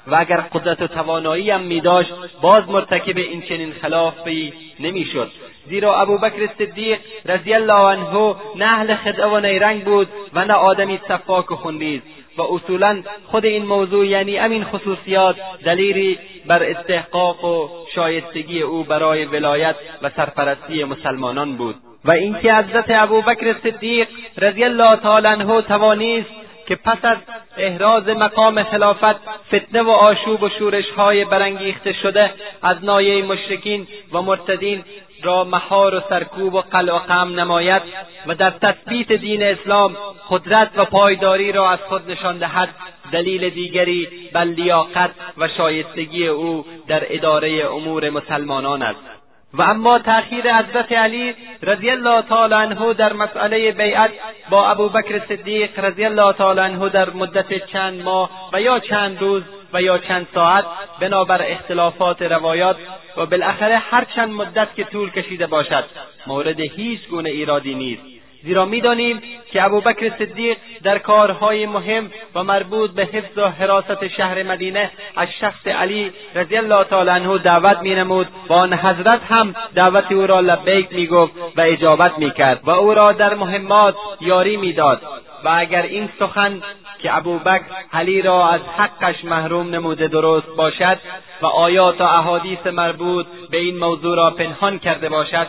و 0.06 0.14
اگر 0.14 0.36
قدرت 0.36 0.82
و 0.82 0.86
توانایی 0.86 1.50
هم 1.50 1.60
می 1.60 1.80
داشت 1.80 2.12
باز 2.42 2.68
مرتکب 2.68 3.16
این 3.16 3.42
چنین 3.42 3.72
خلافی 3.72 4.52
نمی‌شد. 4.80 5.30
زیرا 5.68 6.00
ابوبکر 6.00 6.48
صدیق 6.58 6.98
رضی 7.24 7.54
الله 7.54 7.72
عنه 7.72 8.34
نه 8.56 8.64
اهل 8.64 8.94
خدعه 8.94 9.26
و 9.26 9.40
نیرنگ 9.40 9.84
بود 9.84 10.08
و 10.34 10.44
نه 10.44 10.54
آدمی 10.54 11.00
صفاک 11.08 11.50
و 11.50 11.56
خونریز. 11.56 12.00
و 12.38 12.42
اصولا 12.42 13.02
خود 13.26 13.44
این 13.44 13.66
موضوع 13.66 14.06
یعنی 14.06 14.36
همین 14.36 14.64
خصوصیات 14.64 15.36
دلیلی 15.64 16.18
بر 16.46 16.62
استحقاق 16.62 17.44
و 17.44 17.68
شایستگی 17.94 18.62
او 18.62 18.84
برای 18.84 19.24
ولایت 19.24 19.76
و 20.02 20.10
سرپرستی 20.16 20.84
مسلمانان 20.84 21.56
بود. 21.56 21.76
و 22.04 22.10
اینکه 22.10 22.54
حضرت 22.54 22.84
ابوبکر 22.88 23.54
صدیق 23.62 24.08
رضی 24.38 24.64
الله 24.64 24.96
تعالی 24.96 25.26
عنه 25.26 25.62
توانیست 25.62 26.43
که 26.66 26.76
پس 26.76 26.98
از 27.02 27.18
احراز 27.56 28.08
مقام 28.08 28.62
خلافت 28.62 29.16
فتنه 29.54 29.82
و 29.82 29.90
آشوب 29.90 30.42
و 30.42 30.48
شورشهای 30.48 31.24
برانگیخته 31.24 31.92
شده 31.92 32.30
از 32.62 32.84
نایه 32.84 33.24
مشرکین 33.24 33.86
و 34.12 34.22
مرتدین 34.22 34.84
را 35.22 35.44
مهار 35.44 35.94
و 35.94 36.00
سرکوب 36.08 36.54
و 36.54 36.60
قلع 36.60 36.92
و 36.92 36.98
قم 36.98 37.40
نماید 37.40 37.82
و 38.26 38.34
در 38.34 38.50
تثبیت 38.50 39.12
دین 39.12 39.42
اسلام 39.42 39.96
قدرت 40.30 40.70
و 40.76 40.84
پایداری 40.84 41.52
را 41.52 41.70
از 41.70 41.78
خود 41.88 42.10
نشان 42.10 42.38
دهد. 42.38 42.68
دلیل 43.12 43.50
دیگری 43.50 44.08
بر 44.32 44.44
لیاقت 44.44 45.10
و 45.38 45.48
شایستگی 45.48 46.26
او 46.26 46.64
در 46.88 47.02
اداره 47.08 47.66
امور 47.72 48.10
مسلمانان 48.10 48.82
است. 48.82 49.23
و 49.54 49.62
اما 49.62 49.98
تأخیر 49.98 50.56
حضرت 50.56 50.92
علی 50.92 51.34
رضی 51.62 51.90
الله 51.90 52.22
تعالی 52.22 52.54
عنه 52.54 52.94
در 52.94 53.12
مسئله 53.12 53.72
بیعت 53.72 54.10
با 54.50 54.70
ابوبکر 54.70 55.20
صدیق 55.28 55.84
رضی 55.84 56.04
الله 56.04 56.32
تعالی 56.32 56.60
عنه 56.60 56.88
در 56.88 57.10
مدت 57.10 57.66
چند 57.66 58.02
ماه 58.02 58.30
و 58.52 58.60
یا 58.60 58.78
چند 58.78 59.20
روز 59.20 59.42
و 59.72 59.82
یا 59.82 59.98
چند 59.98 60.26
ساعت 60.34 60.64
بنابر 61.00 61.42
اختلافات 61.42 62.22
روایات 62.22 62.76
و 63.16 63.26
بالاخره 63.26 63.78
هر 63.78 64.04
چند 64.16 64.28
مدت 64.28 64.74
که 64.74 64.84
طول 64.84 65.10
کشیده 65.10 65.46
باشد 65.46 65.84
مورد 66.26 66.60
هیچ 66.60 67.08
گونه 67.08 67.30
ایرادی 67.30 67.74
نیست. 67.74 68.13
زیرا 68.44 68.64
می‌دانیم 68.64 69.22
که 69.52 69.64
ابوبکر 69.64 70.12
صدیق 70.18 70.56
در 70.82 70.98
کارهای 70.98 71.66
مهم 71.66 72.10
و 72.34 72.44
مربوط 72.44 72.90
به 72.90 73.04
حفظ 73.04 73.38
و 73.38 73.48
حراست 73.48 74.08
شهر 74.08 74.42
مدینه 74.42 74.90
از 75.16 75.28
شخص 75.40 75.66
علی 75.66 76.12
رضی 76.34 76.56
الله 76.56 76.84
تعالی 76.84 77.10
عنه 77.10 77.38
دعوت 77.38 77.78
مینمود. 77.82 78.26
و 78.48 78.52
آن 78.52 78.72
حضرت 78.72 79.20
هم 79.28 79.54
دعوت 79.74 80.12
او 80.12 80.26
را 80.26 80.40
لبیک 80.40 80.92
می‌گفت 80.92 81.32
و 81.56 81.60
اجابت 81.60 82.18
می‌کرد 82.18 82.60
و 82.64 82.70
او 82.70 82.94
را 82.94 83.12
در 83.12 83.34
مهمات 83.34 83.94
یاری 84.20 84.56
می‌داد. 84.56 85.02
و 85.44 85.48
اگر 85.56 85.82
این 85.82 86.08
سخن 86.18 86.62
که 87.02 87.16
ابوبکر 87.16 87.64
علی 87.92 88.22
را 88.22 88.48
از 88.48 88.60
حقش 88.76 89.24
محروم 89.24 89.68
نموده 89.68 90.08
درست 90.08 90.56
باشد 90.56 90.98
و 91.42 91.46
آیات 91.46 92.00
و 92.00 92.04
احادیث 92.04 92.66
مربوط 92.66 93.26
به 93.50 93.56
این 93.56 93.78
موضوع 93.78 94.16
را 94.16 94.30
پنهان 94.30 94.78
کرده 94.78 95.08
باشد 95.08 95.46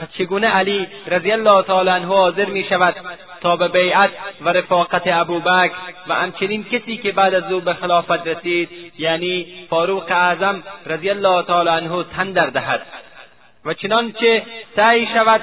پس 0.00 0.08
چگونه 0.18 0.46
علی 0.46 0.88
رضی 1.06 1.32
الله 1.32 1.62
تعالی 1.62 1.90
عنه 1.90 2.06
حاضر 2.06 2.44
می 2.44 2.64
شود 2.64 2.94
تا 3.40 3.56
به 3.56 3.68
بیعت 3.68 4.10
و 4.40 4.48
رفاقت 4.48 5.02
ابوبکر 5.06 5.74
و 6.08 6.14
همچنین 6.14 6.64
کسی 6.64 6.96
که 6.96 7.12
بعد 7.12 7.34
از 7.34 7.52
او 7.52 7.60
به 7.60 7.74
خلافت 7.74 8.26
رسید 8.26 8.68
یعنی 8.98 9.46
فاروق 9.70 10.10
اعظم 10.10 10.62
رضی 10.86 11.10
الله 11.10 11.42
تعالی 11.42 11.68
عنه 11.70 12.04
تن 12.16 12.32
در 12.32 12.46
دهد؟ 12.46 12.82
و 13.64 13.74
چنانچه 13.74 14.42
سعی 14.76 15.06
شود 15.06 15.40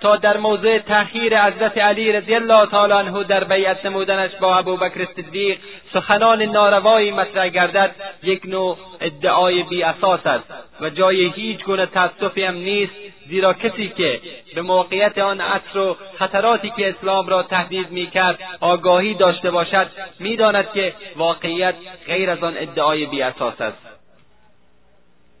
تا 0.00 0.16
در 0.16 0.36
موضوع 0.36 0.78
تأخیر 0.78 1.42
حضرت 1.42 1.78
علی 1.78 2.12
رضی 2.12 2.34
الله 2.34 2.66
تعالی 2.66 2.92
عنه 2.92 3.24
در 3.24 3.44
بیعت 3.44 3.86
نمودنش 3.86 4.30
با 4.40 4.56
ابوبکر 4.56 5.04
صدیق 5.16 5.58
سخنان 5.92 6.42
ناروایی 6.42 7.10
مطرح 7.10 7.48
گردد 7.48 7.94
یک 8.22 8.46
نوع 8.46 8.76
ادعای 9.00 9.62
بی 9.62 9.82
اساس 9.82 10.26
است 10.26 10.44
و 10.80 10.90
جای 10.90 11.28
هیچ 11.28 11.64
گونه 11.64 11.86
تاسفی 11.86 12.44
هم 12.44 12.54
نیست 12.54 12.92
زیرا 13.28 13.52
کسی 13.52 13.88
که 13.88 14.20
به 14.54 14.62
موقعیت 14.62 15.18
آن 15.18 15.40
عصر 15.40 15.78
و 15.78 15.96
خطراتی 16.18 16.72
که 16.76 16.88
اسلام 16.88 17.28
را 17.28 17.42
تهدید 17.42 17.90
می‌کرد 17.90 18.38
آگاهی 18.60 19.14
داشته 19.14 19.50
باشد 19.50 19.86
می‌داند 20.18 20.72
که 20.74 20.94
واقعیت 21.16 21.74
غیر 22.06 22.30
از 22.30 22.44
آن 22.44 22.54
ادعای 22.56 23.06
بی 23.06 23.22
اساس 23.22 23.60
است. 23.60 23.97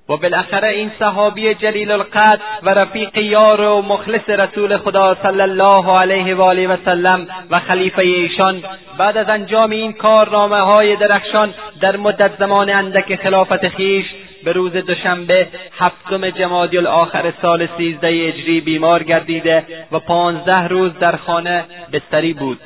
و 0.08 0.16
بالاخره 0.16 0.68
این 0.68 0.90
صحابی 0.98 1.54
جلیل 1.54 1.90
القدر 1.90 2.40
و 2.62 2.70
رفیق 2.70 3.16
یار 3.16 3.60
و 3.60 3.82
مخلص 3.82 4.28
رسول 4.28 4.76
خدا 4.76 5.16
صلی 5.22 5.40
الله 5.40 5.98
علیه 5.98 6.34
و 6.34 6.42
آله 6.42 6.68
و 6.68 6.76
سلم 6.84 7.26
و 7.50 7.58
خلیفه 7.58 8.02
ایشان 8.02 8.62
بعد 8.98 9.16
از 9.16 9.28
انجام 9.28 9.70
این 9.70 9.92
کارنامه 9.92 10.60
های 10.60 10.96
درخشان 10.96 11.54
در 11.80 11.96
مدت 11.96 12.38
زمان 12.38 12.70
اندک 12.70 13.14
خلافت 13.14 13.68
خیش 13.68 14.06
به 14.44 14.52
روز 14.52 14.72
دوشنبه 14.72 15.46
هفتم 15.78 16.30
جمادی 16.30 16.78
الاخر 16.78 17.32
سال 17.42 17.68
سیزده 17.76 18.08
اجری 18.08 18.60
بیمار 18.60 19.02
گردیده 19.02 19.64
و 19.92 19.98
پانزده 19.98 20.68
روز 20.68 20.98
در 20.98 21.16
خانه 21.16 21.64
بستری 21.92 22.32
بود 22.32 22.60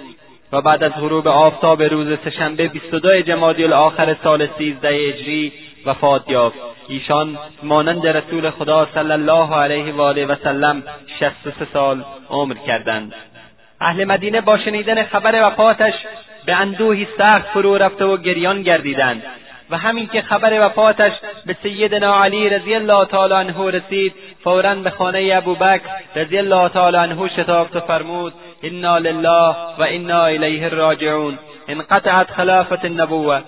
و 0.52 0.60
بعد 0.60 0.84
از 0.84 0.92
غروب 0.92 1.28
آفتاب 1.28 1.82
روز 1.82 2.18
سهشنبه 2.24 2.70
و 2.92 2.98
دو 2.98 3.20
جمادی 3.20 3.64
الاخر 3.64 4.16
سال 4.24 4.48
سیزده 4.58 4.88
اجری 4.88 5.52
وفات 5.86 6.30
یافت. 6.30 6.58
ایشان 6.88 7.38
مانند 7.62 8.06
رسول 8.06 8.50
خدا 8.50 8.88
صلی 8.94 9.12
الله 9.12 9.54
علیه 9.56 9.94
و 9.94 10.00
آله 10.00 10.26
و 10.26 10.36
سلم 10.44 10.82
شصت 11.20 11.46
و 11.46 11.50
سه 11.50 11.66
سال 11.72 12.04
عمر 12.30 12.54
کردند. 12.54 13.14
اهل 13.80 14.04
مدینه 14.04 14.40
با 14.40 14.58
شنیدن 14.58 15.02
خبر 15.02 15.46
وفاتش 15.46 15.94
به 16.46 16.54
اندوهی 16.54 17.06
سخت 17.18 17.46
فرو 17.46 17.76
رفته 17.76 18.04
و 18.04 18.16
گریان 18.16 18.62
گردیدند. 18.62 19.22
و 19.70 19.76
همین 19.76 20.06
که 20.06 20.22
خبر 20.22 20.66
وفاتش 20.66 21.12
به 21.46 21.56
سیدنا 21.62 22.22
علی 22.24 22.48
رضی 22.48 22.74
الله 22.74 23.04
تعالی 23.04 23.34
عنه 23.34 23.70
رسید 23.70 24.14
فورا 24.44 24.74
به 24.74 24.90
خانه 24.90 25.32
ابوبکر 25.34 25.88
رضی 26.16 26.38
الله 26.38 26.68
تعالی 26.68 26.96
عنه 26.96 27.28
شتافت 27.28 27.76
و 27.76 27.80
فرمود 27.80 28.32
انا 28.62 28.98
لله 28.98 29.54
و 29.78 29.82
انا 29.88 30.24
الیه 30.24 30.68
راجعون. 30.68 31.38
انقطعت 31.68 32.30
خلافت 32.30 32.84
النبوه 32.84 33.40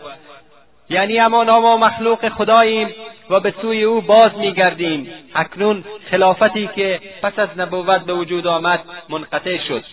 یعنی 0.89 1.21
اما 1.21 1.45
ما 1.45 1.77
مخلوق 1.77 2.29
خداییم 2.29 2.89
و 3.31 3.41
به 3.41 3.55
سوی 3.63 3.83
او 3.83 4.01
باز 4.01 4.31
میگردیم. 4.39 5.13
اکنون 5.35 5.85
خلافتی 6.11 6.71
که 6.77 7.01
پس 7.23 7.39
از 7.39 7.49
نبوت 7.57 8.01
به 8.01 8.13
وجود 8.13 8.47
آمد 8.47 8.81
منقطع 9.09 9.59
شد. 9.69 9.85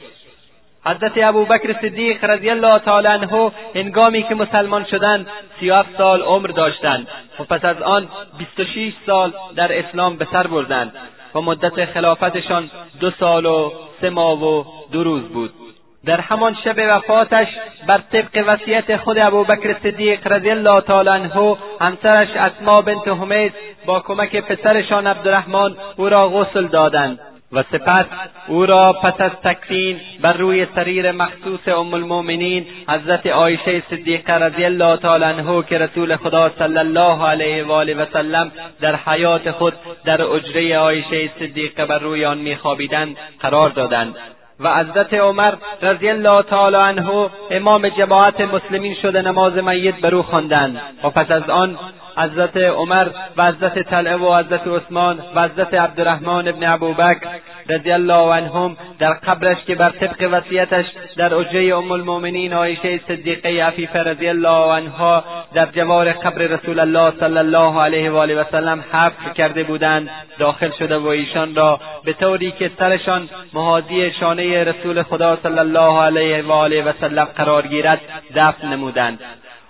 حضرت 0.85 1.11
ابوبکر 1.17 1.81
صدیق 1.81 2.23
رضی 2.23 2.49
الله 2.49 2.79
تعالی 2.79 3.07
عنه 3.07 3.51
هنگامی 3.75 4.23
که 4.23 4.35
مسلمان 4.35 4.85
شدند 4.85 5.27
سی 5.59 5.71
سال 5.97 6.21
عمر 6.21 6.47
داشتند 6.47 7.07
و 7.39 7.43
پس 7.43 7.65
از 7.65 7.81
آن 7.81 8.07
بیست 8.37 8.59
و 8.59 8.65
شیش 8.73 8.93
سال 9.05 9.33
در 9.55 9.79
اسلام 9.79 10.15
به 10.15 10.27
سر 10.31 10.47
بردند 10.47 10.93
و 11.35 11.41
مدت 11.41 11.85
خلافتشان 11.85 12.69
دو 12.99 13.11
سال 13.11 13.45
و 13.45 13.71
سه 14.01 14.09
ماه 14.09 14.43
و 14.43 14.63
دو 14.91 15.03
روز 15.03 15.23
بود. 15.23 15.60
در 16.05 16.21
همان 16.21 16.55
شب 16.63 16.75
وفاتش 16.77 17.47
بر 17.87 18.01
طبق 18.11 18.43
وصیت 18.47 18.97
خود 18.97 19.17
ابوبکر 19.17 19.75
صدیق 19.83 20.27
رضی 20.27 20.49
الله 20.49 20.81
تعالی 20.81 21.09
عنه 21.09 21.57
همسرش 21.81 22.29
اسما 22.35 22.81
بنت 22.81 23.07
حمیس 23.07 23.51
با 23.85 23.99
کمک 23.99 24.35
پسرشان 24.35 25.07
عبدالرحمن 25.07 25.75
او 25.97 26.09
را 26.09 26.29
غسل 26.29 26.67
دادند 26.67 27.19
و 27.51 27.63
سپس 27.63 28.05
او 28.47 28.65
را 28.65 28.93
پس 28.93 29.21
از 29.21 29.31
تکفین 29.43 29.99
بر 30.21 30.33
روی 30.33 30.67
سریر 30.75 31.11
مخصوص 31.11 31.67
ام 31.67 31.93
المؤمنین 31.93 32.65
حضرت 32.89 33.27
عایشه 33.27 33.83
صدیقه 33.89 34.33
رضی 34.33 34.65
الله 34.65 34.97
تعالی 34.97 35.23
عنه 35.23 35.63
که 35.63 35.77
رسول 35.77 36.15
خدا 36.15 36.51
صلی 36.59 36.77
الله 36.77 37.27
علیه 37.27 37.63
و 37.63 37.71
آله 37.71 37.95
و 37.95 38.05
سلم 38.13 38.51
در 38.81 38.95
حیات 38.95 39.51
خود 39.51 39.73
در 40.05 40.21
اجره 40.21 40.77
عایشه 40.77 41.29
صدیقه 41.39 41.85
بر 41.85 41.99
روی 41.99 42.25
آن 42.25 42.37
میخوابیدند 42.37 43.17
قرار 43.39 43.69
دادند. 43.69 44.15
و 44.63 44.75
حضرت 44.75 45.13
عمر 45.13 45.53
رضی 45.81 46.09
الله 46.09 46.43
تعالی 46.43 46.75
عنه 46.75 47.29
امام 47.51 47.89
جماعت 47.89 48.41
مسلمین 48.41 48.95
شده 49.01 49.21
نماز 49.21 49.53
میت 49.53 50.01
بر 50.01 50.15
او 50.15 50.23
خواندند. 50.23 50.81
و 51.03 51.09
پس 51.09 51.31
از 51.31 51.49
آن 51.49 51.77
حضرت 52.21 52.57
عمر 52.57 53.07
و 53.37 53.45
حضرت 53.45 53.79
طلعه 53.79 54.15
و 54.15 54.37
حضرت 54.37 54.67
عثمان 54.67 55.19
و 55.35 55.41
حضرت 55.43 55.73
عبدالرحمن 55.73 56.47
ابن 56.47 56.63
ابوبکر 56.63 57.27
رضی 57.69 57.91
الله 57.91 58.33
عنهم 58.33 58.77
در 58.99 59.13
قبرش 59.13 59.57
که 59.67 59.75
بر 59.75 59.89
طبق 59.89 60.29
وصیتش 60.31 60.85
در 61.17 61.35
اجره 61.35 61.75
ام 61.75 61.91
المؤمنین 61.91 62.53
عایشه 62.53 62.99
صدیقه 63.07 63.63
عفیفه 63.63 63.99
رضی 63.99 64.27
الله 64.27 64.73
عنها 64.73 65.23
در 65.53 65.65
جوار 65.65 66.11
قبر 66.11 66.41
رسول 66.41 66.79
الله 66.79 67.13
صلی 67.19 67.37
الله 67.37 67.81
علیه 67.81 68.11
و 68.11 68.15
آله 68.15 68.41
و 68.41 68.43
سلم 68.51 68.83
حفر 68.91 69.33
کرده 69.33 69.63
بودند 69.63 70.09
داخل 70.39 70.71
شده 70.79 70.97
و 70.97 71.07
ایشان 71.07 71.55
را 71.55 71.79
به 72.03 72.13
طوری 72.13 72.51
که 72.51 72.71
سرشان 72.79 73.29
محاذی 73.53 74.11
شانه 74.19 74.63
رسول 74.63 75.03
خدا 75.03 75.37
صلی 75.43 75.59
الله 75.59 76.01
علیه 76.01 76.43
و 76.43 76.51
آله 76.51 76.83
و 76.83 76.93
سلم 77.01 77.25
قرار 77.25 77.67
گیرد 77.67 78.01
دفن 78.35 78.67
نمودند. 78.67 79.19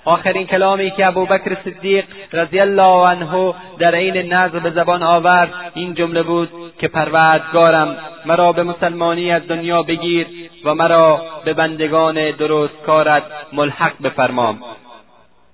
آخرین 0.06 0.48
کلامی 0.48 0.92
که 0.92 1.08
ابوبکر 1.08 1.58
صدیق 1.66 2.06
رضی 2.34 2.60
الله 2.60 3.08
عنه 3.08 3.54
در 3.80 3.96
عین 3.96 4.34
نظر 4.34 4.60
به 4.60 4.70
زبان 4.70 5.04
آورد 5.04 5.54
این 5.74 5.94
جمله 5.94 6.24
بود 6.24 6.50
که 6.80 6.88
پروردگارم 6.88 7.98
مرا 8.26 8.52
به 8.52 8.64
مسلمانی 8.64 9.32
از 9.32 9.48
دنیا 9.48 9.84
بگیر 9.84 10.28
و 10.66 10.76
مرا 10.76 11.22
به 11.46 11.54
بندگان 11.54 12.32
درست 12.32 12.84
کارت 12.86 13.24
ملحق 13.54 13.94
بفرمام. 14.04 14.60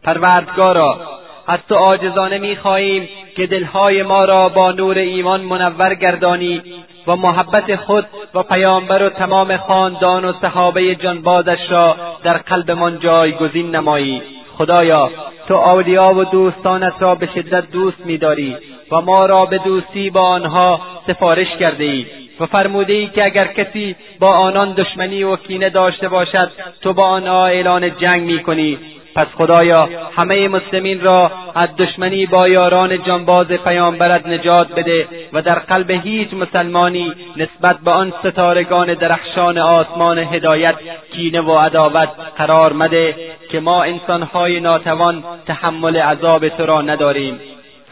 پروردگارا 0.04 1.00
از 1.48 1.60
تو 1.70 1.76
عاجزانه 1.76 2.38
می‌خواهیم 2.38 3.10
که 3.36 3.48
دلهای 3.48 4.04
ما 4.04 4.26
را 4.26 4.50
با 4.50 4.72
نور 4.72 4.98
ایمان 4.98 5.42
منور 5.42 5.94
گردانی 5.94 6.62
و 7.08 7.16
محبت 7.16 7.76
خود 7.76 8.06
و 8.34 8.44
پیامبر 8.44 9.04
و 9.04 9.10
تمام 9.10 9.58
خاندان 9.58 10.26
و 10.26 10.34
صحابه 10.42 10.96
جانبازش 10.96 11.60
را 11.70 11.96
در 12.24 12.38
قلبمان 12.38 13.00
جایگزین 13.00 13.76
نمایی. 13.76 14.22
خدایا 14.58 15.12
تو 15.48 15.54
اولیا 15.54 16.14
و 16.14 16.24
دوستانت 16.24 16.94
را 17.00 17.16
به 17.16 17.30
شدت 17.36 17.72
دوست 17.72 18.06
میداری 18.06 18.58
و 18.92 19.02
ما 19.02 19.26
را 19.26 19.46
به 19.46 19.58
دوستی 19.58 20.10
با 20.10 20.22
آنها 20.22 20.82
سفارش 21.08 21.48
کرده 21.60 21.84
ای 21.84 22.06
و 22.40 22.46
فرموده 22.46 22.94
ای 22.94 23.08
که 23.08 23.26
اگر 23.26 23.48
کسی 23.48 23.96
با 24.20 24.28
آنان 24.28 24.74
دشمنی 24.74 25.24
و 25.24 25.36
کینه 25.36 25.70
داشته 25.70 26.10
باشد 26.10 26.52
تو 26.82 26.94
با 26.94 27.04
آنها 27.04 27.46
اعلان 27.46 27.98
جنگ 27.98 28.22
می‌کنی. 28.22 28.78
پس 29.18 29.28
خدایا 29.38 29.90
همه 30.16 30.48
مسلمین 30.48 31.02
را 31.02 31.32
از 31.56 31.70
دشمنی 31.78 32.26
با 32.26 32.48
یاران 32.48 33.04
جانباز 33.04 33.48
پیامبرت 33.48 34.26
نجات 34.26 34.68
بده 34.76 35.08
و 35.34 35.42
در 35.42 35.60
قلب 35.60 35.92
هیچ 35.92 36.34
مسلمانی 36.34 37.14
نسبت 37.38 37.80
به 37.80 37.92
آن 37.92 38.14
ستارگان 38.20 38.94
درخشان 38.94 39.58
آسمان 39.58 40.18
هدایت 40.18 40.76
کینه 41.12 41.42
و 41.42 41.58
عداوت 41.58 42.10
قرار 42.38 42.74
مده 42.74 43.16
که 43.52 43.60
ما 43.60 43.84
انسانهای 43.84 44.60
ناتوان 44.60 45.24
تحمل 45.48 45.98
عذاب 45.98 46.50
تو 46.50 46.66
را 46.66 46.82
نداریم. 46.82 47.40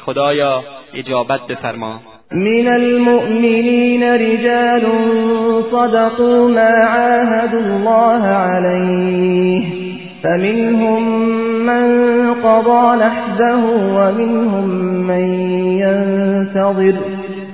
خدایا 0.06 0.64
اجابت 0.94 1.48
بفرما. 1.48 2.15
من 2.32 2.68
المؤمنين 2.68 4.04
رجال 4.04 4.84
صدقوا 5.72 6.50
ما 6.50 6.72
عاهدوا 6.86 7.60
الله 7.60 8.24
عليه. 8.26 9.64
فمنهم 10.24 11.04
من 11.66 11.88
قضى 12.34 13.06
نحبه 13.06 13.66
ومنهم 13.96 14.70
من 15.08 15.24
ينتظر. 15.80 16.94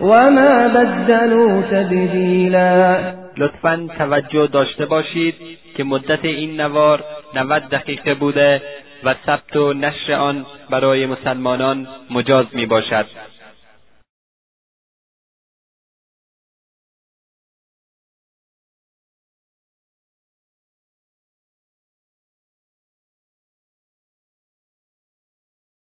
وما 0.02 0.68
بدلوا 0.68 1.62
تبدیلا 1.62 2.98
لطفا 3.38 3.88
توجه 3.98 4.48
داشته 4.48 4.86
باشید 4.86 5.36
که 5.78 5.84
مدت 5.84 6.26
این 6.26 6.62
نوار 6.62 7.04
90 7.36 7.64
دقیقه 7.72 8.14
بوده 8.14 8.62
و 9.04 9.16
ثبت 9.26 9.56
و 9.56 9.74
نشر 9.74 10.14
آن 10.14 10.46
برای 10.70 11.06
مسلمانان 11.06 11.88
مجاز 12.10 12.46
می 12.54 12.66
باشد 12.66 13.06